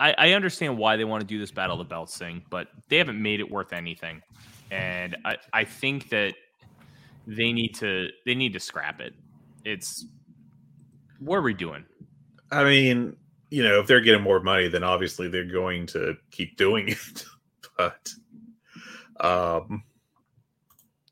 I, 0.00 0.14
I, 0.16 0.32
understand 0.32 0.76
why 0.76 0.96
they 0.96 1.04
want 1.04 1.20
to 1.20 1.26
do 1.26 1.38
this 1.38 1.50
Battle 1.50 1.80
of 1.80 1.86
the 1.86 1.88
Belts 1.88 2.16
thing, 2.16 2.42
but 2.50 2.68
they 2.88 2.96
haven't 2.98 3.20
made 3.20 3.40
it 3.40 3.50
worth 3.50 3.72
anything. 3.74 4.22
And 4.70 5.16
I, 5.24 5.36
I 5.52 5.64
think 5.64 6.08
that 6.08 6.34
they 7.26 7.52
need 7.52 7.74
to 7.76 8.08
they 8.24 8.34
need 8.34 8.52
to 8.52 8.60
scrap 8.60 9.00
it. 9.00 9.14
It's 9.64 10.06
what 11.18 11.36
are 11.36 11.42
we 11.42 11.54
doing? 11.54 11.84
I 12.50 12.64
mean, 12.64 13.16
you 13.50 13.62
know, 13.62 13.80
if 13.80 13.86
they're 13.86 14.00
getting 14.00 14.22
more 14.22 14.40
money, 14.40 14.68
then 14.68 14.84
obviously 14.84 15.28
they're 15.28 15.44
going 15.44 15.86
to 15.88 16.16
keep 16.30 16.56
doing 16.56 16.88
it. 16.90 17.24
but 17.76 18.10
um 19.20 19.82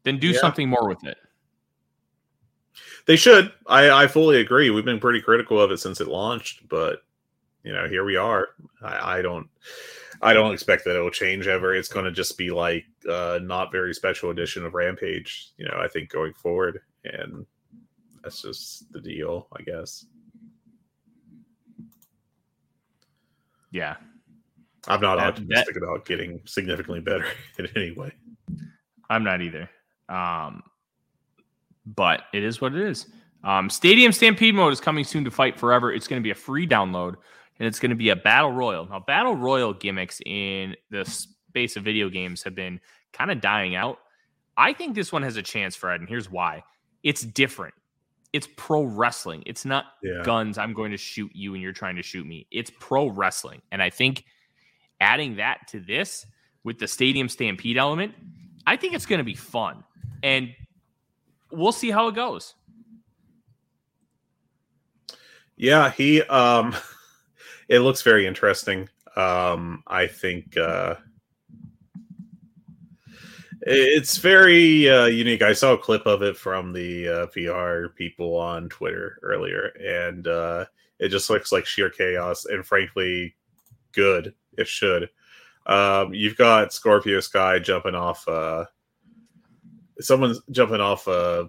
then 0.05 0.19
do 0.19 0.29
yeah. 0.29 0.41
something 0.41 0.69
more 0.69 0.89
with 0.89 1.05
it. 1.05 1.19
They 3.07 3.17
should. 3.17 3.53
I, 3.67 3.91
I 3.91 4.07
fully 4.07 4.41
agree. 4.41 4.71
We've 4.71 4.85
been 4.85 5.01
pretty 5.01 5.21
critical 5.21 5.61
of 5.61 5.71
it 5.71 5.79
since 5.79 6.01
it 6.01 6.09
launched, 6.09 6.67
but 6.69 7.03
you 7.63 7.73
know, 7.73 7.89
here 7.89 8.05
we 8.05 8.17
are. 8.17 8.49
I, 8.83 9.19
I 9.19 9.23
don't 9.23 9.49
I 10.23 10.33
don't 10.33 10.53
expect 10.53 10.85
that 10.85 10.97
it 10.97 11.01
will 11.01 11.11
change 11.11 11.47
ever. 11.47 11.75
It's 11.75 11.89
going 11.89 12.07
to 12.07 12.13
just 12.13 12.39
be 12.39 12.51
like 12.51 12.85
uh, 13.09 13.41
not 13.43 13.73
very 13.73 13.93
special 13.93 14.31
edition 14.31 14.65
of 14.65 14.75
Rampage. 14.75 15.51
You 15.59 15.67
know, 15.67 15.77
I 15.79 15.89
think 15.89 16.09
going 16.09 16.33
forward, 16.35 16.81
and 17.05 17.45
that's 18.23 18.43
just 18.43 18.91
the 18.93 19.01
deal, 19.01 19.49
I 19.53 19.63
guess. 19.63 20.07
Yeah, 23.71 23.97
I'm 24.87 25.01
not 25.01 25.17
that, 25.17 25.29
optimistic 25.29 25.75
that, 25.75 25.83
about 25.83 26.07
getting 26.07 26.41
significantly 26.45 27.01
better 27.01 27.27
in 27.59 27.69
any 27.77 27.91
way. 27.93 28.13
I'm 29.11 29.25
not 29.25 29.43
either. 29.43 29.69
Um, 30.09 30.63
but 31.87 32.23
it 32.33 32.43
is 32.43 32.61
what 32.61 32.75
it 32.75 32.81
is. 32.81 33.07
Um, 33.43 33.69
Stadium 33.69 34.13
Stampede 34.13 34.55
mode 34.55 34.73
is 34.73 34.81
coming 34.81 35.05
soon 35.05 35.25
to 35.25 35.31
Fight 35.31 35.59
Forever. 35.59 35.93
It's 35.93 36.09
going 36.09 36.21
to 36.21 36.25
be 36.25 36.31
a 36.31 36.35
free 36.35 36.67
download 36.67 37.17
and 37.59 37.69
it's 37.69 37.79
going 37.79 37.91
to 37.91 37.97
be 37.97 38.09
a 38.09 38.17
battle 38.17 38.53
royal. 38.53 38.87
Now, 38.87 39.01
battle 39.01 39.37
royal 39.37 39.73
gimmicks 39.73 40.21
in 40.25 40.75
the 40.91 41.05
space 41.05 41.77
of 41.77 41.85
video 41.85 42.09
games 42.09 42.43
have 42.43 42.55
been 42.55 42.81
kind 43.13 43.31
of 43.31 43.41
dying 43.41 43.77
out. 43.77 43.99
I 44.57 44.73
think 44.73 44.95
this 44.95 45.13
one 45.13 45.23
has 45.23 45.37
a 45.37 45.43
chance, 45.43 45.77
Fred, 45.77 46.01
and 46.01 46.09
here's 46.09 46.31
why. 46.31 46.65
It's 47.03 47.23
different. 47.23 47.75
It's 48.33 48.49
pro 48.57 48.83
wrestling. 48.83 49.43
It's 49.47 49.65
not 49.65 49.85
yeah. 50.03 50.23
guns. 50.25 50.59
I'm 50.59 50.73
going 50.73 50.91
to 50.91 50.97
shoot 50.97 51.31
you 51.35 51.55
and 51.55 51.63
you're 51.63 51.73
trying 51.73 51.97
to 51.97 52.03
shoot 52.03 52.27
me. 52.27 52.47
It's 52.51 52.71
pro 52.81 53.09
wrestling. 53.09 53.63
And 53.71 53.81
I 53.81 53.91
think 53.91 54.25
adding 55.01 55.37
that 55.37 55.69
to 55.69 55.81
this 55.81 56.27
with 56.65 56.79
the 56.79 56.89
Stadium 56.89 57.29
Stampede 57.29 57.77
element, 57.77 58.15
I 58.67 58.77
think 58.77 58.95
it's 58.95 59.07
going 59.07 59.19
to 59.19 59.25
be 59.25 59.35
fun 59.35 59.85
and 60.25 60.55
we'll 61.53 61.71
see 61.71 61.91
how 61.91 62.09
it 62.09 62.15
goes. 62.17 62.55
Yeah, 65.57 65.91
he 65.91 66.23
um 66.23 66.75
it 67.69 67.81
looks 67.81 68.03
very 68.03 68.27
interesting. 68.27 68.89
Um 69.15 69.85
I 69.87 70.09
think 70.09 70.57
uh 70.57 70.97
it's 73.67 74.19
very 74.19 74.91
uh, 74.91 75.07
unique. 75.07 75.41
I 75.41 75.55
saw 75.55 75.73
a 75.73 75.79
clip 75.79 76.05
of 76.05 76.23
it 76.23 76.37
from 76.37 76.75
the 76.75 77.09
uh, 77.09 77.27
VR 77.29 77.95
people 77.95 78.37
on 78.37 78.69
Twitter 78.69 79.19
earlier, 79.23 79.69
and 79.83 80.27
uh, 80.29 80.67
it 80.99 81.09
just 81.09 81.31
looks 81.31 81.51
like 81.51 81.65
sheer 81.65 81.89
chaos 81.89 82.45
and, 82.45 82.67
frankly, 82.67 83.35
good. 83.93 84.35
It 84.59 84.69
should. 84.69 85.09
Um, 85.65 86.13
you've 86.13 86.37
got 86.37 86.75
Scorpio 86.75 87.21
Sky 87.21 87.59
jumping 87.59 87.95
off 87.95 88.29
uh, 88.29 88.67
someone's 90.01 90.41
jumping 90.51 90.81
off 90.81 91.07
a 91.07 91.49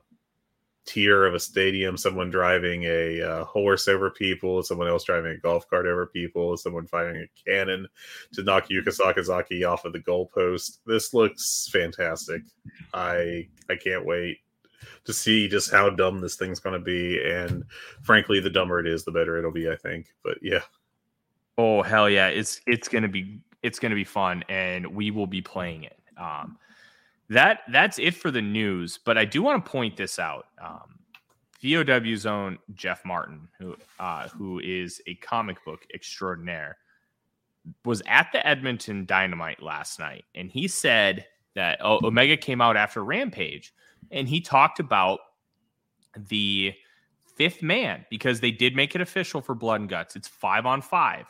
tier 0.85 1.25
of 1.25 1.33
a 1.33 1.39
stadium, 1.39 1.97
someone 1.97 2.29
driving 2.29 2.83
a 2.83 3.21
uh, 3.21 3.45
horse 3.45 3.87
over 3.87 4.09
people, 4.11 4.61
someone 4.63 4.87
else 4.87 5.03
driving 5.03 5.31
a 5.31 5.37
golf 5.37 5.67
cart 5.69 5.85
over 5.85 6.05
people, 6.05 6.55
someone 6.57 6.85
firing 6.87 7.23
a 7.23 7.49
cannon 7.49 7.87
to 8.33 8.43
knock 8.43 8.69
Yuka 8.69 8.87
Sakazaki 8.87 9.67
off 9.67 9.85
of 9.85 9.93
the 9.93 9.99
goalpost. 9.99 10.79
This 10.85 11.13
looks 11.13 11.69
fantastic. 11.71 12.43
I 12.93 13.47
I 13.69 13.75
can't 13.75 14.05
wait 14.05 14.39
to 15.05 15.13
see 15.13 15.47
just 15.47 15.71
how 15.71 15.89
dumb 15.89 16.19
this 16.21 16.35
thing's 16.35 16.59
going 16.59 16.77
to 16.77 16.83
be. 16.83 17.23
And 17.23 17.63
frankly, 18.03 18.39
the 18.39 18.49
dumber 18.49 18.79
it 18.79 18.87
is, 18.87 19.03
the 19.03 19.11
better 19.11 19.37
it'll 19.37 19.51
be. 19.51 19.69
I 19.69 19.75
think. 19.75 20.07
But 20.23 20.37
yeah. 20.41 20.61
Oh 21.57 21.81
hell 21.81 22.09
yeah! 22.09 22.27
It's 22.27 22.61
it's 22.67 22.87
gonna 22.89 23.07
be 23.07 23.39
it's 23.63 23.79
gonna 23.79 23.95
be 23.95 24.03
fun, 24.03 24.43
and 24.49 24.85
we 24.87 25.09
will 25.09 25.27
be 25.27 25.41
playing 25.41 25.85
it. 25.85 25.97
Um, 26.17 26.57
that 27.29 27.61
that's 27.71 27.99
it 27.99 28.15
for 28.15 28.31
the 28.31 28.41
news. 28.41 28.99
But 29.03 29.17
I 29.17 29.25
do 29.25 29.41
want 29.41 29.63
to 29.63 29.71
point 29.71 29.97
this 29.97 30.19
out. 30.19 30.47
Um, 30.61 30.99
VOW's 31.63 32.25
own 32.25 32.59
Jeff 32.73 33.03
Martin, 33.05 33.47
who 33.57 33.75
uh, 33.99 34.27
who 34.29 34.59
is 34.59 35.01
a 35.07 35.15
comic 35.15 35.63
book 35.65 35.85
extraordinaire, 35.93 36.77
was 37.83 38.01
at 38.07 38.31
the 38.31 38.45
Edmonton 38.45 39.05
Dynamite 39.05 39.61
last 39.61 39.99
night, 39.99 40.25
and 40.35 40.51
he 40.51 40.67
said 40.67 41.25
that 41.55 41.79
oh, 41.81 41.99
Omega 42.03 42.37
came 42.37 42.61
out 42.61 42.77
after 42.77 43.03
Rampage, 43.03 43.73
and 44.11 44.27
he 44.27 44.41
talked 44.41 44.79
about 44.79 45.19
the 46.29 46.73
fifth 47.35 47.61
man 47.61 48.05
because 48.09 48.39
they 48.39 48.51
did 48.51 48.75
make 48.75 48.95
it 48.95 49.01
official 49.01 49.41
for 49.41 49.55
Blood 49.55 49.81
and 49.81 49.89
Guts. 49.89 50.15
It's 50.15 50.27
five 50.27 50.65
on 50.65 50.81
five. 50.81 51.25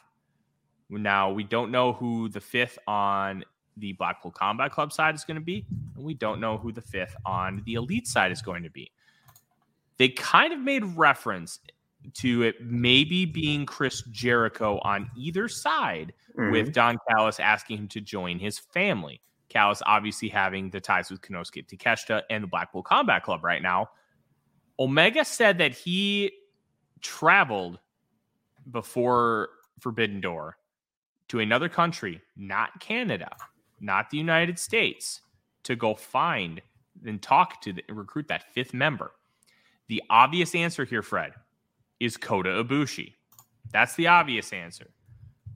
Now 0.89 1.31
we 1.31 1.43
don't 1.43 1.71
know 1.71 1.93
who 1.93 2.29
the 2.29 2.41
fifth 2.41 2.77
on 2.87 3.43
the 3.77 3.93
Blackpool 3.93 4.31
Combat 4.31 4.71
Club 4.71 4.91
side 4.91 5.15
is 5.15 5.23
going 5.23 5.35
to 5.35 5.43
be, 5.43 5.65
and 5.95 6.03
we 6.03 6.13
don't 6.13 6.39
know 6.39 6.57
who 6.57 6.71
the 6.71 6.81
fifth 6.81 7.15
on 7.25 7.61
the 7.65 7.73
Elite 7.75 8.07
side 8.07 8.31
is 8.31 8.41
going 8.41 8.63
to 8.63 8.69
be. 8.69 8.91
They 9.97 10.09
kind 10.09 10.53
of 10.53 10.59
made 10.59 10.83
reference 10.97 11.59
to 12.13 12.43
it 12.43 12.55
maybe 12.61 13.25
being 13.25 13.65
Chris 13.65 14.03
Jericho 14.11 14.79
on 14.83 15.09
either 15.17 15.47
side, 15.47 16.13
mm-hmm. 16.37 16.51
with 16.51 16.73
Don 16.73 16.97
Callis 17.09 17.39
asking 17.39 17.77
him 17.77 17.87
to 17.89 18.01
join 18.01 18.39
his 18.39 18.59
family. 18.59 19.21
Callis 19.49 19.81
obviously 19.85 20.29
having 20.29 20.69
the 20.69 20.81
ties 20.81 21.09
with 21.09 21.21
Konosuke 21.21 21.67
Takeshita 21.67 22.23
and 22.29 22.43
the 22.43 22.47
Blackpool 22.47 22.83
Combat 22.83 23.23
Club 23.23 23.43
right 23.43 23.61
now. 23.61 23.89
Omega 24.79 25.23
said 25.23 25.57
that 25.59 25.73
he 25.73 26.31
traveled 27.01 27.79
before 28.71 29.49
Forbidden 29.79 30.19
Door 30.19 30.57
to 31.29 31.39
another 31.39 31.69
country, 31.69 32.21
not 32.35 32.79
Canada, 32.79 33.35
not 33.85 34.09
the 34.09 34.17
United 34.17 34.59
States, 34.59 35.21
to 35.63 35.75
go 35.75 35.95
find 35.95 36.61
and 37.05 37.21
talk 37.21 37.61
to 37.61 37.73
the, 37.73 37.83
recruit 37.89 38.27
that 38.27 38.53
fifth 38.53 38.73
member. 38.73 39.11
The 39.87 40.01
obvious 40.09 40.55
answer 40.55 40.85
here, 40.85 41.01
Fred, 41.01 41.33
is 41.99 42.17
Kota 42.17 42.49
Ibushi. 42.49 43.13
That's 43.71 43.95
the 43.95 44.07
obvious 44.07 44.53
answer. 44.53 44.87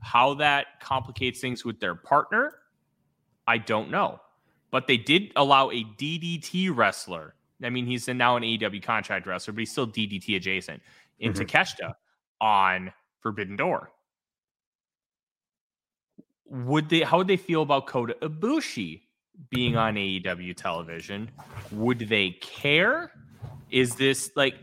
How 0.00 0.34
that 0.34 0.80
complicates 0.80 1.40
things 1.40 1.64
with 1.64 1.80
their 1.80 1.94
partner, 1.94 2.54
I 3.46 3.58
don't 3.58 3.90
know. 3.90 4.20
But 4.70 4.86
they 4.86 4.96
did 4.96 5.32
allow 5.36 5.70
a 5.70 5.84
DDT 5.84 6.74
wrestler. 6.74 7.34
I 7.62 7.70
mean, 7.70 7.86
he's 7.86 8.08
now 8.08 8.36
an 8.36 8.42
AEW 8.42 8.82
contract 8.82 9.26
wrestler, 9.26 9.52
but 9.52 9.60
he's 9.60 9.72
still 9.72 9.86
DDT 9.86 10.36
adjacent 10.36 10.80
in 11.18 11.32
mm-hmm. 11.32 11.42
Takeshita 11.42 11.94
on 12.40 12.92
Forbidden 13.20 13.56
Door 13.56 13.90
would 16.50 16.88
they 16.88 17.00
how 17.00 17.18
would 17.18 17.28
they 17.28 17.36
feel 17.36 17.62
about 17.62 17.86
Kota 17.86 18.16
Ibushi 18.20 19.02
being 19.48 19.76
on 19.76 19.94
AEW 19.94 20.56
television? 20.56 21.30
Would 21.72 22.00
they 22.00 22.30
care? 22.40 23.12
Is 23.70 23.94
this 23.94 24.32
like 24.34 24.56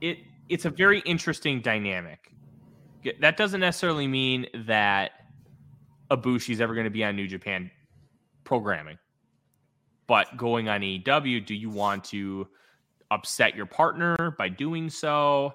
it 0.00 0.18
it's 0.48 0.66
a 0.66 0.70
very 0.70 1.00
interesting 1.00 1.60
dynamic. 1.60 2.32
That 3.20 3.36
doesn't 3.36 3.60
necessarily 3.60 4.06
mean 4.06 4.46
that 4.66 5.12
Ibushi's 6.10 6.60
ever 6.60 6.74
going 6.74 6.84
to 6.84 6.90
be 6.90 7.04
on 7.04 7.16
New 7.16 7.26
Japan 7.26 7.70
programming. 8.44 8.98
But 10.06 10.36
going 10.36 10.68
on 10.68 10.80
AEW, 10.80 11.44
do 11.44 11.54
you 11.54 11.70
want 11.70 12.04
to 12.04 12.48
upset 13.10 13.54
your 13.54 13.66
partner 13.66 14.34
by 14.38 14.48
doing 14.48 14.90
so? 14.90 15.54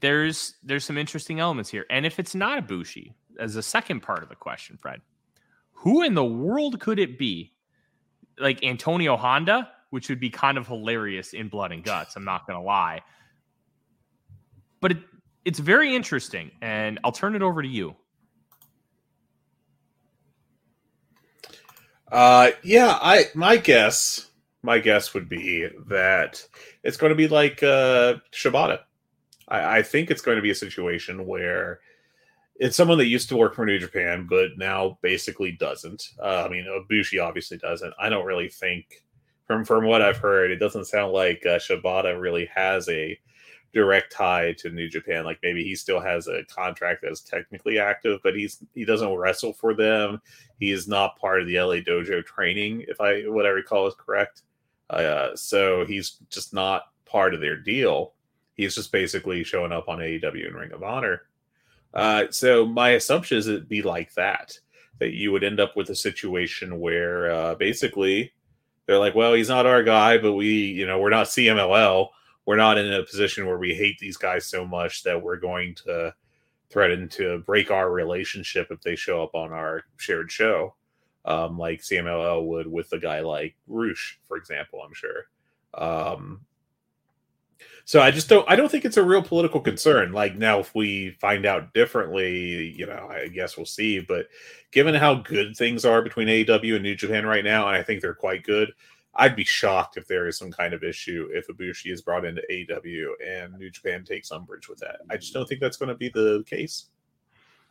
There's 0.00 0.54
there's 0.62 0.84
some 0.84 0.98
interesting 0.98 1.40
elements 1.40 1.70
here. 1.70 1.86
And 1.90 2.04
if 2.04 2.18
it's 2.18 2.34
not 2.34 2.66
Ibushi, 2.66 3.12
as 3.38 3.56
a 3.56 3.62
second 3.62 4.00
part 4.00 4.22
of 4.22 4.28
the 4.28 4.34
question, 4.34 4.76
Fred. 4.76 5.00
Who 5.72 6.02
in 6.02 6.14
the 6.14 6.24
world 6.24 6.80
could 6.80 6.98
it 6.98 7.18
be? 7.18 7.52
Like 8.38 8.64
Antonio 8.64 9.16
Honda, 9.16 9.70
which 9.90 10.08
would 10.08 10.20
be 10.20 10.30
kind 10.30 10.58
of 10.58 10.66
hilarious 10.66 11.34
in 11.34 11.48
Blood 11.48 11.72
and 11.72 11.84
Guts. 11.84 12.16
I'm 12.16 12.24
not 12.24 12.46
going 12.46 12.58
to 12.58 12.64
lie. 12.64 13.02
But 14.80 14.92
it, 14.92 14.98
it's 15.44 15.58
very 15.58 15.94
interesting, 15.94 16.50
and 16.60 16.98
I'll 17.04 17.12
turn 17.12 17.36
it 17.36 17.42
over 17.42 17.62
to 17.62 17.68
you. 17.68 17.94
Uh, 22.10 22.50
yeah, 22.62 22.98
I 23.00 23.26
my 23.34 23.56
guess, 23.56 24.30
my 24.62 24.78
guess 24.78 25.14
would 25.14 25.28
be 25.28 25.68
that 25.88 26.46
it's 26.82 26.96
going 26.96 27.10
to 27.10 27.16
be 27.16 27.28
like 27.28 27.62
uh, 27.62 28.14
Shibata. 28.32 28.80
I, 29.48 29.78
I 29.78 29.82
think 29.82 30.10
it's 30.10 30.22
going 30.22 30.36
to 30.36 30.42
be 30.42 30.50
a 30.50 30.54
situation 30.54 31.26
where 31.26 31.80
it's 32.56 32.76
someone 32.76 32.98
that 32.98 33.06
used 33.06 33.28
to 33.30 33.36
work 33.36 33.54
for 33.54 33.66
New 33.66 33.78
Japan, 33.78 34.26
but 34.28 34.56
now 34.56 34.98
basically 35.02 35.52
doesn't. 35.52 36.10
Uh, 36.22 36.44
I 36.44 36.48
mean, 36.48 36.66
Ibushi 36.66 37.22
obviously 37.22 37.58
doesn't. 37.58 37.92
I 37.98 38.08
don't 38.08 38.26
really 38.26 38.48
think, 38.48 39.02
from 39.46 39.64
from 39.64 39.84
what 39.84 40.02
I've 40.02 40.18
heard, 40.18 40.50
it 40.50 40.58
doesn't 40.58 40.86
sound 40.86 41.12
like 41.12 41.44
uh, 41.46 41.58
Shibata 41.58 42.18
really 42.20 42.46
has 42.54 42.88
a 42.88 43.18
direct 43.72 44.12
tie 44.12 44.52
to 44.52 44.70
New 44.70 44.88
Japan. 44.88 45.24
Like 45.24 45.40
maybe 45.42 45.64
he 45.64 45.74
still 45.74 46.00
has 46.00 46.28
a 46.28 46.44
contract 46.44 47.00
that's 47.02 47.20
technically 47.20 47.78
active, 47.78 48.20
but 48.22 48.36
he's 48.36 48.62
he 48.74 48.84
doesn't 48.84 49.14
wrestle 49.16 49.52
for 49.52 49.74
them. 49.74 50.20
He 50.60 50.70
is 50.70 50.86
not 50.86 51.18
part 51.18 51.42
of 51.42 51.48
the 51.48 51.58
LA 51.58 51.76
Dojo 51.76 52.24
training, 52.24 52.84
if 52.88 53.00
I 53.00 53.22
what 53.22 53.46
I 53.46 53.50
recall 53.50 53.86
is 53.88 53.94
correct. 53.98 54.42
Uh, 54.90 55.34
so 55.34 55.84
he's 55.84 56.18
just 56.30 56.54
not 56.54 56.84
part 57.04 57.34
of 57.34 57.40
their 57.40 57.56
deal. 57.56 58.12
He's 58.54 58.76
just 58.76 58.92
basically 58.92 59.42
showing 59.42 59.72
up 59.72 59.88
on 59.88 59.98
AEW 59.98 60.46
and 60.46 60.54
Ring 60.54 60.72
of 60.72 60.84
Honor. 60.84 61.22
Uh, 61.94 62.24
so 62.30 62.66
my 62.66 62.90
assumption 62.90 63.38
is 63.38 63.46
it'd 63.46 63.68
be 63.68 63.82
like 63.82 64.12
that, 64.14 64.58
that 64.98 65.12
you 65.12 65.30
would 65.32 65.44
end 65.44 65.60
up 65.60 65.76
with 65.76 65.90
a 65.90 65.94
situation 65.94 66.80
where 66.80 67.30
uh, 67.30 67.54
basically 67.54 68.32
they're 68.86 68.98
like, 68.98 69.14
well, 69.14 69.32
he's 69.34 69.48
not 69.48 69.66
our 69.66 69.82
guy, 69.82 70.18
but 70.18 70.32
we, 70.32 70.48
you 70.48 70.86
know, 70.86 70.98
we're 70.98 71.10
not 71.10 71.26
CMLL. 71.26 72.08
We're 72.46 72.56
not 72.56 72.78
in 72.78 72.92
a 72.92 73.04
position 73.04 73.46
where 73.46 73.58
we 73.58 73.74
hate 73.74 73.98
these 73.98 74.16
guys 74.16 74.46
so 74.46 74.66
much 74.66 75.02
that 75.04 75.22
we're 75.22 75.36
going 75.36 75.74
to 75.86 76.14
threaten 76.68 77.08
to 77.08 77.38
break 77.46 77.70
our 77.70 77.90
relationship 77.90 78.68
if 78.70 78.80
they 78.82 78.96
show 78.96 79.22
up 79.22 79.34
on 79.34 79.52
our 79.52 79.84
shared 79.96 80.30
show, 80.30 80.74
um, 81.24 81.56
like 81.56 81.80
CMLL 81.80 82.44
would 82.46 82.66
with 82.66 82.92
a 82.92 82.98
guy 82.98 83.20
like 83.20 83.54
Rush, 83.66 84.18
for 84.26 84.36
example. 84.36 84.80
I'm 84.84 84.92
sure. 84.92 85.26
Um, 85.72 86.40
so 87.84 88.00
I 88.00 88.10
just 88.10 88.28
don't 88.28 88.48
I 88.50 88.56
don't 88.56 88.70
think 88.70 88.84
it's 88.84 88.96
a 88.96 89.02
real 89.02 89.22
political 89.22 89.60
concern. 89.60 90.12
Like 90.12 90.36
now 90.36 90.60
if 90.60 90.74
we 90.74 91.10
find 91.20 91.44
out 91.44 91.74
differently, 91.74 92.74
you 92.76 92.86
know, 92.86 93.08
I 93.10 93.28
guess 93.28 93.56
we'll 93.56 93.66
see, 93.66 94.00
but 94.00 94.26
given 94.70 94.94
how 94.94 95.16
good 95.16 95.56
things 95.56 95.84
are 95.84 96.02
between 96.02 96.28
AEW 96.28 96.74
and 96.74 96.82
New 96.82 96.96
Japan 96.96 97.26
right 97.26 97.44
now, 97.44 97.68
and 97.68 97.76
I 97.76 97.82
think 97.82 98.00
they're 98.00 98.14
quite 98.14 98.42
good, 98.42 98.72
I'd 99.16 99.36
be 99.36 99.44
shocked 99.44 99.96
if 99.96 100.08
there 100.08 100.26
is 100.26 100.38
some 100.38 100.50
kind 100.50 100.74
of 100.74 100.82
issue 100.82 101.28
if 101.32 101.46
Ibushi 101.48 101.92
is 101.92 102.02
brought 102.02 102.24
into 102.24 102.42
AEW 102.50 103.10
and 103.24 103.54
New 103.58 103.70
Japan 103.70 104.02
takes 104.04 104.32
umbrage 104.32 104.68
with 104.68 104.78
that. 104.80 105.00
I 105.10 105.16
just 105.16 105.34
don't 105.34 105.46
think 105.48 105.60
that's 105.60 105.76
going 105.76 105.90
to 105.90 105.94
be 105.94 106.08
the 106.08 106.42
case. 106.46 106.86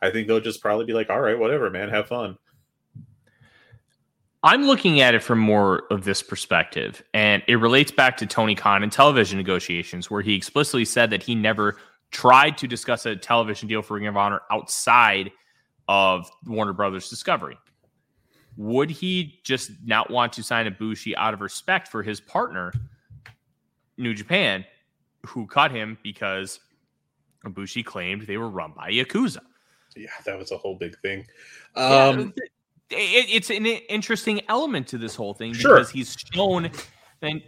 I 0.00 0.10
think 0.10 0.28
they'll 0.28 0.40
just 0.40 0.62
probably 0.62 0.84
be 0.84 0.92
like, 0.92 1.10
"All 1.10 1.20
right, 1.20 1.38
whatever, 1.38 1.70
man, 1.70 1.88
have 1.88 2.08
fun." 2.08 2.38
I'm 4.44 4.66
looking 4.66 5.00
at 5.00 5.14
it 5.14 5.22
from 5.22 5.38
more 5.38 5.84
of 5.90 6.04
this 6.04 6.22
perspective, 6.22 7.02
and 7.14 7.42
it 7.48 7.56
relates 7.56 7.90
back 7.90 8.18
to 8.18 8.26
Tony 8.26 8.54
Khan 8.54 8.82
and 8.82 8.92
television 8.92 9.38
negotiations, 9.38 10.10
where 10.10 10.20
he 10.20 10.34
explicitly 10.34 10.84
said 10.84 11.08
that 11.10 11.22
he 11.22 11.34
never 11.34 11.78
tried 12.10 12.58
to 12.58 12.68
discuss 12.68 13.06
a 13.06 13.16
television 13.16 13.68
deal 13.68 13.80
for 13.80 13.94
Ring 13.94 14.06
of 14.06 14.18
Honor 14.18 14.42
outside 14.50 15.30
of 15.88 16.30
Warner 16.44 16.74
Brothers 16.74 17.08
Discovery. 17.08 17.56
Would 18.58 18.90
he 18.90 19.40
just 19.44 19.70
not 19.82 20.10
want 20.10 20.34
to 20.34 20.42
sign 20.42 20.66
Ibushi 20.66 21.14
out 21.16 21.32
of 21.32 21.40
respect 21.40 21.88
for 21.88 22.02
his 22.02 22.20
partner, 22.20 22.70
New 23.96 24.12
Japan, 24.12 24.66
who 25.24 25.46
cut 25.46 25.70
him 25.70 25.96
because 26.02 26.60
Ibushi 27.46 27.82
claimed 27.82 28.26
they 28.26 28.36
were 28.36 28.50
run 28.50 28.74
by 28.76 28.90
Yakuza? 28.90 29.40
Yeah, 29.96 30.08
that 30.26 30.36
was 30.36 30.52
a 30.52 30.58
whole 30.58 30.76
big 30.76 30.98
thing. 31.00 31.26
Um, 31.76 32.34
yeah, 32.36 32.44
it, 32.94 33.26
it's 33.30 33.50
an 33.50 33.66
interesting 33.66 34.40
element 34.48 34.86
to 34.88 34.98
this 34.98 35.14
whole 35.14 35.34
thing 35.34 35.52
sure. 35.52 35.74
because 35.74 35.90
he's 35.90 36.16
shown 36.32 36.70
and 37.24 37.42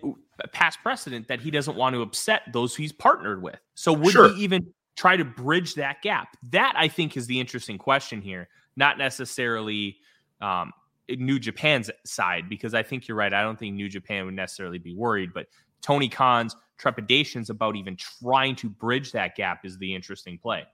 past 0.52 0.78
precedent 0.82 1.28
that 1.28 1.40
he 1.40 1.50
doesn't 1.50 1.76
want 1.76 1.94
to 1.94 2.02
upset 2.02 2.42
those 2.52 2.74
he's 2.74 2.92
partnered 2.92 3.42
with. 3.42 3.58
So 3.74 3.92
would 3.92 4.12
sure. 4.12 4.32
he 4.32 4.42
even 4.42 4.72
try 4.96 5.16
to 5.16 5.24
bridge 5.24 5.74
that 5.74 6.02
gap? 6.02 6.36
That 6.50 6.74
I 6.76 6.88
think 6.88 7.16
is 7.16 7.26
the 7.26 7.38
interesting 7.38 7.78
question 7.78 8.20
here, 8.20 8.48
not 8.76 8.98
necessarily 8.98 9.98
um, 10.40 10.72
New 11.08 11.38
Japan's 11.38 11.90
side, 12.04 12.48
because 12.48 12.74
I 12.74 12.82
think 12.82 13.06
you're 13.06 13.16
right. 13.16 13.32
I 13.32 13.42
don't 13.42 13.58
think 13.58 13.74
New 13.74 13.88
Japan 13.88 14.24
would 14.24 14.34
necessarily 14.34 14.78
be 14.78 14.94
worried, 14.94 15.32
but 15.34 15.46
Tony 15.82 16.08
Khan's 16.08 16.56
trepidations 16.78 17.50
about 17.50 17.76
even 17.76 17.96
trying 17.96 18.56
to 18.56 18.68
bridge 18.68 19.12
that 19.12 19.36
gap 19.36 19.64
is 19.64 19.78
the 19.78 19.94
interesting 19.94 20.38
play. 20.38 20.64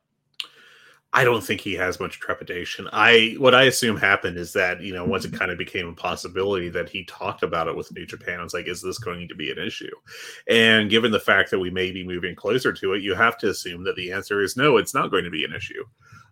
I 1.15 1.25
don't 1.25 1.45
think 1.45 1.61
he 1.61 1.75
has 1.75 2.01
much 2.01 2.21
trepidation. 2.21 2.89
I 2.91 3.35
what 3.39 3.55
I 3.55 3.65
assume 3.65 3.99
happened 3.99 4.39
is 4.39 4.53
that 4.55 4.81
you 4.81 4.95
know 4.95 5.05
once 5.05 5.27
it 5.27 5.35
kind 5.35 5.51
of 5.51 5.59
became 5.59 5.89
a 5.89 5.95
possibility 5.95 6.71
that 6.71 6.89
he 6.89 7.05
talked 7.05 7.43
about 7.43 7.69
it 7.69 7.77
with 7.77 7.93
New 7.93 8.07
Japan. 8.07 8.41
I 8.41 8.43
was 8.43 8.55
like, 8.55 8.67
is 8.67 8.81
this 8.81 8.99
going 8.99 9.29
to 9.29 9.35
be 9.35 9.51
an 9.51 9.59
issue? 9.59 9.95
And 10.49 10.89
given 10.89 11.13
the 11.13 11.21
fact 11.21 11.51
that 11.51 11.59
we 11.59 11.71
may 11.71 11.91
be 11.91 12.03
moving 12.03 12.35
closer 12.35 12.73
to 12.73 12.95
it, 12.95 13.03
you 13.03 13.15
have 13.15 13.37
to 13.39 13.51
assume 13.51 13.85
that 13.85 13.97
the 13.97 14.11
answer 14.11 14.41
is 14.41 14.57
no. 14.57 14.79
It's 14.79 14.95
not 14.95 15.11
going 15.11 15.25
to 15.25 15.31
be 15.31 15.45
an 15.45 15.53
issue. 15.53 15.85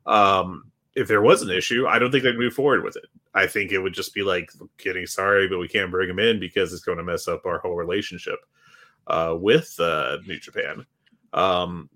Um, 0.07 0.71
if 0.95 1.09
there 1.09 1.23
was 1.23 1.43
an 1.43 1.51
issue, 1.51 1.87
I 1.87 1.99
don't 1.99 2.11
think 2.11 2.25
they'd 2.25 2.39
move 2.39 2.55
forward 2.55 2.83
with 2.83 2.97
it. 2.97 3.05
I 3.35 3.47
think 3.47 3.71
it 3.73 3.79
would 3.79 3.95
just 3.95 4.15
be 4.15 4.23
like, 4.23 4.51
getting 4.79 5.07
sorry, 5.07 5.47
but 5.47 5.59
we 5.59 5.69
can't 5.69 5.91
bring 5.91 6.09
him 6.09 6.19
in 6.19 6.41
because 6.41 6.73
it's 6.73 6.83
going 6.83 6.99
to 6.99 7.05
mess 7.05 7.29
up 7.29 7.47
our 7.47 7.59
whole 7.59 7.77
relationship 7.77 8.39
uh, 9.07 9.37
with 9.39 9.79
uh, 9.79 10.19
New 10.27 10.41
Japan. 10.41 10.85
Um, 11.33 11.89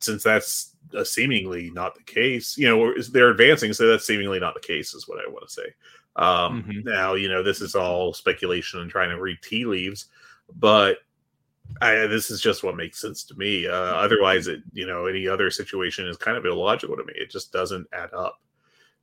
since 0.00 0.22
that's 0.22 0.76
uh, 0.96 1.04
seemingly 1.04 1.70
not 1.70 1.94
the 1.94 2.02
case, 2.02 2.56
you 2.56 2.68
know, 2.68 2.92
is 2.92 3.10
they're 3.10 3.30
advancing, 3.30 3.72
so 3.72 3.86
that's 3.86 4.06
seemingly 4.06 4.40
not 4.40 4.54
the 4.54 4.60
case, 4.60 4.94
is 4.94 5.08
what 5.08 5.18
I 5.24 5.30
want 5.30 5.46
to 5.46 5.52
say. 5.52 5.74
Um, 6.16 6.64
mm-hmm. 6.64 6.88
Now, 6.88 7.14
you 7.14 7.28
know, 7.28 7.42
this 7.42 7.60
is 7.60 7.74
all 7.74 8.12
speculation 8.12 8.80
and 8.80 8.90
trying 8.90 9.10
to 9.10 9.20
read 9.20 9.38
tea 9.42 9.64
leaves, 9.64 10.06
but 10.56 10.98
I, 11.80 12.06
this 12.06 12.30
is 12.30 12.40
just 12.40 12.64
what 12.64 12.76
makes 12.76 13.00
sense 13.00 13.24
to 13.24 13.34
me. 13.36 13.66
Uh, 13.66 13.72
otherwise, 13.72 14.46
it 14.46 14.60
you 14.72 14.86
know 14.86 15.06
any 15.06 15.28
other 15.28 15.50
situation 15.50 16.06
is 16.06 16.16
kind 16.16 16.36
of 16.36 16.44
illogical 16.44 16.96
to 16.96 17.04
me. 17.04 17.12
It 17.14 17.30
just 17.30 17.52
doesn't 17.52 17.86
add 17.92 18.12
up. 18.12 18.40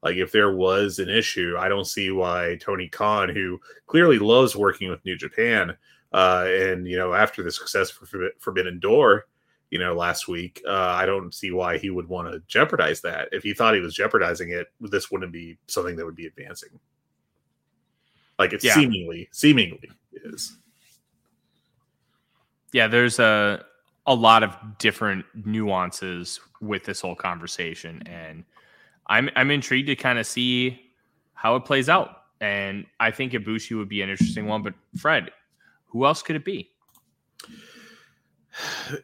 Like 0.03 0.17
if 0.17 0.31
there 0.31 0.51
was 0.51 0.99
an 0.99 1.09
issue, 1.09 1.55
I 1.57 1.69
don't 1.69 1.87
see 1.87 2.11
why 2.11 2.57
Tony 2.61 2.87
Khan, 2.87 3.29
who 3.29 3.59
clearly 3.87 4.19
loves 4.19 4.55
working 4.55 4.89
with 4.89 5.03
New 5.05 5.15
Japan, 5.15 5.75
uh, 6.13 6.45
and 6.47 6.87
you 6.87 6.97
know 6.97 7.13
after 7.13 7.43
the 7.43 7.51
success 7.51 7.89
for 7.89 8.29
Forbidden 8.39 8.79
Door, 8.79 9.25
you 9.71 9.79
know 9.79 9.93
last 9.93 10.27
week, 10.27 10.61
uh, 10.67 10.71
I 10.71 11.05
don't 11.05 11.33
see 11.33 11.51
why 11.51 11.77
he 11.77 11.89
would 11.89 12.07
want 12.07 12.31
to 12.31 12.41
jeopardize 12.47 13.01
that. 13.01 13.29
If 13.31 13.43
he 13.43 13.53
thought 13.53 13.75
he 13.75 13.81
was 13.81 13.93
jeopardizing 13.93 14.51
it, 14.51 14.67
this 14.79 15.11
wouldn't 15.11 15.31
be 15.31 15.57
something 15.67 15.95
that 15.95 16.05
would 16.05 16.15
be 16.15 16.27
advancing. 16.27 16.79
Like 18.37 18.53
it 18.53 18.63
yeah. 18.63 18.73
seemingly, 18.73 19.29
seemingly 19.31 19.89
is 20.13 20.57
yeah, 22.75 22.87
there's 22.87 23.19
a 23.19 23.63
a 24.05 24.13
lot 24.13 24.43
of 24.43 24.53
different 24.79 25.25
nuances 25.45 26.41
with 26.59 26.83
this 26.83 26.99
whole 26.99 27.15
conversation, 27.15 28.03
and 28.05 28.43
I'm 29.07 29.29
I'm 29.37 29.49
intrigued 29.49 29.87
to 29.87 29.95
kind 29.95 30.19
of 30.19 30.27
see 30.27 30.81
how 31.33 31.55
it 31.55 31.63
plays 31.63 31.87
out. 31.87 32.23
And 32.41 32.85
I 32.99 33.11
think 33.11 33.31
Ibushi 33.31 33.77
would 33.77 33.87
be 33.87 34.01
an 34.01 34.09
interesting 34.09 34.45
one. 34.47 34.61
But 34.61 34.73
Fred, 34.97 35.31
who 35.85 36.05
else 36.05 36.21
could 36.21 36.35
it 36.35 36.43
be? 36.43 36.69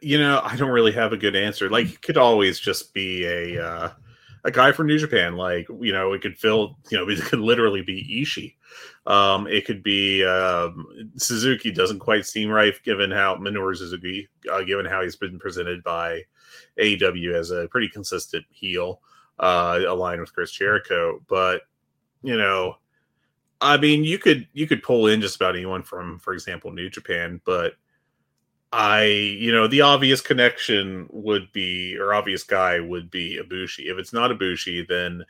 You 0.01 0.17
know, 0.17 0.41
I 0.43 0.55
don't 0.55 0.69
really 0.69 0.91
have 0.93 1.13
a 1.13 1.17
good 1.17 1.35
answer. 1.35 1.69
Like, 1.69 2.01
could 2.01 2.17
always 2.17 2.59
just 2.59 2.93
be 2.93 3.25
a 3.25 3.63
uh, 3.63 3.91
a 4.43 4.51
guy 4.51 4.71
from 4.71 4.87
New 4.87 4.97
Japan. 4.97 5.35
Like, 5.35 5.67
you 5.79 5.91
know, 5.91 6.13
it 6.13 6.21
could 6.21 6.37
fill. 6.37 6.77
You 6.89 6.97
know, 6.97 7.09
it 7.09 7.21
could 7.21 7.39
literally 7.39 7.81
be 7.81 8.21
Ishii. 8.21 8.55
Um, 9.11 9.47
it 9.47 9.65
could 9.65 9.83
be 9.83 10.23
um, 10.23 11.11
Suzuki 11.17 11.71
doesn't 11.71 11.99
quite 11.99 12.25
seem 12.25 12.49
right 12.49 12.73
given 12.83 13.11
how 13.11 13.35
Minoru 13.35 13.75
Suzuki, 13.75 14.29
uh, 14.51 14.61
given 14.63 14.85
how 14.85 15.01
he's 15.01 15.15
been 15.15 15.39
presented 15.39 15.83
by 15.83 16.23
AEW 16.79 17.33
as 17.33 17.51
a 17.51 17.67
pretty 17.67 17.89
consistent 17.89 18.45
heel, 18.51 19.01
uh, 19.39 19.79
aligned 19.87 20.21
with 20.21 20.33
Chris 20.33 20.51
Jericho. 20.51 21.21
But 21.27 21.63
you 22.23 22.37
know, 22.37 22.75
I 23.59 23.77
mean, 23.77 24.03
you 24.03 24.17
could 24.17 24.47
you 24.53 24.67
could 24.67 24.83
pull 24.83 25.07
in 25.07 25.21
just 25.21 25.35
about 25.35 25.55
anyone 25.55 25.83
from, 25.83 26.19
for 26.19 26.33
example, 26.33 26.71
New 26.71 26.89
Japan, 26.89 27.41
but 27.45 27.73
I, 28.73 29.03
you 29.03 29.51
know, 29.51 29.67
the 29.67 29.81
obvious 29.81 30.21
connection 30.21 31.07
would 31.11 31.51
be, 31.51 31.97
or 31.97 32.13
obvious 32.13 32.43
guy 32.43 32.79
would 32.79 33.11
be 33.11 33.39
Ibushi. 33.41 33.91
If 33.91 33.97
it's 33.97 34.13
not 34.13 34.31
Ibushi, 34.31 34.87
then 34.87 35.25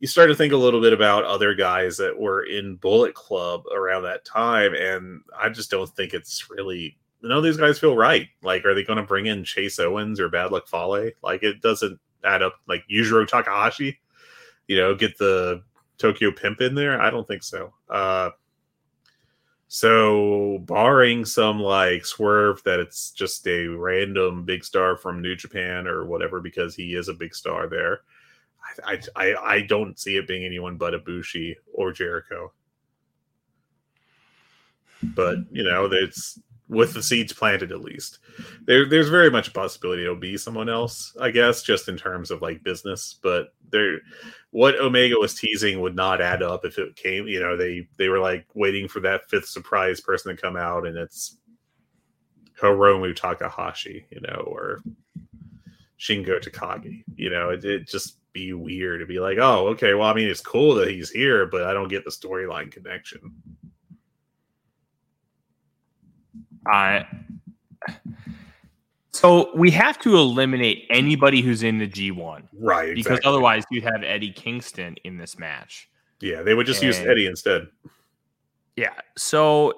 you 0.00 0.08
start 0.08 0.28
to 0.28 0.34
think 0.34 0.52
a 0.52 0.56
little 0.56 0.80
bit 0.80 0.92
about 0.92 1.24
other 1.24 1.54
guys 1.54 1.96
that 1.98 2.18
were 2.18 2.44
in 2.44 2.76
Bullet 2.76 3.14
Club 3.14 3.64
around 3.68 4.02
that 4.02 4.24
time, 4.24 4.74
and 4.74 5.22
I 5.38 5.48
just 5.50 5.70
don't 5.70 5.88
think 5.88 6.14
it's 6.14 6.50
really 6.50 6.98
none 7.22 7.38
of 7.38 7.44
these 7.44 7.56
guys 7.56 7.78
feel 7.78 7.96
right. 7.96 8.28
Like, 8.42 8.64
are 8.64 8.74
they 8.74 8.84
going 8.84 8.98
to 8.98 9.04
bring 9.04 9.26
in 9.26 9.44
Chase 9.44 9.78
Owens 9.78 10.20
or 10.20 10.28
Bad 10.28 10.52
Luck 10.52 10.68
Fale? 10.68 11.10
Like, 11.22 11.42
it 11.42 11.62
doesn't 11.62 11.98
add 12.24 12.42
up. 12.42 12.56
Like 12.66 12.84
Yujiro 12.90 13.26
Takahashi, 13.26 13.98
you 14.66 14.76
know, 14.76 14.94
get 14.94 15.16
the 15.16 15.62
Tokyo 15.98 16.32
Pimp 16.32 16.60
in 16.60 16.74
there. 16.74 17.00
I 17.00 17.10
don't 17.10 17.26
think 17.26 17.42
so. 17.42 17.72
Uh, 17.88 18.30
so, 19.74 20.58
barring 20.66 21.24
some 21.24 21.58
like 21.58 22.06
swerve 22.06 22.62
that 22.62 22.78
it's 22.78 23.10
just 23.10 23.44
a 23.48 23.66
random 23.66 24.44
big 24.44 24.64
star 24.64 24.96
from 24.96 25.20
New 25.20 25.34
Japan 25.34 25.88
or 25.88 26.04
whatever, 26.04 26.40
because 26.40 26.76
he 26.76 26.94
is 26.94 27.08
a 27.08 27.12
big 27.12 27.34
star 27.34 27.66
there, 27.66 28.02
I, 28.86 29.00
I, 29.16 29.34
I 29.34 29.60
don't 29.62 29.98
see 29.98 30.16
it 30.16 30.28
being 30.28 30.44
anyone 30.44 30.76
but 30.76 30.94
Ibushi 30.94 31.56
or 31.72 31.90
Jericho. 31.90 32.52
But 35.02 35.38
you 35.50 35.64
know, 35.64 35.86
it's 35.90 36.38
with 36.68 36.94
the 36.94 37.02
seeds 37.02 37.32
planted 37.32 37.72
at 37.72 37.82
least. 37.82 38.18
There, 38.66 38.88
there's 38.88 39.08
very 39.08 39.30
much 39.30 39.48
a 39.48 39.52
possibility 39.52 40.02
it'll 40.02 40.16
be 40.16 40.36
someone 40.36 40.68
else, 40.68 41.14
I 41.20 41.30
guess, 41.30 41.62
just 41.62 41.88
in 41.88 41.96
terms 41.96 42.30
of 42.30 42.42
like 42.42 42.62
business. 42.62 43.18
But 43.22 43.54
there, 43.70 44.00
what 44.50 44.80
Omega 44.80 45.16
was 45.18 45.34
teasing 45.34 45.80
would 45.80 45.94
not 45.94 46.22
add 46.22 46.42
up 46.42 46.64
if 46.64 46.78
it 46.78 46.96
came. 46.96 47.26
You 47.26 47.40
know, 47.40 47.56
they 47.56 47.86
they 47.98 48.08
were 48.08 48.20
like 48.20 48.46
waiting 48.54 48.88
for 48.88 49.00
that 49.00 49.28
fifth 49.28 49.48
surprise 49.48 50.00
person 50.00 50.34
to 50.34 50.40
come 50.40 50.56
out, 50.56 50.86
and 50.86 50.96
it's 50.96 51.38
Hiromu 52.60 53.14
Takahashi, 53.14 54.06
you 54.10 54.20
know, 54.20 54.44
or 54.46 54.80
Shingo 55.98 56.42
Takagi. 56.42 57.04
You 57.16 57.30
know, 57.30 57.50
it, 57.50 57.64
it 57.64 57.88
just 57.88 58.18
be 58.32 58.52
weird 58.52 59.00
to 59.00 59.06
be 59.06 59.20
like, 59.20 59.38
oh, 59.38 59.68
okay, 59.68 59.94
well, 59.94 60.08
I 60.08 60.14
mean, 60.14 60.28
it's 60.28 60.40
cool 60.40 60.74
that 60.76 60.90
he's 60.90 61.10
here, 61.10 61.46
but 61.46 61.64
I 61.64 61.72
don't 61.72 61.88
get 61.88 62.04
the 62.04 62.10
storyline 62.10 62.70
connection. 62.70 63.32
I. 66.66 67.06
So 69.10 69.56
we 69.56 69.70
have 69.70 69.98
to 70.00 70.16
eliminate 70.16 70.86
anybody 70.90 71.40
who's 71.40 71.62
in 71.62 71.78
the 71.78 71.86
G1, 71.86 72.48
right? 72.52 72.90
Exactly. 72.90 72.94
Because 72.94 73.20
otherwise, 73.24 73.64
you'd 73.70 73.84
have 73.84 74.02
Eddie 74.02 74.32
Kingston 74.32 74.96
in 75.04 75.16
this 75.16 75.38
match. 75.38 75.88
Yeah, 76.20 76.42
they 76.42 76.54
would 76.54 76.66
just 76.66 76.82
and, 76.82 76.88
use 76.88 76.98
Eddie 76.98 77.26
instead. 77.26 77.68
Yeah. 78.76 78.94
So 79.16 79.72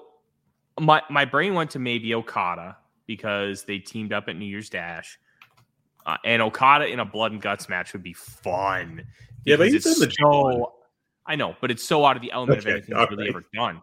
my 0.81 1.03
my 1.11 1.25
brain 1.25 1.55
went 1.55 1.71
to 1.73 1.79
maybe 1.79 2.15
Okada 2.15 2.77
because 3.07 3.65
they 3.65 3.79
teamed 3.79 4.13
up 4.13 4.29
at 4.29 4.37
New 4.37 4.47
Year's 4.47 4.71
Dash. 4.71 5.19
Uh, 6.05 6.17
and 6.25 6.41
Okada 6.41 6.87
in 6.87 7.01
a 7.01 7.05
blood 7.05 7.33
and 7.33 7.43
guts 7.43 7.69
match 7.69 7.93
would 7.93 8.03
be 8.03 8.13
fun. 8.13 9.05
Yeah, 9.45 9.57
but 9.57 9.69
he's 9.69 9.87
in 9.87 9.99
the 9.99 10.13
so. 10.19 10.73
I 11.27 11.35
know, 11.35 11.57
but 11.61 11.73
it's 11.73 11.83
so 11.83 12.05
out 12.05 12.15
of 12.15 12.23
the 12.23 12.31
element 12.31 12.61
okay, 12.61 12.71
of 12.71 12.77
anything 12.77 12.97
he's 12.97 13.11
really 13.11 13.25
right. 13.25 13.31
ever 13.31 13.45
done. 13.53 13.83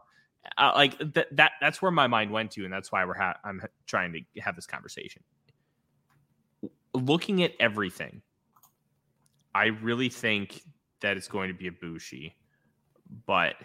Uh, 0.57 0.71
like 0.75 0.97
that, 1.13 1.27
that, 1.35 1.53
that's 1.61 1.81
where 1.81 1.91
my 1.91 2.07
mind 2.07 2.31
went 2.31 2.51
to, 2.51 2.63
and 2.63 2.73
that's 2.73 2.91
why 2.91 3.05
we're 3.05 3.15
ha- 3.15 3.37
I'm 3.43 3.61
trying 3.87 4.13
to 4.13 4.41
have 4.41 4.55
this 4.55 4.67
conversation. 4.67 5.23
Looking 6.93 7.43
at 7.43 7.53
everything, 7.59 8.21
I 9.55 9.67
really 9.67 10.09
think 10.09 10.61
that 11.01 11.17
it's 11.17 11.27
going 11.27 11.47
to 11.47 11.53
be 11.53 11.69
Ibushi, 11.69 12.33
but 13.25 13.55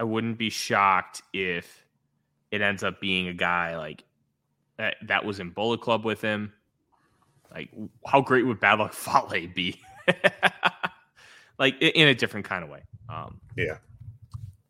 I 0.00 0.04
wouldn't 0.04 0.38
be 0.38 0.50
shocked 0.50 1.22
if 1.32 1.84
it 2.50 2.60
ends 2.60 2.82
up 2.82 3.00
being 3.00 3.28
a 3.28 3.34
guy 3.34 3.76
like 3.76 4.04
that, 4.78 4.96
that 5.02 5.24
was 5.24 5.40
in 5.40 5.50
Bullet 5.50 5.80
Club 5.80 6.04
with 6.04 6.20
him 6.20 6.52
like, 7.56 7.70
how 8.06 8.20
great 8.20 8.46
would 8.46 8.60
Bad 8.60 8.78
Luck 8.78 8.92
Fale 8.92 9.48
be? 9.54 9.80
like 11.58 11.80
in 11.80 12.08
a 12.08 12.14
different 12.14 12.46
kind 12.46 12.62
of 12.62 12.70
way. 12.70 12.82
Um, 13.08 13.40
yeah. 13.56 13.78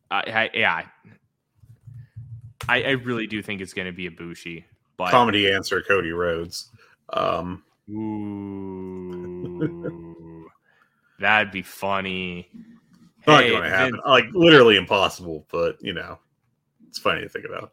I, 0.09 0.17
I 0.17 0.49
yeah. 0.53 0.81
I, 2.69 2.83
I 2.83 2.91
really 2.91 3.27
do 3.27 3.41
think 3.41 3.61
it's 3.61 3.73
going 3.73 3.87
to 3.87 3.91
be 3.91 4.09
Ibushi. 4.09 4.63
But 4.97 5.11
comedy 5.11 5.51
answer 5.51 5.81
Cody 5.81 6.11
Rhodes. 6.11 6.71
Um, 7.13 7.63
ooh, 7.89 9.57
that'd 11.19 11.51
be 11.51 11.61
funny. 11.61 12.49
Not 13.25 13.43
hey, 13.43 13.49
going 13.51 13.63
to 13.63 13.69
happen. 13.69 13.99
Like 14.05 14.25
literally 14.33 14.75
impossible, 14.77 15.45
but 15.51 15.77
you 15.81 15.93
know, 15.93 16.17
it's 16.87 16.99
funny 16.99 17.21
to 17.21 17.29
think 17.29 17.45
about. 17.45 17.71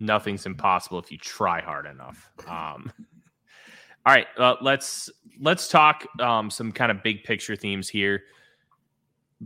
Nothing's 0.00 0.46
impossible 0.46 0.98
if 0.98 1.10
you 1.12 1.18
try 1.18 1.60
hard 1.60 1.86
enough. 1.86 2.30
Um, 2.46 2.92
all 4.06 4.14
right, 4.14 4.26
uh, 4.36 4.56
let's 4.60 5.10
let's 5.40 5.68
talk 5.68 6.06
um, 6.20 6.50
some 6.50 6.72
kind 6.72 6.90
of 6.90 7.02
big 7.02 7.22
picture 7.24 7.54
themes 7.56 7.88
here. 7.88 8.24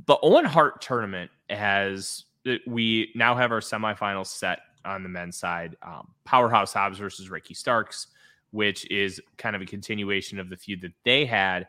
The 0.06 0.16
Owen 0.22 0.46
Hart 0.46 0.80
tournament 0.80 1.30
has 1.50 2.24
we 2.66 3.12
now 3.14 3.34
have 3.34 3.52
our 3.52 3.60
semifinals 3.60 4.26
set 4.26 4.60
on 4.84 5.02
the 5.02 5.08
men's 5.08 5.36
side. 5.36 5.76
Um, 5.82 6.08
Powerhouse 6.24 6.72
Hobbs 6.72 6.98
versus 6.98 7.30
Ricky 7.30 7.54
Starks, 7.54 8.08
which 8.50 8.88
is 8.90 9.20
kind 9.36 9.56
of 9.56 9.62
a 9.62 9.66
continuation 9.66 10.38
of 10.38 10.48
the 10.48 10.56
feud 10.56 10.80
that 10.82 10.92
they 11.04 11.24
had 11.24 11.68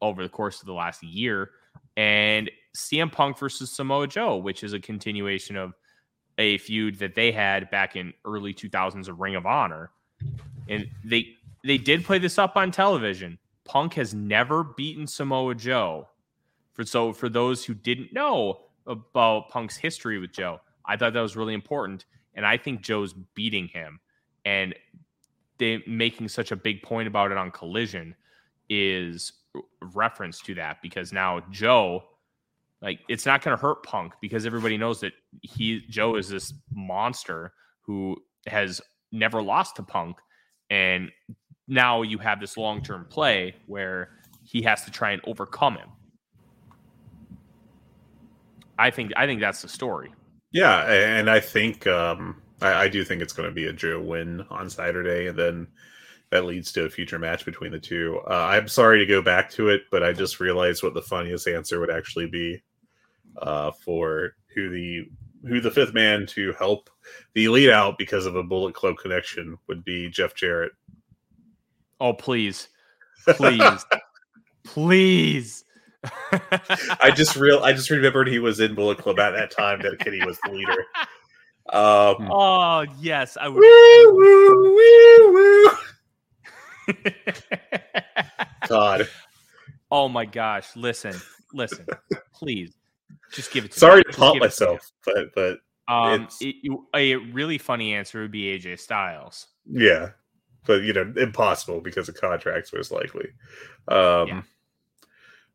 over 0.00 0.22
the 0.22 0.28
course 0.28 0.60
of 0.60 0.66
the 0.66 0.72
last 0.72 1.02
year, 1.02 1.50
and 1.96 2.50
CM 2.76 3.10
Punk 3.10 3.38
versus 3.38 3.70
Samoa 3.70 4.06
Joe, 4.06 4.36
which 4.36 4.62
is 4.62 4.72
a 4.72 4.80
continuation 4.80 5.56
of 5.56 5.74
a 6.38 6.58
feud 6.58 6.98
that 6.98 7.14
they 7.14 7.32
had 7.32 7.70
back 7.70 7.96
in 7.96 8.12
early 8.24 8.52
2000s 8.52 9.08
of 9.08 9.20
Ring 9.20 9.36
of 9.36 9.46
Honor. 9.46 9.90
And 10.68 10.86
they 11.04 11.34
they 11.64 11.78
did 11.78 12.04
play 12.04 12.18
this 12.18 12.38
up 12.38 12.56
on 12.56 12.70
television. 12.70 13.38
Punk 13.64 13.94
has 13.94 14.14
never 14.14 14.62
beaten 14.62 15.06
Samoa 15.06 15.54
Joe. 15.54 16.08
For 16.74 16.84
so 16.84 17.12
for 17.12 17.28
those 17.28 17.64
who 17.64 17.74
didn't 17.74 18.12
know 18.12 18.65
about 18.86 19.48
Punk's 19.48 19.76
history 19.76 20.18
with 20.18 20.32
Joe, 20.32 20.60
I 20.84 20.96
thought 20.96 21.12
that 21.12 21.20
was 21.20 21.36
really 21.36 21.54
important. 21.54 22.04
And 22.34 22.46
I 22.46 22.56
think 22.56 22.82
Joe's 22.82 23.12
beating 23.34 23.68
him. 23.68 24.00
And 24.44 24.74
they 25.58 25.82
making 25.86 26.28
such 26.28 26.52
a 26.52 26.56
big 26.56 26.82
point 26.82 27.08
about 27.08 27.30
it 27.30 27.38
on 27.38 27.50
collision 27.50 28.14
is 28.68 29.32
reference 29.94 30.40
to 30.40 30.54
that 30.54 30.82
because 30.82 31.12
now 31.12 31.40
Joe 31.50 32.04
like 32.82 33.00
it's 33.08 33.26
not 33.26 33.42
going 33.42 33.56
to 33.56 33.60
hurt 33.60 33.82
Punk 33.82 34.12
because 34.20 34.46
everybody 34.46 34.76
knows 34.76 35.00
that 35.00 35.12
he 35.40 35.82
Joe 35.88 36.16
is 36.16 36.28
this 36.28 36.52
monster 36.72 37.52
who 37.80 38.16
has 38.46 38.80
never 39.12 39.42
lost 39.42 39.76
to 39.76 39.82
Punk, 39.82 40.18
and 40.70 41.10
now 41.66 42.02
you 42.02 42.18
have 42.18 42.38
this 42.38 42.56
long 42.56 42.82
term 42.82 43.06
play 43.08 43.54
where 43.66 44.10
he 44.44 44.62
has 44.62 44.84
to 44.84 44.90
try 44.90 45.12
and 45.12 45.22
overcome 45.26 45.76
him. 45.76 45.88
I 48.78 48.90
think 48.90 49.12
I 49.16 49.26
think 49.26 49.40
that's 49.40 49.62
the 49.62 49.68
story. 49.68 50.12
Yeah, 50.52 50.90
and 50.90 51.28
I 51.28 51.40
think 51.40 51.86
um, 51.86 52.40
I, 52.60 52.84
I 52.84 52.88
do 52.88 53.04
think 53.04 53.22
it's 53.22 53.32
going 53.32 53.48
to 53.48 53.54
be 53.54 53.66
a 53.66 53.72
Joe 53.72 54.00
win 54.00 54.44
on 54.50 54.70
Saturday, 54.70 55.26
and 55.26 55.38
then 55.38 55.66
that 56.30 56.44
leads 56.44 56.72
to 56.72 56.84
a 56.84 56.90
future 56.90 57.18
match 57.18 57.44
between 57.44 57.72
the 57.72 57.78
two. 57.78 58.20
Uh, 58.28 58.46
I'm 58.50 58.68
sorry 58.68 58.98
to 58.98 59.06
go 59.06 59.22
back 59.22 59.50
to 59.52 59.68
it, 59.68 59.82
but 59.90 60.02
I 60.02 60.12
just 60.12 60.40
realized 60.40 60.82
what 60.82 60.94
the 60.94 61.02
funniest 61.02 61.46
answer 61.46 61.80
would 61.80 61.90
actually 61.90 62.26
be 62.26 62.62
uh, 63.40 63.70
for 63.84 64.32
who 64.54 64.70
the 64.70 65.04
who 65.46 65.60
the 65.60 65.70
fifth 65.70 65.94
man 65.94 66.26
to 66.26 66.52
help 66.54 66.90
the 67.34 67.44
Elite 67.44 67.70
out 67.70 67.98
because 67.98 68.26
of 68.26 68.34
a 68.34 68.42
Bullet 68.42 68.74
Club 68.74 68.96
connection 68.96 69.56
would 69.68 69.84
be 69.84 70.08
Jeff 70.08 70.34
Jarrett. 70.34 70.72
Oh 72.00 72.12
please, 72.12 72.68
please, 73.28 73.84
please. 74.64 75.64
I 77.00 77.12
just 77.14 77.36
real 77.36 77.60
I 77.60 77.72
just 77.72 77.90
remembered 77.90 78.28
he 78.28 78.38
was 78.38 78.60
in 78.60 78.74
Bullet 78.74 78.98
Club 78.98 79.18
at 79.18 79.32
that 79.32 79.50
time 79.50 79.80
that 79.82 79.98
Kenny 79.98 80.24
was 80.24 80.38
the 80.44 80.52
leader. 80.52 80.84
Um, 81.72 82.28
oh 82.30 82.84
yes, 83.00 83.36
I 83.40 83.48
would. 83.48 83.58
Woo, 83.58 84.14
woo, 84.14 85.32
woo, 85.32 85.70
God. 88.68 89.08
Oh 89.90 90.08
my 90.08 90.24
gosh! 90.24 90.74
Listen, 90.76 91.14
listen, 91.52 91.86
please, 92.34 92.72
just 93.32 93.52
give 93.52 93.64
it. 93.64 93.72
to. 93.72 93.78
Sorry 93.78 93.98
me. 93.98 94.04
to 94.04 94.12
pump 94.18 94.40
myself, 94.40 94.90
but 95.04 95.34
but 95.34 95.58
um, 95.88 96.28
it, 96.40 96.56
a 96.94 97.16
really 97.16 97.58
funny 97.58 97.94
answer 97.94 98.22
would 98.22 98.32
be 98.32 98.58
AJ 98.58 98.80
Styles. 98.80 99.46
Yeah, 99.70 100.10
but 100.66 100.82
you 100.82 100.92
know, 100.92 101.12
impossible 101.16 101.80
because 101.80 102.08
of 102.08 102.16
contracts 102.16 102.72
most 102.72 102.90
likely. 102.90 103.28
Um, 103.88 104.28
yeah. 104.28 104.42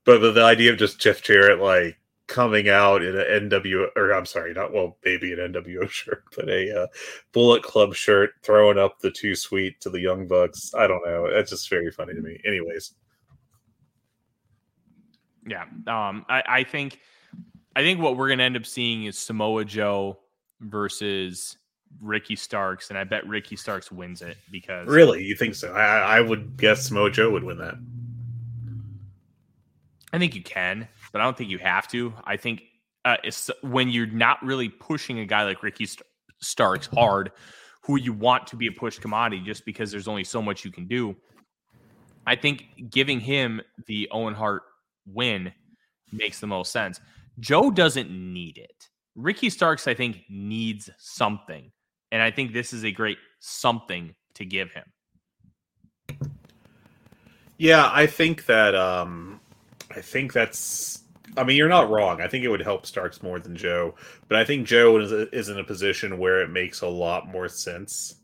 But, 0.03 0.21
but 0.21 0.31
the 0.33 0.43
idea 0.43 0.71
of 0.71 0.79
just 0.79 0.99
Jeff 0.99 1.21
Jarrett 1.21 1.59
like 1.59 1.97
coming 2.31 2.69
out 2.69 3.03
in 3.03 3.15
an 3.17 3.49
NW 3.49 3.87
or 3.95 4.11
I'm 4.11 4.25
sorry, 4.25 4.53
not 4.53 4.73
well, 4.73 4.97
maybe 5.03 5.33
an 5.33 5.39
NWO 5.39 5.89
shirt, 5.89 6.23
but 6.35 6.49
a 6.49 6.83
uh, 6.83 6.87
Bullet 7.33 7.61
Club 7.61 7.93
shirt, 7.93 8.31
throwing 8.41 8.79
up 8.79 8.99
the 8.99 9.11
Too 9.11 9.35
Sweet 9.35 9.79
to 9.81 9.89
the 9.89 9.99
Young 9.99 10.27
Bucks. 10.27 10.73
I 10.73 10.87
don't 10.87 11.05
know. 11.05 11.29
That's 11.31 11.51
just 11.51 11.69
very 11.69 11.91
funny 11.91 12.13
to 12.13 12.21
me. 12.21 12.39
Anyways. 12.45 12.93
Yeah. 15.45 15.63
Um, 15.87 16.25
I, 16.29 16.43
I 16.47 16.63
think 16.63 16.99
I 17.75 17.81
think 17.81 17.99
what 17.99 18.17
we're 18.17 18.29
gonna 18.29 18.43
end 18.43 18.57
up 18.57 18.65
seeing 18.65 19.05
is 19.05 19.17
Samoa 19.17 19.65
Joe 19.65 20.17
versus 20.61 21.57
Ricky 21.99 22.35
Starks, 22.35 22.89
and 22.89 22.97
I 22.97 23.03
bet 23.03 23.27
Ricky 23.27 23.55
Starks 23.55 23.91
wins 23.91 24.21
it 24.21 24.37
because 24.51 24.87
Really? 24.87 25.23
You 25.23 25.35
think 25.35 25.55
so? 25.55 25.73
I, 25.73 26.17
I 26.17 26.21
would 26.21 26.57
guess 26.57 26.85
Samoa 26.85 27.11
Joe 27.11 27.29
would 27.31 27.43
win 27.43 27.57
that. 27.57 27.75
I 30.13 30.19
think 30.19 30.35
you 30.35 30.43
can 30.43 30.87
but 31.11 31.21
I 31.21 31.25
don't 31.25 31.37
think 31.37 31.49
you 31.49 31.57
have 31.59 31.87
to. 31.89 32.13
I 32.23 32.37
think 32.37 32.63
uh, 33.05 33.17
it's 33.23 33.49
when 33.61 33.89
you're 33.89 34.07
not 34.07 34.43
really 34.43 34.69
pushing 34.69 35.19
a 35.19 35.25
guy 35.25 35.43
like 35.43 35.63
Ricky 35.63 35.87
Starks 36.39 36.87
hard, 36.87 37.31
who 37.83 37.97
you 37.97 38.13
want 38.13 38.47
to 38.47 38.55
be 38.55 38.67
a 38.67 38.71
push 38.71 38.99
commodity 38.99 39.41
just 39.43 39.65
because 39.65 39.91
there's 39.91 40.07
only 40.07 40.23
so 40.23 40.41
much 40.41 40.63
you 40.63 40.71
can 40.71 40.87
do. 40.87 41.15
I 42.25 42.35
think 42.35 42.91
giving 42.91 43.19
him 43.19 43.61
the 43.87 44.07
Owen 44.11 44.35
Hart 44.35 44.63
win 45.05 45.51
makes 46.11 46.39
the 46.39 46.47
most 46.47 46.71
sense. 46.71 46.99
Joe 47.39 47.71
doesn't 47.71 48.11
need 48.11 48.57
it. 48.57 48.87
Ricky 49.15 49.49
Starks, 49.49 49.87
I 49.87 49.93
think, 49.93 50.21
needs 50.29 50.89
something. 50.97 51.71
And 52.11 52.21
I 52.21 52.29
think 52.29 52.53
this 52.53 52.73
is 52.73 52.85
a 52.85 52.91
great 52.91 53.17
something 53.39 54.13
to 54.35 54.45
give 54.45 54.71
him. 54.71 54.85
Yeah, 57.57 57.89
I 57.91 58.05
think 58.07 58.45
that 58.45 58.75
um 58.75 59.40
I 59.95 60.01
think 60.01 60.33
that's 60.33 61.03
I 61.37 61.43
mean, 61.43 61.55
you're 61.55 61.69
not 61.69 61.89
wrong. 61.89 62.21
I 62.21 62.27
think 62.27 62.43
it 62.43 62.49
would 62.49 62.61
help 62.61 62.85
Starks 62.85 63.23
more 63.23 63.39
than 63.39 63.55
Joe, 63.55 63.95
but 64.27 64.37
I 64.37 64.43
think 64.43 64.67
Joe 64.67 64.99
is, 64.99 65.11
is 65.11 65.49
in 65.49 65.59
a 65.59 65.63
position 65.63 66.17
where 66.17 66.41
it 66.41 66.49
makes 66.49 66.81
a 66.81 66.87
lot 66.87 67.27
more 67.27 67.47
sense 67.47 68.15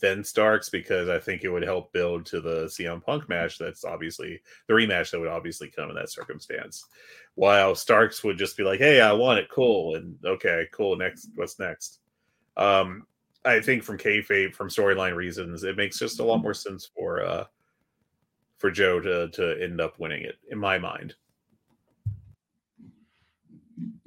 than 0.00 0.24
Starks 0.24 0.68
because 0.68 1.08
I 1.08 1.18
think 1.18 1.44
it 1.44 1.50
would 1.50 1.62
help 1.62 1.92
build 1.92 2.26
to 2.26 2.40
the 2.40 2.64
CM 2.66 3.04
Punk 3.04 3.28
match. 3.28 3.58
That's 3.58 3.84
obviously 3.84 4.40
the 4.66 4.74
rematch 4.74 5.10
that 5.10 5.20
would 5.20 5.28
obviously 5.28 5.68
come 5.68 5.90
in 5.90 5.96
that 5.96 6.10
circumstance. 6.10 6.86
While 7.34 7.74
Starks 7.74 8.24
would 8.24 8.38
just 8.38 8.56
be 8.56 8.64
like, 8.64 8.78
"Hey, 8.80 9.00
I 9.00 9.12
want 9.12 9.38
it, 9.38 9.50
cool," 9.50 9.96
and 9.96 10.16
okay, 10.24 10.66
cool. 10.72 10.96
Next, 10.96 11.28
what's 11.34 11.58
next? 11.58 12.00
Um, 12.56 13.06
I 13.44 13.60
think 13.60 13.82
from 13.82 13.98
kayfabe, 13.98 14.54
from 14.54 14.68
storyline 14.70 15.14
reasons, 15.14 15.62
it 15.64 15.76
makes 15.76 15.98
just 15.98 16.20
a 16.20 16.24
lot 16.24 16.42
more 16.42 16.54
sense 16.54 16.90
for 16.96 17.22
uh 17.24 17.44
for 18.58 18.70
Joe 18.70 19.00
to 19.00 19.28
to 19.28 19.62
end 19.62 19.80
up 19.80 19.98
winning 19.98 20.22
it 20.22 20.36
in 20.50 20.58
my 20.58 20.78
mind. 20.78 21.14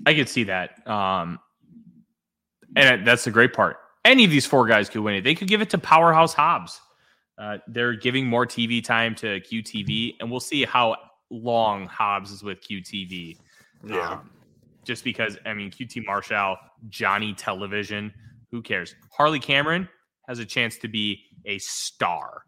I 0.05 0.13
could 0.13 0.29
see 0.29 0.45
that. 0.45 0.87
Um, 0.87 1.39
and 2.75 3.05
that's 3.05 3.25
the 3.25 3.31
great 3.31 3.53
part. 3.53 3.77
Any 4.05 4.23
of 4.25 4.31
these 4.31 4.45
four 4.45 4.65
guys 4.67 4.89
could 4.89 5.01
win 5.01 5.15
it. 5.15 5.23
They 5.23 5.35
could 5.35 5.47
give 5.47 5.61
it 5.61 5.69
to 5.71 5.77
Powerhouse 5.77 6.33
Hobbs. 6.33 6.79
Uh, 7.37 7.57
they're 7.67 7.93
giving 7.93 8.25
more 8.25 8.45
TV 8.45 8.83
time 8.83 9.15
to 9.15 9.39
QTV, 9.41 10.15
and 10.19 10.29
we'll 10.29 10.39
see 10.39 10.65
how 10.65 10.95
long 11.29 11.85
Hobbs 11.87 12.31
is 12.31 12.43
with 12.43 12.59
QTV. 12.61 13.37
Yeah. 13.87 14.11
Um, 14.11 14.29
just 14.83 15.03
because, 15.03 15.37
I 15.45 15.53
mean, 15.53 15.71
QT 15.71 16.05
Marshall, 16.05 16.57
Johnny 16.89 17.33
Television, 17.33 18.13
who 18.51 18.61
cares? 18.61 18.95
Harley 19.11 19.39
Cameron 19.39 19.87
has 20.27 20.39
a 20.39 20.45
chance 20.45 20.77
to 20.79 20.87
be 20.87 21.21
a 21.45 21.57
star. 21.59 22.43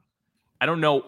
I 0.60 0.66
don't 0.66 0.82
know. 0.82 1.04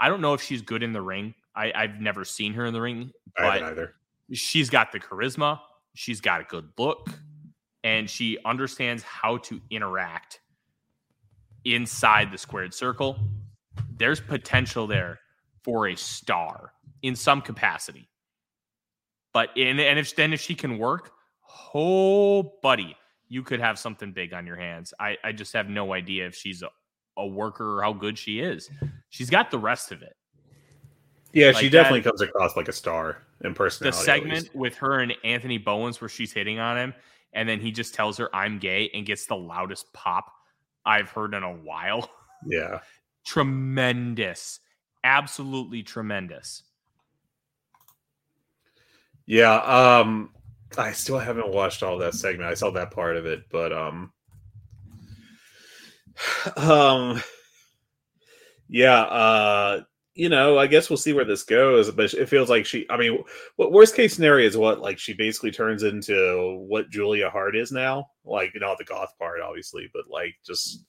I 0.00 0.08
don't 0.08 0.20
know 0.20 0.34
if 0.34 0.42
she's 0.42 0.62
good 0.62 0.82
in 0.82 0.92
the 0.92 1.02
ring. 1.02 1.34
I, 1.54 1.72
have 1.74 2.00
never 2.00 2.24
seen 2.24 2.54
her 2.54 2.66
in 2.66 2.72
the 2.72 2.80
ring, 2.80 3.10
but 3.36 3.90
she's 4.32 4.70
got 4.70 4.92
the 4.92 5.00
charisma. 5.00 5.58
She's 5.94 6.20
got 6.20 6.40
a 6.40 6.44
good 6.44 6.68
look 6.78 7.08
and 7.84 8.08
she 8.08 8.38
understands 8.44 9.02
how 9.02 9.38
to 9.38 9.60
interact 9.70 10.40
inside 11.64 12.30
the 12.30 12.38
squared 12.38 12.74
circle. 12.74 13.18
There's 13.96 14.20
potential 14.20 14.86
there 14.86 15.20
for 15.64 15.88
a 15.88 15.96
star 15.96 16.72
in 17.02 17.16
some 17.16 17.40
capacity. 17.40 18.08
But 19.32 19.50
in, 19.56 19.78
and 19.78 19.98
if 19.98 20.14
then 20.16 20.32
if 20.32 20.40
she 20.40 20.54
can 20.54 20.78
work, 20.78 21.12
oh 21.74 22.54
buddy, 22.62 22.96
you 23.28 23.42
could 23.42 23.60
have 23.60 23.78
something 23.78 24.12
big 24.12 24.32
on 24.32 24.46
your 24.46 24.56
hands. 24.56 24.94
I, 24.98 25.16
I 25.22 25.32
just 25.32 25.52
have 25.52 25.68
no 25.68 25.92
idea 25.92 26.26
if 26.26 26.34
she's 26.34 26.62
a, 27.18 27.26
worker 27.26 27.78
or 27.78 27.82
how 27.82 27.92
good 27.92 28.16
she 28.16 28.40
is. 28.40 28.70
She's 29.10 29.28
got 29.28 29.50
the 29.50 29.58
rest 29.58 29.92
of 29.92 30.02
it. 30.02 30.16
Yeah, 31.32 31.48
like 31.48 31.56
she 31.56 31.68
definitely 31.68 32.00
that, 32.00 32.10
comes 32.10 32.22
across 32.22 32.56
like 32.56 32.68
a 32.68 32.72
star 32.72 33.18
in 33.44 33.54
personality. 33.54 33.98
The 33.98 34.02
segment 34.02 34.54
with 34.54 34.76
her 34.76 35.00
and 35.00 35.14
Anthony 35.24 35.58
Bowens 35.58 36.00
where 36.00 36.08
she's 36.08 36.32
hitting 36.32 36.58
on 36.58 36.78
him, 36.78 36.94
and 37.32 37.48
then 37.48 37.60
he 37.60 37.70
just 37.70 37.94
tells 37.94 38.16
her 38.16 38.34
I'm 38.34 38.58
gay 38.58 38.90
and 38.94 39.04
gets 39.04 39.26
the 39.26 39.36
loudest 39.36 39.92
pop 39.92 40.32
I've 40.86 41.10
heard 41.10 41.34
in 41.34 41.42
a 41.42 41.52
while. 41.52 42.10
Yeah. 42.46 42.80
tremendous. 43.26 44.60
Absolutely 45.04 45.82
tremendous. 45.82 46.62
Yeah, 49.26 49.56
um 49.56 50.30
I 50.76 50.92
still 50.92 51.18
haven't 51.18 51.48
watched 51.52 51.82
all 51.82 51.98
that 51.98 52.14
segment. 52.14 52.50
I 52.50 52.54
saw 52.54 52.70
that 52.70 52.90
part 52.90 53.16
of 53.16 53.26
it, 53.26 53.44
but 53.50 53.72
um 53.72 54.12
um 56.56 57.22
yeah, 58.68 59.02
uh 59.02 59.82
you 60.14 60.28
know, 60.28 60.58
I 60.58 60.66
guess 60.66 60.90
we'll 60.90 60.96
see 60.96 61.12
where 61.12 61.24
this 61.24 61.44
goes. 61.44 61.92
But 61.92 62.12
it 62.12 62.28
feels 62.28 62.50
like 62.50 62.66
she. 62.66 62.84
I 62.90 62.96
mean, 62.96 63.22
what 63.54 63.70
worst 63.70 63.94
case 63.94 64.14
scenario 64.16 64.48
is 64.48 64.56
what 64.56 64.80
like 64.80 64.98
she 64.98 65.12
basically 65.12 65.52
turns 65.52 65.84
into 65.84 66.56
what 66.66 66.90
Julia 66.90 67.30
Hart 67.30 67.54
is 67.56 67.70
now. 67.70 68.08
Like 68.24 68.52
not 68.56 68.78
the 68.78 68.84
goth 68.84 69.16
part, 69.18 69.40
obviously, 69.40 69.88
but 69.94 70.10
like 70.10 70.34
just 70.44 70.84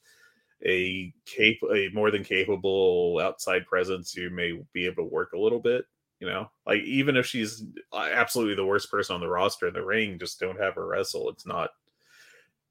a 0.65 1.13
cap 1.25 1.55
a 1.71 1.89
more 1.93 2.09
than 2.11 2.23
capable 2.23 3.19
outside 3.21 3.67
presence 3.67 4.11
who 4.11 4.31
may 4.31 4.59
be 4.73 4.85
able 4.87 5.03
to 5.03 5.13
work 5.13 5.33
a 5.33 5.39
little 5.39 5.59
bit. 5.59 5.85
You 6.19 6.27
know, 6.27 6.49
like 6.65 6.81
even 6.81 7.15
if 7.15 7.27
she's 7.27 7.63
absolutely 7.95 8.55
the 8.55 8.65
worst 8.65 8.89
person 8.89 9.13
on 9.13 9.21
the 9.21 9.29
roster 9.29 9.67
in 9.67 9.75
the 9.75 9.85
ring, 9.85 10.17
just 10.19 10.39
don't 10.39 10.59
have 10.59 10.73
her 10.75 10.87
wrestle. 10.87 11.29
It's 11.29 11.45
not. 11.45 11.69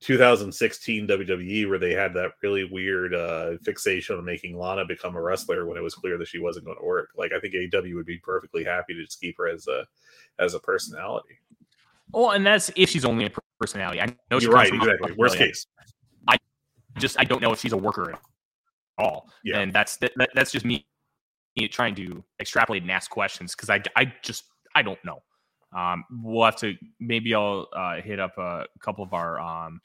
2016 0.00 1.08
WWE 1.08 1.68
where 1.68 1.78
they 1.78 1.92
had 1.92 2.14
that 2.14 2.32
really 2.42 2.64
weird 2.64 3.14
uh, 3.14 3.56
fixation 3.62 4.16
on 4.16 4.24
making 4.24 4.56
Lana 4.56 4.84
become 4.84 5.16
a 5.16 5.20
wrestler 5.20 5.66
when 5.66 5.76
it 5.76 5.82
was 5.82 5.94
clear 5.94 6.16
that 6.18 6.28
she 6.28 6.38
wasn't 6.38 6.64
going 6.64 6.78
to 6.78 6.84
work. 6.84 7.10
Like 7.16 7.32
I 7.32 7.40
think 7.40 7.54
AEW 7.54 7.94
would 7.94 8.06
be 8.06 8.18
perfectly 8.18 8.64
happy 8.64 8.94
to 8.94 9.04
just 9.04 9.20
keep 9.20 9.36
her 9.38 9.48
as 9.48 9.66
a 9.66 9.84
as 10.38 10.54
a 10.54 10.60
personality. 10.60 11.40
Well, 12.12 12.30
and 12.30 12.46
that's 12.46 12.70
if 12.76 12.90
she's 12.90 13.04
only 13.04 13.26
a 13.26 13.30
personality. 13.60 14.00
I 14.00 14.06
know 14.30 14.38
you're 14.38 14.52
right. 14.52 14.72
Exactly. 14.72 15.12
Worst 15.12 15.36
case. 15.36 15.66
I 16.28 16.38
just 16.98 17.18
I 17.18 17.24
don't 17.24 17.42
know 17.42 17.52
if 17.52 17.60
she's 17.60 17.72
a 17.72 17.76
worker 17.76 18.12
at 18.12 18.20
all. 18.98 19.28
Yeah. 19.42 19.58
And 19.58 19.72
that's 19.72 19.96
that, 19.98 20.12
that's 20.34 20.52
just 20.52 20.64
me 20.64 20.86
trying 21.70 21.96
to 21.96 22.22
extrapolate 22.40 22.82
and 22.82 22.90
ask 22.90 23.10
questions 23.10 23.54
because 23.54 23.68
I 23.68 23.82
I 23.96 24.12
just 24.22 24.44
I 24.74 24.82
don't 24.82 25.02
know. 25.04 25.22
Um, 25.76 26.04
we'll 26.22 26.44
have 26.44 26.56
to 26.56 26.74
maybe 27.00 27.34
I'll 27.34 27.68
uh, 27.74 28.00
hit 28.00 28.20
up 28.20 28.38
a 28.38 28.64
couple 28.80 29.04
of 29.04 29.12
our 29.12 29.40
um, 29.40 29.80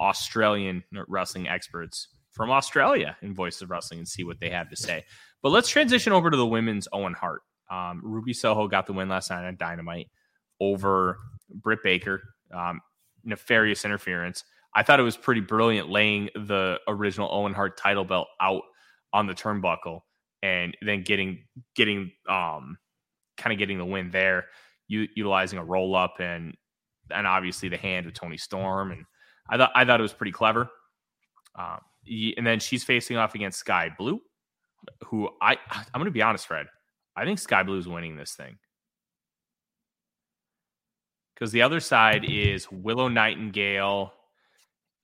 Australian 0.00 0.84
wrestling 1.08 1.48
experts 1.48 2.08
from 2.30 2.50
Australia 2.50 3.16
in 3.22 3.34
Voice 3.34 3.62
of 3.62 3.70
Wrestling 3.70 3.98
and 3.98 4.08
see 4.08 4.24
what 4.24 4.40
they 4.40 4.50
have 4.50 4.68
to 4.70 4.76
say. 4.76 5.04
But 5.42 5.50
let's 5.50 5.68
transition 5.68 6.12
over 6.12 6.30
to 6.30 6.36
the 6.36 6.46
women's 6.46 6.88
Owen 6.92 7.14
Hart. 7.14 7.42
Um, 7.70 8.00
Ruby 8.04 8.32
Soho 8.32 8.68
got 8.68 8.86
the 8.86 8.92
win 8.92 9.08
last 9.08 9.30
night 9.30 9.46
on 9.46 9.56
Dynamite 9.56 10.10
over 10.60 11.18
Britt 11.50 11.82
Baker. 11.82 12.22
Um, 12.52 12.80
nefarious 13.24 13.84
interference. 13.84 14.44
I 14.74 14.82
thought 14.82 15.00
it 15.00 15.04
was 15.04 15.16
pretty 15.16 15.40
brilliant 15.40 15.88
laying 15.88 16.30
the 16.34 16.78
original 16.86 17.28
Owen 17.32 17.54
Hart 17.54 17.76
title 17.76 18.04
belt 18.04 18.28
out 18.40 18.62
on 19.12 19.26
the 19.26 19.34
turnbuckle 19.34 20.00
and 20.42 20.76
then 20.82 21.02
getting 21.02 21.44
getting 21.74 22.12
um 22.28 22.76
kind 23.36 23.52
of 23.52 23.58
getting 23.58 23.78
the 23.78 23.84
win 23.84 24.10
there, 24.10 24.46
u- 24.88 25.08
utilizing 25.14 25.58
a 25.58 25.64
roll 25.64 25.96
up 25.96 26.16
and 26.20 26.54
and 27.10 27.26
obviously 27.26 27.68
the 27.68 27.76
hand 27.76 28.06
of 28.06 28.12
Toni 28.14 28.36
Storm 28.36 28.92
and 28.92 29.04
I 29.48 29.56
thought 29.56 29.72
I 29.74 29.84
thought 29.84 30.00
it 30.00 30.02
was 30.02 30.12
pretty 30.12 30.32
clever. 30.32 30.70
Um, 31.54 31.80
and 32.36 32.46
then 32.46 32.60
she's 32.60 32.84
facing 32.84 33.16
off 33.16 33.34
against 33.34 33.58
Skye 33.58 33.90
Blue, 33.98 34.20
who 35.04 35.28
I 35.40 35.56
I'm 35.72 36.00
going 36.00 36.04
to 36.06 36.10
be 36.10 36.22
honest, 36.22 36.46
Fred. 36.46 36.66
I 37.16 37.24
think 37.24 37.38
Skye 37.38 37.62
Blue 37.62 37.78
is 37.78 37.88
winning 37.88 38.16
this 38.16 38.34
thing 38.34 38.58
because 41.34 41.52
the 41.52 41.62
other 41.62 41.80
side 41.80 42.24
is 42.24 42.70
Willow 42.70 43.08
Nightingale, 43.08 44.12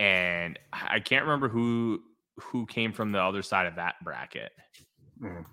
and 0.01 0.59
I 0.73 1.01
can't 1.01 1.25
remember 1.25 1.49
who 1.49 2.01
who 2.39 2.67
came 2.67 2.93
from 2.93 3.13
the 3.13 3.21
other 3.21 3.43
side 3.43 3.67
of 3.67 3.77
that 3.77 3.97
bracket. 4.03 4.53
Mm. 5.23 5.45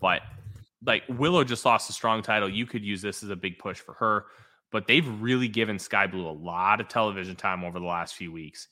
But 0.00 0.22
like 0.84 1.02
Willow 1.08 1.44
just 1.44 1.64
lost 1.64 1.90
a 1.90 1.92
strong 1.92 2.22
title. 2.22 2.48
You 2.48 2.66
could 2.66 2.84
use 2.84 3.02
this 3.02 3.22
as 3.22 3.30
a 3.30 3.36
big 3.36 3.58
push 3.58 3.78
for 3.78 3.94
her 3.94 4.26
but 4.74 4.88
they've 4.88 5.06
really 5.22 5.46
given 5.46 5.78
Skye 5.78 6.08
Blue 6.08 6.28
a 6.28 6.34
lot 6.34 6.80
of 6.80 6.88
television 6.88 7.36
time 7.36 7.62
over 7.62 7.78
the 7.78 7.86
last 7.86 8.16
few 8.16 8.32
weeks. 8.32 8.66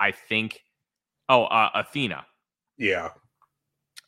I 0.00 0.10
think. 0.10 0.60
Oh, 1.28 1.44
uh, 1.44 1.70
Athena. 1.76 2.26
Yeah. 2.76 3.10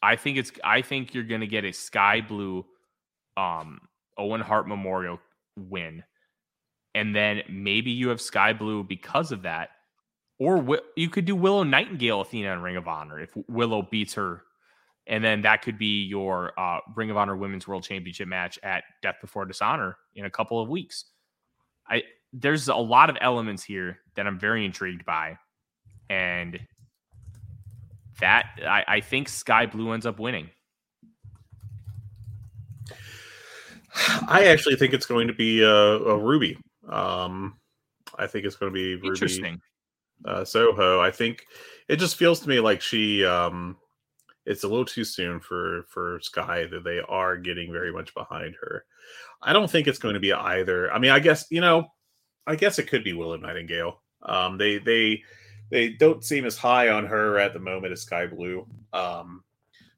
I 0.03 0.16
think 0.16 0.39
it's. 0.39 0.51
I 0.64 0.83
think 0.83 1.14
you're 1.14 1.22
going 1.22 1.41
to 1.41 1.47
get 1.47 1.64
a 1.64 1.72
Skye 1.72 2.20
Blue, 2.20 2.66
um, 3.37 3.81
Owen 4.18 4.41
Hart 4.41 4.66
Memorial 4.66 5.20
win, 5.57 6.03
and 6.97 7.14
then 7.14 7.43
maybe 7.49 7.93
you 7.93 8.09
have 8.09 8.20
Skye 8.20 8.53
Blue 8.53 8.83
because 8.83 9.31
of 9.31 9.43
that, 9.43 9.68
or 10.41 10.81
you 10.97 11.09
could 11.09 11.26
do 11.26 11.37
Willow 11.37 11.62
Nightingale 11.62 12.22
Athena 12.22 12.55
in 12.55 12.61
Ring 12.61 12.76
of 12.76 12.89
Honor 12.89 13.20
if 13.20 13.31
Willow 13.47 13.83
beats 13.83 14.14
her, 14.14 14.43
and 15.07 15.22
then 15.22 15.43
that 15.43 15.62
could 15.62 15.78
be 15.78 16.03
your 16.03 16.59
uh, 16.59 16.81
Ring 16.97 17.11
of 17.11 17.16
Honor 17.16 17.37
Women's 17.37 17.68
World 17.68 17.85
Championship 17.85 18.26
match 18.26 18.59
at 18.64 18.83
Death 19.01 19.18
Before 19.20 19.45
Dishonor 19.45 19.97
in 20.16 20.24
a 20.24 20.31
couple 20.31 20.61
of 20.61 20.68
weeks. 20.68 21.05
I 21.91 22.05
there's 22.32 22.68
a 22.68 22.76
lot 22.76 23.11
of 23.11 23.16
elements 23.20 23.62
here 23.64 23.99
that 24.14 24.26
I'm 24.26 24.38
very 24.38 24.64
intrigued 24.64 25.05
by, 25.05 25.36
and 26.09 26.59
that 28.20 28.47
I, 28.64 28.84
I 28.86 29.01
think 29.01 29.28
Skye 29.28 29.66
Blue 29.66 29.93
ends 29.93 30.07
up 30.07 30.18
winning. 30.18 30.51
I 34.28 34.47
actually 34.47 34.76
think 34.76 34.95
it's 34.95 35.07
going 35.07 35.26
to 35.26 35.34
be 35.34 35.62
a, 35.62 35.68
a 35.68 36.16
Ruby. 36.16 36.57
Um, 36.88 37.57
I 38.18 38.26
think 38.26 38.45
it's 38.45 38.57
going 38.57 38.72
to 38.72 38.74
be 38.74 38.95
Ruby 38.95 39.09
Interesting. 39.09 39.61
Uh, 40.24 40.45
Soho. 40.45 41.01
I 41.01 41.11
think 41.11 41.45
it 41.88 41.97
just 41.97 42.16
feels 42.16 42.41
to 42.41 42.49
me 42.49 42.61
like 42.61 42.80
she. 42.80 43.24
Um, 43.24 43.76
it's 44.47 44.64
a 44.64 44.68
little 44.68 44.84
too 44.84 45.05
soon 45.05 45.41
for 45.41 45.84
for 45.88 46.20
Skye 46.22 46.66
that 46.66 46.84
they 46.84 47.01
are 47.09 47.36
getting 47.36 47.72
very 47.72 47.93
much 47.93 48.14
behind 48.14 48.55
her. 48.61 48.84
I 49.43 49.53
don't 49.53 49.70
think 49.70 49.86
it's 49.86 49.99
going 49.99 50.14
to 50.14 50.20
be 50.20 50.32
either. 50.32 50.93
I 50.93 50.99
mean, 50.99 51.11
I 51.11 51.18
guess 51.18 51.47
you 51.51 51.61
know 51.61 51.88
I 52.47 52.57
guess 52.57 52.78
it 52.78 52.88
could 52.88 53.05
be 53.05 53.12
Willow 53.12 53.36
Nightingale. 53.36 54.01
Um, 54.22 54.59
they 54.59 54.78
they 54.78 55.22
they 55.70 55.91
don't 55.91 56.24
seem 56.24 56.45
as 56.45 56.57
high 56.57 56.88
on 56.88 57.07
her 57.07 57.38
at 57.38 57.53
the 57.53 57.61
moment 57.61 57.93
as 57.93 58.03
Skye 58.03 58.26
Blue, 58.26 58.66
um, 58.93 59.45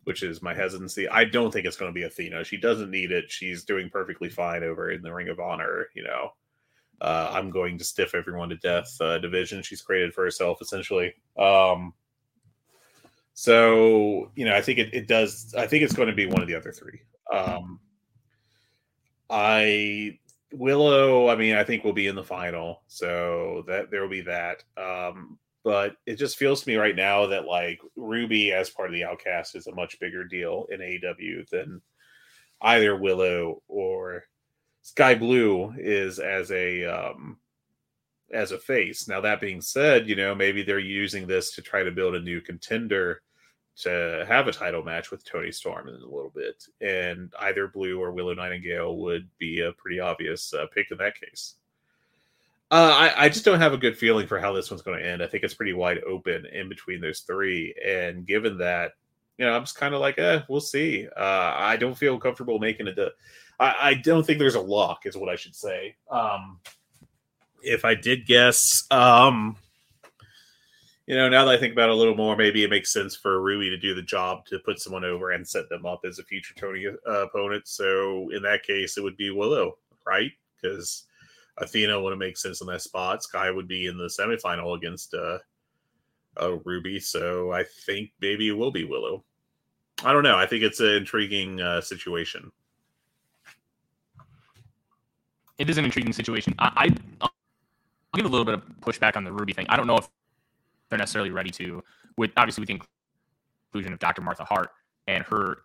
which 0.04 0.22
is 0.22 0.42
my 0.42 0.54
hesitancy. 0.54 1.08
I 1.08 1.24
don't 1.24 1.50
think 1.50 1.66
it's 1.66 1.76
going 1.76 1.90
to 1.90 1.98
be 1.98 2.04
Athena. 2.04 2.44
She 2.44 2.58
doesn't 2.58 2.90
need 2.90 3.10
it. 3.10 3.30
She's 3.30 3.64
doing 3.64 3.88
perfectly 3.90 4.28
fine 4.28 4.62
over 4.62 4.90
in 4.90 5.02
the 5.02 5.12
Ring 5.12 5.28
of 5.28 5.40
Honor. 5.40 5.86
You 5.94 6.04
know, 6.04 6.30
uh, 7.00 7.30
I'm 7.32 7.50
going 7.50 7.78
to 7.78 7.84
stiff 7.84 8.14
everyone 8.14 8.50
to 8.50 8.56
death 8.56 8.94
uh, 9.00 9.18
division 9.18 9.62
she's 9.62 9.82
created 9.82 10.12
for 10.12 10.24
herself 10.24 10.58
essentially. 10.60 11.14
Um, 11.38 11.94
so 13.34 14.30
you 14.34 14.44
know, 14.44 14.54
I 14.54 14.60
think 14.60 14.78
it, 14.78 14.92
it 14.92 15.08
does. 15.08 15.54
I 15.56 15.66
think 15.66 15.84
it's 15.84 15.94
going 15.94 16.08
to 16.08 16.14
be 16.14 16.26
one 16.26 16.42
of 16.42 16.48
the 16.48 16.54
other 16.54 16.72
three. 16.72 17.00
Um, 17.32 17.80
I 19.32 20.18
Willow, 20.52 21.28
I 21.30 21.36
mean, 21.36 21.56
I 21.56 21.64
think 21.64 21.82
will 21.82 21.94
be 21.94 22.06
in 22.06 22.14
the 22.14 22.22
final, 22.22 22.82
so 22.86 23.64
that 23.66 23.90
there 23.90 24.02
will 24.02 24.08
be 24.10 24.20
that. 24.20 24.62
Um, 24.76 25.38
but 25.64 25.96
it 26.06 26.16
just 26.16 26.36
feels 26.36 26.62
to 26.62 26.68
me 26.68 26.76
right 26.76 26.94
now 26.94 27.26
that 27.26 27.46
like 27.46 27.80
Ruby 27.96 28.52
as 28.52 28.68
part 28.68 28.88
of 28.88 28.94
the 28.94 29.04
Outcast 29.04 29.56
is 29.56 29.66
a 29.66 29.74
much 29.74 29.98
bigger 30.00 30.24
deal 30.24 30.66
in 30.70 30.80
AEW 30.80 31.48
than 31.48 31.80
either 32.60 32.96
Willow 32.96 33.62
or 33.68 34.24
Skye 34.82 35.14
Blue 35.14 35.72
is 35.78 36.18
as 36.18 36.50
a 36.50 36.84
um, 36.84 37.38
as 38.32 38.52
a 38.52 38.58
face. 38.58 39.08
Now 39.08 39.20
that 39.22 39.40
being 39.40 39.62
said, 39.62 40.08
you 40.08 40.16
know 40.16 40.34
maybe 40.34 40.62
they're 40.62 40.78
using 40.78 41.26
this 41.26 41.54
to 41.54 41.62
try 41.62 41.82
to 41.82 41.90
build 41.90 42.14
a 42.16 42.20
new 42.20 42.40
contender 42.40 43.22
to 43.74 44.24
have 44.28 44.48
a 44.48 44.52
title 44.52 44.82
match 44.82 45.10
with 45.10 45.24
Toni 45.24 45.50
Storm 45.50 45.88
in 45.88 45.94
a 45.94 45.98
little 45.98 46.32
bit, 46.34 46.64
and 46.80 47.32
either 47.40 47.68
Blue 47.68 48.00
or 48.00 48.12
Willow 48.12 48.34
Nightingale 48.34 48.96
would 48.98 49.28
be 49.38 49.60
a 49.60 49.72
pretty 49.72 50.00
obvious 50.00 50.52
uh, 50.52 50.66
pick 50.72 50.90
in 50.90 50.98
that 50.98 51.18
case. 51.18 51.54
Uh, 52.70 53.12
I, 53.16 53.24
I, 53.24 53.28
just 53.28 53.44
don't 53.44 53.60
have 53.60 53.74
a 53.74 53.78
good 53.78 53.98
feeling 53.98 54.26
for 54.26 54.40
how 54.40 54.54
this 54.54 54.70
one's 54.70 54.80
going 54.80 54.98
to 54.98 55.06
end. 55.06 55.22
I 55.22 55.26
think 55.26 55.44
it's 55.44 55.52
pretty 55.52 55.74
wide 55.74 55.98
open 56.04 56.46
in 56.46 56.70
between 56.70 57.02
those 57.02 57.20
three, 57.20 57.74
and 57.84 58.26
given 58.26 58.56
that, 58.58 58.92
you 59.36 59.44
know, 59.44 59.52
I'm 59.52 59.62
just 59.62 59.76
kind 59.76 59.94
of 59.94 60.00
like, 60.00 60.18
eh, 60.18 60.40
we'll 60.48 60.60
see. 60.60 61.06
Uh, 61.14 61.52
I 61.54 61.76
don't 61.76 61.96
feel 61.96 62.18
comfortable 62.18 62.58
making 62.58 62.86
it. 62.86 62.96
De- 62.96 63.12
I, 63.60 63.74
I 63.80 63.94
don't 63.94 64.24
think 64.24 64.38
there's 64.38 64.54
a 64.54 64.60
lock, 64.60 65.04
is 65.04 65.18
what 65.18 65.28
I 65.28 65.36
should 65.36 65.54
say. 65.54 65.96
Um, 66.10 66.60
if 67.62 67.84
I 67.84 67.94
did 67.94 68.26
guess, 68.26 68.84
um, 68.90 69.56
you 71.06 71.16
know, 71.16 71.28
now 71.28 71.44
that 71.44 71.54
I 71.54 71.58
think 71.58 71.72
about 71.72 71.88
it 71.88 71.94
a 71.94 71.96
little 71.96 72.14
more, 72.14 72.36
maybe 72.36 72.62
it 72.62 72.70
makes 72.70 72.92
sense 72.92 73.16
for 73.16 73.42
Ruby 73.42 73.70
to 73.70 73.76
do 73.76 73.94
the 73.94 74.02
job 74.02 74.46
to 74.46 74.60
put 74.60 74.78
someone 74.78 75.04
over 75.04 75.32
and 75.32 75.46
set 75.46 75.68
them 75.68 75.84
up 75.84 76.02
as 76.04 76.18
a 76.18 76.24
future 76.24 76.54
Toni 76.54 76.86
uh, 76.86 77.26
opponent. 77.26 77.66
So 77.66 78.30
in 78.30 78.42
that 78.42 78.62
case, 78.62 78.96
it 78.96 79.02
would 79.02 79.16
be 79.16 79.30
Willow, 79.30 79.78
right? 80.06 80.30
Because 80.60 81.06
Athena 81.58 82.00
wouldn't 82.00 82.20
make 82.20 82.36
sense 82.36 82.60
in 82.60 82.68
that 82.68 82.82
spot. 82.82 83.22
Skye 83.22 83.50
would 83.50 83.66
be 83.66 83.86
in 83.86 83.98
the 83.98 84.04
semifinal 84.04 84.76
against 84.76 85.12
uh, 85.14 85.38
uh, 86.40 86.58
Ruby. 86.64 87.00
So 87.00 87.52
I 87.52 87.64
think 87.64 88.10
maybe 88.20 88.48
it 88.48 88.56
will 88.56 88.70
be 88.70 88.84
Willow. 88.84 89.24
I 90.04 90.12
don't 90.12 90.22
know. 90.22 90.36
I 90.36 90.46
think 90.46 90.62
it's 90.62 90.80
an 90.80 90.94
intriguing 90.94 91.60
uh, 91.60 91.80
situation. 91.80 92.50
It 95.58 95.68
is 95.68 95.78
an 95.78 95.84
intriguing 95.84 96.12
situation. 96.12 96.54
I, 96.58 96.92
I, 97.20 97.26
will 97.26 97.30
give 98.14 98.24
a 98.24 98.28
little 98.28 98.44
bit 98.44 98.54
of 98.54 98.62
pushback 98.80 99.16
on 99.16 99.24
the 99.24 99.32
Ruby 99.32 99.52
thing. 99.52 99.66
I 99.68 99.76
don't 99.76 99.86
know 99.86 99.96
if 99.96 100.08
they're 100.92 100.98
necessarily 100.98 101.30
ready 101.30 101.48
to, 101.48 101.82
with 102.18 102.32
obviously 102.36 102.60
with 102.60 102.68
the 102.68 102.80
inclusion 103.72 103.94
of 103.94 103.98
Dr. 103.98 104.20
Martha 104.20 104.44
Hart 104.44 104.68
and 105.06 105.24
her 105.24 105.62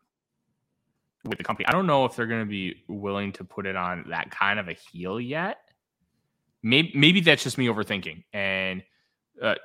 with 1.25 1.37
the 1.37 1.43
company. 1.43 1.65
I 1.67 1.73
don't 1.73 1.85
know 1.85 2.05
if 2.05 2.15
they're 2.15 2.27
going 2.27 2.45
to 2.45 2.49
be 2.49 2.85
willing 2.87 3.33
to 3.33 3.43
put 3.43 3.65
it 3.65 3.75
on 3.75 4.05
that 4.09 4.31
kind 4.31 4.57
of 4.57 4.69
a 4.69 4.73
heel 4.73 5.19
yet. 5.19 5.57
Maybe 6.63 6.93
maybe 6.95 7.19
that's 7.19 7.43
just 7.43 7.57
me 7.57 7.67
overthinking. 7.67 8.23
And 8.31 8.83
uh, 9.41 9.55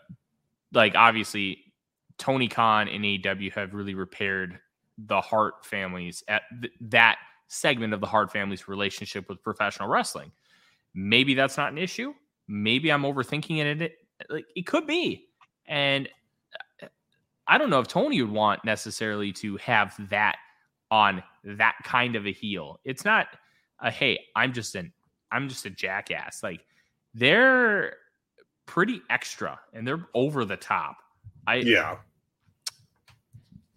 like 0.72 0.96
obviously, 0.96 1.72
Tony 2.18 2.48
Khan 2.48 2.88
and 2.88 3.04
AEW 3.04 3.52
have 3.52 3.72
really 3.72 3.94
repaired 3.94 4.58
the 4.98 5.20
Hart 5.20 5.64
families 5.64 6.24
at 6.26 6.42
th- 6.60 6.72
that 6.80 7.18
segment 7.46 7.94
of 7.94 8.00
the 8.00 8.06
Hart 8.08 8.32
family's 8.32 8.66
relationship 8.66 9.28
with 9.28 9.40
professional 9.44 9.88
wrestling. 9.88 10.32
Maybe 10.92 11.34
that's 11.34 11.56
not 11.56 11.70
an 11.70 11.78
issue. 11.78 12.14
Maybe 12.48 12.90
I'm 12.90 13.02
overthinking 13.02 13.58
it. 13.58 13.82
It, 13.82 13.96
like, 14.28 14.46
it 14.56 14.66
could 14.66 14.88
be. 14.88 15.28
And 15.66 16.08
uh, 16.82 16.86
I 17.46 17.58
don't 17.58 17.70
know 17.70 17.80
if 17.80 17.88
Tony 17.88 18.20
would 18.22 18.30
want 18.30 18.64
necessarily 18.64 19.32
to 19.34 19.56
have 19.58 19.94
that 20.10 20.36
on 20.90 21.22
that 21.44 21.76
kind 21.84 22.16
of 22.16 22.26
a 22.26 22.32
heel. 22.32 22.80
It's 22.84 23.04
not 23.04 23.28
a 23.80 23.90
hey, 23.90 24.20
I'm 24.36 24.52
just 24.52 24.74
an 24.74 24.92
I'm 25.30 25.48
just 25.48 25.64
a 25.64 25.70
jackass. 25.70 26.42
Like 26.42 26.60
they're 27.14 27.96
pretty 28.66 29.02
extra 29.10 29.58
and 29.72 29.86
they're 29.86 30.06
over 30.14 30.44
the 30.44 30.56
top. 30.56 30.98
I 31.46 31.56
yeah. 31.56 31.96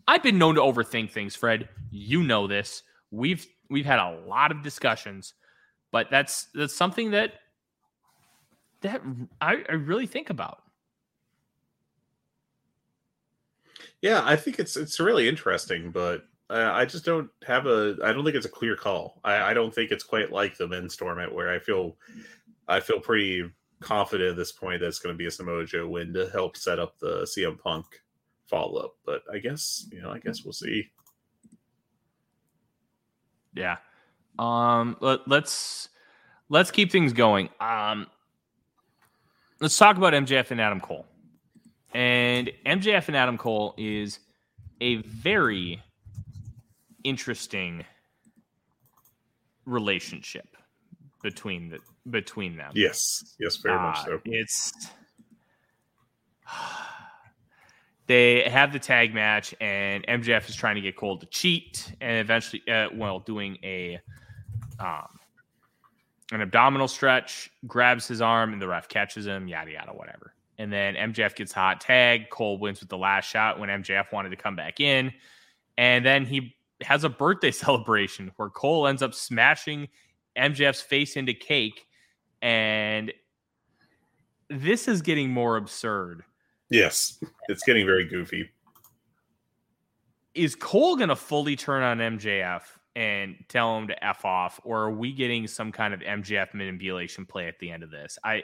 I've 0.08 0.22
been 0.22 0.38
known 0.38 0.56
to 0.56 0.62
overthink 0.62 1.12
things, 1.12 1.36
Fred. 1.36 1.68
You 1.90 2.22
know 2.24 2.48
this. 2.48 2.84
We've 3.12 3.48
we've 3.70 3.86
had 3.86 4.00
a 4.00 4.20
lot 4.28 4.52
of 4.52 4.62
discussions, 4.62 5.34
but 5.92 6.08
that's 6.12 6.48
that's 6.54 6.76
something 6.76 7.12
that 7.12 7.34
that 8.82 9.02
I, 9.42 9.64
I 9.68 9.74
really 9.74 10.06
think 10.06 10.30
about. 10.30 10.62
Yeah, 14.06 14.22
I 14.24 14.36
think 14.36 14.60
it's 14.60 14.78
it's 14.78 15.00
really 15.00 15.28
interesting, 15.28 15.90
but 15.90 16.28
uh, 16.52 16.70
I 16.72 16.86
just 16.86 17.06
don't 17.06 17.28
have 17.48 17.66
a. 17.66 17.98
I 18.04 18.14
don't 18.14 18.24
think 18.24 18.36
it's 18.36 18.46
a 18.46 18.50
clear 18.50 18.76
call. 18.76 19.20
I, 19.24 19.50
I 19.50 19.54
don't 19.56 19.74
think 19.74 19.90
it's 19.90 20.04
quite 20.04 20.32
like 20.32 20.56
the 20.56 20.68
men's 20.68 20.96
tournament 20.96 21.34
where 21.34 21.50
I 21.50 21.58
feel 21.58 21.98
I 22.68 22.82
feel 22.82 23.00
pretty 23.00 23.50
confident 23.80 24.30
at 24.30 24.38
this 24.38 24.52
point 24.52 24.82
that 24.82 24.90
it's 24.90 25.00
going 25.00 25.16
to 25.16 25.18
be 25.18 25.26
a 25.26 25.32
Samoa 25.32 25.66
Joe 25.66 25.88
win 25.88 26.14
to 26.14 26.30
help 26.30 26.56
set 26.56 26.78
up 26.78 27.00
the 27.00 27.24
CM 27.24 27.58
Punk 27.58 27.88
follow 28.46 28.80
up. 28.80 28.94
But 29.08 29.24
I 29.34 29.40
guess 29.40 29.88
you 29.92 30.04
know, 30.04 30.12
I 30.12 30.20
guess 30.20 30.44
we'll 30.44 30.54
see. 30.54 30.88
Yeah. 33.56 33.78
Um. 34.38 34.98
Let, 35.00 35.28
let's 35.28 35.90
let's 36.50 36.70
keep 36.70 36.92
things 36.92 37.12
going. 37.12 37.50
Um. 37.60 38.06
Let's 39.60 39.80
talk 39.80 39.98
about 39.98 40.14
MJF 40.14 40.52
and 40.52 40.62
Adam 40.62 40.80
Cole. 40.80 41.08
And 41.96 42.52
MJF 42.66 43.08
and 43.08 43.16
Adam 43.16 43.38
Cole 43.38 43.74
is 43.78 44.20
a 44.82 44.98
very 44.98 45.82
interesting 47.06 47.86
relationship 49.66 50.58
between 51.24 51.70
the 51.70 51.80
between 52.12 52.58
them. 52.58 52.74
Yes, 52.76 53.36
yes, 53.40 53.56
very 53.56 53.78
uh, 53.78 53.82
much 53.82 54.04
so. 54.04 54.20
It's 54.26 54.74
they 58.08 58.42
have 58.42 58.74
the 58.74 58.80
tag 58.80 59.14
match, 59.14 59.56
and 59.62 60.06
MJF 60.06 60.50
is 60.50 60.56
trying 60.58 60.76
to 60.76 60.82
get 60.82 60.98
Cole 60.98 61.18
to 61.18 61.26
cheat, 61.28 61.94
and 62.02 62.18
eventually, 62.18 62.62
uh, 62.68 62.90
well, 62.94 63.20
doing 63.20 63.58
a 63.64 64.02
um 64.82 65.18
an 66.34 66.42
abdominal 66.42 66.90
stretch, 66.90 67.50
grabs 67.66 68.06
his 68.06 68.20
arm, 68.20 68.52
and 68.52 68.62
the 68.62 68.68
ref 68.68 68.90
catches 68.90 69.26
him. 69.26 69.48
Yada 69.48 69.72
yada, 69.72 69.94
whatever. 69.94 70.35
And 70.58 70.72
then 70.72 70.96
MJF 70.96 71.36
gets 71.36 71.52
hot 71.52 71.82
tag. 71.82 72.30
Cole 72.30 72.58
wins 72.58 72.80
with 72.80 72.90
the 72.90 72.98
last 72.98 73.26
shot 73.26 73.60
when 73.60 73.70
MJF 73.70 74.12
wanted 74.12 74.30
to 74.30 74.38
come 74.38 74.56
back 74.56 74.80
in, 74.80 75.12
and 75.78 76.06
then 76.06 76.26
he 76.26 76.56
has 76.82 77.04
a 77.04 77.10
birthday 77.10 77.52
celebration 77.52 78.32
where 78.38 78.50
Cole 78.50 78.88
ends 78.88 79.02
up 79.02 79.14
smashing 79.14 79.88
MJF's 80.38 80.82
face 80.82 81.16
into 81.16 81.34
cake. 81.34 81.88
And 82.42 83.12
this 84.50 84.88
is 84.88 85.02
getting 85.02 85.32
more 85.32 85.58
absurd. 85.58 86.24
Yes, 86.70 87.18
it's 87.48 87.64
getting 87.64 87.86
very 87.86 88.06
goofy. 88.06 88.50
Is 90.34 90.56
Cole 90.56 90.96
going 90.96 91.10
to 91.10 91.16
fully 91.16 91.56
turn 91.56 91.82
on 91.84 91.98
MJF 91.98 92.64
and 92.96 93.36
tell 93.50 93.78
him 93.78 93.88
to 93.88 94.06
F 94.06 94.26
off, 94.26 94.60
or 94.64 94.84
are 94.84 94.92
we 94.92 95.14
getting 95.14 95.48
some 95.48 95.72
kind 95.72 95.94
of 95.94 96.00
MJF 96.02 96.54
manipulation 96.54 97.26
play 97.26 97.48
at 97.48 97.60
the 97.60 97.72
end 97.72 97.84
of 97.84 97.92
this? 97.92 98.18
I 98.24 98.44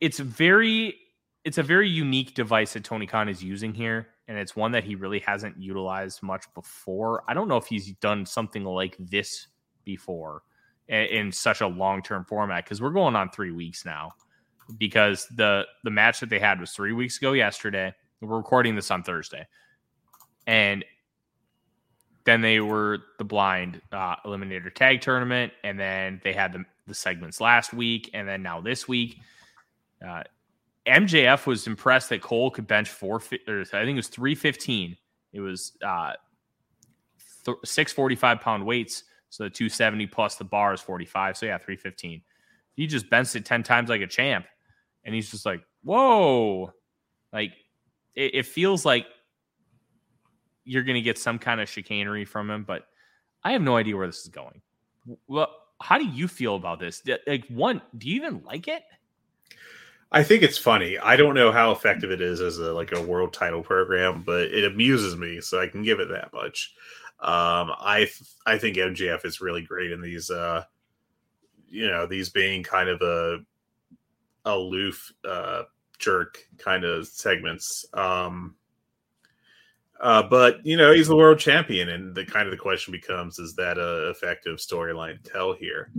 it's 0.00 0.18
very 0.18 0.96
it's 1.44 1.58
a 1.58 1.62
very 1.62 1.88
unique 1.88 2.34
device 2.34 2.72
that 2.72 2.84
Tony 2.84 3.06
Khan 3.06 3.28
is 3.28 3.42
using 3.42 3.72
here 3.72 4.08
and 4.28 4.36
it's 4.36 4.56
one 4.56 4.72
that 4.72 4.84
he 4.84 4.94
really 4.94 5.20
hasn't 5.20 5.56
utilized 5.60 6.22
much 6.22 6.44
before. 6.54 7.22
I 7.28 7.34
don't 7.34 7.48
know 7.48 7.56
if 7.56 7.66
he's 7.66 7.92
done 7.94 8.26
something 8.26 8.64
like 8.64 8.96
this 8.98 9.46
before 9.84 10.42
in, 10.88 11.30
such 11.32 11.60
a 11.60 11.66
long 11.66 12.02
term 12.02 12.24
format 12.24 12.64
because 12.64 12.82
we're 12.82 12.90
going 12.90 13.16
on 13.16 13.30
three 13.30 13.52
weeks 13.52 13.84
now. 13.84 14.12
Because 14.78 15.28
the 15.36 15.64
the 15.84 15.90
match 15.90 16.18
that 16.18 16.28
they 16.28 16.40
had 16.40 16.58
was 16.58 16.72
three 16.72 16.92
weeks 16.92 17.18
ago 17.18 17.34
yesterday. 17.34 17.94
We're 18.20 18.36
recording 18.36 18.74
this 18.74 18.90
on 18.90 19.04
Thursday, 19.04 19.46
and 20.48 20.84
then 22.24 22.40
they 22.40 22.58
were 22.58 22.98
the 23.18 23.24
blind 23.24 23.80
uh, 23.92 24.16
eliminator 24.24 24.74
tag 24.74 25.02
tournament, 25.02 25.52
and 25.62 25.78
then 25.78 26.20
they 26.24 26.32
had 26.32 26.52
the 26.52 26.64
the 26.88 26.94
segments 26.94 27.40
last 27.40 27.72
week, 27.72 28.10
and 28.12 28.26
then 28.26 28.42
now 28.42 28.60
this 28.60 28.88
week. 28.88 29.18
Uh, 30.04 30.22
MJF 30.86 31.46
was 31.46 31.66
impressed 31.66 32.10
that 32.10 32.22
Cole 32.22 32.50
could 32.50 32.66
bench 32.66 32.88
four, 32.88 33.16
I 33.16 33.20
think 33.20 33.72
it 33.72 33.94
was 33.94 34.08
315. 34.08 34.96
It 35.32 35.40
was 35.40 35.72
uh, 35.84 36.12
th- 37.44 37.58
645 37.64 38.40
pound 38.40 38.64
weights. 38.64 39.04
So 39.30 39.44
the 39.44 39.50
270 39.50 40.06
plus 40.06 40.36
the 40.36 40.44
bar 40.44 40.72
is 40.72 40.80
45. 40.80 41.36
So 41.36 41.46
yeah, 41.46 41.58
315. 41.58 42.22
He 42.74 42.86
just 42.86 43.10
bends 43.10 43.34
it 43.34 43.44
10 43.44 43.62
times 43.62 43.88
like 43.88 44.00
a 44.00 44.06
champ. 44.06 44.46
And 45.04 45.14
he's 45.14 45.30
just 45.30 45.44
like, 45.44 45.62
whoa. 45.82 46.72
Like 47.32 47.52
it, 48.14 48.34
it 48.34 48.46
feels 48.46 48.84
like 48.84 49.06
you're 50.64 50.82
going 50.82 50.96
to 50.96 51.02
get 51.02 51.18
some 51.18 51.38
kind 51.38 51.60
of 51.60 51.68
chicanery 51.68 52.24
from 52.24 52.50
him, 52.50 52.64
but 52.64 52.86
I 53.44 53.52
have 53.52 53.62
no 53.62 53.76
idea 53.76 53.96
where 53.96 54.06
this 54.06 54.20
is 54.20 54.28
going. 54.28 54.60
Well, 55.28 55.48
how 55.80 55.98
do 55.98 56.06
you 56.06 56.26
feel 56.26 56.56
about 56.56 56.80
this? 56.80 57.02
Like, 57.26 57.46
one, 57.48 57.80
do 57.96 58.08
you 58.08 58.16
even 58.16 58.42
like 58.44 58.66
it? 58.66 58.82
I 60.12 60.22
think 60.22 60.42
it's 60.42 60.58
funny. 60.58 60.98
I 60.98 61.16
don't 61.16 61.34
know 61.34 61.50
how 61.50 61.72
effective 61.72 62.10
it 62.10 62.20
is 62.20 62.40
as 62.40 62.58
a 62.58 62.72
like 62.72 62.92
a 62.92 63.02
world 63.02 63.32
title 63.32 63.62
program, 63.62 64.22
but 64.24 64.42
it 64.42 64.64
amuses 64.64 65.16
me, 65.16 65.40
so 65.40 65.60
I 65.60 65.66
can 65.66 65.82
give 65.82 66.00
it 66.00 66.08
that 66.10 66.32
much. 66.32 66.74
Um, 67.20 67.72
I 67.78 68.08
I 68.46 68.58
think 68.58 68.76
MJF 68.76 69.24
is 69.24 69.40
really 69.40 69.62
great 69.62 69.90
in 69.90 70.00
these, 70.00 70.30
uh, 70.30 70.64
you 71.68 71.88
know, 71.88 72.06
these 72.06 72.28
being 72.28 72.62
kind 72.62 72.88
of 72.88 73.02
a 73.02 73.38
aloof 74.44 75.12
uh, 75.28 75.64
jerk 75.98 76.38
kind 76.58 76.84
of 76.84 77.06
segments. 77.08 77.84
Um, 77.92 78.54
uh, 80.00 80.22
but 80.22 80.64
you 80.64 80.76
know, 80.76 80.92
he's 80.92 81.08
the 81.08 81.16
world 81.16 81.38
champion, 81.38 81.88
and 81.88 82.14
the 82.14 82.24
kind 82.24 82.46
of 82.46 82.52
the 82.52 82.58
question 82.58 82.92
becomes: 82.92 83.38
Is 83.38 83.54
that 83.56 83.78
a 83.78 84.08
effective 84.10 84.58
storyline 84.58 85.22
to 85.22 85.30
tell 85.30 85.52
here? 85.52 85.90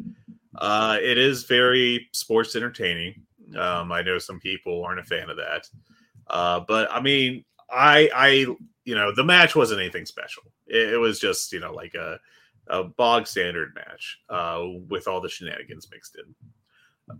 Uh, 0.56 0.98
it 1.02 1.18
is 1.18 1.44
very 1.44 2.08
sports 2.14 2.56
entertaining. 2.56 3.24
Um, 3.56 3.92
I 3.92 4.02
know 4.02 4.18
some 4.18 4.40
people 4.40 4.84
aren't 4.84 5.00
a 5.00 5.04
fan 5.04 5.30
of 5.30 5.38
that, 5.38 5.70
uh, 6.28 6.62
but 6.68 6.92
I 6.92 7.00
mean, 7.02 7.46
I, 7.70 8.10
I, 8.14 8.30
you 8.86 8.96
know, 8.96 9.14
the 9.14 9.24
match 9.24 9.56
wasn't 9.56 9.82
anything 9.82 10.06
special. 10.06 10.44
It, 10.66 10.94
it 10.94 10.98
was 10.98 11.20
just, 11.20 11.52
you 11.52 11.60
know, 11.60 11.74
like 11.74 11.96
a, 11.96 12.20
a 12.68 12.84
bog 12.84 13.28
standard 13.28 13.74
match 13.76 14.20
uh, 14.30 14.64
with 14.88 15.08
all 15.08 15.22
the 15.22 15.30
shenanigans 15.30 15.88
mixed 15.92 16.18
in. 16.18 16.36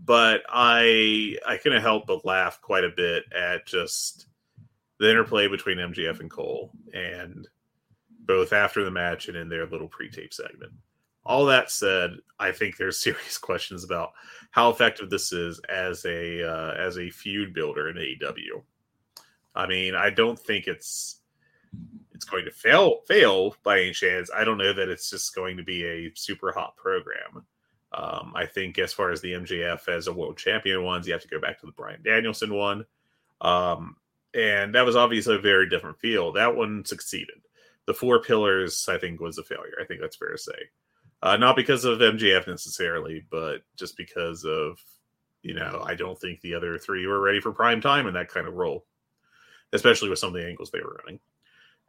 But 0.04 0.42
I, 0.48 1.36
I 1.46 1.56
couldn't 1.56 1.82
help 1.82 2.06
but 2.06 2.24
laugh 2.24 2.60
quite 2.60 2.84
a 2.84 2.92
bit 2.94 3.24
at 3.34 3.66
just 3.66 4.26
the 4.98 5.10
interplay 5.10 5.48
between 5.48 5.78
MJF 5.78 6.20
and 6.20 6.30
Cole, 6.30 6.72
and 6.92 7.46
both 8.20 8.52
after 8.52 8.84
the 8.84 8.90
match 8.90 9.28
and 9.28 9.36
in 9.36 9.48
their 9.48 9.66
little 9.66 9.88
pre-tape 9.88 10.34
segment. 10.34 10.72
All 11.28 11.44
that 11.46 11.70
said, 11.70 12.16
I 12.40 12.52
think 12.52 12.76
there's 12.76 12.98
serious 13.02 13.38
questions 13.38 13.84
about 13.84 14.12
how 14.50 14.70
effective 14.70 15.10
this 15.10 15.32
is 15.32 15.60
as 15.68 16.04
a 16.06 16.42
uh, 16.42 16.72
as 16.72 16.98
a 16.98 17.10
feud 17.10 17.54
builder 17.54 17.90
in 17.90 17.96
AEW. 17.96 18.62
I 19.54 19.66
mean, 19.66 19.94
I 19.94 20.10
don't 20.10 20.38
think 20.38 20.66
it's 20.66 21.20
it's 22.14 22.24
going 22.24 22.46
to 22.46 22.50
fail 22.50 23.02
fail 23.06 23.54
by 23.62 23.80
any 23.80 23.92
chance. 23.92 24.30
I 24.34 24.44
don't 24.44 24.58
know 24.58 24.72
that 24.72 24.88
it's 24.88 25.10
just 25.10 25.34
going 25.34 25.58
to 25.58 25.62
be 25.62 25.84
a 25.84 26.10
super 26.14 26.50
hot 26.50 26.76
program. 26.76 27.44
Um, 27.92 28.32
I 28.34 28.46
think 28.46 28.78
as 28.78 28.92
far 28.92 29.10
as 29.10 29.20
the 29.20 29.32
MJF 29.32 29.88
as 29.88 30.06
a 30.08 30.12
world 30.12 30.38
champion 30.38 30.82
ones, 30.82 31.06
you 31.06 31.12
have 31.12 31.22
to 31.22 31.28
go 31.28 31.40
back 31.40 31.60
to 31.60 31.66
the 31.66 31.72
Bryan 31.72 32.02
Danielson 32.02 32.54
one. 32.54 32.84
Um, 33.40 33.96
and 34.34 34.74
that 34.74 34.84
was 34.84 34.96
obviously 34.96 35.36
a 35.36 35.40
very 35.40 35.68
different 35.68 35.98
feel. 35.98 36.32
That 36.32 36.54
one 36.54 36.84
succeeded. 36.84 37.36
The 37.86 37.94
four 37.94 38.20
pillars, 38.20 38.86
I 38.88 38.98
think, 38.98 39.20
was 39.20 39.38
a 39.38 39.42
failure. 39.42 39.78
I 39.80 39.84
think 39.84 40.00
that's 40.00 40.16
fair 40.16 40.32
to 40.32 40.38
say. 40.38 40.70
Uh, 41.22 41.36
not 41.36 41.56
because 41.56 41.84
of 41.84 41.98
MJF 41.98 42.46
necessarily, 42.46 43.24
but 43.30 43.62
just 43.76 43.96
because 43.96 44.44
of, 44.44 44.78
you 45.42 45.54
know, 45.54 45.82
I 45.84 45.94
don't 45.94 46.18
think 46.20 46.40
the 46.40 46.54
other 46.54 46.78
three 46.78 47.06
were 47.06 47.20
ready 47.20 47.40
for 47.40 47.52
prime 47.52 47.80
time 47.80 48.06
in 48.06 48.14
that 48.14 48.28
kind 48.28 48.46
of 48.46 48.54
role, 48.54 48.86
especially 49.72 50.10
with 50.10 50.20
some 50.20 50.28
of 50.28 50.34
the 50.34 50.46
angles 50.46 50.70
they 50.70 50.80
were 50.80 51.00
running. 51.04 51.18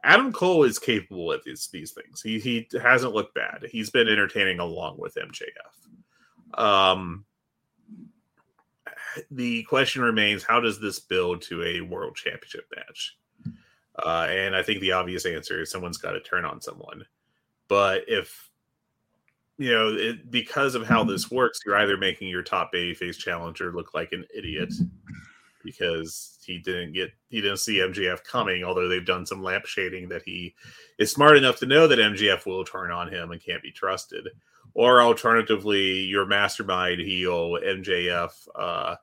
Adam 0.02 0.32
Cole 0.32 0.64
is 0.64 0.78
capable 0.78 1.30
of 1.30 1.42
these, 1.44 1.68
these 1.72 1.92
things. 1.92 2.22
He 2.22 2.40
he 2.40 2.68
hasn't 2.82 3.14
looked 3.14 3.34
bad. 3.34 3.66
He's 3.70 3.90
been 3.90 4.08
entertaining 4.08 4.58
along 4.58 4.96
with 4.98 5.14
MJF. 5.14 6.58
Um, 6.58 7.24
the 9.30 9.62
question 9.64 10.02
remains: 10.02 10.42
How 10.42 10.58
does 10.58 10.80
this 10.80 10.98
build 10.98 11.42
to 11.42 11.62
a 11.62 11.82
world 11.82 12.16
championship 12.16 12.64
match? 12.74 13.16
Uh, 14.02 14.26
and 14.30 14.56
I 14.56 14.62
think 14.62 14.80
the 14.80 14.92
obvious 14.92 15.26
answer 15.26 15.60
is 15.60 15.70
someone's 15.70 15.98
got 15.98 16.12
to 16.12 16.20
turn 16.20 16.44
on 16.44 16.60
someone. 16.60 17.04
But 17.68 18.04
if 18.08 18.49
you 19.60 19.70
know, 19.70 19.88
it, 19.88 20.30
because 20.30 20.74
of 20.74 20.86
how 20.86 21.04
this 21.04 21.30
works, 21.30 21.60
you're 21.66 21.76
either 21.76 21.98
making 21.98 22.28
your 22.28 22.42
top 22.42 22.72
babyface 22.72 23.18
challenger 23.18 23.70
look 23.74 23.92
like 23.92 24.12
an 24.12 24.24
idiot 24.34 24.72
because 25.62 26.38
he 26.42 26.56
didn't 26.56 26.94
get 26.94 27.10
he 27.28 27.42
didn't 27.42 27.58
see 27.58 27.76
MJF 27.76 28.24
coming, 28.24 28.64
although 28.64 28.88
they've 28.88 29.04
done 29.04 29.26
some 29.26 29.42
lamp 29.42 29.66
shading 29.66 30.08
that 30.08 30.22
he 30.22 30.54
is 30.98 31.12
smart 31.12 31.36
enough 31.36 31.58
to 31.58 31.66
know 31.66 31.86
that 31.86 31.98
MJF 31.98 32.46
will 32.46 32.64
turn 32.64 32.90
on 32.90 33.12
him 33.12 33.32
and 33.32 33.44
can't 33.44 33.62
be 33.62 33.70
trusted. 33.70 34.28
Or 34.72 35.02
alternatively, 35.02 36.04
your 36.04 36.24
mastermind 36.24 37.02
heel 37.02 37.58
MJF 37.62 38.30
uh, 38.54 38.96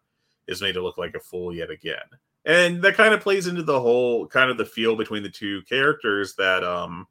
is 0.48 0.60
made 0.60 0.72
to 0.72 0.82
look 0.82 0.98
like 0.98 1.14
a 1.14 1.20
fool 1.20 1.54
yet 1.54 1.70
again. 1.70 1.98
And 2.46 2.82
that 2.82 2.96
kind 2.96 3.14
of 3.14 3.22
plays 3.22 3.46
into 3.46 3.62
the 3.62 3.80
whole 3.80 4.26
kind 4.26 4.50
of 4.50 4.58
the 4.58 4.66
feel 4.66 4.96
between 4.96 5.22
the 5.22 5.30
two 5.30 5.62
characters 5.70 6.34
that 6.40 6.64
um 6.64 7.06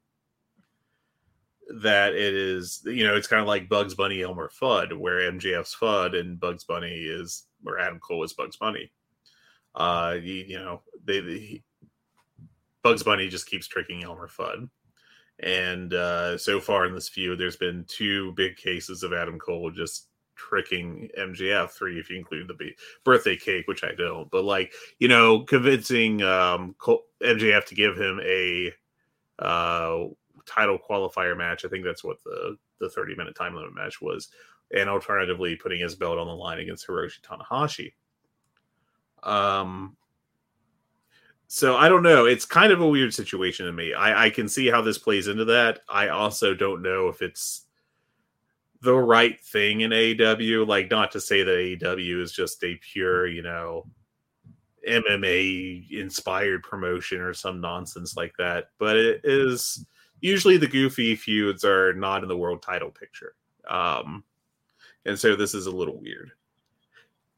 that 1.81 2.13
it 2.13 2.33
is 2.33 2.81
you 2.85 3.05
know 3.05 3.15
it's 3.15 3.27
kind 3.27 3.41
of 3.41 3.47
like 3.47 3.69
Bugs 3.69 3.93
Bunny 3.93 4.21
Elmer 4.21 4.49
Fudd 4.49 4.97
where 4.97 5.31
MJF's 5.31 5.75
Fudd 5.75 6.17
and 6.17 6.39
Bugs 6.39 6.63
Bunny 6.63 6.95
is 6.95 7.43
where 7.61 7.79
Adam 7.79 7.99
Cole 7.99 8.23
is 8.23 8.33
Bugs 8.33 8.55
Bunny. 8.55 8.91
Uh 9.75 10.15
you, 10.21 10.33
you 10.33 10.59
know 10.59 10.81
they, 11.03 11.19
they 11.19 11.63
Bugs 12.83 13.03
Bunny 13.03 13.27
just 13.27 13.47
keeps 13.47 13.67
tricking 13.67 14.03
Elmer 14.03 14.29
Fudd. 14.29 14.69
And 15.39 15.93
uh, 15.93 16.37
so 16.37 16.59
far 16.59 16.85
in 16.85 16.95
this 16.95 17.09
feud, 17.09 17.37
there's 17.37 17.57
been 17.57 17.85
two 17.87 18.31
big 18.31 18.55
cases 18.55 19.03
of 19.03 19.13
Adam 19.13 19.37
Cole 19.37 19.69
just 19.71 20.07
tricking 20.35 21.09
MJF, 21.19 21.71
three 21.71 21.99
if 21.99 22.09
you 22.09 22.17
include 22.17 22.47
the 22.47 22.71
birthday 23.03 23.35
cake, 23.35 23.67
which 23.67 23.83
I 23.83 23.93
don't, 23.95 24.29
but 24.31 24.45
like, 24.45 24.73
you 24.99 25.07
know, 25.07 25.41
convincing 25.41 26.21
um, 26.21 26.75
Cole, 26.79 27.03
MJF 27.21 27.65
to 27.65 27.75
give 27.75 27.97
him 27.97 28.19
a 28.23 28.71
uh, 29.39 30.05
title 30.47 30.77
qualifier 30.77 31.37
match. 31.37 31.65
I 31.65 31.67
think 31.67 31.83
that's 31.83 32.03
what 32.03 32.23
the, 32.23 32.57
the 32.79 32.89
30 32.89 33.15
minute 33.15 33.35
time 33.35 33.55
limit 33.55 33.75
match 33.75 34.01
was. 34.01 34.29
And 34.75 34.89
alternatively, 34.89 35.55
putting 35.55 35.79
his 35.79 35.95
belt 35.95 36.17
on 36.17 36.27
the 36.27 36.33
line 36.33 36.59
against 36.59 36.87
Hiroshi 36.87 37.21
Tanahashi. 37.21 37.93
Um, 39.23 39.95
so 41.47 41.77
I 41.77 41.87
don't 41.87 42.03
know. 42.03 42.25
It's 42.25 42.45
kind 42.45 42.73
of 42.73 42.81
a 42.81 42.87
weird 42.87 43.13
situation 43.13 43.65
to 43.65 43.71
me. 43.71 43.93
I, 43.93 44.25
I 44.25 44.29
can 44.29 44.49
see 44.49 44.67
how 44.67 44.81
this 44.81 44.97
plays 44.97 45.27
into 45.27 45.45
that. 45.45 45.79
I 45.87 46.09
also 46.09 46.53
don't 46.53 46.81
know 46.81 47.07
if 47.07 47.21
it's 47.21 47.67
the 48.81 48.95
right 48.95 49.39
thing 49.39 49.81
in 49.81 49.91
AEW. 49.91 50.67
Like, 50.67 50.91
not 50.91 51.11
to 51.13 51.21
say 51.21 51.43
that 51.43 51.51
AEW 51.51 52.21
is 52.21 52.33
just 52.33 52.61
a 52.63 52.75
pure, 52.91 53.27
you 53.27 53.41
know, 53.41 53.85
MMA 54.87 55.91
inspired 55.91 56.63
promotion 56.63 57.21
or 57.21 57.33
some 57.33 57.61
nonsense 57.61 58.15
like 58.15 58.33
that, 58.37 58.69
but 58.79 58.95
it 58.95 59.21
is 59.23 59.85
usually 60.21 60.57
the 60.57 60.67
goofy 60.67 61.15
feuds 61.15 61.63
are 61.63 61.93
not 61.93 62.23
in 62.23 62.29
the 62.29 62.37
world 62.37 62.61
title 62.61 62.89
picture. 62.89 63.35
Um, 63.67 64.23
and 65.05 65.17
so 65.17 65.35
this 65.35 65.53
is 65.53 65.65
a 65.65 65.71
little 65.71 65.99
weird. 65.99 66.31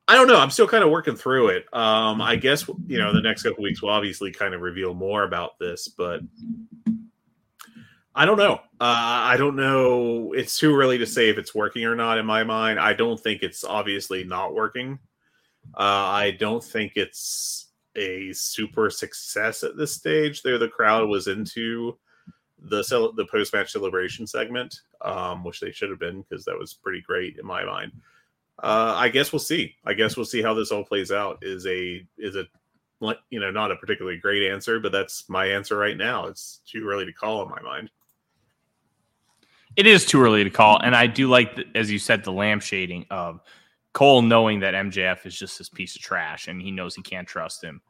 I 0.07 0.15
don't 0.15 0.27
know. 0.27 0.39
I'm 0.39 0.49
still 0.49 0.67
kind 0.67 0.83
of 0.83 0.89
working 0.89 1.15
through 1.15 1.49
it. 1.49 1.71
Um, 1.71 2.19
I 2.19 2.35
guess 2.35 2.67
you 2.87 2.97
know 2.97 3.13
the 3.13 3.21
next 3.21 3.43
couple 3.43 3.63
weeks 3.63 3.81
will 3.81 3.91
obviously 3.91 4.31
kind 4.31 4.55
of 4.55 4.61
reveal 4.61 4.95
more 4.95 5.23
about 5.23 5.59
this, 5.59 5.87
but 5.87 6.21
I 8.15 8.25
don't 8.25 8.39
know. 8.39 8.55
Uh, 8.81 9.29
I 9.29 9.37
don't 9.37 9.55
know. 9.55 10.33
It's 10.33 10.57
too 10.57 10.75
early 10.75 10.97
to 10.97 11.05
say 11.05 11.29
if 11.29 11.37
it's 11.37 11.53
working 11.53 11.85
or 11.85 11.95
not. 11.95 12.17
In 12.17 12.25
my 12.25 12.43
mind, 12.43 12.79
I 12.79 12.93
don't 12.93 13.19
think 13.19 13.43
it's 13.43 13.63
obviously 13.63 14.23
not 14.23 14.55
working. 14.55 14.97
Uh, 15.75 15.83
I 15.83 16.31
don't 16.39 16.63
think 16.63 16.93
it's 16.95 17.67
a 17.95 18.33
super 18.33 18.89
success 18.89 19.63
at 19.63 19.77
this 19.77 19.93
stage. 19.93 20.41
There, 20.41 20.57
the 20.57 20.67
crowd 20.67 21.07
was 21.07 21.27
into 21.27 21.99
the 22.61 22.83
cel- 22.83 23.13
the 23.13 23.25
post 23.25 23.53
match 23.53 23.71
celebration 23.71 24.27
segment, 24.27 24.81
um, 25.01 25.43
which 25.43 25.59
they 25.59 25.71
should 25.71 25.89
have 25.89 25.99
been 25.99 26.21
because 26.21 26.45
that 26.45 26.57
was 26.57 26.73
pretty 26.73 27.01
great 27.01 27.37
in 27.37 27.45
my 27.45 27.63
mind 27.63 27.91
uh, 28.63 28.93
I 28.97 29.09
guess 29.09 29.31
we'll 29.31 29.39
see. 29.39 29.75
I 29.85 29.93
guess 29.93 30.17
we'll 30.17 30.25
see 30.25 30.41
how 30.41 30.53
this 30.53 30.71
all 30.71 30.83
plays 30.83 31.11
out. 31.11 31.39
Is 31.41 31.65
a 31.65 32.05
is 32.17 32.35
a 32.35 32.45
you 33.29 33.39
know 33.39 33.51
not 33.51 33.71
a 33.71 33.75
particularly 33.75 34.17
great 34.17 34.49
answer, 34.49 34.79
but 34.79 34.91
that's 34.91 35.29
my 35.29 35.45
answer 35.45 35.77
right 35.77 35.97
now. 35.97 36.25
It's 36.25 36.59
too 36.65 36.87
early 36.87 37.05
to 37.05 37.13
call 37.13 37.43
in 37.43 37.49
my 37.49 37.61
mind. 37.61 37.89
It 39.75 39.87
is 39.87 40.05
too 40.05 40.21
early 40.21 40.43
to 40.43 40.49
call, 40.49 40.79
and 40.79 40.95
I 40.95 41.07
do 41.07 41.29
like, 41.29 41.55
the, 41.55 41.65
as 41.75 41.89
you 41.91 41.99
said, 41.99 42.23
the 42.23 42.31
lampshading 42.31 43.05
of 43.11 43.39
Cole 43.93 44.21
knowing 44.21 44.59
that 44.59 44.73
MJF 44.73 45.25
is 45.25 45.37
just 45.37 45.57
this 45.57 45.69
piece 45.69 45.95
of 45.95 46.01
trash, 46.01 46.47
and 46.47 46.61
he 46.61 46.71
knows 46.71 46.95
he 46.95 47.01
can't 47.01 47.27
trust 47.27 47.63
him. 47.63 47.81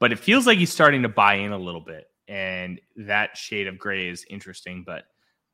But 0.00 0.10
it 0.10 0.18
feels 0.18 0.46
like 0.46 0.58
he's 0.58 0.72
starting 0.72 1.02
to 1.02 1.08
buy 1.08 1.34
in 1.34 1.52
a 1.52 1.58
little 1.58 1.80
bit, 1.80 2.10
and 2.28 2.80
that 2.96 3.36
shade 3.36 3.66
of 3.66 3.78
gray 3.78 4.08
is 4.08 4.24
interesting. 4.30 4.82
But 4.84 5.04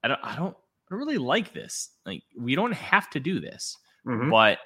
I 0.02 0.08
don't, 0.08 0.20
I 0.22 0.36
don't, 0.36 0.56
I 0.56 0.90
don't 0.90 1.00
really 1.00 1.18
like 1.18 1.52
this. 1.52 1.90
Like 2.06 2.22
we 2.38 2.54
don't 2.54 2.72
have 2.72 3.10
to 3.10 3.20
do 3.20 3.40
this. 3.40 3.76
Mm-hmm. 4.06 4.30
But 4.30 4.58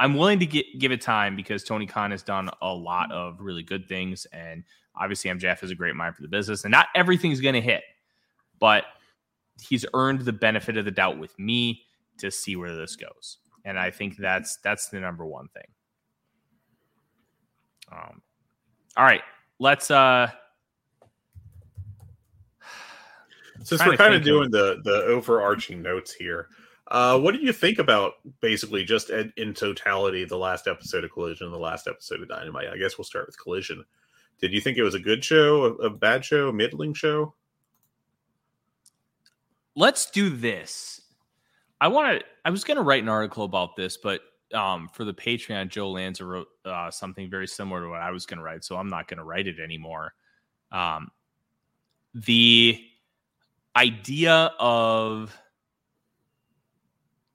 I'm 0.00 0.16
willing 0.16 0.40
to 0.40 0.46
get, 0.46 0.66
give 0.78 0.92
it 0.92 1.00
time 1.00 1.36
because 1.36 1.62
Tony 1.62 1.86
Khan 1.86 2.10
has 2.10 2.22
done 2.22 2.50
a 2.60 2.74
lot 2.74 3.12
of 3.12 3.40
really 3.40 3.62
good 3.62 3.88
things. 3.88 4.26
And 4.32 4.64
obviously, 4.96 5.30
MJF 5.30 5.62
is 5.62 5.70
a 5.70 5.74
great 5.74 5.94
mind 5.94 6.16
for 6.16 6.22
the 6.22 6.28
business. 6.28 6.64
And 6.64 6.72
not 6.72 6.88
everything's 6.94 7.40
going 7.40 7.54
to 7.54 7.60
hit, 7.60 7.82
but 8.58 8.84
he's 9.60 9.84
earned 9.94 10.22
the 10.22 10.32
benefit 10.32 10.76
of 10.76 10.84
the 10.84 10.90
doubt 10.90 11.18
with 11.18 11.38
me 11.38 11.82
to 12.18 12.30
see 12.30 12.56
where 12.56 12.74
this 12.74 12.96
goes. 12.96 13.38
And 13.64 13.78
I 13.78 13.90
think 13.90 14.16
that's 14.16 14.56
that's 14.56 14.88
the 14.88 14.98
number 14.98 15.24
one 15.24 15.48
thing. 15.48 15.66
Um, 17.92 18.22
all 18.96 19.04
right, 19.04 19.22
let's 19.58 19.90
uh 19.90 20.30
since 23.62 23.84
we're 23.84 23.96
kind 23.96 24.14
of 24.14 24.22
doing 24.22 24.46
of... 24.46 24.52
the 24.52 24.80
the 24.84 25.02
overarching 25.04 25.82
notes 25.82 26.12
here 26.12 26.48
uh, 26.92 27.18
what 27.18 27.34
do 27.34 27.40
you 27.40 27.52
think 27.54 27.78
about 27.78 28.14
basically 28.40 28.84
just 28.84 29.08
in, 29.08 29.32
in 29.38 29.54
totality 29.54 30.24
the 30.24 30.36
last 30.36 30.66
episode 30.66 31.04
of 31.04 31.10
Collision 31.10 31.50
the 31.50 31.58
last 31.58 31.88
episode 31.88 32.20
of 32.20 32.28
Dynamite? 32.28 32.68
I 32.68 32.76
guess 32.76 32.98
we'll 32.98 33.06
start 33.06 33.26
with 33.26 33.38
Collision. 33.38 33.82
Did 34.42 34.52
you 34.52 34.60
think 34.60 34.76
it 34.76 34.82
was 34.82 34.94
a 34.94 35.00
good 35.00 35.24
show, 35.24 35.64
a, 35.64 35.86
a 35.86 35.90
bad 35.90 36.22
show, 36.22 36.48
a 36.48 36.52
middling 36.52 36.92
show? 36.92 37.34
Let's 39.74 40.10
do 40.10 40.28
this. 40.28 41.00
I 41.80 41.88
want 41.88 42.20
to. 42.20 42.26
I 42.44 42.50
was 42.50 42.62
going 42.62 42.76
to 42.76 42.82
write 42.82 43.02
an 43.02 43.08
article 43.08 43.44
about 43.44 43.74
this, 43.74 43.96
but 43.96 44.20
um, 44.52 44.90
for 44.92 45.04
the 45.04 45.14
Patreon, 45.14 45.68
Joe 45.68 45.92
Lanza 45.92 46.26
wrote 46.26 46.48
uh, 46.66 46.90
something 46.90 47.30
very 47.30 47.48
similar 47.48 47.80
to 47.82 47.88
what 47.88 48.02
I 48.02 48.10
was 48.10 48.26
going 48.26 48.38
to 48.38 48.44
write, 48.44 48.64
so 48.64 48.76
I'm 48.76 48.90
not 48.90 49.08
going 49.08 49.16
to 49.16 49.24
write 49.24 49.46
it 49.46 49.58
anymore. 49.60 50.12
Um, 50.70 51.10
the 52.12 52.84
idea 53.76 54.52
of 54.58 55.36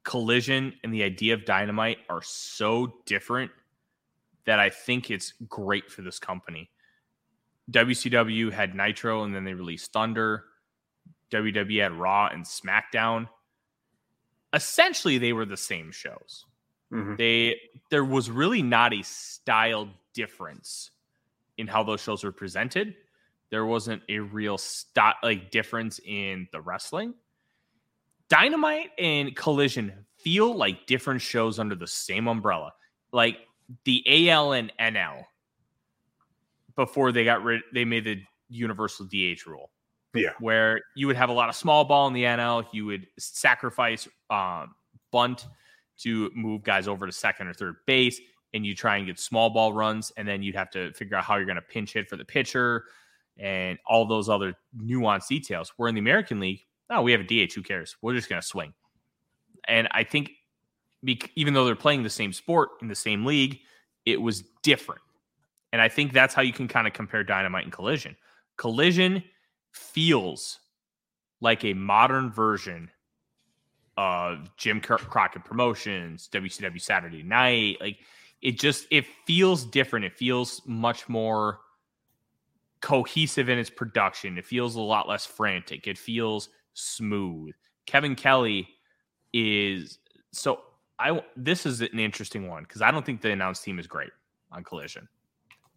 Collision 0.03 0.73
and 0.83 0.93
the 0.93 1.03
idea 1.03 1.33
of 1.33 1.45
Dynamite 1.45 1.97
are 2.09 2.21
so 2.21 2.93
different 3.05 3.51
that 4.45 4.59
I 4.59 4.69
think 4.69 5.11
it's 5.11 5.33
great 5.49 5.91
for 5.91 6.01
this 6.01 6.19
company. 6.19 6.69
WCW 7.71 8.51
had 8.51 8.73
Nitro 8.73 9.23
and 9.23 9.35
then 9.35 9.43
they 9.43 9.53
released 9.53 9.91
Thunder. 9.91 10.45
WWE 11.31 11.83
had 11.83 11.91
Raw 11.91 12.27
and 12.27 12.45
SmackDown. 12.45 13.27
Essentially, 14.53 15.17
they 15.17 15.33
were 15.33 15.45
the 15.45 15.57
same 15.57 15.91
shows. 15.91 16.45
Mm-hmm. 16.93 17.15
They 17.17 17.59
there 17.89 18.05
was 18.05 18.31
really 18.31 18.61
not 18.61 18.93
a 18.93 19.03
style 19.03 19.89
difference 20.13 20.91
in 21.57 21.67
how 21.67 21.83
those 21.83 22.01
shows 22.01 22.23
were 22.23 22.31
presented. 22.31 22.95
There 23.49 23.65
wasn't 23.65 24.03
a 24.09 24.19
real 24.19 24.57
style 24.57 25.13
like 25.23 25.51
difference 25.51 25.99
in 26.05 26.47
the 26.51 26.61
wrestling. 26.61 27.13
Dynamite 28.29 28.91
and 28.97 29.35
Collision 29.35 30.05
feel 30.17 30.53
like 30.53 30.85
different 30.85 31.21
shows 31.21 31.59
under 31.59 31.75
the 31.75 31.87
same 31.87 32.27
umbrella. 32.27 32.73
Like 33.13 33.37
the 33.85 34.29
AL 34.29 34.53
and 34.53 34.71
NL 34.79 35.23
before 36.75 37.11
they 37.11 37.23
got 37.23 37.43
rid 37.43 37.61
they 37.73 37.85
made 37.85 38.03
the 38.03 38.21
universal 38.49 39.05
DH 39.05 39.45
rule. 39.45 39.71
Yeah. 40.13 40.31
Where 40.39 40.81
you 40.95 41.07
would 41.07 41.15
have 41.15 41.29
a 41.29 41.33
lot 41.33 41.49
of 41.49 41.55
small 41.55 41.85
ball 41.85 42.07
in 42.07 42.13
the 42.13 42.23
NL, 42.23 42.65
you 42.71 42.85
would 42.85 43.07
sacrifice 43.19 44.07
um, 44.29 44.73
bunt 45.11 45.47
to 45.99 46.31
move 46.35 46.63
guys 46.63 46.87
over 46.87 47.05
to 47.05 47.11
second 47.11 47.47
or 47.47 47.53
third 47.53 47.75
base 47.85 48.19
and 48.53 48.65
you 48.65 48.75
try 48.75 48.97
and 48.97 49.05
get 49.05 49.19
small 49.19 49.49
ball 49.49 49.73
runs 49.73 50.11
and 50.17 50.27
then 50.27 50.41
you'd 50.41 50.55
have 50.55 50.69
to 50.71 50.93
figure 50.93 51.17
out 51.17 51.23
how 51.23 51.35
you're 51.35 51.45
going 51.45 51.55
to 51.55 51.61
pinch 51.61 51.93
hit 51.93 52.07
for 52.07 52.15
the 52.15 52.25
pitcher 52.25 52.85
and 53.39 53.77
all 53.85 54.05
those 54.05 54.29
other 54.29 54.55
nuanced 54.77 55.27
details. 55.27 55.73
We're 55.77 55.87
in 55.87 55.95
the 55.95 56.01
American 56.01 56.39
League, 56.39 56.65
oh, 56.89 57.01
we 57.01 57.11
have 57.11 57.21
a 57.21 57.23
DH. 57.23 57.53
Who 57.53 57.63
cares? 57.63 57.95
We're 58.01 58.15
just 58.15 58.29
going 58.29 58.41
to 58.41 58.47
swing. 58.47 58.73
And 59.67 59.87
I 59.91 60.03
think 60.03 60.31
even 61.35 61.53
though 61.53 61.65
they're 61.65 61.75
playing 61.75 62.03
the 62.03 62.09
same 62.09 62.33
sport 62.33 62.69
in 62.81 62.87
the 62.87 62.95
same 62.95 63.25
league, 63.25 63.59
it 64.05 64.21
was 64.21 64.43
different. 64.63 65.01
And 65.73 65.81
I 65.81 65.89
think 65.89 66.13
that's 66.13 66.33
how 66.33 66.41
you 66.41 66.53
can 66.53 66.67
kind 66.67 66.87
of 66.87 66.93
compare 66.93 67.23
Dynamite 67.23 67.65
and 67.65 67.73
Collision. 67.73 68.15
Collision 68.57 69.23
feels 69.73 70.59
like 71.41 71.63
a 71.65 71.73
modern 71.73 72.31
version 72.31 72.89
of 73.97 74.55
Jim 74.57 74.79
Crockett 74.79 75.43
Promotions, 75.43 76.29
WCW 76.31 76.81
Saturday 76.81 77.23
Night. 77.23 77.77
Like 77.81 77.97
it 78.41 78.59
just 78.59 78.87
it 78.91 79.05
feels 79.25 79.65
different. 79.65 80.05
It 80.05 80.13
feels 80.13 80.61
much 80.65 81.09
more 81.09 81.59
cohesive 82.81 83.49
in 83.49 83.57
its 83.57 83.69
production. 83.69 84.37
It 84.37 84.45
feels 84.45 84.75
a 84.75 84.81
lot 84.81 85.07
less 85.07 85.25
frantic. 85.25 85.87
It 85.87 85.97
feels 85.97 86.49
smooth. 86.73 87.53
Kevin 87.85 88.15
Kelly 88.15 88.67
is 89.33 89.99
so 90.31 90.61
I 90.99 91.21
this 91.35 91.65
is 91.65 91.81
an 91.81 91.99
interesting 91.99 92.47
one 92.47 92.63
because 92.63 92.81
I 92.81 92.91
don't 92.91 93.05
think 93.05 93.21
the 93.21 93.31
announced 93.31 93.63
team 93.63 93.79
is 93.79 93.87
great 93.87 94.11
on 94.51 94.63
Collision. 94.63 95.07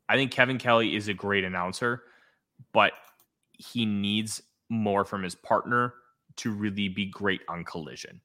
I 0.08 0.16
think 0.16 0.32
Kevin 0.32 0.58
Kelly 0.58 0.96
is 0.96 1.08
a 1.08 1.14
great 1.14 1.44
announcer, 1.44 2.02
but 2.72 2.92
he 3.52 3.86
needs 3.86 4.42
more 4.68 5.04
from 5.04 5.22
his 5.22 5.34
partner 5.34 5.94
to 6.36 6.50
really 6.50 6.88
be 6.88 7.06
great 7.06 7.42
on 7.48 7.64
Collision. 7.64 8.20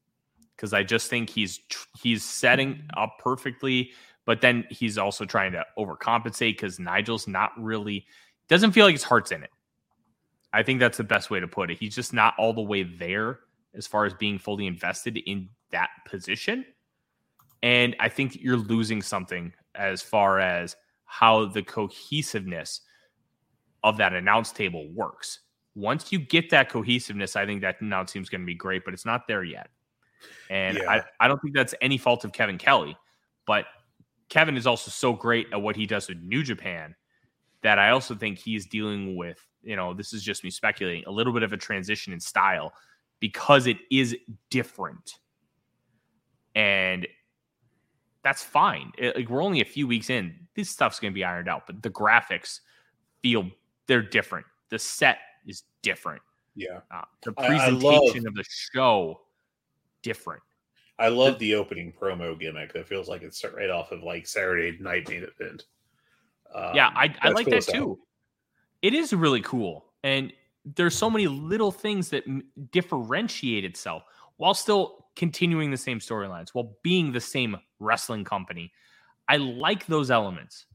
Because 0.56 0.73
I 0.73 0.84
just 0.84 1.10
think 1.10 1.30
he's 1.30 1.60
he's 2.02 2.23
setting 2.23 2.76
mm-hmm. 2.76 2.99
up 2.99 3.19
perfectly 3.19 3.91
but 4.26 4.41
then 4.41 4.65
he's 4.69 4.97
also 4.97 5.23
trying 5.23 5.52
to 5.53 5.65
overcompensate 5.77 6.53
because 6.53 6.80
Nigel's 6.80 7.27
not 7.27 7.52
really 7.57 8.06
doesn't 8.48 8.72
feel 8.72 8.86
like 8.86 8.94
his 8.94 9.04
heart's 9.04 9.32
in 9.32 9.44
it. 9.44 9.50
I 10.54 10.64
think 10.64 10.80
that's 10.80 10.98
the 10.98 11.04
best 11.04 11.30
way 11.30 11.40
to 11.40 11.48
put 11.48 11.70
it. 11.70 11.78
He's 11.78 11.96
just 11.96 12.14
not 12.14 12.34
all 12.38 12.54
the 12.54 12.62
way 12.62 12.84
there 12.84 13.40
as 13.74 13.88
far 13.88 14.06
as 14.06 14.14
being 14.14 14.40
fully 14.40 14.68
invested 14.68 15.18
in 15.18 15.50
that 15.72 15.90
position. 16.08 16.66
And 17.62 17.96
I 18.00 18.10
think 18.10 18.38
you're 18.42 18.58
losing 18.58 19.02
something 19.02 19.52
as 19.74 20.02
far 20.02 20.40
as 20.40 20.76
how 21.06 21.46
the 21.46 21.62
cohesiveness 21.62 22.82
of 23.84 23.98
that 23.98 24.14
announce 24.14 24.52
table 24.52 24.90
works. 24.94 25.40
Once 25.76 26.12
you 26.12 26.20
get 26.20 26.50
that 26.52 26.70
cohesiveness, 26.70 27.36
I 27.36 27.46
think 27.46 27.62
that 27.62 27.82
announce 27.82 28.14
team 28.14 28.22
is 28.22 28.30
going 28.30 28.42
to 28.42 28.46
be 28.46 28.56
great, 28.56 28.86
but 28.86 28.94
it's 28.94 29.06
not 29.06 29.28
there 29.28 29.44
yet. 29.44 29.70
And 30.50 30.78
yeah. 30.78 30.90
I, 30.90 31.04
I 31.20 31.28
don't 31.28 31.42
think 31.42 31.54
that's 31.54 31.76
any 31.82 31.98
fault 31.98 32.24
of 32.24 32.32
Kevin 32.32 32.58
Kelly, 32.58 32.98
but 33.46 33.66
Kevin 34.30 34.58
is 34.58 34.66
also 34.66 34.90
so 34.90 35.14
great 35.14 35.48
at 35.52 35.62
what 35.62 35.76
he 35.76 35.86
does 35.86 36.08
with 36.08 36.20
New 36.20 36.44
Japan 36.44 36.96
that 37.64 37.80
I 37.80 37.90
also 37.90 38.15
think 38.15 38.38
he's 38.38 38.65
dealing 38.65 39.15
with, 39.15 39.40
you 39.64 39.76
know, 39.76 39.94
this 39.94 40.14
is 40.14 40.23
just 40.23 40.44
me 40.44 40.49
speculating, 40.49 41.03
a 41.07 41.11
little 41.11 41.34
bit 41.34 41.44
of 41.44 41.53
a 41.53 41.57
transition 41.57 42.14
in 42.14 42.19
style 42.19 42.73
because 43.19 43.68
it 43.68 43.77
is 43.91 44.15
different. 44.49 45.15
And 46.53 47.07
that's 48.23 48.44
fine. 48.44 48.91
It, 48.98 49.15
like 49.15 49.30
we're 49.30 49.44
only 49.44 49.61
a 49.61 49.65
few 49.65 49.88
weeks 49.88 50.10
in. 50.10 50.36
This 50.56 50.69
stuff's 50.69 50.99
going 50.99 51.11
to 51.11 51.15
be 51.15 51.23
ironed 51.23 51.49
out, 51.49 51.68
but 51.68 51.82
the 51.82 51.90
graphics 51.90 52.60
feel 53.22 53.49
they're 53.88 54.02
different. 54.02 54.45
The 54.69 54.80
set 54.80 55.19
is 55.45 55.64
different. 55.82 56.22
Yeah. 56.56 56.80
Uh, 56.90 57.02
the 57.23 57.34
presentation 57.34 57.61
I, 57.61 57.90
I 57.90 57.91
love, 57.91 58.15
of 58.15 58.36
the 58.36 58.45
show 58.48 59.22
different. 60.02 60.41
I 60.98 61.10
love 61.10 61.40
the, 61.40 61.52
the 61.52 61.56
opening 61.56 61.91
promo 61.91 62.40
gimmick. 62.40 62.73
That 62.73 62.88
feels 62.88 63.10
like 63.10 63.22
it's 63.22 63.44
right 63.44 63.69
off 63.69 63.91
of 63.91 64.02
like 64.03 64.26
Saturday 64.26 64.77
Night 64.80 65.10
Main 65.10 65.23
Event. 65.40 65.65
Um, 66.54 66.76
yeah, 66.76 66.92
I, 66.96 67.14
I 67.22 67.30
like 67.30 67.46
cool 67.46 67.56
that 67.56 67.68
too. 67.68 68.00
It 68.82 68.94
is 68.94 69.14
really 69.14 69.42
cool, 69.42 69.86
and 70.04 70.32
there's 70.76 70.96
so 70.96 71.10
many 71.10 71.28
little 71.28 71.72
things 71.72 72.10
that 72.10 72.28
m- 72.28 72.44
differentiate 72.72 73.64
itself 73.66 74.04
while 74.38 74.54
still 74.54 75.06
continuing 75.16 75.72
the 75.72 75.78
same 75.78 76.00
storylines, 76.00 76.50
while 76.50 76.76
being 76.84 77.12
the 77.12 77.22
same 77.22 77.58
wrestling 77.80 78.24
company. 78.24 78.72
I 79.28 79.38
like 79.38 79.86
those 79.86 80.12
elements. 80.12 80.66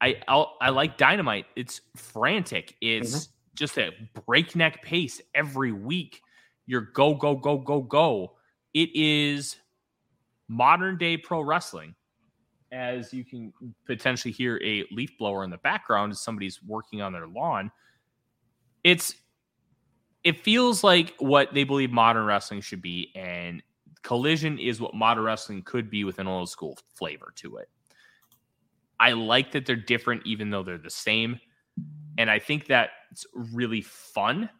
I 0.00 0.16
I'll, 0.28 0.56
i 0.60 0.70
like 0.70 0.96
Dynamite. 0.96 1.46
It's 1.56 1.80
frantic. 1.96 2.76
It's 2.80 3.10
mm-hmm. 3.10 3.32
just 3.54 3.78
a 3.78 3.90
breakneck 4.26 4.82
pace 4.82 5.20
every 5.34 5.72
week. 5.72 6.22
You're 6.66 6.88
go 6.94 7.14
go 7.14 7.34
go 7.34 7.58
go 7.58 7.82
go. 7.82 8.36
It 8.74 8.90
is 8.94 9.56
modern 10.48 10.98
day 10.98 11.16
pro 11.16 11.40
wrestling. 11.40 11.94
As 12.76 13.10
you 13.14 13.24
can 13.24 13.54
potentially 13.86 14.32
hear 14.32 14.60
a 14.62 14.84
leaf 14.90 15.16
blower 15.18 15.44
in 15.44 15.50
the 15.50 15.56
background 15.58 16.12
as 16.12 16.20
somebody's 16.20 16.62
working 16.62 17.00
on 17.00 17.10
their 17.14 17.26
lawn. 17.26 17.70
It's 18.84 19.14
it 20.24 20.42
feels 20.42 20.84
like 20.84 21.14
what 21.18 21.54
they 21.54 21.64
believe 21.64 21.90
modern 21.90 22.26
wrestling 22.26 22.60
should 22.60 22.82
be, 22.82 23.12
and 23.14 23.62
collision 24.02 24.58
is 24.58 24.78
what 24.78 24.94
modern 24.94 25.24
wrestling 25.24 25.62
could 25.62 25.88
be 25.88 26.04
with 26.04 26.18
an 26.18 26.26
old 26.26 26.50
school 26.50 26.78
flavor 26.94 27.32
to 27.36 27.56
it. 27.56 27.70
I 29.00 29.12
like 29.12 29.52
that 29.52 29.64
they're 29.64 29.76
different, 29.76 30.26
even 30.26 30.50
though 30.50 30.62
they're 30.62 30.76
the 30.76 30.90
same. 30.90 31.40
And 32.18 32.30
I 32.30 32.38
think 32.38 32.66
that's 32.66 33.26
really 33.34 33.80
fun 33.80 34.50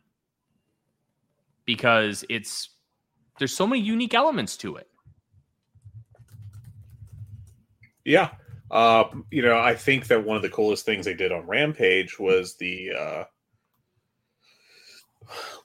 because 1.66 2.24
it's 2.30 2.70
there's 3.38 3.54
so 3.54 3.66
many 3.66 3.82
unique 3.82 4.14
elements 4.14 4.56
to 4.58 4.76
it. 4.76 4.88
Yeah. 8.06 8.30
Uh, 8.70 9.04
you 9.30 9.42
know, 9.42 9.58
I 9.58 9.74
think 9.74 10.06
that 10.06 10.24
one 10.24 10.36
of 10.36 10.42
the 10.42 10.48
coolest 10.48 10.86
things 10.86 11.04
they 11.04 11.14
did 11.14 11.32
on 11.32 11.46
Rampage 11.46 12.18
was 12.18 12.56
the 12.56 12.92
uh, 12.92 13.24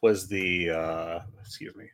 was 0.01 0.27
the 0.27 0.69
uh, 0.71 1.19
excuse 1.41 1.75
me 1.75 1.85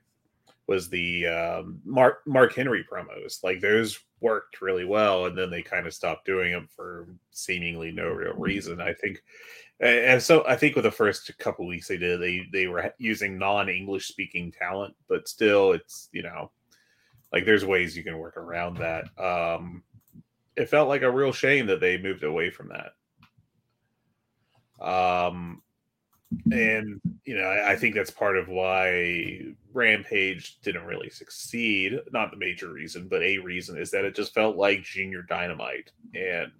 was 0.68 0.90
the 0.90 1.28
um, 1.28 1.80
Mark 1.86 2.22
Mark 2.26 2.53
Henry 2.53 2.86
promos. 2.90 3.44
Like 3.44 3.61
those 3.61 3.99
worked 4.19 4.61
really 4.61 4.86
well, 4.86 5.26
and 5.26 5.38
then 5.38 5.49
they 5.49 5.61
kind 5.61 5.88
of 5.88 5.94
stopped 5.94 6.26
doing 6.26 6.52
them 6.52 6.68
for 6.76 7.07
seemingly 7.32 7.91
no 7.91 8.10
real 8.10 8.34
reason. 8.34 8.82
I 8.82 8.94
think, 8.94 9.24
and 9.80 10.22
so 10.22 10.45
I 10.48 10.56
think 10.56 10.76
with 10.76 10.84
the 10.84 10.91
first 10.91 11.38
couple 11.40 11.65
weeks 11.65 11.88
they 11.88 11.98
did, 11.98 12.22
they 12.22 12.48
they 12.52 12.68
were 12.68 12.94
using 12.98 13.38
non 13.38 13.69
English 13.69 14.07
speaking 14.07 14.52
talent, 14.52 14.94
but 15.07 15.28
still, 15.28 15.72
it's 15.72 16.10
you 16.11 16.24
know, 16.24 16.52
like 17.32 17.45
there's 17.45 17.65
ways 17.65 17.95
you 17.95 18.03
can 18.03 18.18
work 18.18 18.38
around 18.38 18.78
that. 18.78 19.06
Um, 19.18 19.84
it 20.57 20.69
felt 20.69 20.89
like 20.89 21.03
a 21.03 21.11
real 21.11 21.31
shame 21.31 21.67
that 21.67 21.79
they 21.79 21.97
moved 21.97 22.23
away 22.23 22.49
from 22.49 22.69
that. 22.69 22.93
Um, 24.85 25.61
and 26.51 26.99
you 27.23 27.38
know 27.38 27.45
I, 27.45 27.71
I, 27.71 27.75
think 27.77 27.95
that's 27.95 28.11
part 28.11 28.38
of 28.38 28.49
why 28.49 29.39
rampage 29.71 30.59
didn't 30.61 30.85
really 30.85 31.09
succeed. 31.09 31.99
Not 32.11 32.31
the 32.31 32.38
major 32.38 32.71
reason 32.71 33.07
but 33.07 33.21
a 33.21 33.38
reason 33.38 33.77
is 33.77 33.91
that 33.91 34.03
it 34.03 34.13
just 34.13 34.34
felt 34.34 34.57
like 34.57 34.84
junior 34.84 35.21
dynamite. 35.21 35.91
And 36.13 36.51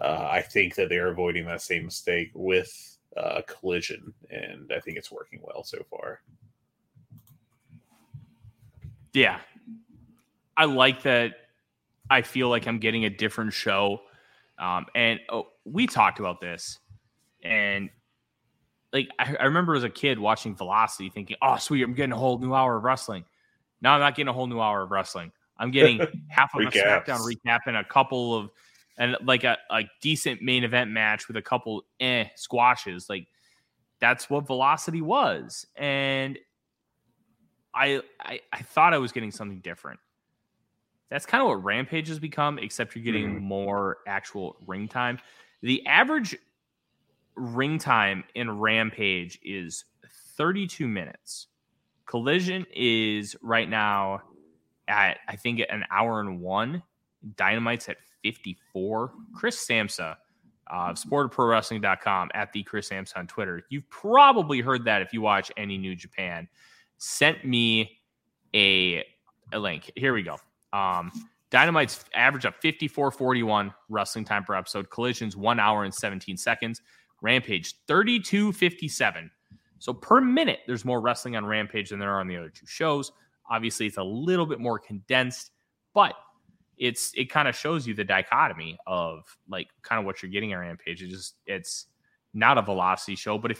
uh, 0.00 0.28
i 0.30 0.40
think 0.40 0.74
that 0.74 0.88
they're 0.88 1.12
avoiding 1.12 1.44
that 1.44 1.60
same 1.60 1.84
mistake 1.84 2.30
with 2.34 2.96
uh, 3.16 3.42
collision 3.46 4.14
and 4.30 4.72
i 4.74 4.80
think 4.80 4.96
it's 4.96 5.12
working 5.12 5.40
well 5.42 5.62
so 5.62 5.78
far. 5.90 6.20
Yeah. 9.12 9.38
I 10.56 10.64
like 10.64 11.02
that 11.02 11.34
i 12.10 12.22
feel 12.22 12.48
like 12.48 12.66
i'm 12.66 12.78
getting 12.78 13.04
a 13.04 13.10
different 13.10 13.52
show 13.52 14.00
um, 14.58 14.86
and 14.94 15.18
oh, 15.30 15.48
we 15.64 15.86
talked 15.86 16.20
about 16.20 16.40
this 16.40 16.78
and 17.42 17.90
like 18.92 19.08
I, 19.18 19.34
I, 19.40 19.44
remember 19.44 19.74
as 19.74 19.84
a 19.84 19.90
kid 19.90 20.18
watching 20.18 20.54
Velocity, 20.54 21.08
thinking, 21.08 21.36
"Oh, 21.42 21.56
sweet, 21.56 21.82
I'm 21.82 21.94
getting 21.94 22.12
a 22.12 22.16
whole 22.16 22.38
new 22.38 22.54
hour 22.54 22.76
of 22.76 22.84
wrestling." 22.84 23.24
Now 23.80 23.94
I'm 23.94 24.00
not 24.00 24.14
getting 24.14 24.28
a 24.28 24.32
whole 24.32 24.46
new 24.46 24.60
hour 24.60 24.82
of 24.82 24.90
wrestling. 24.90 25.32
I'm 25.56 25.70
getting 25.70 25.98
half 26.28 26.54
of 26.54 26.62
a 26.62 26.66
SmackDown 26.66 27.20
recap 27.20 27.60
and 27.66 27.76
a 27.76 27.84
couple 27.84 28.36
of 28.36 28.50
and 28.98 29.16
like 29.24 29.44
a, 29.44 29.56
a 29.70 29.84
decent 30.02 30.42
main 30.42 30.64
event 30.64 30.90
match 30.90 31.26
with 31.26 31.36
a 31.36 31.42
couple 31.42 31.84
eh 32.00 32.26
squashes. 32.36 33.08
Like 33.08 33.26
that's 34.00 34.28
what 34.28 34.46
Velocity 34.46 35.00
was, 35.00 35.66
and 35.76 36.38
I 37.74 38.02
I, 38.20 38.40
I 38.52 38.62
thought 38.62 38.92
I 38.92 38.98
was 38.98 39.12
getting 39.12 39.30
something 39.30 39.60
different. 39.60 40.00
That's 41.12 41.26
kind 41.26 41.42
of 41.42 41.48
what 41.48 41.62
Rampage 41.62 42.08
has 42.08 42.18
become, 42.18 42.58
except 42.58 42.96
you're 42.96 43.04
getting 43.04 43.34
mm-hmm. 43.34 43.44
more 43.44 43.98
actual 44.06 44.56
ring 44.66 44.88
time. 44.88 45.18
The 45.60 45.86
average 45.86 46.34
ring 47.36 47.78
time 47.78 48.24
in 48.34 48.58
Rampage 48.58 49.38
is 49.44 49.84
32 50.38 50.88
minutes. 50.88 51.48
Collision 52.06 52.64
is 52.74 53.36
right 53.42 53.68
now 53.68 54.22
at 54.88 55.18
I 55.28 55.36
think 55.36 55.60
an 55.68 55.84
hour 55.90 56.20
and 56.20 56.40
one. 56.40 56.82
Dynamite's 57.36 57.90
at 57.90 57.98
54. 58.22 59.12
Chris 59.34 59.66
Samsa 59.66 60.16
of 60.68 60.96
sportprowrestling.com 60.96 62.30
at 62.32 62.54
the 62.54 62.62
Chris 62.62 62.88
Samsa 62.88 63.18
on 63.18 63.26
Twitter. 63.26 63.66
You've 63.68 63.88
probably 63.90 64.60
heard 64.60 64.86
that 64.86 65.02
if 65.02 65.12
you 65.12 65.20
watch 65.20 65.52
any 65.58 65.76
New 65.76 65.94
Japan. 65.94 66.48
Sent 66.96 67.44
me 67.44 68.00
a, 68.54 69.04
a 69.52 69.58
link. 69.58 69.90
Here 69.94 70.14
we 70.14 70.22
go. 70.22 70.38
Um, 70.72 71.12
Dynamite's 71.50 72.04
average 72.14 72.46
of 72.46 72.58
54.41 72.60 73.74
wrestling 73.90 74.24
time 74.24 74.44
per 74.44 74.54
episode. 74.54 74.88
Collision's 74.90 75.36
one 75.36 75.60
hour 75.60 75.84
and 75.84 75.94
17 75.94 76.36
seconds. 76.36 76.80
Rampage 77.20 77.74
3257. 77.86 79.30
So 79.78 79.92
per 79.92 80.20
minute, 80.20 80.60
there's 80.66 80.84
more 80.84 81.00
wrestling 81.00 81.36
on 81.36 81.44
Rampage 81.44 81.90
than 81.90 81.98
there 81.98 82.12
are 82.12 82.20
on 82.20 82.28
the 82.28 82.36
other 82.36 82.48
two 82.48 82.66
shows. 82.66 83.12
Obviously, 83.50 83.86
it's 83.86 83.98
a 83.98 84.02
little 84.02 84.46
bit 84.46 84.60
more 84.60 84.78
condensed, 84.78 85.50
but 85.92 86.14
it's 86.78 87.12
it 87.14 87.30
kind 87.30 87.48
of 87.48 87.54
shows 87.54 87.86
you 87.86 87.92
the 87.92 88.04
dichotomy 88.04 88.78
of 88.86 89.24
like 89.48 89.68
kind 89.82 89.98
of 89.98 90.06
what 90.06 90.22
you're 90.22 90.30
getting 90.30 90.52
at 90.52 90.56
Rampage. 90.56 91.02
It 91.02 91.08
just 91.08 91.34
it's 91.46 91.86
not 92.32 92.58
a 92.58 92.62
velocity 92.62 93.14
show, 93.14 93.38
but 93.38 93.50
it 93.50 93.58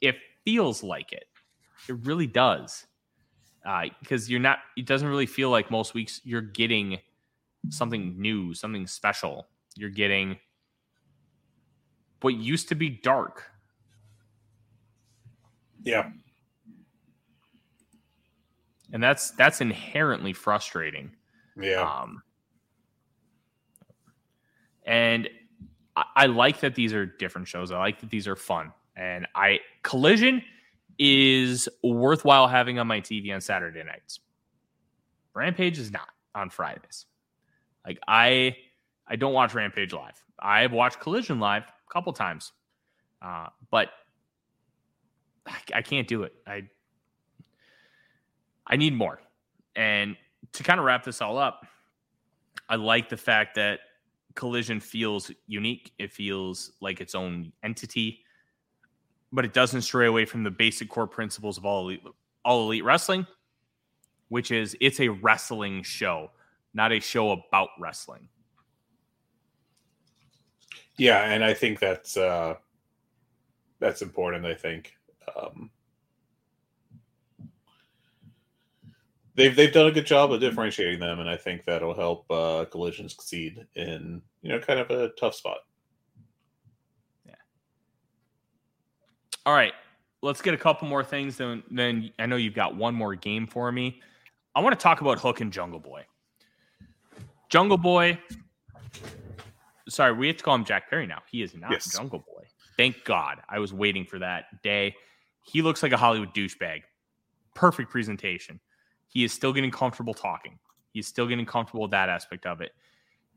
it 0.00 0.16
feels 0.44 0.82
like 0.82 1.12
it. 1.12 1.24
It 1.88 1.96
really 2.04 2.26
does. 2.26 2.86
Because 4.00 4.28
uh, 4.28 4.30
you're 4.30 4.40
not, 4.40 4.58
it 4.76 4.86
doesn't 4.86 5.08
really 5.08 5.26
feel 5.26 5.50
like 5.50 5.70
most 5.70 5.94
weeks 5.94 6.20
you're 6.24 6.42
getting 6.42 6.98
something 7.70 8.20
new, 8.20 8.52
something 8.54 8.86
special. 8.86 9.46
You're 9.76 9.90
getting 9.90 10.38
what 12.20 12.34
used 12.34 12.68
to 12.70 12.74
be 12.74 12.88
dark. 12.88 13.44
Yeah. 15.82 16.10
And 18.92 19.02
that's 19.02 19.32
that's 19.32 19.60
inherently 19.60 20.32
frustrating. 20.32 21.10
Yeah. 21.60 21.82
Um, 21.82 22.22
and 24.86 25.28
I, 25.96 26.04
I 26.16 26.26
like 26.26 26.60
that 26.60 26.74
these 26.74 26.94
are 26.94 27.04
different 27.04 27.48
shows. 27.48 27.72
I 27.72 27.78
like 27.78 28.00
that 28.00 28.10
these 28.10 28.28
are 28.28 28.36
fun. 28.36 28.72
And 28.96 29.26
I 29.34 29.60
collision 29.82 30.42
is 30.98 31.68
worthwhile 31.82 32.48
having 32.48 32.78
on 32.78 32.86
my 32.86 33.00
TV 33.00 33.34
on 33.34 33.40
Saturday 33.40 33.82
nights. 33.82 34.20
Rampage 35.34 35.78
is 35.78 35.90
not 35.90 36.08
on 36.34 36.50
Fridays. 36.50 37.06
Like 37.86 37.98
I 38.06 38.56
I 39.06 39.16
don't 39.16 39.32
watch 39.32 39.54
Rampage 39.54 39.92
live. 39.92 40.22
I've 40.38 40.72
watched 40.72 41.00
Collision 41.00 41.40
live 41.40 41.62
a 41.62 41.92
couple 41.92 42.12
times, 42.12 42.52
uh, 43.22 43.48
but 43.70 43.90
I, 45.46 45.56
I 45.74 45.82
can't 45.82 46.08
do 46.08 46.22
it. 46.22 46.34
I 46.46 46.64
I 48.66 48.76
need 48.76 48.94
more. 48.94 49.20
And 49.76 50.16
to 50.52 50.62
kind 50.62 50.78
of 50.78 50.86
wrap 50.86 51.04
this 51.04 51.20
all 51.20 51.38
up, 51.38 51.66
I 52.68 52.76
like 52.76 53.08
the 53.08 53.16
fact 53.16 53.56
that 53.56 53.80
Collision 54.34 54.80
feels 54.80 55.30
unique. 55.46 55.92
It 55.98 56.12
feels 56.12 56.72
like 56.80 57.00
its 57.00 57.14
own 57.14 57.52
entity, 57.62 58.23
but 59.34 59.44
it 59.44 59.52
doesn't 59.52 59.82
stray 59.82 60.06
away 60.06 60.24
from 60.24 60.44
the 60.44 60.50
basic 60.50 60.88
core 60.88 61.08
principles 61.08 61.58
of 61.58 61.66
all 61.66 61.82
elite, 61.82 62.02
all 62.44 62.66
elite 62.66 62.84
wrestling, 62.84 63.26
which 64.28 64.52
is 64.52 64.76
it's 64.80 65.00
a 65.00 65.08
wrestling 65.08 65.82
show, 65.82 66.30
not 66.72 66.92
a 66.92 67.00
show 67.00 67.32
about 67.32 67.70
wrestling. 67.80 68.28
Yeah, 70.96 71.24
and 71.24 71.44
I 71.44 71.52
think 71.52 71.80
that's 71.80 72.16
uh 72.16 72.54
that's 73.80 74.02
important. 74.02 74.46
I 74.46 74.54
think 74.54 74.94
um, 75.36 75.68
they've 79.34 79.54
they've 79.54 79.72
done 79.72 79.88
a 79.88 79.92
good 79.92 80.06
job 80.06 80.32
of 80.32 80.40
differentiating 80.40 81.00
them, 81.00 81.18
and 81.18 81.28
I 81.28 81.36
think 81.36 81.64
that'll 81.64 81.94
help 81.94 82.30
uh, 82.30 82.66
succeed 82.70 83.66
in 83.74 84.22
you 84.42 84.50
know 84.50 84.60
kind 84.60 84.78
of 84.78 84.90
a 84.90 85.08
tough 85.18 85.34
spot. 85.34 85.58
All 89.46 89.54
right, 89.54 89.72
let's 90.22 90.40
get 90.40 90.54
a 90.54 90.56
couple 90.56 90.88
more 90.88 91.04
things. 91.04 91.36
Then 91.36 91.62
then 91.70 92.10
I 92.18 92.26
know 92.26 92.36
you've 92.36 92.54
got 92.54 92.76
one 92.76 92.94
more 92.94 93.14
game 93.14 93.46
for 93.46 93.70
me. 93.70 94.00
I 94.54 94.60
want 94.60 94.78
to 94.78 94.82
talk 94.82 95.00
about 95.00 95.18
Hook 95.18 95.40
and 95.40 95.52
Jungle 95.52 95.80
Boy. 95.80 96.04
Jungle 97.48 97.78
Boy. 97.78 98.18
Sorry, 99.88 100.12
we 100.12 100.28
have 100.28 100.36
to 100.38 100.42
call 100.42 100.54
him 100.54 100.64
Jack 100.64 100.88
Perry 100.88 101.06
now. 101.06 101.22
He 101.30 101.42
is 101.42 101.54
not 101.54 101.70
yes. 101.70 101.92
Jungle 101.92 102.20
Boy. 102.20 102.44
Thank 102.76 103.04
God. 103.04 103.40
I 103.48 103.58
was 103.58 103.72
waiting 103.72 104.04
for 104.04 104.18
that 104.18 104.62
day. 104.62 104.94
He 105.42 105.60
looks 105.60 105.82
like 105.82 105.92
a 105.92 105.96
Hollywood 105.96 106.34
douchebag. 106.34 106.82
Perfect 107.54 107.90
presentation 107.90 108.60
he 109.14 109.24
is 109.24 109.32
still 109.32 109.52
getting 109.52 109.70
comfortable 109.70 110.12
talking. 110.12 110.58
He's 110.92 111.06
still 111.06 111.26
getting 111.26 111.46
comfortable 111.46 111.82
with 111.82 111.92
that 111.92 112.08
aspect 112.08 112.46
of 112.46 112.60
it. 112.60 112.72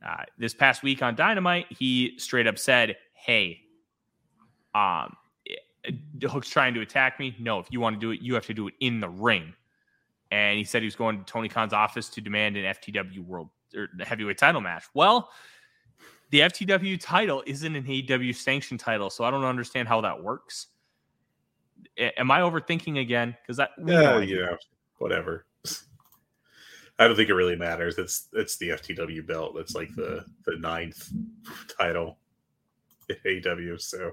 Uh, 0.06 0.24
this 0.38 0.54
past 0.54 0.84
week 0.84 1.02
on 1.02 1.16
Dynamite, 1.16 1.68
he 1.70 2.18
straight 2.18 2.48
up 2.48 2.58
said, 2.58 2.98
"Hey, 3.14 3.62
um, 4.76 5.16
The 6.20 6.30
hook's 6.30 6.50
trying 6.50 6.74
to 6.74 6.82
attack 6.82 7.20
me. 7.20 7.36
No, 7.40 7.60
if 7.60 7.68
you 7.70 7.80
want 7.80 7.96
to 7.96 8.00
do 8.00 8.12
it, 8.12 8.22
you 8.22 8.34
have 8.34 8.46
to 8.48 8.54
do 8.54 8.68
it 8.68 8.74
in 8.80 9.00
the 9.00 9.10
ring." 9.10 9.54
And 10.32 10.58
he 10.58 10.64
said 10.64 10.82
he 10.82 10.86
was 10.86 10.96
going 10.96 11.20
to 11.20 11.24
Tony 11.24 11.48
Khan's 11.48 11.74
office 11.74 12.10
to 12.10 12.22
demand 12.22 12.58
an 12.58 12.66
FTW 12.66 13.26
World 13.26 13.50
or 13.76 13.88
Heavyweight 14.00 14.38
Title 14.38 14.62
match. 14.62 14.84
Well, 14.94 15.30
the 16.30 16.42
FTW 16.42 17.00
title 17.00 17.44
isn't 17.46 17.76
an 17.76 17.84
AEW 17.84 18.36
sanctioned 18.36 18.80
title, 18.80 19.10
so 19.10 19.24
I 19.24 19.32
don't 19.32 19.46
understand 19.46 19.88
how 19.88 20.02
that 20.02 20.22
works. 20.22 20.68
Am 21.98 22.30
I 22.32 22.42
overthinking 22.42 23.00
again? 23.00 23.36
Because 23.42 23.58
that 23.58 23.72
yeah, 23.86 24.20
yeah, 24.20 24.56
whatever. 24.98 25.46
I 27.00 27.08
don't 27.08 27.16
think 27.16 27.30
it 27.30 27.34
really 27.34 27.56
matters. 27.56 27.98
It's 27.98 28.28
it's 28.34 28.58
the 28.58 28.70
FTW 28.70 29.26
belt. 29.26 29.58
It's 29.58 29.76
like 29.76 29.94
the 29.96 30.26
the 30.46 30.58
ninth 30.58 31.12
title 31.80 32.18
in 33.08 33.16
AEW. 33.26 33.80
So 33.80 34.12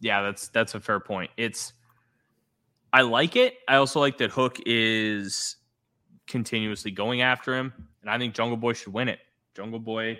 yeah, 0.00 0.22
that's 0.22 0.48
that's 0.48 0.74
a 0.74 0.80
fair 0.80 1.00
point. 1.00 1.30
It's 1.36 1.72
I 2.92 3.02
like 3.02 3.36
it. 3.36 3.54
I 3.68 3.76
also 3.76 4.00
like 4.00 4.18
that 4.18 4.30
Hook 4.30 4.58
is 4.66 5.56
continuously 6.26 6.90
going 6.90 7.22
after 7.22 7.56
him, 7.56 7.72
and 8.02 8.10
I 8.10 8.18
think 8.18 8.34
Jungle 8.34 8.56
Boy 8.56 8.72
should 8.72 8.92
win 8.92 9.08
it. 9.08 9.18
Jungle 9.54 9.80
Boy 9.80 10.18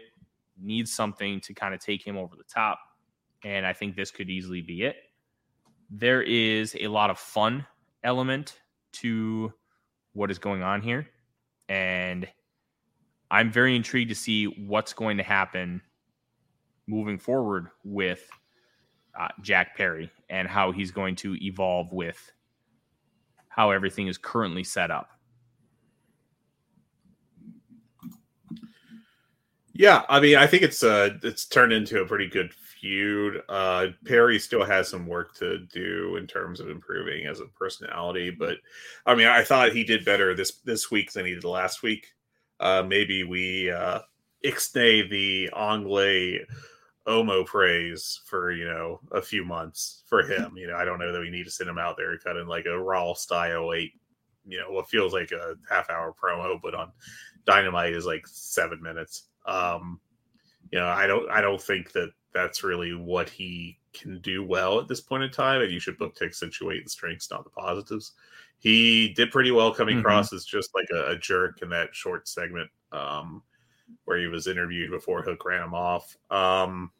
needs 0.61 0.93
something 0.93 1.41
to 1.43 1.55
kind 1.55 1.75
of 1.75 1.81
take 1.81 2.07
him 2.07 2.17
over 2.17 2.37
the 2.37 2.45
top, 2.45 2.79
and 3.45 3.67
I 3.67 3.73
think 3.73 3.97
this 3.97 4.11
could 4.11 4.29
easily 4.29 4.63
be 4.63 4.83
it. 4.83 4.97
There 5.91 6.23
is 6.23 6.77
a 6.81 6.89
lot 6.89 7.11
of 7.11 7.19
fun 7.19 7.67
element 8.05 8.59
to 8.93 9.53
what 10.13 10.31
is 10.31 10.39
going 10.39 10.63
on 10.63 10.83
here. 10.83 11.09
And 11.69 12.27
I'm 13.31 13.53
very 13.53 13.77
intrigued 13.77 14.11
to 14.11 14.15
see 14.15 14.45
what's 14.45 14.93
going 14.93 15.19
to 15.19 15.23
happen 15.23 15.83
moving 16.87 17.19
forward 17.19 17.69
with 17.85 18.29
uh, 19.19 19.29
Jack 19.43 19.77
Perry 19.77 20.11
and 20.31 20.47
how 20.47 20.73
he's 20.73 20.91
going 20.91 21.17
to 21.17 21.37
evolve 21.45 21.93
with 21.93 22.33
how 23.49 23.71
everything 23.71 24.07
is 24.07 24.17
currently 24.17 24.63
set 24.63 24.91
up. 24.91 25.11
Yeah, 29.73 30.03
I 30.09 30.19
mean, 30.21 30.37
I 30.37 30.47
think 30.47 30.65
it's 30.65 30.83
uh 30.83 31.11
it's 31.23 31.45
turned 31.45 31.73
into 31.73 32.01
a 32.01 32.07
pretty 32.07 32.29
good 32.29 32.53
feud. 32.53 33.43
Uh, 33.49 33.89
Perry 34.05 34.39
still 34.39 34.65
has 34.65 34.89
some 34.89 35.07
work 35.07 35.35
to 35.37 35.59
do 35.73 36.17
in 36.17 36.27
terms 36.27 36.59
of 36.59 36.69
improving 36.69 37.27
as 37.27 37.41
a 37.41 37.47
personality, 37.47 38.31
but 38.31 38.59
I 39.07 39.15
mean, 39.15 39.29
I 39.29 39.45
thought 39.45 39.73
he 39.73 39.85
did 39.85 40.05
better 40.05 40.35
this 40.35 40.53
this 40.65 40.91
week 40.91 41.13
than 41.13 41.27
he 41.27 41.35
did 41.35 41.45
last 41.45 41.83
week. 41.83 42.09
Uh, 42.59 42.85
maybe 42.87 43.23
we 43.23 43.71
uh, 43.71 44.01
ixnay 44.45 45.09
the 45.09 45.51
Anglais 45.57 46.45
Omo 47.09 47.45
praise 47.47 48.21
for 48.27 48.53
you 48.53 48.67
know 48.67 49.01
a 49.13 49.23
few 49.23 49.45
months 49.45 50.03
for 50.07 50.23
him. 50.31 50.57
You 50.57 50.69
know, 50.69 50.77
I 50.77 50.85
don't 50.85 50.99
know 50.99 51.13
that 51.13 51.21
we 51.21 51.31
need 51.31 51.45
to 51.45 51.51
send 51.51 51.71
him 51.71 51.79
out 51.79 51.97
there 51.97 52.17
cutting 52.19 52.47
like 52.47 52.67
a 52.67 52.79
raw 52.79 53.15
style 53.15 53.73
eight. 53.75 53.93
You 54.47 54.59
know, 54.59 54.71
what 54.71 54.89
feels 54.89 55.13
like 55.13 55.33
a 55.33 55.55
half 55.69 55.91
hour 55.91 56.15
promo, 56.15 56.59
but 56.63 56.75
on 56.75 56.93
Dynamite 57.45 57.95
is 57.95 58.07
like 58.07 58.27
seven 58.27 58.81
minutes. 58.83 59.25
Um, 59.47 60.01
you 60.71 60.79
know, 60.79 60.87
I 60.87 61.07
don't 61.07 61.31
I 61.31 61.41
don't 61.41 61.61
think 61.61 61.93
that 61.93 62.11
that's 62.35 62.63
really 62.63 62.95
what 62.95 63.29
he 63.29 63.79
can 63.93 64.21
do 64.21 64.45
well 64.45 64.79
at 64.79 64.89
this 64.89 65.01
point 65.01 65.23
in 65.23 65.31
time, 65.31 65.63
and 65.63 65.73
you 65.73 65.81
should 65.81 65.99
book 65.99 66.15
to 66.17 66.25
accentuate 66.25 66.85
the 66.85 66.91
strengths, 66.91 67.31
not 67.31 67.45
the 67.45 67.51
positives. 67.51 68.13
He 68.59 69.13
did 69.15 69.31
pretty 69.31 69.51
well 69.51 69.73
coming 69.73 69.97
mm-hmm. 69.97 70.01
across 70.01 70.33
as 70.33 70.45
just 70.45 70.75
like 70.75 70.89
a, 70.93 71.13
a, 71.13 71.19
jerk 71.19 71.63
in 71.63 71.69
that 71.71 71.95
short 71.95 72.27
segment 72.27 72.69
um, 72.93 73.43
where 74.05 74.19
he 74.19 74.27
was 74.27 74.47
interviewed 74.47 74.91
before 74.91 75.23
Hook 75.23 75.45
ran 75.45 75.63
him 75.63 75.75
off. 75.75 76.17
Um, 76.31 76.91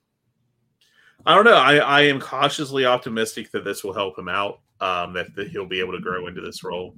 I 1.27 1.35
don't 1.35 1.45
know. 1.45 1.55
I, 1.55 1.77
I 1.77 2.01
am 2.03 2.21
cautiously 2.21 2.87
optimistic 2.87 3.51
that 3.53 3.65
this 3.65 3.85
will 3.85 3.93
help 3.93 4.19
him 4.19 4.29
out. 4.29 4.61
Um, 4.81 5.13
that, 5.15 5.35
that 5.35 5.49
he'll 5.49 5.67
be 5.67 5.81
able 5.81 5.93
to 5.93 6.01
grow 6.01 6.29
into 6.29 6.41
this 6.41 6.63
role, 6.63 6.95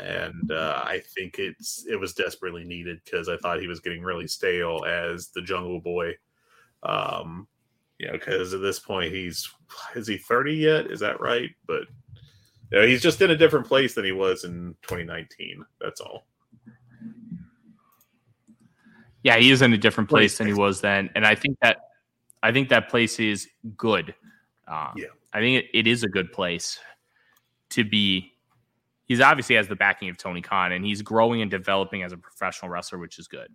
and 0.00 0.50
uh, 0.50 0.82
I 0.82 1.02
think 1.14 1.38
it's 1.38 1.84
it 1.86 1.96
was 1.96 2.14
desperately 2.14 2.64
needed 2.64 3.02
because 3.04 3.28
I 3.28 3.36
thought 3.36 3.60
he 3.60 3.66
was 3.66 3.80
getting 3.80 4.02
really 4.02 4.26
stale 4.26 4.82
as 4.88 5.28
the 5.28 5.42
Jungle 5.42 5.80
Boy 5.80 6.14
um, 6.84 7.48
you 7.98 8.06
know, 8.06 8.12
because 8.12 8.52
at 8.54 8.60
this 8.60 8.78
point 8.78 9.12
he's 9.12 9.48
is 9.94 10.06
he 10.06 10.18
30 10.18 10.54
yet? 10.54 10.90
Is 10.90 11.00
that 11.00 11.20
right? 11.20 11.50
But 11.66 11.82
you 12.70 12.80
know, 12.80 12.86
he's 12.86 13.02
just 13.02 13.22
in 13.22 13.30
a 13.30 13.36
different 13.36 13.66
place 13.66 13.94
than 13.94 14.04
he 14.04 14.12
was 14.12 14.44
in 14.44 14.74
2019. 14.82 15.64
That's 15.80 16.00
all. 16.00 16.26
Yeah, 19.22 19.38
he 19.38 19.50
is 19.50 19.62
in 19.62 19.72
a 19.72 19.78
different 19.78 20.10
place 20.10 20.36
than 20.36 20.46
he 20.46 20.52
was 20.52 20.82
then, 20.82 21.08
and 21.14 21.24
I 21.24 21.34
think 21.34 21.58
that 21.62 21.78
I 22.44 22.52
think 22.52 22.68
that 22.68 22.90
place 22.90 23.18
is 23.18 23.48
good. 23.74 24.14
Um, 24.68 24.92
yeah, 24.96 25.06
I 25.32 25.40
think 25.40 25.64
it, 25.64 25.70
it 25.72 25.86
is 25.86 26.02
a 26.02 26.08
good 26.08 26.30
place 26.30 26.78
to 27.70 27.84
be. 27.84 28.32
He's 29.06 29.20
obviously 29.20 29.56
has 29.56 29.66
the 29.66 29.76
backing 29.76 30.10
of 30.10 30.18
Tony 30.18 30.42
Khan, 30.42 30.72
and 30.72 30.84
he's 30.84 31.00
growing 31.00 31.40
and 31.40 31.50
developing 31.50 32.02
as 32.02 32.12
a 32.12 32.18
professional 32.18 32.70
wrestler, 32.70 32.98
which 32.98 33.18
is 33.18 33.26
good. 33.26 33.48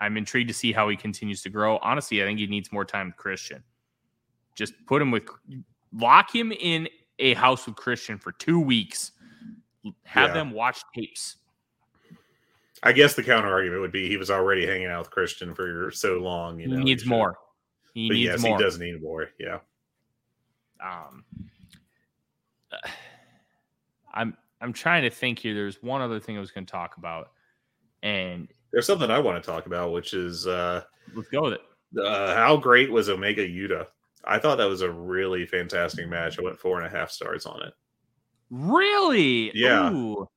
I'm 0.00 0.16
intrigued 0.16 0.48
to 0.48 0.54
see 0.54 0.72
how 0.72 0.88
he 0.88 0.96
continues 0.96 1.40
to 1.42 1.50
grow. 1.50 1.78
Honestly, 1.78 2.20
I 2.20 2.26
think 2.26 2.40
he 2.40 2.46
needs 2.48 2.72
more 2.72 2.84
time 2.84 3.06
with 3.06 3.16
Christian. 3.16 3.62
Just 4.56 4.74
put 4.86 5.00
him 5.00 5.10
with, 5.10 5.24
lock 5.92 6.34
him 6.34 6.52
in 6.52 6.88
a 7.18 7.34
house 7.34 7.66
with 7.66 7.76
Christian 7.76 8.18
for 8.18 8.32
two 8.32 8.60
weeks. 8.60 9.12
Have 10.04 10.30
yeah. 10.30 10.34
them 10.34 10.50
watch 10.50 10.80
tapes. 10.94 11.36
I 12.82 12.92
guess 12.92 13.14
the 13.14 13.22
counter 13.22 13.48
argument 13.48 13.80
would 13.82 13.92
be 13.92 14.08
he 14.08 14.16
was 14.16 14.30
already 14.30 14.66
hanging 14.66 14.88
out 14.88 14.98
with 15.00 15.10
Christian 15.10 15.54
for 15.54 15.90
so 15.92 16.18
long. 16.18 16.60
You 16.60 16.68
know, 16.68 16.78
he 16.78 16.84
needs 16.84 17.06
more. 17.06 17.36
He 17.96 18.08
but 18.08 18.14
needs 18.14 18.24
yes, 18.26 18.42
more. 18.42 18.58
He 18.58 18.62
does 18.62 18.78
need 18.78 19.02
more. 19.02 19.30
Yeah. 19.40 19.60
Um, 20.84 21.24
I'm 24.12 24.36
I'm 24.60 24.74
trying 24.74 25.02
to 25.04 25.10
think 25.10 25.38
here. 25.38 25.54
There's 25.54 25.82
one 25.82 26.02
other 26.02 26.20
thing 26.20 26.36
I 26.36 26.40
was 26.40 26.50
going 26.50 26.66
to 26.66 26.70
talk 26.70 26.98
about, 26.98 27.30
and 28.02 28.48
there's 28.70 28.86
something 28.86 29.10
I 29.10 29.18
want 29.18 29.42
to 29.42 29.50
talk 29.50 29.64
about, 29.64 29.92
which 29.92 30.12
is 30.12 30.46
uh, 30.46 30.82
let's 31.14 31.30
go 31.30 31.44
with 31.44 31.54
it. 31.54 31.62
Uh, 31.98 32.34
how 32.34 32.58
great 32.58 32.92
was 32.92 33.08
Omega 33.08 33.48
Yuta? 33.48 33.86
I 34.26 34.38
thought 34.38 34.56
that 34.56 34.68
was 34.68 34.82
a 34.82 34.90
really 34.90 35.46
fantastic 35.46 36.06
match. 36.06 36.38
I 36.38 36.42
went 36.42 36.58
four 36.58 36.76
and 36.76 36.86
a 36.86 36.90
half 36.90 37.10
stars 37.10 37.46
on 37.46 37.62
it. 37.62 37.72
Really? 38.50 39.52
Yeah. 39.54 39.90
Ooh. 39.90 40.28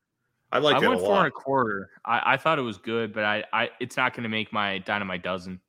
I 0.54 0.60
like. 0.60 0.82
I 0.82 0.88
went 0.88 1.02
four 1.02 1.18
and 1.18 1.28
a 1.28 1.32
quarter. 1.32 1.90
I, 2.06 2.36
I 2.36 2.38
thought 2.38 2.58
it 2.58 2.62
was 2.62 2.78
good, 2.78 3.12
but 3.12 3.26
I, 3.26 3.44
I 3.52 3.70
it's 3.82 3.98
not 3.98 4.14
going 4.14 4.24
to 4.24 4.30
make 4.30 4.54
my 4.54 4.78
dynamite 4.78 5.24
dozen. 5.24 5.60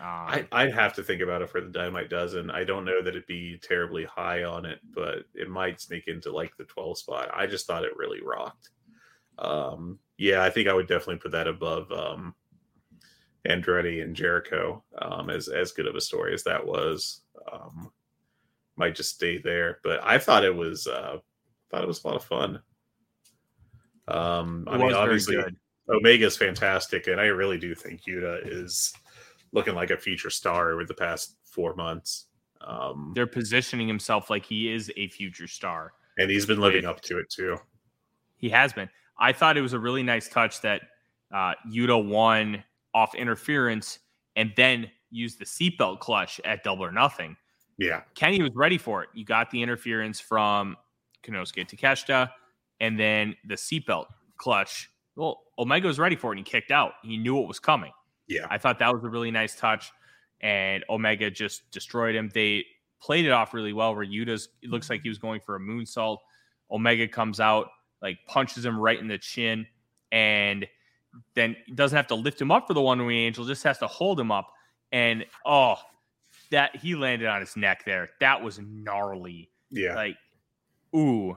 Um, 0.00 0.06
I, 0.06 0.46
I'd 0.50 0.72
have 0.72 0.94
to 0.94 1.02
think 1.02 1.20
about 1.20 1.42
it 1.42 1.50
for 1.50 1.60
the 1.60 1.68
dynamite 1.68 2.08
dozen. 2.08 2.50
I 2.50 2.64
don't 2.64 2.86
know 2.86 3.02
that 3.02 3.10
it'd 3.10 3.26
be 3.26 3.58
terribly 3.62 4.04
high 4.04 4.44
on 4.44 4.64
it, 4.64 4.80
but 4.94 5.24
it 5.34 5.50
might 5.50 5.80
sneak 5.80 6.08
into 6.08 6.32
like 6.32 6.56
the 6.56 6.64
12 6.64 6.98
spot. 6.98 7.30
I 7.34 7.46
just 7.46 7.66
thought 7.66 7.84
it 7.84 7.96
really 7.96 8.22
rocked. 8.22 8.70
Um, 9.38 9.98
yeah, 10.16 10.42
I 10.42 10.48
think 10.48 10.68
I 10.68 10.72
would 10.72 10.88
definitely 10.88 11.18
put 11.18 11.32
that 11.32 11.46
above 11.46 11.92
um, 11.92 12.34
Andretti 13.46 14.02
and 14.02 14.16
Jericho. 14.16 14.82
Um, 14.98 15.28
as 15.28 15.48
as 15.48 15.72
good 15.72 15.86
of 15.86 15.96
a 15.96 16.00
story 16.00 16.32
as 16.32 16.44
that 16.44 16.64
was, 16.64 17.20
um, 17.52 17.90
might 18.76 18.94
just 18.94 19.14
stay 19.14 19.36
there. 19.36 19.80
But 19.82 20.00
I 20.02 20.18
thought 20.18 20.44
it 20.44 20.54
was 20.54 20.86
uh, 20.86 21.18
thought 21.70 21.82
it 21.82 21.88
was 21.88 22.02
a 22.04 22.06
lot 22.06 22.16
of 22.16 22.24
fun. 22.24 22.60
Um, 24.08 24.66
I 24.66 24.78
mean, 24.78 24.94
obviously, 24.94 25.36
Omega 25.88 26.26
is 26.26 26.36
fantastic, 26.36 27.06
and 27.06 27.20
I 27.20 27.26
really 27.26 27.58
do 27.58 27.74
think 27.74 28.02
Yuta 28.02 28.46
is 28.46 28.94
looking 29.52 29.74
like 29.74 29.90
a 29.90 29.96
future 29.96 30.30
star 30.30 30.72
over 30.72 30.84
the 30.84 30.94
past 30.94 31.36
four 31.44 31.74
months. 31.74 32.26
Um, 32.60 33.12
They're 33.14 33.26
positioning 33.26 33.88
himself 33.88 34.30
like 34.30 34.44
he 34.44 34.72
is 34.72 34.92
a 34.96 35.08
future 35.08 35.46
star, 35.46 35.92
and 36.18 36.30
he's 36.30 36.46
been 36.46 36.60
living 36.60 36.84
up 36.84 37.00
to 37.02 37.18
it 37.18 37.30
too. 37.30 37.56
He 38.36 38.50
has 38.50 38.72
been. 38.72 38.88
I 39.18 39.32
thought 39.32 39.56
it 39.56 39.62
was 39.62 39.72
a 39.72 39.78
really 39.78 40.02
nice 40.02 40.28
touch 40.28 40.60
that 40.62 40.82
uh, 41.32 41.54
Yuta 41.70 42.06
won 42.06 42.64
off 42.94 43.14
interference 43.14 43.98
and 44.36 44.52
then 44.56 44.90
used 45.10 45.38
the 45.38 45.44
seatbelt 45.44 46.00
clutch 46.00 46.40
at 46.44 46.62
double 46.64 46.84
or 46.84 46.92
nothing. 46.92 47.36
Yeah. 47.78 48.02
Kenny 48.14 48.42
was 48.42 48.52
ready 48.54 48.78
for 48.78 49.02
it. 49.02 49.08
You 49.14 49.24
got 49.24 49.50
the 49.50 49.62
interference 49.62 50.20
from 50.20 50.76
Konosuke 51.24 51.68
Takeshita 51.68 52.30
and 52.80 52.98
then 52.98 53.36
the 53.46 53.54
seatbelt 53.54 54.06
clutch. 54.38 54.90
Well, 55.16 55.40
Omega 55.58 55.86
was 55.86 55.98
ready 55.98 56.16
for 56.16 56.32
it 56.32 56.38
and 56.38 56.46
he 56.46 56.50
kicked 56.50 56.70
out. 56.70 56.92
He 57.02 57.16
knew 57.16 57.34
what 57.34 57.48
was 57.48 57.58
coming. 57.58 57.92
Yeah. 58.30 58.46
I 58.48 58.56
thought 58.56 58.78
that 58.78 58.94
was 58.94 59.04
a 59.04 59.08
really 59.08 59.30
nice 59.30 59.56
touch. 59.56 59.92
And 60.40 60.84
Omega 60.88 61.30
just 61.30 61.70
destroyed 61.70 62.14
him. 62.14 62.30
They 62.32 62.64
played 63.02 63.26
it 63.26 63.32
off 63.32 63.52
really 63.52 63.72
well 63.72 63.94
where 63.94 64.06
Yuta's 64.06 64.48
it 64.62 64.70
looks 64.70 64.88
like 64.88 65.02
he 65.02 65.08
was 65.08 65.18
going 65.18 65.40
for 65.40 65.56
a 65.56 65.60
moonsault. 65.60 66.18
Omega 66.70 67.08
comes 67.08 67.40
out, 67.40 67.68
like 68.00 68.18
punches 68.26 68.64
him 68.64 68.78
right 68.78 68.98
in 68.98 69.08
the 69.08 69.18
chin, 69.18 69.66
and 70.12 70.66
then 71.34 71.56
doesn't 71.74 71.96
have 71.96 72.06
to 72.06 72.14
lift 72.14 72.40
him 72.40 72.50
up 72.50 72.66
for 72.66 72.74
the 72.74 72.80
one 72.80 73.04
wing 73.04 73.18
angel, 73.18 73.44
just 73.44 73.64
has 73.64 73.78
to 73.78 73.86
hold 73.86 74.18
him 74.18 74.30
up. 74.30 74.50
And 74.92 75.26
oh, 75.44 75.76
that 76.50 76.76
he 76.76 76.94
landed 76.94 77.28
on 77.28 77.40
his 77.40 77.56
neck 77.56 77.84
there. 77.84 78.10
That 78.20 78.42
was 78.42 78.60
gnarly. 78.60 79.50
Yeah. 79.70 79.94
Like, 79.94 80.16
ooh. 80.94 81.36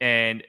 And 0.00 0.42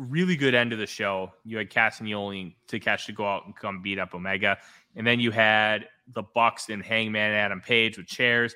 really 0.00 0.36
good 0.36 0.54
end 0.54 0.72
of 0.72 0.78
the 0.78 0.86
show. 0.86 1.32
You 1.44 1.58
had 1.58 1.70
Castagnoli 1.70 2.54
to 2.68 2.80
catch 2.80 3.06
to 3.06 3.12
go 3.12 3.26
out 3.26 3.46
and 3.46 3.54
come 3.54 3.82
beat 3.82 3.98
up 3.98 4.14
Omega. 4.14 4.58
And 4.96 5.06
then 5.06 5.20
you 5.20 5.30
had 5.30 5.88
the 6.14 6.22
Bucks 6.22 6.68
and 6.68 6.82
Hangman 6.82 7.32
Adam 7.32 7.60
Page 7.60 7.96
with 7.96 8.06
chairs. 8.06 8.54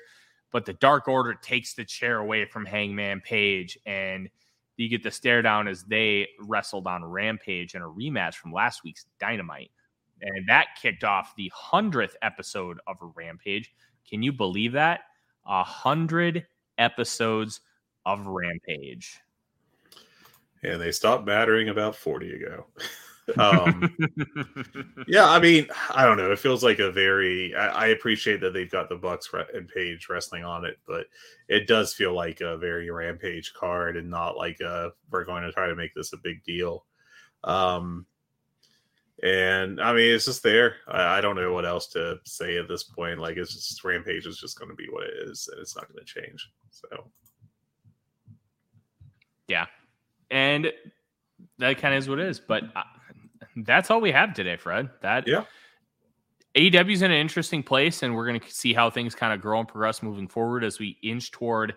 But 0.51 0.65
the 0.65 0.73
Dark 0.73 1.07
Order 1.07 1.33
takes 1.33 1.73
the 1.73 1.85
chair 1.85 2.17
away 2.17 2.45
from 2.45 2.65
Hangman 2.65 3.21
Page 3.21 3.77
and– 3.85 4.29
you 4.77 4.89
get 4.89 5.03
the 5.03 5.11
stare 5.11 5.41
down 5.41 5.67
as 5.67 5.83
they 5.83 6.27
wrestled 6.39 6.87
on 6.87 7.03
Rampage 7.03 7.75
in 7.75 7.81
a 7.81 7.87
rematch 7.87 8.35
from 8.35 8.51
last 8.51 8.83
week's 8.83 9.05
Dynamite. 9.19 9.71
And 10.21 10.47
that 10.47 10.67
kicked 10.81 11.03
off 11.03 11.35
the 11.35 11.51
100th 11.71 12.15
episode 12.21 12.79
of 12.87 12.97
Rampage. 13.15 13.71
Can 14.09 14.23
you 14.23 14.33
believe 14.33 14.73
that? 14.73 15.01
A 15.45 15.63
hundred 15.63 16.45
episodes 16.77 17.61
of 18.05 18.25
Rampage. 18.25 19.19
And 20.65 20.81
they 20.81 20.91
stopped 20.91 21.25
mattering 21.25 21.69
about 21.69 21.95
40 21.95 22.33
ago. 22.33 22.65
um, 23.39 23.95
yeah, 25.07 25.27
I 25.27 25.39
mean, 25.39 25.67
I 25.89 26.05
don't 26.05 26.17
know. 26.17 26.31
It 26.31 26.39
feels 26.39 26.63
like 26.63 26.79
a 26.79 26.91
very. 26.91 27.55
I, 27.55 27.67
I 27.67 27.87
appreciate 27.87 28.39
that 28.41 28.53
they've 28.53 28.69
got 28.69 28.87
the 28.87 28.95
Bucks 28.95 29.29
and 29.53 29.67
Page 29.67 30.07
wrestling 30.09 30.43
on 30.43 30.63
it, 30.63 30.77
but 30.87 31.07
it 31.47 31.67
does 31.67 31.93
feel 31.93 32.13
like 32.13 32.41
a 32.41 32.57
very 32.57 32.91
Rampage 32.91 33.53
card 33.53 33.97
and 33.97 34.09
not 34.09 34.37
like 34.37 34.59
a 34.59 34.91
we're 35.09 35.25
going 35.25 35.43
to 35.43 35.51
try 35.51 35.67
to 35.67 35.75
make 35.75 35.93
this 35.95 36.13
a 36.13 36.17
big 36.17 36.43
deal. 36.43 36.85
Um, 37.43 38.05
and 39.23 39.81
I 39.81 39.93
mean, 39.93 40.13
it's 40.13 40.25
just 40.25 40.43
there. 40.43 40.75
I, 40.87 41.17
I 41.17 41.21
don't 41.21 41.35
know 41.35 41.53
what 41.53 41.65
else 41.65 41.87
to 41.89 42.19
say 42.25 42.57
at 42.57 42.67
this 42.67 42.83
point. 42.83 43.19
Like, 43.19 43.37
it's 43.37 43.53
just 43.53 43.83
Rampage 43.83 44.27
is 44.27 44.39
just 44.39 44.59
going 44.59 44.69
to 44.69 44.75
be 44.75 44.87
what 44.89 45.07
it 45.07 45.13
is, 45.29 45.49
and 45.51 45.59
it's 45.59 45.75
not 45.75 45.91
going 45.91 46.05
to 46.05 46.21
change. 46.21 46.47
So, 46.69 47.09
yeah, 49.47 49.65
and 50.31 50.71
that 51.59 51.77
kind 51.77 51.93
of 51.93 51.99
is 51.99 52.09
what 52.09 52.19
it 52.19 52.27
is. 52.27 52.39
But 52.39 52.63
uh, 52.75 52.83
that's 53.57 53.91
all 53.91 54.01
we 54.01 54.11
have 54.11 54.33
today, 54.33 54.57
Fred. 54.57 54.89
That 55.01 55.27
yeah. 55.27 55.43
AEW 56.55 56.93
is 56.93 57.01
in 57.01 57.11
an 57.11 57.17
interesting 57.17 57.63
place, 57.63 58.03
and 58.03 58.15
we're 58.15 58.27
going 58.27 58.39
to 58.39 58.51
see 58.51 58.73
how 58.73 58.89
things 58.89 59.13
kind 59.13 59.33
of 59.33 59.41
grow 59.41 59.59
and 59.59 59.67
progress 59.67 60.01
moving 60.01 60.27
forward 60.27 60.63
as 60.63 60.79
we 60.79 60.97
inch 61.03 61.31
toward 61.31 61.75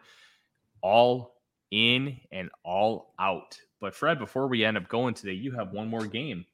all 0.82 1.34
in 1.70 2.16
and 2.30 2.48
all 2.64 3.14
out. 3.18 3.58
But 3.80 3.94
Fred, 3.94 4.18
before 4.18 4.46
we 4.46 4.64
end 4.64 4.76
up 4.76 4.88
going 4.88 5.14
today, 5.14 5.32
you 5.32 5.52
have 5.52 5.72
one 5.72 5.88
more 5.88 6.06
game. 6.06 6.46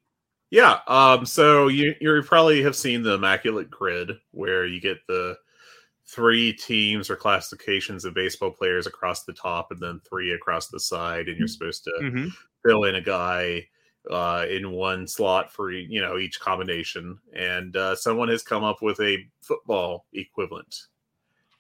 Yeah. 0.51 0.79
Um. 0.87 1.27
So 1.27 1.69
you 1.69 1.95
you 2.01 2.23
probably 2.23 2.63
have 2.63 2.77
seen 2.77 3.03
the 3.03 3.15
immaculate 3.15 3.71
grid 3.71 4.13
where 4.31 4.67
you 4.67 4.81
get 4.81 4.99
the 5.09 5.37
three 6.07 6.53
teams 6.53 7.09
or 7.09 7.17
classifications 7.17 8.05
of 8.05 8.15
baseball 8.15 8.51
players 8.51 8.87
across 8.87 9.25
the 9.25 9.33
top, 9.33 9.71
and 9.71 9.81
then 9.81 10.01
three 10.09 10.33
across 10.33 10.69
the 10.69 10.81
side, 10.81 11.29
and 11.29 11.39
you're 11.39 11.49
supposed 11.49 11.85
to 11.85 11.93
mm-hmm. 12.03 12.29
fill 12.65 12.85
in 12.85 12.97
a 12.97 13.01
guy 13.01 13.67
uh, 14.11 14.45
in 14.51 14.71
one 14.71 15.07
slot 15.07 15.53
for 15.53 15.71
you 15.71 16.01
know 16.01 16.19
each 16.19 16.41
combination, 16.41 17.19
and 17.35 17.77
uh, 17.77 17.97
someone 17.97 18.29
has 18.29 18.43
come 18.43 18.65
up 18.65 18.83
with 18.83 19.01
a 19.01 19.25
football 19.41 20.07
equivalent, 20.13 20.83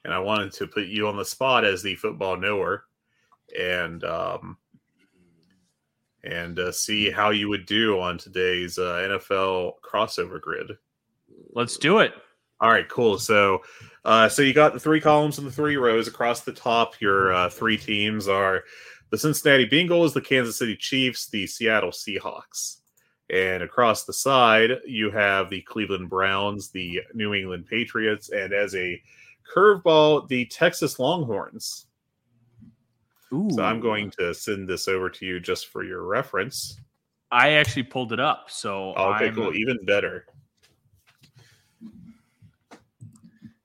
and 0.05 0.13
I 0.13 0.19
wanted 0.19 0.53
to 0.55 0.67
put 0.67 0.87
you 0.87 1.09
on 1.09 1.17
the 1.17 1.25
spot 1.25 1.65
as 1.65 1.83
the 1.83 1.97
football 1.97 2.37
knower, 2.37 2.85
and 3.59 4.05
um, 4.05 4.59
and 6.23 6.59
uh, 6.59 6.73
see 6.73 7.11
how 7.11 7.31
you 7.31 7.49
would 7.49 7.67
do 7.67 7.99
on 7.99 8.19
today's 8.19 8.79
uh, 8.79 9.09
NFL 9.09 9.73
crossover 9.83 10.41
grid. 10.41 10.73
Let's 11.53 11.77
do 11.77 11.99
it. 11.99 12.13
All 12.65 12.71
right, 12.71 12.89
cool. 12.89 13.19
So, 13.19 13.63
uh, 14.07 14.27
so 14.27 14.41
you 14.41 14.55
got 14.55 14.73
the 14.73 14.81
three 14.81 14.99
columns 14.99 15.37
and 15.37 15.47
the 15.47 15.53
three 15.53 15.77
rows 15.77 16.09
across 16.09 16.41
the 16.41 16.53
top. 16.53 16.99
Your 16.99 17.31
uh, 17.31 17.51
three 17.51 17.77
teams 17.77 18.27
are 18.27 18.65
the 19.11 19.19
Cincinnati 19.19 19.69
Bengals, 19.69 20.15
the 20.15 20.23
Kansas 20.23 20.57
City 20.57 20.75
Chiefs, 20.75 21.27
the 21.27 21.47
Seattle 21.47 21.91
Seahawks. 21.91 22.79
And 23.29 23.63
across 23.63 24.05
the 24.05 24.15
side, 24.15 24.71
you 24.87 25.11
have 25.11 25.51
the 25.51 25.61
Cleveland 25.61 26.09
Browns, 26.09 26.71
the 26.71 27.03
New 27.13 27.35
England 27.35 27.67
Patriots, 27.67 28.31
and 28.31 28.55
as 28.55 28.75
a 28.75 28.99
curveball, 29.55 30.27
the 30.29 30.47
Texas 30.47 30.99
Longhorns. 30.99 31.85
Ooh. 33.31 33.51
So 33.51 33.63
I'm 33.63 33.81
going 33.81 34.11
to 34.13 34.33
send 34.33 34.67
this 34.67 34.89
over 34.89 35.11
to 35.11 35.27
you 35.27 35.39
just 35.39 35.67
for 35.67 35.85
your 35.85 36.05
reference. 36.05 36.81
I 37.31 37.51
actually 37.51 37.83
pulled 37.83 38.15
it 38.15 38.21
up. 38.21 38.47
So 38.49 38.95
oh, 38.97 39.13
okay, 39.17 39.27
I'm... 39.27 39.35
cool. 39.35 39.55
Even 39.55 39.85
better. 39.85 40.25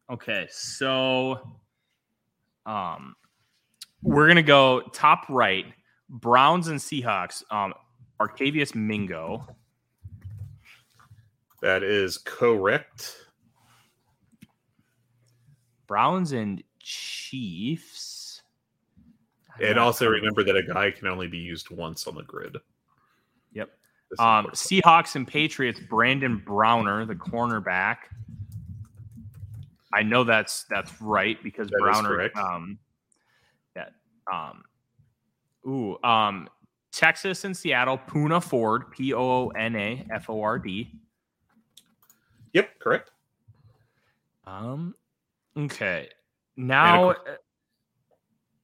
Okay, 0.10 0.48
so 0.50 1.40
um 2.66 3.16
we're 4.02 4.28
gonna 4.28 4.42
go 4.42 4.82
top 4.94 5.26
right. 5.30 5.66
Browns 6.10 6.68
and 6.68 6.80
Seahawks. 6.80 7.44
Um, 7.52 7.74
Barkevious 8.20 8.76
Mingo. 8.76 9.46
That 11.62 11.84
is 11.84 12.18
correct. 12.18 13.16
Browns 15.88 16.32
and 16.32 16.64
Chiefs. 16.80 18.42
And 19.62 19.78
also 19.78 20.08
remember 20.08 20.44
that 20.44 20.56
a 20.56 20.64
guy 20.64 20.92
can 20.92 21.08
only 21.08 21.28
be 21.28 21.38
used 21.38 21.70
once 21.70 22.08
on 22.08 22.16
the 22.16 22.24
grid. 22.24 22.58
Yep. 23.54 23.70
Um, 24.18 24.48
Seahawks 24.54 25.16
and 25.16 25.28
Patriots. 25.28 25.80
Brandon 25.90 26.42
Browner, 26.46 27.06
the 27.06 27.16
cornerback. 27.16 27.98
I 29.94 30.04
know 30.04 30.24
that's 30.24 30.66
that's 30.70 31.02
right 31.02 31.42
because 31.44 31.70
that 31.70 31.80
Browner 31.80 32.30
um, 32.36 32.78
yeah. 33.76 33.86
um, 34.32 34.64
ooh, 35.68 35.98
um, 36.04 36.48
Texas 36.92 37.44
and 37.44 37.56
Seattle, 37.56 37.98
Poona 37.98 38.44
Ford, 38.44 38.92
P 38.92 39.14
O 39.14 39.20
O 39.20 39.48
N 39.50 39.76
A 39.76 40.06
F 40.14 40.30
O 40.30 40.42
R 40.42 40.60
D. 40.60 40.92
Yep, 42.54 42.80
correct. 42.80 43.12
Um, 44.46 44.96
okay. 45.56 46.10
Now, 46.58 47.14
qu- 47.14 47.32
uh, 47.32 47.36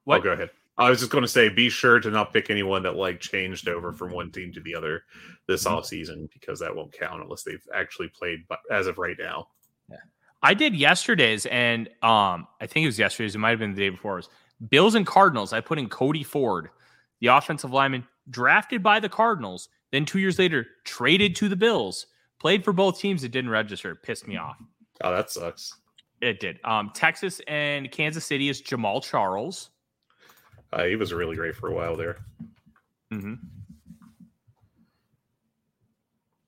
what? 0.05 0.19
Oh, 0.19 0.23
go 0.23 0.31
ahead. 0.31 0.49
I 0.77 0.89
was 0.89 0.99
just 0.99 1.11
going 1.11 1.21
to 1.21 1.27
say, 1.27 1.47
be 1.47 1.69
sure 1.69 1.99
to 1.99 2.11
not 2.11 2.33
pick 2.33 2.49
anyone 2.49 2.83
that 2.83 2.95
like 2.95 3.21
changed 3.21 3.69
over 3.69 3.93
from 3.93 4.11
one 4.11 4.31
team 4.31 4.51
to 4.53 4.59
the 4.59 4.75
other 4.75 5.03
this 5.47 5.63
mm-hmm. 5.63 5.75
off 5.75 5.85
season 5.85 6.27
because 6.33 6.59
that 6.59 6.75
won't 6.75 6.91
count 6.91 7.23
unless 7.23 7.43
they've 7.43 7.65
actually 7.73 8.09
played 8.09 8.43
But 8.49 8.59
as 8.69 8.87
of 8.87 8.97
right 8.97 9.15
now. 9.17 9.47
Yeah. 9.89 9.97
I 10.45 10.53
did 10.53 10.75
yesterday's, 10.75 11.47
and 11.47 11.87
um, 12.03 12.47
I 12.61 12.67
think 12.67 12.83
it 12.83 12.87
was 12.87 12.99
yesterday's. 12.99 13.33
It 13.33 13.39
might 13.39 13.49
have 13.49 13.59
been 13.59 13.73
the 13.73 13.81
day 13.81 13.89
before. 13.89 14.13
It 14.13 14.17
was 14.17 14.29
Bills 14.69 14.93
and 14.93 15.05
Cardinals, 15.05 15.53
I 15.53 15.59
put 15.59 15.79
in 15.79 15.89
Cody 15.89 16.21
Ford, 16.21 16.69
the 17.19 17.27
offensive 17.27 17.71
lineman 17.71 18.05
drafted 18.29 18.83
by 18.83 18.99
the 18.99 19.09
Cardinals, 19.09 19.69
then 19.91 20.05
two 20.05 20.19
years 20.19 20.37
later 20.37 20.67
traded 20.83 21.35
to 21.37 21.49
the 21.49 21.55
Bills, 21.55 22.05
played 22.39 22.63
for 22.63 22.73
both 22.73 22.99
teams. 22.99 23.23
It 23.23 23.31
didn't 23.31 23.49
register. 23.49 23.91
It 23.91 24.03
pissed 24.03 24.27
me 24.27 24.37
off. 24.37 24.57
Oh, 25.01 25.11
that 25.11 25.31
sucks. 25.31 25.73
It 26.21 26.39
did. 26.39 26.59
Um, 26.63 26.91
Texas 26.93 27.41
and 27.47 27.89
Kansas 27.89 28.23
City 28.23 28.47
is 28.47 28.61
Jamaal 28.61 29.03
Charles. 29.03 29.71
Uh, 30.71 30.83
he 30.83 30.95
was 30.95 31.11
really 31.11 31.35
great 31.35 31.55
for 31.55 31.69
a 31.69 31.73
while 31.73 31.95
there. 31.95 32.17
Mm-hmm. 33.11 33.33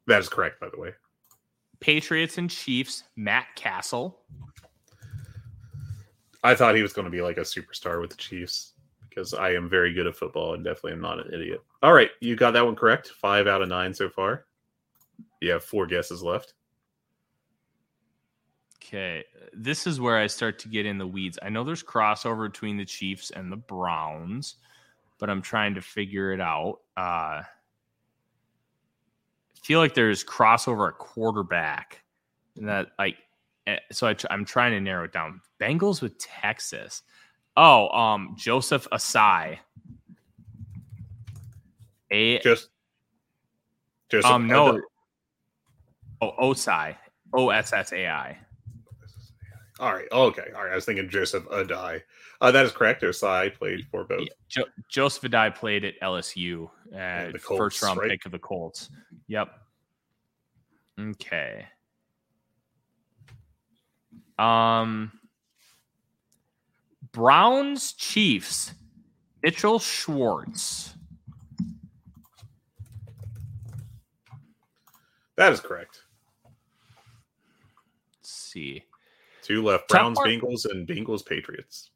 That 0.05 0.19
is 0.19 0.29
correct, 0.29 0.59
by 0.59 0.69
the 0.69 0.79
way. 0.79 0.91
Patriots 1.79 2.37
and 2.37 2.49
Chiefs, 2.49 3.03
Matt 3.15 3.47
Cassel. 3.55 4.19
I 6.43 6.55
thought 6.55 6.75
he 6.75 6.81
was 6.81 6.93
going 6.93 7.05
to 7.05 7.11
be 7.11 7.21
like 7.21 7.37
a 7.37 7.41
superstar 7.41 7.99
with 7.99 8.11
the 8.11 8.17
Chiefs 8.17 8.73
because 9.09 9.33
I 9.33 9.51
am 9.53 9.69
very 9.69 9.93
good 9.93 10.07
at 10.07 10.15
football 10.15 10.53
and 10.53 10.63
definitely 10.63 10.93
am 10.93 11.01
not 11.01 11.25
an 11.25 11.33
idiot. 11.33 11.61
All 11.81 11.93
right, 11.93 12.11
you 12.19 12.35
got 12.35 12.51
that 12.51 12.65
one 12.65 12.75
correct. 12.75 13.09
Five 13.09 13.47
out 13.47 13.61
of 13.61 13.69
nine 13.69 13.93
so 13.93 14.09
far. 14.09 14.45
You 15.41 15.51
have 15.51 15.63
four 15.63 15.87
guesses 15.87 16.21
left. 16.21 16.53
Okay, 18.77 19.25
this 19.53 19.87
is 19.87 19.99
where 19.99 20.17
I 20.17 20.27
start 20.27 20.59
to 20.59 20.69
get 20.69 20.85
in 20.85 20.97
the 20.97 21.07
weeds. 21.07 21.37
I 21.41 21.49
know 21.49 21.63
there's 21.63 21.83
crossover 21.83 22.49
between 22.49 22.77
the 22.77 22.85
Chiefs 22.85 23.31
and 23.31 23.51
the 23.51 23.57
Browns, 23.57 24.55
but 25.17 25.29
I'm 25.29 25.41
trying 25.41 25.73
to 25.75 25.81
figure 25.81 26.31
it 26.31 26.39
out. 26.39 26.79
Uh, 26.95 27.41
feel 29.67 29.79
like 29.81 29.93
there's 29.93 30.23
crossover 30.23 30.87
at 30.87 30.97
quarterback, 30.97 32.01
and 32.55 32.69
that 32.69 32.87
like, 32.97 33.17
eh, 33.67 33.75
so 33.91 34.07
I, 34.07 34.15
am 34.29 34.45
trying 34.45 34.71
to 34.71 34.79
narrow 34.79 35.03
it 35.03 35.11
down. 35.11 35.41
Bengals 35.59 36.01
with 36.01 36.17
Texas. 36.17 37.03
Oh, 37.57 37.89
um, 37.89 38.33
Joseph 38.37 38.87
Ossai. 38.93 39.57
A 42.11 42.39
just, 42.39 42.69
just 44.09 44.25
um 44.25 44.47
no. 44.47 44.79
Oh, 46.21 46.31
Ossai. 46.39 46.95
O 47.33 47.49
S 47.49 47.73
S 47.73 47.91
A 47.91 48.07
I. 48.07 48.37
All 49.79 49.93
right. 49.93 50.07
Oh, 50.11 50.23
okay. 50.23 50.47
All 50.55 50.63
right. 50.63 50.71
I 50.71 50.75
was 50.75 50.85
thinking 50.85 51.07
Joseph 51.07 51.45
Addai. 51.45 52.01
Uh, 52.41 52.51
that 52.51 52.65
is 52.65 52.71
correct. 52.71 53.03
Ossai 53.03 53.53
played 53.53 53.85
for 53.91 54.03
both. 54.03 54.21
Yeah. 54.21 54.33
Jo- 54.49 54.69
Joseph 54.89 55.23
Addai 55.23 55.53
played 55.53 55.85
at 55.85 55.99
LSU, 56.01 56.69
uh, 56.95 57.31
Colts, 57.39 57.57
first 57.57 57.83
round 57.83 57.99
right? 57.99 58.09
pick 58.09 58.25
of 58.25 58.31
the 58.31 58.39
Colts. 58.39 58.89
Yep. 59.27 59.49
Okay. 60.99 61.67
Um, 64.39 65.11
Browns 67.11 67.93
Chiefs. 67.93 68.73
Mitchell 69.43 69.79
Schwartz. 69.79 70.95
That 75.35 75.53
is 75.53 75.59
correct. 75.59 76.01
Let's 78.15 78.31
see. 78.31 78.83
Two 79.47 79.63
left: 79.63 79.87
Browns, 79.87 80.17
part, 80.17 80.27
Bengals, 80.27 80.69
and 80.69 80.85
Bengals 80.85 81.25
Patriots. 81.25 81.91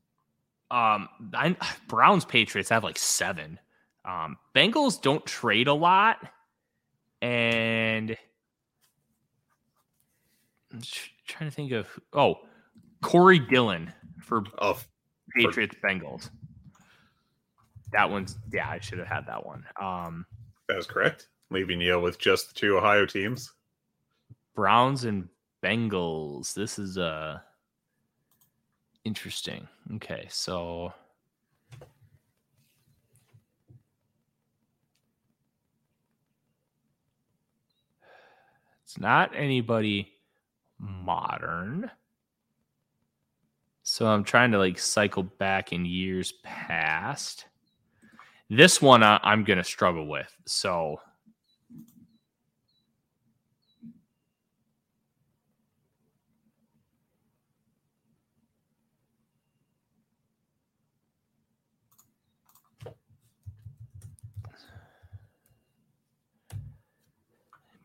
Um, 0.72 1.10
I, 1.34 1.58
Browns 1.90 2.24
Patriots 2.24 2.70
have 2.70 2.82
like 2.82 2.98
seven. 2.98 3.60
Um, 4.06 4.38
Bengals 4.56 5.02
don't 5.02 5.26
trade 5.26 5.68
a 5.68 5.74
lot, 5.74 6.18
and 7.22 8.16
I'm 10.72 10.82
trying 11.28 11.50
to 11.50 11.54
think 11.54 11.74
of 11.74 11.90
oh, 12.14 12.36
Corey 13.02 13.40
Dillon 13.40 13.92
for 14.22 14.44
oh, 14.60 14.80
Patriots 15.36 15.76
for, 15.76 15.90
Bengals. 15.90 16.30
That 17.92 18.10
one's 18.10 18.38
yeah, 18.54 18.70
I 18.70 18.80
should 18.80 19.00
have 19.00 19.10
had 19.10 19.28
that 19.28 19.46
one. 19.46 19.66
Um, 19.80 20.26
that 20.70 20.78
is 20.78 20.88
correct. 20.88 21.28
Leaving 21.50 21.82
you 21.82 22.00
with 22.00 22.18
just 22.18 22.54
the 22.54 22.54
two 22.54 22.78
Ohio 22.78 23.06
teams. 23.06 23.52
Browns 24.56 25.04
and 25.04 25.28
Bengals. 25.64 26.54
This 26.54 26.80
is 26.80 26.98
uh 26.98 27.40
interesting. 29.04 29.68
Okay, 29.96 30.28
so 30.30 30.94
it's 38.84 39.00
not 39.00 39.32
anybody 39.36 40.12
modern. 40.80 41.90
So 43.84 44.08
I'm 44.08 44.24
trying 44.24 44.52
to 44.52 44.58
like 44.58 44.80
cycle 44.80 45.24
back 45.24 45.74
in 45.74 45.86
years 45.86 46.32
past. 46.44 47.46
This 48.50 48.82
one 48.82 49.02
I'm 49.04 49.44
going 49.44 49.58
to 49.58 49.64
struggle 49.64 50.08
with. 50.08 50.34
So 50.46 51.00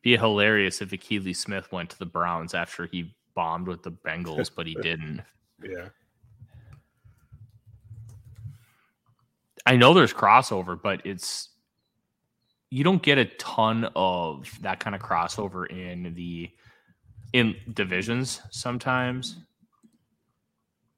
be 0.07 0.17
hilarious 0.17 0.81
if 0.81 0.91
Akili 0.91 1.35
Smith 1.35 1.73
went 1.73 1.91
to 1.91 1.99
the 1.99 2.07
Browns 2.07 2.55
after 2.55 2.87
he 2.87 3.13
bombed 3.35 3.67
with 3.67 3.83
the 3.83 3.91
Bengals, 3.91 4.49
but 4.55 4.65
he 4.65 4.75
didn't. 4.81 5.21
Yeah. 5.61 5.89
I 9.67 9.75
know 9.75 9.95
there's 9.95 10.15
crossover, 10.15 10.81
but 10.81 11.05
it's 11.05 11.49
you 12.71 12.85
don't 12.85 13.03
get 13.03 13.19
a 13.19 13.25
ton 13.25 13.91
of 13.97 14.49
that 14.61 14.79
kind 14.79 14.95
of 14.95 15.03
crossover 15.03 15.69
in 15.69 16.15
the 16.15 16.51
in 17.33 17.57
divisions 17.75 18.41
sometimes. 18.53 19.39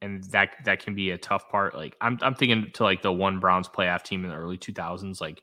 And 0.02 0.22
that 0.24 0.50
that 0.66 0.84
can 0.84 0.94
be 0.94 1.12
a 1.12 1.18
tough 1.18 1.48
part. 1.48 1.74
Like 1.74 1.96
I'm 2.02 2.18
I'm 2.20 2.34
thinking 2.34 2.70
to 2.74 2.82
like 2.82 3.00
the 3.00 3.10
one 3.10 3.40
Browns 3.40 3.70
playoff 3.70 4.02
team 4.02 4.24
in 4.24 4.30
the 4.30 4.36
early 4.36 4.58
2000s 4.58 5.18
like 5.18 5.40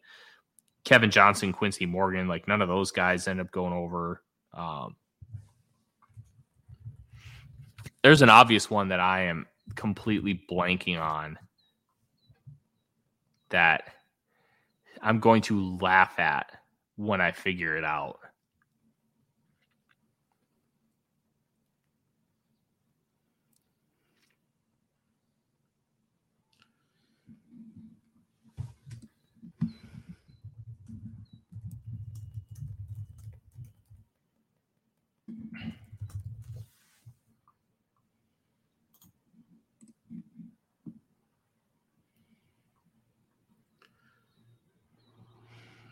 Kevin 0.85 1.11
Johnson, 1.11 1.51
Quincy 1.51 1.85
Morgan, 1.85 2.27
like 2.27 2.47
none 2.47 2.61
of 2.61 2.69
those 2.69 2.91
guys 2.91 3.27
end 3.27 3.41
up 3.41 3.51
going 3.51 3.73
over. 3.73 4.21
Um, 4.53 4.95
there's 8.03 8.21
an 8.21 8.29
obvious 8.29 8.69
one 8.69 8.89
that 8.89 8.99
I 8.99 9.23
am 9.23 9.47
completely 9.75 10.39
blanking 10.49 11.01
on 11.01 11.37
that 13.49 13.89
I'm 15.01 15.19
going 15.19 15.41
to 15.43 15.77
laugh 15.77 16.19
at 16.19 16.51
when 16.97 17.19
I 17.19 17.31
figure 17.31 17.75
it 17.75 17.83
out. 17.83 18.19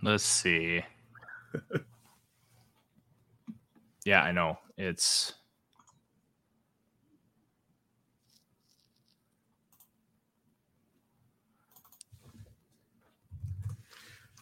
Let's 0.03 0.25
see. 0.25 0.83
yeah, 4.05 4.21
I 4.21 4.33
know. 4.33 4.59
It's 4.77 5.33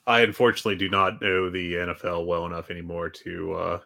I 0.08 0.22
unfortunately 0.22 0.78
do 0.78 0.90
not 0.90 1.22
know 1.22 1.52
the 1.52 1.76
NFL 1.76 2.26
well 2.26 2.48
enough 2.48 2.72
anymore 2.72 3.10
to 3.10 3.54
uh 3.54 3.80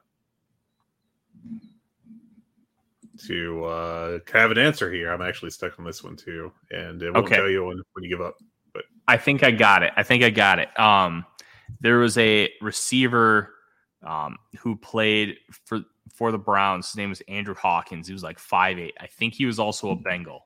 to 3.27 3.65
uh 3.65 4.19
have 4.31 4.52
an 4.52 4.57
answer 4.57 4.89
here. 4.91 5.11
I'm 5.11 5.22
actually 5.22 5.52
stuck 5.52 5.77
on 5.77 5.84
this 5.84 6.02
one 6.06 6.15
too, 6.15 6.53
and 6.72 7.03
it 7.03 7.14
won't 7.14 7.26
okay. 7.26 7.35
tell 7.35 7.49
you 7.49 7.65
when, 7.65 7.81
when 7.93 8.03
you 8.06 8.10
give 8.10 8.22
up. 8.22 8.35
But 8.73 8.85
I 9.10 9.18
think 9.18 9.43
I 9.43 9.52
got 9.52 9.84
it. 9.84 9.91
I 9.97 10.03
think 10.03 10.23
I 10.23 10.30
got 10.30 10.60
it. 10.60 10.80
Um 10.80 11.26
there 11.81 11.97
was 11.97 12.18
a 12.18 12.52
receiver 12.61 13.53
um, 14.03 14.38
who 14.60 14.76
played 14.76 15.38
for 15.65 15.81
for 16.14 16.31
the 16.31 16.38
Browns. 16.38 16.88
His 16.88 16.97
name 16.97 17.10
was 17.10 17.22
Andrew 17.27 17.56
Hawkins. 17.56 18.07
He 18.07 18.14
was 18.14 18.23
like 18.23 18.39
five 18.39 18.80
eight. 18.80 18.95
I 18.99 19.07
think 19.07 19.34
he 19.34 19.45
was 19.45 19.60
also 19.60 19.91
a 19.91 19.95
Bengal. 19.95 20.45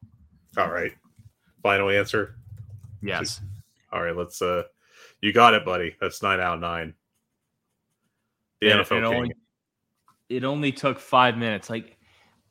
All 0.58 0.72
right. 0.72 0.92
Final 1.62 1.90
answer. 1.90 2.36
Yes. 3.02 3.42
All 3.92 4.02
right. 4.02 4.16
Let's. 4.16 4.42
uh 4.42 4.64
You 5.22 5.34
got 5.34 5.54
it, 5.54 5.66
buddy. 5.66 5.96
That's 6.02 6.24
nine 6.24 6.40
out 6.40 6.56
of 6.56 6.62
nine. 6.62 6.94
The 8.62 8.68
NFL 8.68 8.98
it 8.98 9.04
only, 9.04 9.32
it 10.28 10.44
only 10.44 10.72
took 10.72 11.00
five 11.00 11.38
minutes. 11.38 11.70
Like 11.70 11.98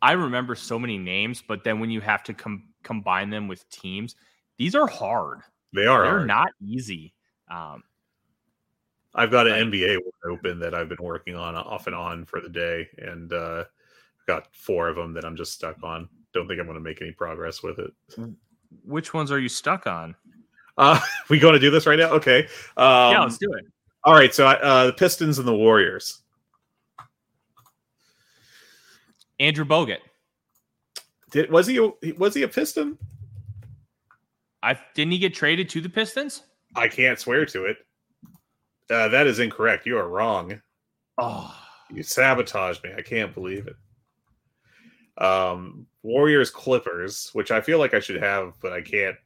I 0.01 0.13
remember 0.13 0.55
so 0.55 0.79
many 0.79 0.97
names, 0.97 1.43
but 1.47 1.65
then 1.65 1.81
when 1.81 1.91
you 1.91 2.01
have 2.01 2.23
to 2.25 2.35
com- 2.35 2.69
combine 2.83 3.31
them 3.31 3.49
with 3.49 3.69
teams, 3.71 4.17
these 4.57 4.75
are 4.75 4.87
hard. 4.87 5.41
They 5.75 5.87
are. 5.87 6.03
They're 6.03 6.13
hard. 6.19 6.29
not 6.29 6.49
easy. 6.63 7.15
Um, 7.51 7.83
I've 9.15 9.31
got 9.31 9.47
an 9.47 9.71
NBA 9.71 9.97
one 9.97 10.33
open 10.33 10.59
that 10.61 10.75
I've 10.75 10.89
been 10.89 11.03
working 11.03 11.35
on 11.35 11.55
off 11.57 11.87
and 11.87 11.97
on 11.97 12.25
for 12.25 12.41
the 12.41 12.49
day, 12.49 12.89
and 12.99 13.33
uh, 13.33 13.65
got 14.27 14.55
four 14.55 14.89
of 14.89 14.97
them 14.97 15.13
that 15.15 15.25
I'm 15.25 15.37
just 15.37 15.53
stuck 15.53 15.83
on. 15.83 16.09
Don't 16.35 16.47
think 16.47 16.61
I'm 16.61 16.67
going 16.67 16.79
to 16.79 16.85
make 16.85 17.01
any 17.01 17.13
progress 17.13 17.63
with 17.63 17.79
it. 17.79 17.93
Which 18.85 19.15
ones 19.15 19.33
are 19.33 19.39
you 19.39 19.49
stuck 19.49 19.87
on? 19.87 20.15
Uh, 20.77 21.01
we 21.29 21.39
going 21.39 21.55
to 21.55 21.59
do 21.59 21.71
this 21.71 21.87
right 21.87 21.99
now? 21.99 22.11
Okay. 22.11 22.45
Um, 22.77 23.13
yeah, 23.13 23.23
let's 23.23 23.39
do 23.39 23.51
it. 23.55 23.65
All 24.05 24.15
right. 24.15 24.33
So 24.35 24.47
uh, 24.47 24.87
the 24.87 24.93
Pistons 24.93 25.39
and 25.39 25.49
the 25.49 25.55
Warriors. 25.55 26.23
Andrew 29.41 29.65
Bogut. 29.65 29.99
Did 31.31 31.51
was 31.51 31.67
he 31.67 31.79
was 32.17 32.35
he 32.35 32.43
a 32.43 32.49
Piston? 32.49 32.99
I 34.63 34.79
didn't 34.95 35.13
he 35.13 35.19
get 35.19 35.35
traded 35.35 35.69
to 35.71 35.81
the 35.81 35.89
Pistons? 35.89 36.43
I 36.75 36.89
can't 36.89 37.19
swear 37.19 37.47
to 37.47 37.67
it. 37.67 37.79
Uh, 38.91 39.09
that 39.09 39.27
is 39.27 39.39
incorrect. 39.39 39.87
You 39.87 39.99
are 39.99 40.09
wrong. 40.09 40.61
Oh, 41.19 41.55
you 41.91 42.03
sabotaged 42.03 42.83
me. 42.85 42.91
I 42.97 43.03
can't 43.03 43.35
believe 43.35 43.67
it. 43.67 45.23
Um, 45.23 45.87
Warriors 46.03 46.51
Clippers, 46.51 47.31
which 47.33 47.51
I 47.51 47.61
feel 47.61 47.79
like 47.79 47.93
I 47.93 48.01
should 48.01 48.23
have, 48.23 48.55
but 48.63 48.73
I 48.73 48.81
can't 48.81 49.17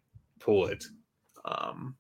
pull 0.41 0.67
it. 0.67 0.85
Um, 1.45 1.97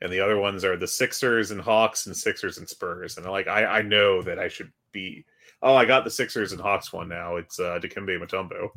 and 0.00 0.12
the 0.12 0.20
other 0.20 0.38
ones 0.38 0.64
are 0.64 0.76
the 0.76 0.86
Sixers 0.86 1.50
and 1.50 1.60
Hawks 1.60 2.06
and 2.06 2.16
Sixers 2.16 2.58
and 2.58 2.68
Spurs. 2.68 3.16
And 3.16 3.26
I 3.26 3.30
like 3.30 3.48
I, 3.48 3.64
I 3.64 3.82
know 3.82 4.22
that 4.22 4.38
I 4.38 4.48
should 4.48 4.70
be. 4.92 5.24
Oh, 5.62 5.74
I 5.74 5.86
got 5.86 6.04
the 6.04 6.10
Sixers 6.10 6.52
and 6.52 6.60
Hawks 6.60 6.92
one 6.92 7.08
now. 7.08 7.36
It's 7.36 7.58
uh, 7.58 7.78
Dikembe 7.82 8.20
Mutombo. 8.20 8.68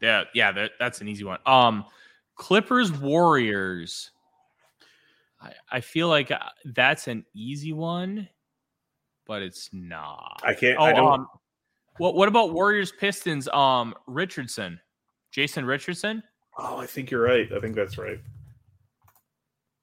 Yeah, 0.00 0.24
yeah, 0.34 0.50
that, 0.52 0.72
that's 0.78 1.02
an 1.02 1.08
easy 1.08 1.24
one. 1.24 1.38
Um, 1.44 1.84
Clippers 2.40 2.90
Warriors. 2.90 4.12
I, 5.42 5.52
I 5.70 5.80
feel 5.80 6.08
like 6.08 6.30
uh, 6.30 6.38
that's 6.64 7.06
an 7.06 7.26
easy 7.34 7.74
one, 7.74 8.30
but 9.26 9.42
it's 9.42 9.68
not. 9.74 10.40
I 10.42 10.54
can't. 10.54 10.78
Oh, 10.78 10.84
I 10.84 10.92
don't. 10.94 11.12
Um, 11.12 11.26
what 11.98 12.14
what 12.14 12.28
about 12.28 12.54
Warriors 12.54 12.92
Pistons? 12.98 13.46
Um, 13.48 13.94
Richardson, 14.06 14.80
Jason 15.30 15.66
Richardson. 15.66 16.22
Oh, 16.58 16.78
I 16.78 16.86
think 16.86 17.10
you're 17.10 17.22
right. 17.22 17.46
I 17.54 17.60
think 17.60 17.76
that's 17.76 17.98
right. 17.98 18.20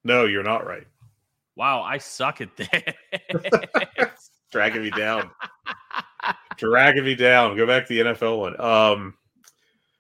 No, 0.04 0.26
you're 0.26 0.42
not 0.42 0.66
right. 0.66 0.88
Wow, 1.56 1.84
I 1.84 2.00
suck 2.00 2.42
at 2.42 2.50
this. 2.58 4.10
Dragging 4.52 4.82
me 4.82 4.90
down. 4.90 5.30
Dragging 6.58 7.06
me 7.06 7.14
down. 7.14 7.56
Go 7.56 7.68
back 7.68 7.86
to 7.86 7.94
the 7.94 8.00
NFL 8.14 8.40
one. 8.40 8.60
Um, 8.60 9.14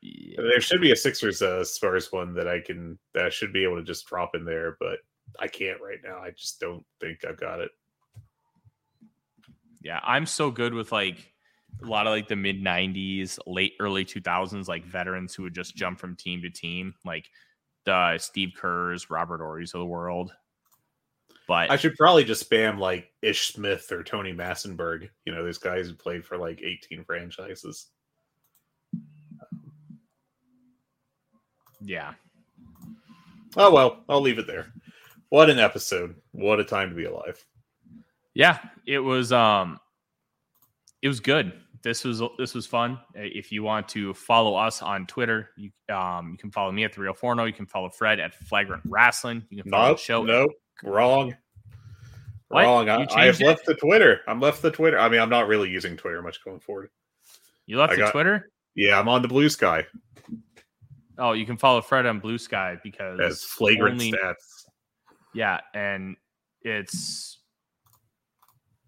yeah. 0.01 0.37
there 0.37 0.61
should 0.61 0.81
be 0.81 0.91
a 0.91 0.95
Sixers 0.95 1.41
uh, 1.41 1.63
Spurs 1.63 2.11
one 2.11 2.33
that 2.35 2.47
I 2.47 2.59
can 2.59 2.97
that 3.13 3.25
I 3.25 3.29
should 3.29 3.53
be 3.53 3.63
able 3.63 3.77
to 3.77 3.83
just 3.83 4.07
drop 4.07 4.35
in 4.35 4.45
there, 4.45 4.77
but 4.79 4.99
I 5.39 5.47
can't 5.47 5.81
right 5.81 5.99
now. 6.03 6.19
I 6.19 6.31
just 6.31 6.59
don't 6.59 6.85
think 6.99 7.25
I've 7.25 7.39
got 7.39 7.59
it. 7.59 7.71
Yeah, 9.81 9.99
I'm 10.03 10.25
so 10.25 10.51
good 10.51 10.73
with 10.73 10.91
like 10.91 11.33
a 11.81 11.85
lot 11.85 12.07
of 12.07 12.11
like 12.11 12.27
the 12.27 12.35
mid 12.35 12.63
90s, 12.63 13.39
late 13.45 13.73
early 13.79 14.05
2000s, 14.05 14.67
like 14.67 14.85
veterans 14.85 15.35
who 15.35 15.43
would 15.43 15.55
just 15.55 15.75
jump 15.75 15.99
from 15.99 16.15
team 16.15 16.41
to 16.41 16.49
team. 16.49 16.93
Like 17.05 17.29
the 17.85 18.17
Steve 18.17 18.53
Kerrs, 18.57 19.09
Robert 19.09 19.41
Horrys 19.41 19.73
of 19.73 19.79
the 19.79 19.85
world. 19.85 20.33
But 21.47 21.71
I 21.71 21.77
should 21.77 21.95
probably 21.95 22.25
just 22.25 22.49
spam 22.49 22.77
like 22.77 23.09
Ish 23.21 23.53
Smith 23.53 23.89
or 23.91 24.03
Tony 24.03 24.33
Massenburg. 24.33 25.09
You 25.25 25.33
know, 25.33 25.45
these 25.45 25.57
guys 25.57 25.87
who 25.87 25.95
played 25.95 26.25
for 26.25 26.37
like 26.37 26.61
18 26.61 27.05
franchises. 27.05 27.87
Yeah. 31.87 32.13
Oh 33.55 33.71
well, 33.71 34.03
I'll 34.07 34.21
leave 34.21 34.39
it 34.39 34.47
there. 34.47 34.67
What 35.29 35.49
an 35.49 35.59
episode. 35.59 36.15
What 36.31 36.59
a 36.59 36.63
time 36.63 36.89
to 36.89 36.95
be 36.95 37.05
alive. 37.05 37.43
Yeah, 38.33 38.59
it 38.85 38.99
was 38.99 39.31
um 39.31 39.79
it 41.01 41.07
was 41.07 41.19
good 41.19 41.53
this 41.83 42.03
was 42.03 42.21
this 42.37 42.53
was 42.53 42.65
fun. 42.65 42.99
If 43.13 43.51
you 43.51 43.63
want 43.63 43.87
to 43.89 44.13
follow 44.13 44.55
us 44.55 44.81
on 44.81 45.07
Twitter, 45.07 45.51
you 45.55 45.71
um 45.93 46.31
you 46.31 46.37
can 46.37 46.51
follow 46.51 46.71
me 46.71 46.83
at 46.83 46.93
the 46.93 47.01
Real 47.01 47.13
Forno. 47.13 47.45
You 47.45 47.53
can 47.53 47.65
follow 47.65 47.89
Fred 47.89 48.19
at 48.19 48.35
Flagrant 48.35 48.83
Wrestling. 48.85 49.43
You 49.49 49.63
can 49.63 49.71
follow 49.71 49.89
nope, 49.89 49.97
the 49.97 50.03
show. 50.03 50.23
Nope, 50.23 50.51
wrong. 50.83 51.35
What? 52.49 52.63
Wrong. 52.63 52.89
I, 52.89 53.07
I, 53.15 53.25
have 53.25 53.39
it? 53.39 53.45
left 53.45 53.65
the 53.65 53.75
Twitter. 53.75 54.21
I'm 54.27 54.39
left 54.39 54.61
the 54.61 54.71
Twitter. 54.71 54.99
I 54.99 55.09
mean, 55.09 55.19
I'm 55.19 55.29
not 55.29 55.47
really 55.47 55.69
using 55.69 55.97
Twitter 55.97 56.21
much 56.21 56.43
going 56.43 56.59
forward. 56.59 56.89
You 57.65 57.77
left 57.77 57.93
I 57.93 57.95
the 57.95 58.01
got, 58.03 58.11
Twitter? 58.11 58.51
Yeah, 58.75 58.99
I'm 58.99 59.09
on 59.09 59.21
the 59.21 59.27
Bluesky. 59.27 59.85
Oh, 61.17 61.33
you 61.33 61.45
can 61.45 61.57
follow 61.57 61.81
Fred 61.81 62.05
on 62.05 62.21
Bluesky 62.21 62.81
because 62.83 63.19
as 63.19 63.43
flagrant 63.43 63.93
only, 63.93 64.11
stats. 64.11 64.65
Yeah, 65.33 65.59
and 65.73 66.15
it's 66.61 67.39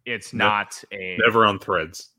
it's 0.05 0.33
not 0.33 0.83
a 0.91 1.17
never 1.25 1.45
on 1.45 1.59
threads. 1.59 2.09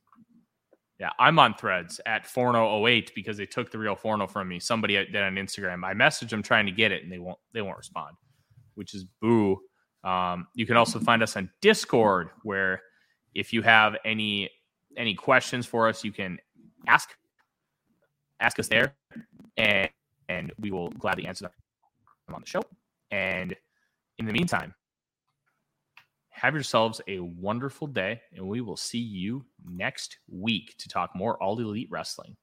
Yeah, 0.98 1.10
I'm 1.18 1.38
on 1.38 1.54
threads 1.54 2.00
at 2.04 2.24
Forno08 2.24 3.14
because 3.14 3.38
they 3.38 3.46
took 3.46 3.70
the 3.70 3.78
real 3.78 3.96
Forno 3.96 4.26
from 4.26 4.48
me. 4.48 4.60
Somebody 4.60 4.94
did 4.94 5.16
on 5.16 5.36
Instagram. 5.36 5.84
I 5.84 5.94
messaged 5.94 6.28
them 6.28 6.42
trying 6.42 6.66
to 6.66 6.72
get 6.72 6.92
it 6.92 7.02
and 7.02 7.10
they 7.10 7.18
won't 7.18 7.38
they 7.54 7.62
won't 7.62 7.78
respond, 7.78 8.16
which 8.74 8.94
is 8.94 9.04
boo. 9.20 9.58
Um, 10.04 10.46
you 10.54 10.66
can 10.66 10.76
also 10.76 10.98
find 10.98 11.22
us 11.22 11.36
on 11.36 11.50
Discord 11.60 12.30
where 12.42 12.82
if 13.34 13.52
you 13.52 13.62
have 13.62 13.96
any 14.04 14.50
any 14.96 15.14
questions 15.14 15.66
for 15.66 15.88
us, 15.88 16.04
you 16.04 16.12
can 16.12 16.38
ask 16.86 17.10
ask 18.40 18.58
us 18.58 18.68
there 18.68 18.94
and 19.56 19.90
and 20.30 20.52
we 20.58 20.70
will 20.70 20.90
gladly 20.90 21.26
answer 21.26 21.42
them 21.44 22.34
on 22.34 22.40
the 22.40 22.46
show. 22.46 22.62
And 23.10 23.56
in 24.18 24.26
the 24.26 24.32
meantime, 24.32 24.74
have 26.30 26.54
yourselves 26.54 27.00
a 27.08 27.18
wonderful 27.18 27.88
day, 27.88 28.20
and 28.32 28.46
we 28.46 28.60
will 28.60 28.76
see 28.76 29.00
you 29.00 29.44
next 29.64 30.18
week 30.28 30.76
to 30.78 30.88
talk 30.88 31.10
more 31.16 31.36
All 31.42 31.58
Elite 31.58 31.88
Wrestling. 31.90 32.36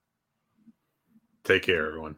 Take 1.45 1.63
care, 1.63 1.87
everyone. 1.87 2.17